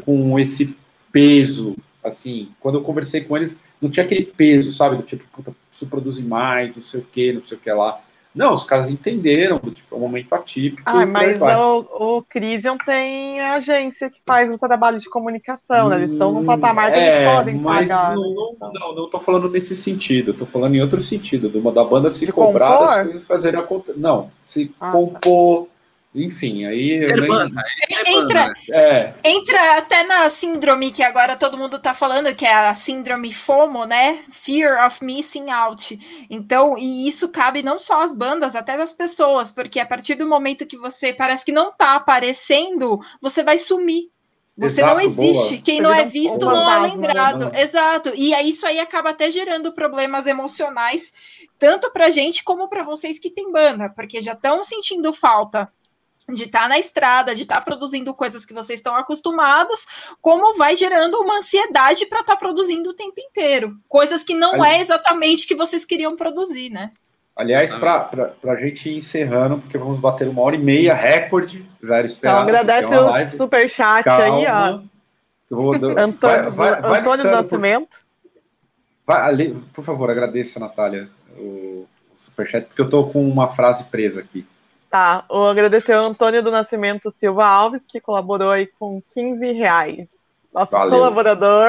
com 0.02 0.38
esse 0.40 0.74
peso, 1.12 1.76
assim, 2.02 2.48
quando 2.58 2.76
eu 2.78 2.82
conversei 2.82 3.20
com 3.20 3.36
eles, 3.36 3.54
não 3.80 3.90
tinha 3.90 4.04
aquele 4.04 4.24
peso, 4.24 4.72
sabe, 4.72 4.96
do 4.96 5.02
tipo, 5.02 5.24
puta, 5.32 5.52
preciso 5.68 5.90
produzir 5.90 6.24
mais, 6.24 6.74
não 6.74 6.82
sei 6.82 7.00
o 7.00 7.04
que, 7.04 7.32
não 7.32 7.42
sei 7.42 7.56
o 7.56 7.60
que 7.60 7.70
lá. 7.70 8.00
Não, 8.32 8.52
os 8.52 8.64
caras 8.64 8.88
entenderam, 8.88 9.56
do 9.58 9.72
tipo, 9.72 9.92
é 9.92 9.98
um 9.98 10.02
momento 10.02 10.32
atípico. 10.32 10.82
Ah, 10.86 11.04
mas 11.04 11.40
o, 11.40 12.18
o 12.18 12.22
Crisium 12.22 12.78
tem 12.78 13.40
agência 13.40 14.08
que 14.08 14.20
faz 14.24 14.52
o 14.54 14.58
trabalho 14.58 15.00
de 15.00 15.10
comunicação, 15.10 15.88
né? 15.88 15.96
Eles 15.96 16.12
estão 16.12 16.32
num 16.32 16.44
patamar 16.44 16.92
que 16.92 16.98
é, 16.98 17.16
eles 17.16 17.32
podem 17.32 17.54
mas 17.56 17.88
pagar. 17.88 18.14
Não, 18.14 18.32
não, 18.32 18.72
não, 18.72 18.94
não 18.94 19.10
tô 19.10 19.18
falando 19.18 19.50
nesse 19.50 19.74
sentido, 19.74 20.32
tô 20.32 20.46
falando 20.46 20.76
em 20.76 20.80
outro 20.80 21.00
sentido, 21.00 21.48
de 21.48 21.58
uma 21.58 21.72
da 21.72 21.82
banda 21.82 22.12
se 22.12 22.24
de 22.24 22.32
cobrar 22.32 22.70
compor? 22.70 22.86
das 22.86 23.02
coisas 23.02 23.24
fazerem 23.24 23.58
a 23.58 23.62
conta. 23.64 23.94
Não, 23.96 24.30
se 24.44 24.72
ah, 24.78 24.86
tá. 24.86 24.92
compor. 24.92 25.64
Tá 25.64 25.70
enfim, 26.12 26.64
aí. 26.64 26.98
Ser 26.98 27.24
banda, 27.26 27.62
entra, 28.04 28.52
é. 28.68 29.14
entra 29.22 29.78
até 29.78 30.02
na 30.02 30.28
síndrome 30.28 30.90
que 30.90 31.04
agora 31.04 31.36
todo 31.36 31.56
mundo 31.56 31.78
tá 31.78 31.94
falando, 31.94 32.34
que 32.34 32.44
é 32.44 32.52
a 32.52 32.74
síndrome 32.74 33.32
FOMO, 33.32 33.84
né? 33.84 34.18
Fear 34.28 34.84
of 34.84 35.04
Missing 35.04 35.50
Out. 35.50 36.26
Então, 36.28 36.76
e 36.76 37.06
isso 37.06 37.28
cabe 37.28 37.62
não 37.62 37.78
só 37.78 38.02
às 38.02 38.12
bandas, 38.12 38.56
até 38.56 38.74
às 38.74 38.92
pessoas, 38.92 39.52
porque 39.52 39.78
a 39.78 39.86
partir 39.86 40.16
do 40.16 40.26
momento 40.26 40.66
que 40.66 40.76
você 40.76 41.12
parece 41.12 41.44
que 41.44 41.52
não 41.52 41.72
tá 41.72 41.94
aparecendo, 41.94 42.98
você 43.20 43.44
vai 43.44 43.56
sumir. 43.56 44.10
Você 44.56 44.80
Exato, 44.80 44.94
não 44.94 45.00
existe. 45.00 45.54
Boa. 45.54 45.62
Quem 45.62 45.80
não 45.80 45.94
é 45.94 46.04
visto 46.04 46.44
não 46.44 46.70
é 46.70 46.78
lembrado. 46.80 47.50
Né? 47.52 47.62
Exato. 47.62 48.12
E 48.16 48.34
aí, 48.34 48.48
isso 48.48 48.66
aí 48.66 48.80
acaba 48.80 49.10
até 49.10 49.30
gerando 49.30 49.72
problemas 49.72 50.26
emocionais, 50.26 51.12
tanto 51.56 51.90
pra 51.92 52.10
gente 52.10 52.42
como 52.42 52.68
para 52.68 52.82
vocês 52.82 53.18
que 53.20 53.30
têm 53.30 53.52
banda, 53.52 53.88
porque 53.88 54.20
já 54.20 54.32
estão 54.32 54.62
sentindo 54.64 55.12
falta 55.12 55.72
de 56.34 56.44
estar 56.44 56.62
tá 56.62 56.68
na 56.68 56.78
estrada, 56.78 57.34
de 57.34 57.42
estar 57.42 57.56
tá 57.56 57.60
produzindo 57.60 58.14
coisas 58.14 58.44
que 58.44 58.54
vocês 58.54 58.78
estão 58.78 58.94
acostumados, 58.94 59.86
como 60.20 60.56
vai 60.56 60.76
gerando 60.76 61.20
uma 61.20 61.38
ansiedade 61.38 62.06
para 62.06 62.20
estar 62.20 62.34
tá 62.34 62.38
produzindo 62.38 62.90
o 62.90 62.94
tempo 62.94 63.20
inteiro. 63.20 63.76
Coisas 63.88 64.24
que 64.24 64.34
não 64.34 64.62
Ali... 64.62 64.74
é 64.74 64.80
exatamente 64.80 65.46
que 65.46 65.54
vocês 65.54 65.84
queriam 65.84 66.16
produzir, 66.16 66.70
né? 66.70 66.90
Aliás, 67.36 67.74
para 67.74 68.32
a 68.44 68.56
gente 68.56 68.90
ir 68.90 68.96
encerrando, 68.96 69.58
porque 69.58 69.78
vamos 69.78 69.98
bater 69.98 70.28
uma 70.28 70.42
hora 70.42 70.56
e 70.56 70.58
meia, 70.58 70.92
recorde, 70.92 71.66
já 71.82 71.96
era 71.96 72.06
esperado. 72.06 72.50
Então, 72.50 72.60
agradece 72.60 73.32
é 73.32 73.34
o 73.34 73.38
superchat 73.38 74.08
aí, 74.08 74.46
ó. 74.46 74.80
Vou... 75.48 75.74
Antônio, 75.74 76.12
vai, 76.18 76.50
vai, 76.50 76.80
vai 76.80 77.00
Antônio 77.00 77.24
do 77.24 77.30
Nascimento. 77.30 77.88
Por... 77.88 79.14
Vai, 79.14 79.56
por 79.72 79.84
favor, 79.84 80.10
agradeça, 80.10 80.60
Natália, 80.60 81.08
o 81.36 81.86
superchat, 82.16 82.66
porque 82.66 82.82
eu 82.82 82.84
estou 82.84 83.10
com 83.10 83.26
uma 83.26 83.48
frase 83.48 83.84
presa 83.84 84.20
aqui. 84.20 84.46
Tá, 84.90 85.24
vou 85.28 85.48
agradecer 85.48 85.92
ao 85.92 86.04
Antônio 86.04 86.42
do 86.42 86.50
Nascimento 86.50 87.14
Silva 87.20 87.46
Alves, 87.46 87.80
que 87.86 88.00
colaborou 88.00 88.50
aí 88.50 88.66
com 88.66 89.00
15 89.14 89.52
reais. 89.52 90.08
Nosso 90.52 90.72
Valeu. 90.72 90.98
colaborador. 90.98 91.68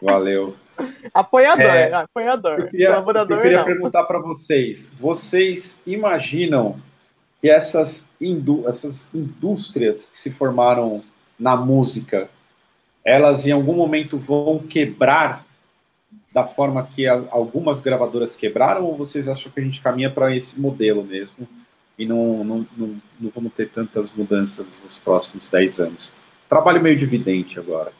Valeu. 0.00 0.56
apoiador, 1.12 1.64
é, 1.64 1.92
apoiador. 1.92 2.60
Eu 2.60 2.68
queria, 2.68 2.86
colaborador, 2.90 3.36
eu 3.38 3.42
queria 3.42 3.64
perguntar 3.64 4.04
para 4.04 4.20
vocês: 4.20 4.88
vocês 5.00 5.80
imaginam 5.84 6.80
que 7.40 7.50
essas, 7.50 8.06
indú 8.20 8.68
essas 8.68 9.12
indústrias 9.12 10.10
que 10.10 10.18
se 10.18 10.30
formaram 10.30 11.02
na 11.36 11.56
música, 11.56 12.30
elas 13.04 13.48
em 13.48 13.50
algum 13.50 13.74
momento 13.74 14.16
vão 14.16 14.60
quebrar 14.60 15.44
da 16.32 16.46
forma 16.46 16.86
que 16.86 17.08
algumas 17.08 17.80
gravadoras 17.80 18.36
quebraram, 18.36 18.84
ou 18.84 18.96
vocês 18.96 19.28
acham 19.28 19.50
que 19.50 19.58
a 19.58 19.64
gente 19.64 19.80
caminha 19.80 20.08
para 20.08 20.34
esse 20.36 20.60
modelo 20.60 21.02
mesmo? 21.02 21.48
E 22.00 22.06
não, 22.06 22.42
não, 22.42 22.66
não, 22.74 23.02
não 23.20 23.30
vamos 23.34 23.52
ter 23.52 23.68
tantas 23.68 24.10
mudanças 24.10 24.80
nos 24.82 24.98
próximos 24.98 25.46
10 25.48 25.80
anos. 25.80 26.12
Trabalho 26.48 26.80
meio 26.80 26.96
dividente 26.96 27.60
agora. 27.60 27.92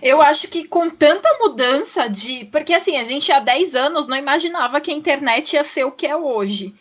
Eu 0.00 0.22
acho 0.22 0.48
que 0.48 0.66
com 0.66 0.88
tanta 0.88 1.28
mudança 1.40 2.08
de. 2.08 2.44
Porque 2.46 2.72
assim, 2.72 2.96
a 2.96 3.02
gente 3.02 3.32
há 3.32 3.40
10 3.40 3.74
anos 3.74 4.06
não 4.06 4.16
imaginava 4.16 4.80
que 4.80 4.92
a 4.92 4.94
internet 4.94 5.54
ia 5.54 5.64
ser 5.64 5.84
o 5.84 5.90
que 5.90 6.06
é 6.06 6.16
hoje. 6.16 6.72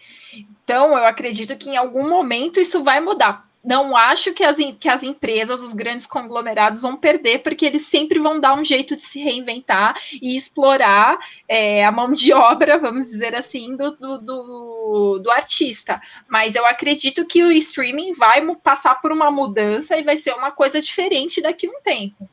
Então, 0.63 0.95
eu 0.95 1.05
acredito 1.05 1.57
que 1.57 1.71
em 1.71 1.77
algum 1.77 2.07
momento 2.07 2.59
isso 2.59 2.83
vai 2.83 3.01
mudar 3.01 3.46
não 3.67 3.97
acho 3.97 4.33
que 4.33 4.45
as, 4.45 4.55
que 4.79 4.87
as 4.87 5.03
empresas, 5.03 5.61
os 5.61 5.73
grandes 5.73 6.07
conglomerados 6.07 6.81
vão 6.81 6.95
perder, 6.95 7.39
porque 7.39 7.65
eles 7.65 7.85
sempre 7.85 8.17
vão 8.17 8.39
dar 8.39 8.53
um 8.53 8.63
jeito 8.63 8.95
de 8.95 9.03
se 9.03 9.19
reinventar 9.19 9.93
e 10.21 10.37
explorar 10.37 11.17
é, 11.49 11.85
a 11.85 11.91
mão 11.91 12.13
de 12.13 12.31
obra, 12.31 12.77
vamos 12.79 13.07
dizer 13.07 13.35
assim, 13.35 13.75
do, 13.75 13.91
do, 13.91 14.17
do, 14.19 15.19
do, 15.19 15.31
artista. 15.31 15.99
Mas 16.29 16.55
eu 16.55 16.65
acredito 16.65 17.25
que 17.25 17.43
o 17.43 17.51
streaming 17.51 18.13
vai 18.13 18.41
passar 18.55 19.01
por 19.01 19.11
uma 19.11 19.29
mudança 19.29 19.97
e 19.97 20.01
vai 20.03 20.15
ser 20.15 20.31
uma 20.31 20.49
coisa 20.49 20.79
diferente 20.79 21.41
daqui 21.41 21.67
a 21.67 21.69
um 21.69 21.81
tempo. 21.81 22.29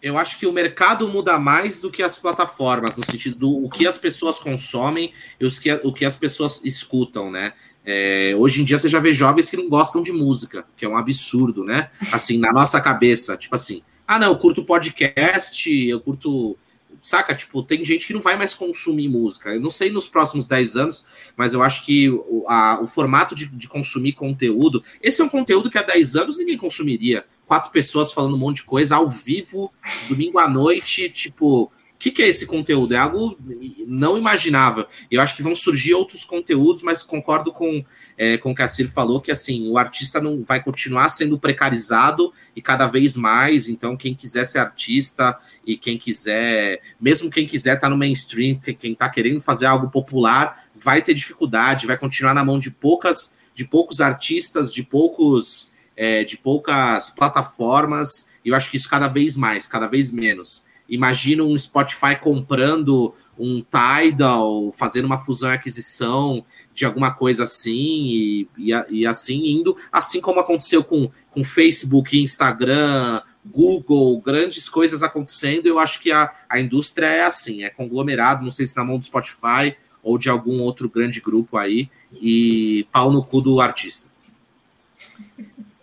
Eu 0.00 0.16
acho 0.16 0.38
que 0.38 0.46
o 0.46 0.52
mercado 0.52 1.08
muda 1.08 1.36
mais 1.36 1.80
do 1.80 1.90
que 1.90 2.04
as 2.04 2.16
plataformas, 2.16 2.96
no 2.96 3.04
sentido 3.04 3.36
do 3.36 3.64
o 3.64 3.68
que 3.68 3.84
as 3.88 3.98
pessoas 3.98 4.38
consomem 4.38 5.12
e 5.40 5.44
os 5.44 5.58
que, 5.58 5.72
o 5.82 5.92
que 5.92 6.04
as 6.04 6.14
pessoas 6.14 6.60
escutam, 6.62 7.28
né? 7.28 7.54
É, 7.90 8.34
hoje 8.36 8.60
em 8.60 8.64
dia 8.66 8.76
você 8.76 8.86
já 8.86 9.00
vê 9.00 9.14
jovens 9.14 9.48
que 9.48 9.56
não 9.56 9.66
gostam 9.66 10.02
de 10.02 10.12
música, 10.12 10.62
que 10.76 10.84
é 10.84 10.88
um 10.88 10.94
absurdo, 10.94 11.64
né? 11.64 11.88
Assim, 12.12 12.36
na 12.36 12.52
nossa 12.52 12.78
cabeça, 12.82 13.34
tipo 13.34 13.54
assim, 13.54 13.80
ah, 14.06 14.18
não, 14.18 14.26
eu 14.26 14.36
curto 14.36 14.62
podcast, 14.62 15.66
eu 15.88 15.98
curto 15.98 16.54
saca? 17.00 17.34
Tipo, 17.34 17.62
tem 17.62 17.82
gente 17.82 18.06
que 18.06 18.12
não 18.12 18.20
vai 18.20 18.36
mais 18.36 18.52
consumir 18.52 19.08
música. 19.08 19.54
Eu 19.54 19.60
não 19.60 19.70
sei 19.70 19.88
nos 19.88 20.06
próximos 20.06 20.46
10 20.46 20.76
anos, 20.76 21.06
mas 21.34 21.54
eu 21.54 21.62
acho 21.62 21.82
que 21.82 22.10
o, 22.10 22.44
a, 22.46 22.78
o 22.82 22.86
formato 22.86 23.34
de, 23.34 23.46
de, 23.46 23.66
consumir 23.66 24.12
conteúdo. 24.12 24.82
Esse 25.02 25.22
é 25.22 25.24
um 25.24 25.28
conteúdo 25.28 25.70
que 25.70 25.78
há 25.78 25.82
10 25.82 26.16
anos 26.16 26.36
ninguém 26.36 26.58
consumiria. 26.58 27.24
Quatro 27.46 27.70
pessoas 27.70 28.12
falando 28.12 28.34
um 28.34 28.38
monte 28.38 28.56
de 28.56 28.64
coisa 28.64 28.96
ao 28.96 29.08
vivo, 29.08 29.72
domingo 30.10 30.38
à 30.38 30.46
noite, 30.46 31.08
tipo 31.08 31.72
o 31.98 32.00
que, 32.00 32.12
que, 32.12 32.22
é 32.22 32.28
esse 32.28 32.46
conteúdo? 32.46 32.94
É 32.94 32.96
algo 32.96 33.36
não 33.84 34.16
imaginável. 34.16 34.86
Eu 35.10 35.20
acho 35.20 35.34
que 35.34 35.42
vão 35.42 35.52
surgir 35.52 35.94
outros 35.94 36.24
conteúdos, 36.24 36.84
mas 36.84 37.02
concordo 37.02 37.50
com, 37.50 37.84
é, 38.16 38.38
com 38.38 38.52
o 38.52 38.54
que 38.54 38.62
a 38.62 38.68
Cir 38.68 38.88
falou, 38.88 39.20
que 39.20 39.32
assim, 39.32 39.68
o 39.68 39.76
artista 39.76 40.20
não 40.20 40.44
vai 40.44 40.62
continuar 40.62 41.08
sendo 41.08 41.36
precarizado 41.40 42.32
e 42.54 42.62
cada 42.62 42.86
vez 42.86 43.16
mais. 43.16 43.66
Então, 43.66 43.96
quem 43.96 44.14
quiser 44.14 44.44
ser 44.44 44.60
artista 44.60 45.36
e 45.66 45.76
quem 45.76 45.98
quiser, 45.98 46.80
mesmo 47.00 47.28
quem 47.28 47.48
quiser 47.48 47.74
estar 47.74 47.88
tá 47.88 47.90
no 47.90 47.96
mainstream, 47.96 48.60
quem 48.60 48.92
está 48.92 49.08
querendo 49.08 49.40
fazer 49.40 49.66
algo 49.66 49.90
popular, 49.90 50.68
vai 50.76 51.02
ter 51.02 51.14
dificuldade, 51.14 51.84
vai 51.84 51.98
continuar 51.98 52.32
na 52.32 52.44
mão 52.44 52.60
de 52.60 52.70
poucas, 52.70 53.34
de 53.52 53.64
poucos 53.64 54.00
artistas, 54.00 54.72
de 54.72 54.84
poucos, 54.84 55.72
é, 55.96 56.22
de 56.22 56.36
poucas 56.36 57.10
plataformas. 57.10 58.28
E 58.44 58.50
eu 58.50 58.54
acho 58.54 58.70
que 58.70 58.76
isso 58.76 58.88
cada 58.88 59.08
vez 59.08 59.36
mais, 59.36 59.66
cada 59.66 59.88
vez 59.88 60.12
menos. 60.12 60.67
Imagina 60.88 61.42
um 61.42 61.56
Spotify 61.56 62.16
comprando 62.18 63.12
um 63.38 63.62
Tidal, 63.62 64.72
fazendo 64.72 65.04
uma 65.04 65.18
fusão 65.18 65.50
e 65.50 65.54
aquisição 65.54 66.44
de 66.72 66.86
alguma 66.86 67.12
coisa 67.12 67.42
assim, 67.42 67.72
e, 67.74 68.48
e, 68.56 68.72
e, 68.90 69.06
assim 69.06 69.46
indo, 69.48 69.76
assim 69.92 70.20
como 70.20 70.40
aconteceu 70.40 70.82
com, 70.82 71.10
com 71.30 71.44
Facebook, 71.44 72.18
Instagram, 72.18 73.20
Google, 73.44 74.18
grandes 74.20 74.68
coisas 74.68 75.02
acontecendo. 75.02 75.66
Eu 75.66 75.78
acho 75.78 76.00
que 76.00 76.10
a, 76.10 76.32
a 76.48 76.58
indústria 76.58 77.06
é 77.06 77.24
assim, 77.24 77.64
é 77.64 77.68
conglomerado, 77.68 78.42
não 78.42 78.50
sei 78.50 78.66
se 78.66 78.76
na 78.76 78.84
mão 78.84 78.98
do 78.98 79.04
Spotify 79.04 79.76
ou 80.02 80.16
de 80.16 80.30
algum 80.30 80.62
outro 80.62 80.88
grande 80.88 81.20
grupo 81.20 81.58
aí, 81.58 81.90
e 82.12 82.86
pau 82.90 83.12
no 83.12 83.22
cu 83.22 83.42
do 83.42 83.60
artista. 83.60 84.08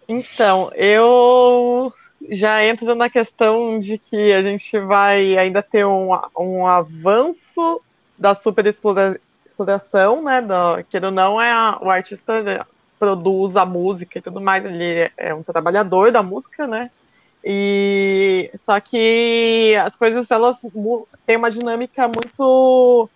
Então, 0.07 0.71
eu 0.75 1.93
já 2.31 2.63
entra 2.65 2.95
na 2.95 3.09
questão 3.09 3.79
de 3.79 3.97
que 3.97 4.33
a 4.33 4.41
gente 4.41 4.79
vai 4.79 5.37
ainda 5.37 5.61
ter 5.61 5.85
um, 5.85 6.09
um 6.37 6.65
avanço 6.65 7.81
da 8.17 8.35
superexploração, 8.35 10.23
né? 10.23 10.41
Da, 10.41 10.83
que 10.83 10.97
ou 10.97 11.11
não 11.11 11.41
é 11.41 11.51
a, 11.51 11.77
o 11.81 11.89
artista 11.89 12.41
né, 12.41 12.59
produz 12.99 13.55
a 13.55 13.65
música 13.65 14.19
e 14.19 14.21
tudo 14.21 14.41
mais, 14.41 14.63
ele 14.65 15.11
é 15.17 15.33
um 15.33 15.43
trabalhador 15.43 16.11
da 16.11 16.23
música, 16.23 16.65
né? 16.67 16.89
E 17.43 18.49
só 18.65 18.79
que 18.79 19.75
as 19.85 19.95
coisas 19.95 20.29
elas 20.31 20.57
têm 21.25 21.37
uma 21.37 21.51
dinâmica 21.51 22.07
muito 22.07 23.07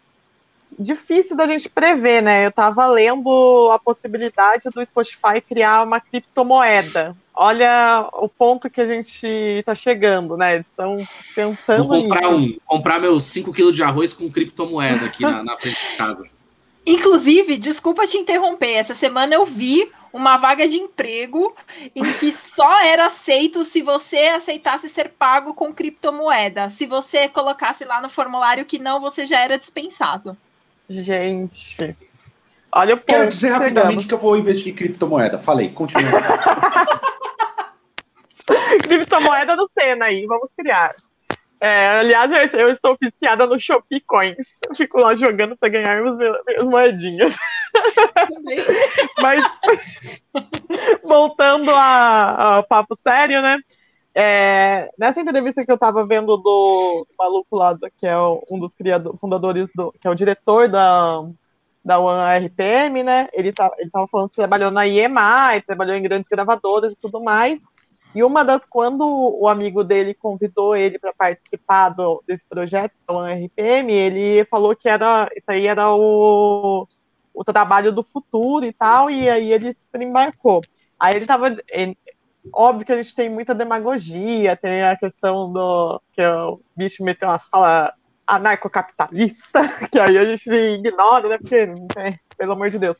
difícil 0.77 1.35
da 1.35 1.47
gente 1.47 1.69
prever, 1.69 2.21
né? 2.21 2.45
Eu 2.45 2.49
estava 2.49 2.87
lendo 2.87 3.69
a 3.71 3.79
possibilidade 3.79 4.63
do 4.73 4.85
Spotify 4.85 5.41
criar 5.47 5.83
uma 5.83 5.99
criptomoeda. 5.99 7.15
Olha 7.33 8.07
o 8.13 8.27
ponto 8.27 8.69
que 8.69 8.81
a 8.81 8.87
gente 8.87 9.25
está 9.25 9.73
chegando, 9.73 10.35
né? 10.35 10.55
Eles 10.55 10.65
estão 10.67 10.97
pensando 11.33 11.87
Vou 11.87 12.03
comprar, 12.03 12.29
um, 12.29 12.57
comprar 12.65 12.99
meus 12.99 13.23
5 13.25 13.53
quilos 13.53 13.75
de 13.75 13.83
arroz 13.83 14.13
com 14.13 14.29
criptomoeda 14.29 15.05
aqui 15.05 15.23
na, 15.23 15.43
na 15.43 15.57
frente 15.57 15.91
de 15.91 15.97
casa. 15.97 16.29
Inclusive, 16.85 17.57
desculpa 17.57 18.07
te 18.07 18.17
interromper, 18.17 18.73
essa 18.73 18.95
semana 18.95 19.35
eu 19.35 19.45
vi 19.45 19.91
uma 20.11 20.37
vaga 20.37 20.67
de 20.67 20.77
emprego 20.77 21.55
em 21.95 22.13
que 22.13 22.33
só 22.33 22.83
era 22.83 23.05
aceito 23.05 23.63
se 23.63 23.81
você 23.81 24.17
aceitasse 24.29 24.89
ser 24.89 25.09
pago 25.09 25.53
com 25.53 25.73
criptomoeda. 25.73 26.69
Se 26.69 26.85
você 26.85 27.29
colocasse 27.29 27.85
lá 27.85 28.01
no 28.01 28.09
formulário 28.09 28.65
que 28.65 28.79
não, 28.79 28.99
você 28.99 29.25
já 29.25 29.39
era 29.39 29.57
dispensado. 29.57 30.35
Gente. 30.89 31.95
Olha 32.71 32.95
o 32.95 32.97
ponto. 32.97 33.07
Quero 33.07 33.27
dizer 33.29 33.49
rapidamente 33.49 34.07
que 34.07 34.13
eu 34.13 34.17
vou 34.17 34.37
investir 34.37 34.73
em 34.73 34.75
criptomoeda. 34.75 35.39
Falei, 35.39 35.69
continua. 35.69 36.19
criptomoeda 38.83 39.55
do 39.55 39.69
Senna 39.73 40.05
aí, 40.05 40.25
vamos 40.25 40.49
criar. 40.57 40.95
É, 41.61 41.99
aliás, 41.99 42.53
eu, 42.53 42.71
estou 42.71 42.97
viciada 42.99 43.45
no 43.45 43.59
Shopee 43.59 43.99
Coins. 43.99 44.37
Eu 44.67 44.73
fico 44.73 44.97
lá 44.97 45.13
jogando 45.15 45.57
para 45.57 45.69
ganhar 45.69 46.01
as 46.05 46.15
minhas 46.15 46.65
moedinhas. 46.65 47.35
Mas, 49.19 49.43
voltando 51.03 51.69
ao 51.69 52.63
papo 52.63 52.97
sério, 53.05 53.41
né? 53.41 53.59
É, 54.21 54.91
nessa 54.97 55.21
entrevista 55.21 55.63
que 55.63 55.71
eu 55.71 55.75
estava 55.75 56.05
vendo 56.05 56.35
do 56.35 57.07
maluco 57.17 57.55
lá, 57.55 57.73
que 57.97 58.05
é 58.05 58.17
um 58.51 58.59
dos 58.59 58.75
criadores, 58.75 59.17
fundadores, 59.17 59.71
do, 59.73 59.93
que 59.93 60.05
é 60.05 60.11
o 60.11 60.15
diretor 60.15 60.67
da, 60.67 61.25
da 61.85 61.99
One 61.99 62.45
RPM, 62.45 63.01
né? 63.01 63.29
Ele, 63.31 63.53
tá, 63.53 63.71
ele 63.77 63.89
tava 63.89 64.09
falando 64.09 64.27
que 64.27 64.35
trabalhou 64.35 64.71
na 64.71 64.85
EMI, 64.85 65.61
trabalhou 65.65 65.95
em 65.95 66.03
grandes 66.03 66.27
gravadoras 66.27 66.91
e 66.91 66.97
tudo 66.97 67.23
mais. 67.23 67.61
E 68.13 68.21
uma 68.21 68.43
das, 68.43 68.61
quando 68.69 69.05
o 69.07 69.47
amigo 69.47 69.85
dele 69.85 70.13
convidou 70.13 70.75
ele 70.75 70.99
para 70.99 71.13
participar 71.13 71.87
do, 71.87 72.21
desse 72.27 72.43
projeto 72.49 72.91
da 73.07 73.13
One 73.13 73.45
RPM, 73.45 73.93
ele 73.93 74.43
falou 74.51 74.75
que 74.75 74.89
era, 74.89 75.29
isso 75.33 75.49
aí 75.49 75.65
era 75.65 75.95
o, 75.95 76.85
o 77.33 77.43
trabalho 77.45 77.93
do 77.93 78.03
futuro 78.03 78.65
e 78.65 78.73
tal, 78.73 79.09
e 79.09 79.29
aí 79.29 79.53
ele 79.53 79.73
se 79.73 80.03
embarcou. 80.03 80.59
Aí 80.99 81.15
ele 81.15 81.25
tava, 81.25 81.55
ele, 81.69 81.97
Óbvio 82.53 82.85
que 82.85 82.91
a 82.93 83.01
gente 83.01 83.13
tem 83.13 83.29
muita 83.29 83.53
demagogia, 83.53 84.55
tem 84.55 84.83
a 84.83 84.95
questão 84.95 85.51
do 85.51 86.01
que 86.13 86.25
o 86.25 86.61
bicho 86.75 87.03
meteu 87.03 87.27
uma 87.27 87.39
fala 87.39 87.93
anarcocapitalista, 88.25 89.67
que 89.91 89.99
aí 89.99 90.17
a 90.17 90.25
gente 90.25 90.49
ignora, 90.49 91.29
né? 91.29 91.37
Porque, 91.37 91.55
é, 91.97 92.17
pelo 92.37 92.53
amor 92.53 92.69
de 92.69 92.79
Deus. 92.79 92.97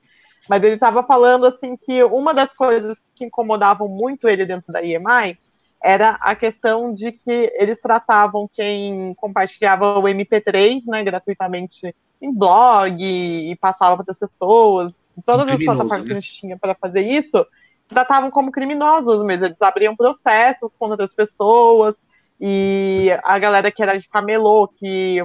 Mas 0.49 0.64
ele 0.64 0.76
estava 0.76 1.03
falando 1.03 1.45
assim 1.45 1.78
que 1.78 2.03
uma 2.03 2.34
das 2.34 2.52
coisas 2.53 2.98
que 3.16 3.26
incomodavam 3.26 3.88
muito 3.88 4.28
ele 4.28 4.45
dentro 4.45 4.74
da 4.74 4.82
IEMI 4.82 5.38
era 5.82 6.18
a 6.22 6.36
questão 6.36 6.94
de 6.94 7.11
que 7.11 7.53
eles 7.56 7.80
tratavam 7.80 8.49
quem 8.53 9.14
compartilhava 9.16 9.99
o 9.99 10.03
MP3, 10.03 10.82
né, 10.88 11.03
gratuitamente 11.03 11.95
em 12.22 12.34
blog 12.34 13.02
e 13.02 13.56
passava 13.57 14.03
para 14.03 14.11
as 14.11 14.20
pessoas, 14.20 14.91
todas 15.26 15.48
as 15.48 15.57
plataformas 15.57 15.99
né? 15.99 16.06
que 16.06 16.11
a 16.11 16.20
gente 16.20 16.34
tinha 16.34 16.57
para 16.57 16.76
fazer 16.76 17.02
isso, 17.02 17.45
tratavam 17.90 18.32
como 18.32 18.52
criminosos 18.52 19.26
mesmo. 19.26 19.45
Eles 19.45 19.61
abriam 19.61 19.95
processos 19.95 20.72
contra 20.78 21.03
as 21.03 21.14
pessoas 21.14 21.95
e 22.40 23.10
a 23.24 23.38
galera 23.38 23.72
que 23.72 23.84
era 23.84 23.99
de 23.99 24.07
camelô, 24.07 24.68
que 24.68 25.22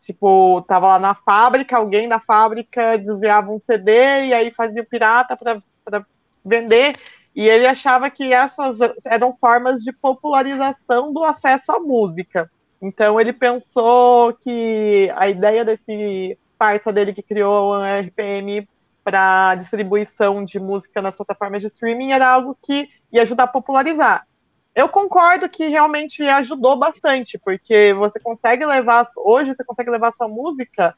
tipo, 0.00 0.62
tava 0.68 0.88
lá 0.88 0.98
na 0.98 1.14
fábrica, 1.14 1.76
alguém 1.76 2.08
da 2.08 2.20
fábrica 2.20 2.96
desviava 2.96 3.50
um 3.50 3.60
CD 3.66 4.26
e 4.26 4.34
aí 4.34 4.50
fazia 4.50 4.82
o 4.82 4.86
pirata 4.86 5.36
para 5.36 6.06
vender. 6.44 6.94
E 7.34 7.48
ele 7.48 7.66
achava 7.66 8.08
que 8.08 8.32
essas 8.32 8.78
eram 9.04 9.36
formas 9.40 9.82
de 9.82 9.92
popularização 9.92 11.12
do 11.12 11.24
acesso 11.24 11.72
à 11.72 11.80
música. 11.80 12.50
Então 12.80 13.20
ele 13.20 13.32
pensou 13.32 14.32
que 14.34 15.10
a 15.16 15.28
ideia 15.28 15.64
desse 15.64 16.38
parça 16.56 16.92
dele 16.92 17.12
que 17.12 17.22
criou 17.22 17.72
o 17.72 17.82
RPM 17.82 18.68
para 19.04 19.54
distribuição 19.56 20.42
de 20.44 20.58
música 20.58 21.02
nas 21.02 21.14
plataformas 21.14 21.60
de 21.60 21.68
streaming 21.68 22.12
era 22.12 22.26
algo 22.26 22.56
que 22.62 22.88
ia 23.12 23.22
ajudar 23.22 23.44
a 23.44 23.48
popularizar. 23.48 24.26
Eu 24.74 24.88
concordo 24.88 25.48
que 25.48 25.68
realmente 25.68 26.22
ajudou 26.22 26.76
bastante, 26.76 27.38
porque 27.38 27.94
você 27.94 28.18
consegue 28.18 28.66
levar, 28.66 29.06
hoje 29.16 29.54
você 29.54 29.62
consegue 29.62 29.90
levar 29.90 30.12
sua 30.16 30.26
música 30.26 30.96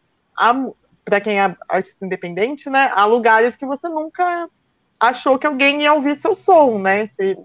para 1.04 1.20
quem 1.20 1.40
é 1.40 1.56
artista 1.68 2.06
independente, 2.06 2.70
né, 2.70 2.90
a 2.94 3.04
lugares 3.04 3.54
que 3.54 3.66
você 3.66 3.88
nunca 3.88 4.48
achou 4.98 5.38
que 5.38 5.46
alguém 5.46 5.82
ia 5.82 5.92
ouvir 5.92 6.18
seu 6.22 6.34
som, 6.34 6.78
né? 6.78 7.08
Se, 7.16 7.38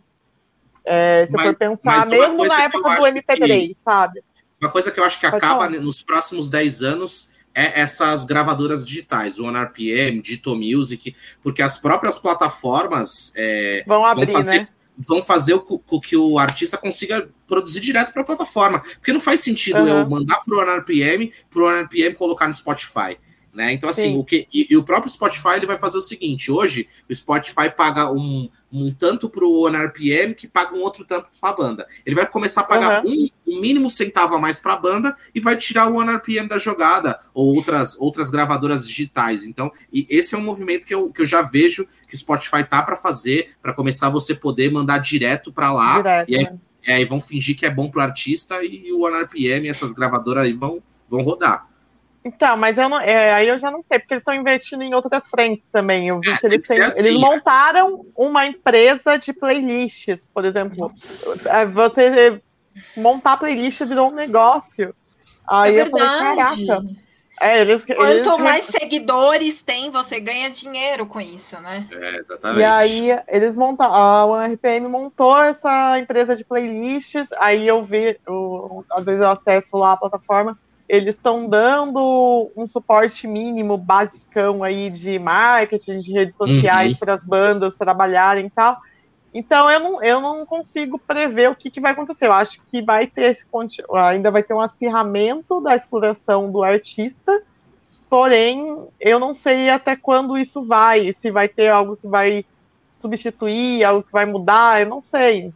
é, 0.85 1.25
se 1.25 1.31
mas, 1.31 1.47
for 1.47 1.57
pensar, 1.57 2.07
mesmo 2.07 2.45
na 2.45 2.63
época 2.63 2.95
do 2.95 3.01
MP3, 3.01 3.47
que, 3.47 3.77
sabe? 3.83 4.23
Uma 4.61 4.71
coisa 4.71 4.91
que 4.91 4.99
eu 4.99 5.03
acho 5.03 5.19
que 5.19 5.29
Pode 5.29 5.43
acaba 5.43 5.65
falar. 5.65 5.81
nos 5.81 6.01
próximos 6.01 6.49
10 6.49 6.81
anos 6.83 7.31
é 7.53 7.81
essas 7.81 8.25
gravadoras 8.25 8.85
digitais, 8.85 9.39
o 9.39 9.45
OneRPM, 9.45 10.21
Digital 10.21 10.55
Music, 10.55 11.15
porque 11.41 11.61
as 11.61 11.77
próprias 11.77 12.17
plataformas 12.17 13.33
é, 13.35 13.83
vão 13.85 14.05
abrir, 14.05 14.25
vão 14.25 14.35
fazer, 14.35 14.51
né? 14.51 14.67
Vão 14.97 15.23
fazer 15.23 15.53
o, 15.55 15.81
o 15.89 16.01
que 16.01 16.15
o 16.15 16.37
artista 16.37 16.77
consiga 16.77 17.27
produzir 17.47 17.79
direto 17.79 18.13
para 18.13 18.21
a 18.21 18.25
plataforma. 18.25 18.79
Porque 18.79 19.11
não 19.11 19.21
faz 19.21 19.39
sentido 19.39 19.79
uhum. 19.79 19.87
eu 19.87 20.09
mandar 20.09 20.41
para 20.45 20.55
o 20.55 20.59
OneRPM, 20.59 21.31
para 21.49 21.61
o 21.61 21.65
OneRPM 21.65 22.15
colocar 22.15 22.47
no 22.47 22.53
Spotify. 22.53 23.17
Né? 23.53 23.73
Então, 23.73 23.89
assim, 23.89 24.13
Sim. 24.13 24.17
o 24.17 24.23
que. 24.23 24.47
E, 24.53 24.67
e, 24.69 24.77
o 24.77 24.83
próprio 24.83 25.11
Spotify 25.11 25.55
ele 25.57 25.65
vai 25.65 25.77
fazer 25.77 25.97
o 25.97 26.01
seguinte: 26.01 26.49
hoje, 26.49 26.87
o 27.09 27.13
Spotify 27.13 27.69
paga 27.75 28.09
um, 28.09 28.49
um 28.71 28.93
tanto 28.93 29.29
para 29.29 29.43
o 29.43 29.65
OneRPM 29.65 30.33
que 30.33 30.47
paga 30.47 30.73
um 30.73 30.79
outro 30.79 31.03
tanto 31.03 31.27
para 31.39 31.49
a 31.49 31.53
banda. 31.53 31.87
Ele 32.05 32.15
vai 32.15 32.25
começar 32.25 32.61
a 32.61 32.63
pagar 32.63 33.03
uhum. 33.03 33.11
um, 33.45 33.53
um, 33.53 33.59
mínimo 33.59 33.89
centavo 33.89 34.35
a 34.35 34.39
mais 34.39 34.57
para 34.57 34.73
a 34.73 34.77
banda 34.77 35.15
e 35.35 35.41
vai 35.41 35.57
tirar 35.57 35.91
o 35.91 35.97
OneRPM 35.97 36.47
da 36.47 36.57
jogada, 36.57 37.19
ou 37.33 37.53
outras, 37.53 37.99
outras 37.99 38.29
gravadoras 38.29 38.87
digitais. 38.87 39.45
Então, 39.45 39.69
esse 39.91 40.33
é 40.33 40.37
um 40.37 40.43
movimento 40.43 40.85
que 40.85 40.95
eu, 40.95 41.11
que 41.11 41.21
eu 41.21 41.25
já 41.25 41.41
vejo 41.41 41.85
que 42.07 42.15
o 42.15 42.17
Spotify 42.17 42.63
tá 42.63 42.81
para 42.81 42.95
fazer, 42.95 43.51
para 43.61 43.73
começar 43.73 44.09
você 44.09 44.33
poder 44.33 44.71
mandar 44.71 44.99
direto 44.99 45.51
para 45.51 45.73
lá. 45.73 45.97
Direto, 45.97 46.29
e 46.29 46.37
aí, 46.37 46.43
né? 46.43 46.57
É, 46.83 46.99
e 46.99 47.05
vão 47.05 47.21
fingir 47.21 47.55
que 47.55 47.65
é 47.65 47.69
bom 47.69 47.91
pro 47.91 48.01
artista 48.01 48.63
e 48.63 48.91
o 48.91 49.05
OneRPM, 49.05 49.67
essas 49.67 49.91
gravadoras 49.91 50.45
aí 50.45 50.53
vão, 50.53 50.81
vão 51.07 51.21
rodar. 51.21 51.70
Então, 52.23 52.55
mas 52.55 52.77
eu 52.77 52.87
não, 52.87 52.99
é, 52.99 53.33
aí 53.33 53.47
eu 53.47 53.57
já 53.57 53.71
não 53.71 53.83
sei, 53.87 53.97
porque 53.97 54.13
eles 54.13 54.21
estão 54.21 54.35
investindo 54.35 54.83
em 54.83 54.93
outras 54.93 55.23
frentes 55.29 55.65
também. 55.71 56.07
Eu 56.07 56.19
vi 56.19 56.29
é, 56.29 56.37
que 56.37 56.45
eles, 56.45 56.67
têm, 56.67 56.79
assim, 56.79 56.99
eles 56.99 57.19
montaram 57.19 58.05
uma 58.15 58.45
empresa 58.45 59.17
de 59.17 59.33
playlists, 59.33 60.19
por 60.33 60.45
exemplo. 60.45 60.77
Nossa. 60.77 61.49
É, 61.49 61.65
você 61.65 62.41
montar 62.95 63.37
playlist 63.37 63.79
virou 63.83 64.09
um 64.09 64.13
negócio. 64.13 64.93
Aí 65.47 65.77
é 65.77 65.81
eu 65.81 65.89
falei, 65.89 66.05
caraca. 66.05 66.83
É, 67.41 67.61
eles, 67.61 67.83
Quanto 67.83 68.29
eles... 68.29 68.37
mais 68.37 68.65
seguidores 68.65 69.63
tem, 69.63 69.89
você 69.89 70.19
ganha 70.19 70.51
dinheiro 70.51 71.07
com 71.07 71.19
isso, 71.19 71.59
né? 71.59 71.87
É, 71.91 72.17
exatamente. 72.17 72.59
E 72.59 72.63
aí 72.63 73.19
eles 73.27 73.55
montaram, 73.55 73.95
a 73.95 74.25
OneRPM 74.27 74.87
montou 74.87 75.35
essa 75.41 75.97
empresa 75.97 76.35
de 76.35 76.45
playlists, 76.45 77.25
aí 77.37 77.67
eu 77.67 77.83
vi, 77.83 78.19
eu, 78.27 78.85
às 78.91 79.03
vezes 79.03 79.21
eu 79.21 79.29
acesso 79.31 79.75
lá 79.75 79.93
a 79.93 79.97
plataforma, 79.97 80.55
eles 80.91 81.15
estão 81.15 81.47
dando 81.47 82.51
um 82.53 82.67
suporte 82.67 83.25
mínimo, 83.25 83.77
basicão 83.77 84.61
aí 84.61 84.89
de 84.89 85.17
marketing, 85.17 85.99
de 85.99 86.11
redes 86.11 86.35
sociais 86.35 86.91
uhum. 86.91 86.97
para 86.97 87.13
as 87.13 87.23
bandas 87.23 87.73
trabalharem 87.75 88.47
e 88.47 88.49
tal. 88.49 88.77
Então 89.33 89.71
eu 89.71 89.79
não, 89.79 90.03
eu 90.03 90.19
não 90.19 90.45
consigo 90.45 90.99
prever 90.99 91.49
o 91.49 91.55
que, 91.55 91.71
que 91.71 91.79
vai 91.79 91.93
acontecer. 91.93 92.27
Eu 92.27 92.33
acho 92.33 92.61
que 92.63 92.81
vai 92.81 93.07
ter 93.07 93.39
ainda 93.93 94.29
vai 94.29 94.43
ter 94.43 94.53
um 94.53 94.59
acirramento 94.59 95.61
da 95.61 95.77
exploração 95.77 96.51
do 96.51 96.61
artista, 96.61 97.41
porém 98.09 98.85
eu 98.99 99.17
não 99.17 99.33
sei 99.33 99.69
até 99.69 99.95
quando 99.95 100.37
isso 100.37 100.61
vai, 100.61 101.15
se 101.21 101.31
vai 101.31 101.47
ter 101.47 101.69
algo 101.69 101.95
que 101.95 102.07
vai 102.07 102.43
substituir, 103.01 103.81
algo 103.85 104.03
que 104.03 104.11
vai 104.11 104.25
mudar, 104.25 104.81
eu 104.81 104.89
não 104.89 105.01
sei. 105.01 105.53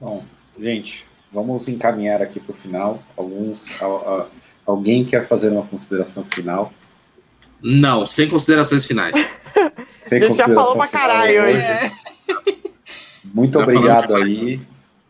Bom, 0.00 0.24
gente, 0.58 1.06
vamos 1.32 1.68
encaminhar 1.68 2.22
aqui 2.22 2.40
para 2.40 2.52
o 2.52 2.56
final. 2.56 3.02
Alguns, 3.16 3.80
a, 3.80 3.86
a, 3.86 4.26
alguém 4.64 5.04
quer 5.04 5.26
fazer 5.26 5.50
uma 5.50 5.66
consideração 5.66 6.24
final? 6.24 6.72
Não, 7.62 8.06
sem 8.06 8.28
considerações 8.28 8.84
finais. 8.84 9.36
Sem 10.08 10.22
a 10.22 10.28
gente 10.28 10.36
já 10.36 10.44
falou 10.44 10.76
pra 10.76 10.86
caralho 10.86 11.42
hoje. 11.42 11.58
É. 11.58 11.90
Muito 13.24 13.58
obrigado 13.58 14.14
aí. 14.14 14.62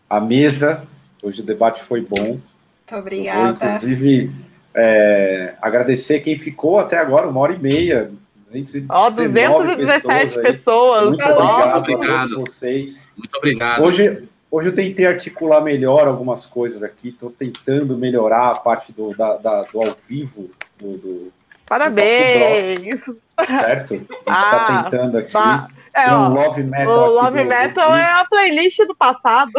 A 0.08 0.18
mesa, 0.18 0.84
hoje 1.22 1.42
o 1.42 1.44
debate 1.44 1.82
foi 1.82 2.00
bom. 2.00 2.40
Muito 2.40 2.94
obrigada. 2.94 3.66
inclusive, 3.66 4.30
é, 4.74 5.54
agradecer 5.60 6.20
quem 6.20 6.38
ficou 6.38 6.78
até 6.78 6.96
agora, 6.96 7.28
uma 7.28 7.40
hora 7.40 7.52
e 7.52 7.58
meia. 7.58 8.10
217 8.46 8.86
oh, 8.88 9.10
217 9.10 10.34
pessoas. 10.34 10.56
pessoas. 10.56 11.08
Muito 11.08 11.24
obrigado, 11.24 11.76
obrigado 11.76 12.08
a 12.08 12.28
todos 12.28 12.54
vocês. 12.54 13.10
Muito 13.16 13.36
obrigado. 13.36 13.82
Hoje, 13.82 14.28
hoje 14.50 14.68
eu 14.68 14.74
tentei 14.74 15.06
articular 15.06 15.60
melhor 15.60 16.06
algumas 16.06 16.46
coisas 16.46 16.82
aqui. 16.82 17.08
Estou 17.08 17.30
tentando 17.30 17.96
melhorar 17.96 18.50
a 18.50 18.54
parte 18.54 18.92
do, 18.92 19.16
da, 19.16 19.36
da, 19.36 19.62
do 19.62 19.80
ao 19.80 19.96
vivo 20.08 20.50
do, 20.78 20.96
do 20.96 21.32
Parabéns! 21.66 22.84
Do 22.84 23.18
certo? 23.44 23.94
A 23.94 23.96
gente 23.96 24.10
está 24.10 24.26
ah, 24.26 24.82
tentando 24.84 25.18
aqui. 25.18 25.32
Tá. 25.32 25.68
É, 25.92 26.12
ó, 26.12 26.28
Love 26.28 26.62
Metal. 26.62 26.92
O 26.92 27.12
Love 27.14 27.42
do, 27.42 27.48
Metal 27.48 27.90
do... 27.90 27.96
é 27.96 28.04
a 28.04 28.24
playlist 28.24 28.78
do 28.86 28.94
passado. 28.94 29.50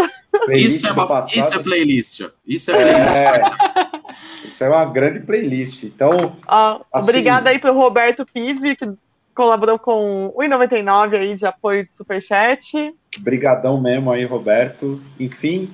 Playlist 0.45 0.77
isso, 0.77 0.87
é 0.87 0.91
uma, 0.91 1.07
passado. 1.07 1.35
isso 1.35 1.55
é 1.55 1.63
playlist. 1.63 2.21
Isso 2.45 2.71
é 2.71 2.75
playlist. 2.75 3.15
É, 3.15 4.47
isso 4.47 4.63
é 4.63 4.69
uma 4.69 4.85
grande 4.85 5.19
playlist. 5.21 5.83
Então. 5.83 6.37
Ó, 6.47 6.81
assim, 6.93 7.09
obrigada 7.09 7.49
aí 7.49 7.57
pro 7.57 7.73
Roberto 7.73 8.25
Pizzi, 8.25 8.75
que 8.75 8.87
colaborou 9.33 9.79
com 9.79 10.27
o 10.27 10.39
I99 10.39 11.15
aí 11.15 11.35
de 11.35 11.45
apoio 11.45 11.85
de 11.85 11.95
Superchat. 11.95 12.93
Obrigadão 13.19 13.79
mesmo 13.81 14.11
aí, 14.11 14.25
Roberto. 14.25 15.01
Enfim, 15.19 15.69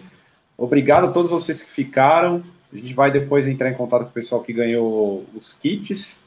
obrigado 0.58 1.06
a 1.06 1.12
todos 1.12 1.32
vocês 1.32 1.62
que 1.62 1.70
ficaram. 1.70 2.44
A 2.72 2.76
gente 2.76 2.94
vai 2.94 3.12
depois 3.12 3.48
entrar 3.48 3.70
em 3.70 3.76
contato 3.76 4.04
com 4.04 4.10
o 4.10 4.14
pessoal 4.14 4.42
que 4.42 4.52
ganhou 4.52 5.26
os 5.36 5.54
kits. 5.54 6.24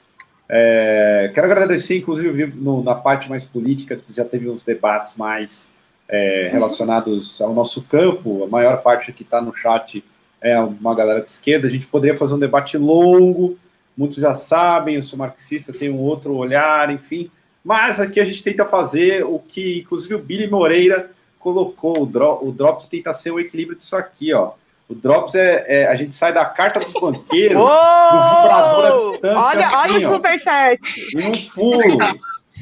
É, 0.49 1.31
quero 1.35 1.47
agradecer, 1.47 1.99
inclusive, 1.99 2.47
no, 2.55 2.83
na 2.83 2.95
parte 2.95 3.29
mais 3.29 3.45
política, 3.45 3.99
já 4.13 4.25
teve 4.25 4.49
uns 4.49 4.63
debates 4.63 5.17
mais 5.17 5.69
é, 6.09 6.49
relacionados 6.53 7.41
ao 7.41 7.53
nosso 7.53 7.83
campo. 7.83 8.45
A 8.45 8.49
maior 8.49 8.83
parte 8.83 9.13
que 9.13 9.23
está 9.23 9.41
no 9.41 9.55
chat 9.55 10.05
é 10.41 10.59
uma 10.61 10.95
galera 10.95 11.21
de 11.21 11.31
esquerda. 11.31 11.67
A 11.67 11.71
gente 11.71 11.87
poderia 11.87 12.17
fazer 12.17 12.35
um 12.35 12.39
debate 12.39 12.79
longo, 12.79 13.59
muitos 13.97 14.19
já 14.19 14.35
sabem, 14.35 14.97
eu 14.97 15.03
sou 15.03 15.19
marxista, 15.19 15.73
tenho 15.73 15.97
um 15.97 16.01
outro 16.01 16.35
olhar, 16.35 16.91
enfim. 16.93 17.31
Mas 17.67 17.99
aqui 17.99 18.21
a 18.21 18.25
gente 18.25 18.45
tenta 18.45 18.65
fazer 18.65 19.25
o 19.25 19.41
que, 19.41 19.81
inclusive, 19.81 20.15
o 20.15 20.21
Billy 20.21 20.49
Moreira 20.49 21.11
colocou. 21.41 22.01
O, 22.01 22.07
Dro 22.07 22.39
o 22.41 22.53
Drops 22.53 22.87
tenta 22.87 23.13
ser 23.13 23.33
o 23.33 23.41
equilíbrio 23.41 23.77
disso 23.77 23.97
aqui, 23.97 24.33
ó. 24.33 24.53
O 24.89 24.95
Drops 24.95 25.35
é, 25.35 25.65
é, 25.67 25.87
a 25.89 25.97
gente 25.97 26.15
sai 26.15 26.33
da 26.33 26.45
carta 26.45 26.79
dos 26.79 26.93
banqueiros 26.93 27.61
oh! 27.61 27.67
pro 27.67 28.21
vibrador 28.21 28.85
à 28.85 28.97
distância. 28.97 29.41
Olha, 29.41 29.67
assim, 29.67 29.77
olha 29.77 29.97
o 29.97 30.01
superchat. 30.01 30.81
E 31.17 31.25
um 31.25 31.49
pulo. 31.49 31.99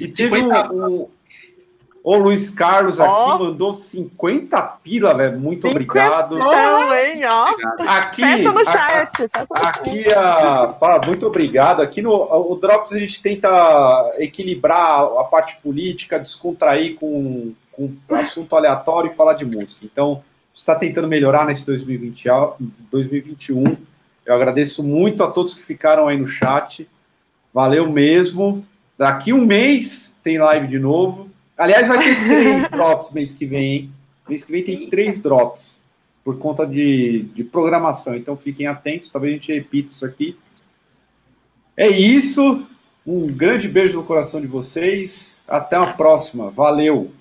E 0.01 0.09
teve 0.11 0.41
um, 0.41 0.87
um, 0.87 1.09
o 2.05 2.19
Luiz 2.19 2.51
Carlos 2.51 3.01
aqui 3.01 3.11
oh. 3.11 3.39
mandou 3.39 3.73
50 3.73 4.61
pila, 4.61 5.15
velho. 5.15 5.41
Muito 5.41 5.67
obrigado. 5.67 6.39
Também, 6.39 7.25
ó. 7.25 7.55
Aqui, 7.89 8.43
no 8.43 8.63
chat. 8.63 9.31
A, 9.33 9.69
aqui, 9.69 10.05
a, 10.15 11.01
muito 11.07 11.27
obrigado. 11.27 11.81
Aqui 11.81 12.03
no 12.03 12.13
o 12.13 12.55
Drops 12.57 12.93
a 12.93 12.99
gente 12.99 13.23
tenta 13.23 13.49
equilibrar 14.19 15.01
a 15.19 15.25
parte 15.25 15.57
política, 15.63 16.21
descontrair 16.21 16.97
com, 16.97 17.55
com 17.73 17.97
assunto 18.11 18.55
aleatório 18.55 19.11
e 19.11 19.15
falar 19.15 19.33
de 19.33 19.47
música. 19.47 19.87
Então, 19.91 20.23
está 20.55 20.75
tentando 20.75 21.09
melhorar 21.09 21.47
nesse 21.47 21.65
2020, 21.65 22.29
2021. 22.91 23.79
Eu 24.27 24.35
agradeço 24.35 24.83
muito 24.83 25.25
a 25.25 25.31
todos 25.31 25.55
que 25.55 25.65
ficaram 25.65 26.07
aí 26.07 26.19
no 26.19 26.29
chat. 26.29 26.87
Valeu 27.53 27.91
mesmo. 27.91 28.63
Daqui 28.99 29.33
um 29.33 29.47
mês 29.47 30.15
tem 30.23 30.37
live 30.37 30.69
de 30.69 30.79
novo. 30.79 31.33
Aliás, 31.57 31.89
vai 31.89 31.99
ter 31.99 32.17
três 32.25 32.71
drops 32.71 33.13
mês 33.13 33.35
que 33.35 33.47
vem, 33.47 33.73
hein? 33.73 33.91
Mês 34.29 34.45
que 34.45 34.53
vem 34.53 34.65
tem 34.65 34.89
três 34.89 35.21
drops 35.21 35.83
por 36.25 36.39
conta 36.39 36.67
de, 36.67 37.25
de 37.35 37.45
programação. 37.45 38.17
Então 38.17 38.37
fiquem 38.37 38.67
atentos, 38.67 39.11
talvez 39.11 39.35
a 39.35 39.37
gente 39.37 39.53
repita 39.53 39.93
isso 39.93 40.07
aqui. 40.07 40.37
É 41.77 41.89
isso. 41.89 42.67
Um 43.07 43.27
grande 43.27 43.69
beijo 43.69 43.97
no 43.97 44.05
coração 44.05 44.41
de 44.41 44.47
vocês. 44.47 45.37
Até 45.47 45.77
a 45.77 45.87
próxima. 45.87 46.51
Valeu. 46.51 47.13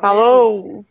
Falou! 0.00 0.84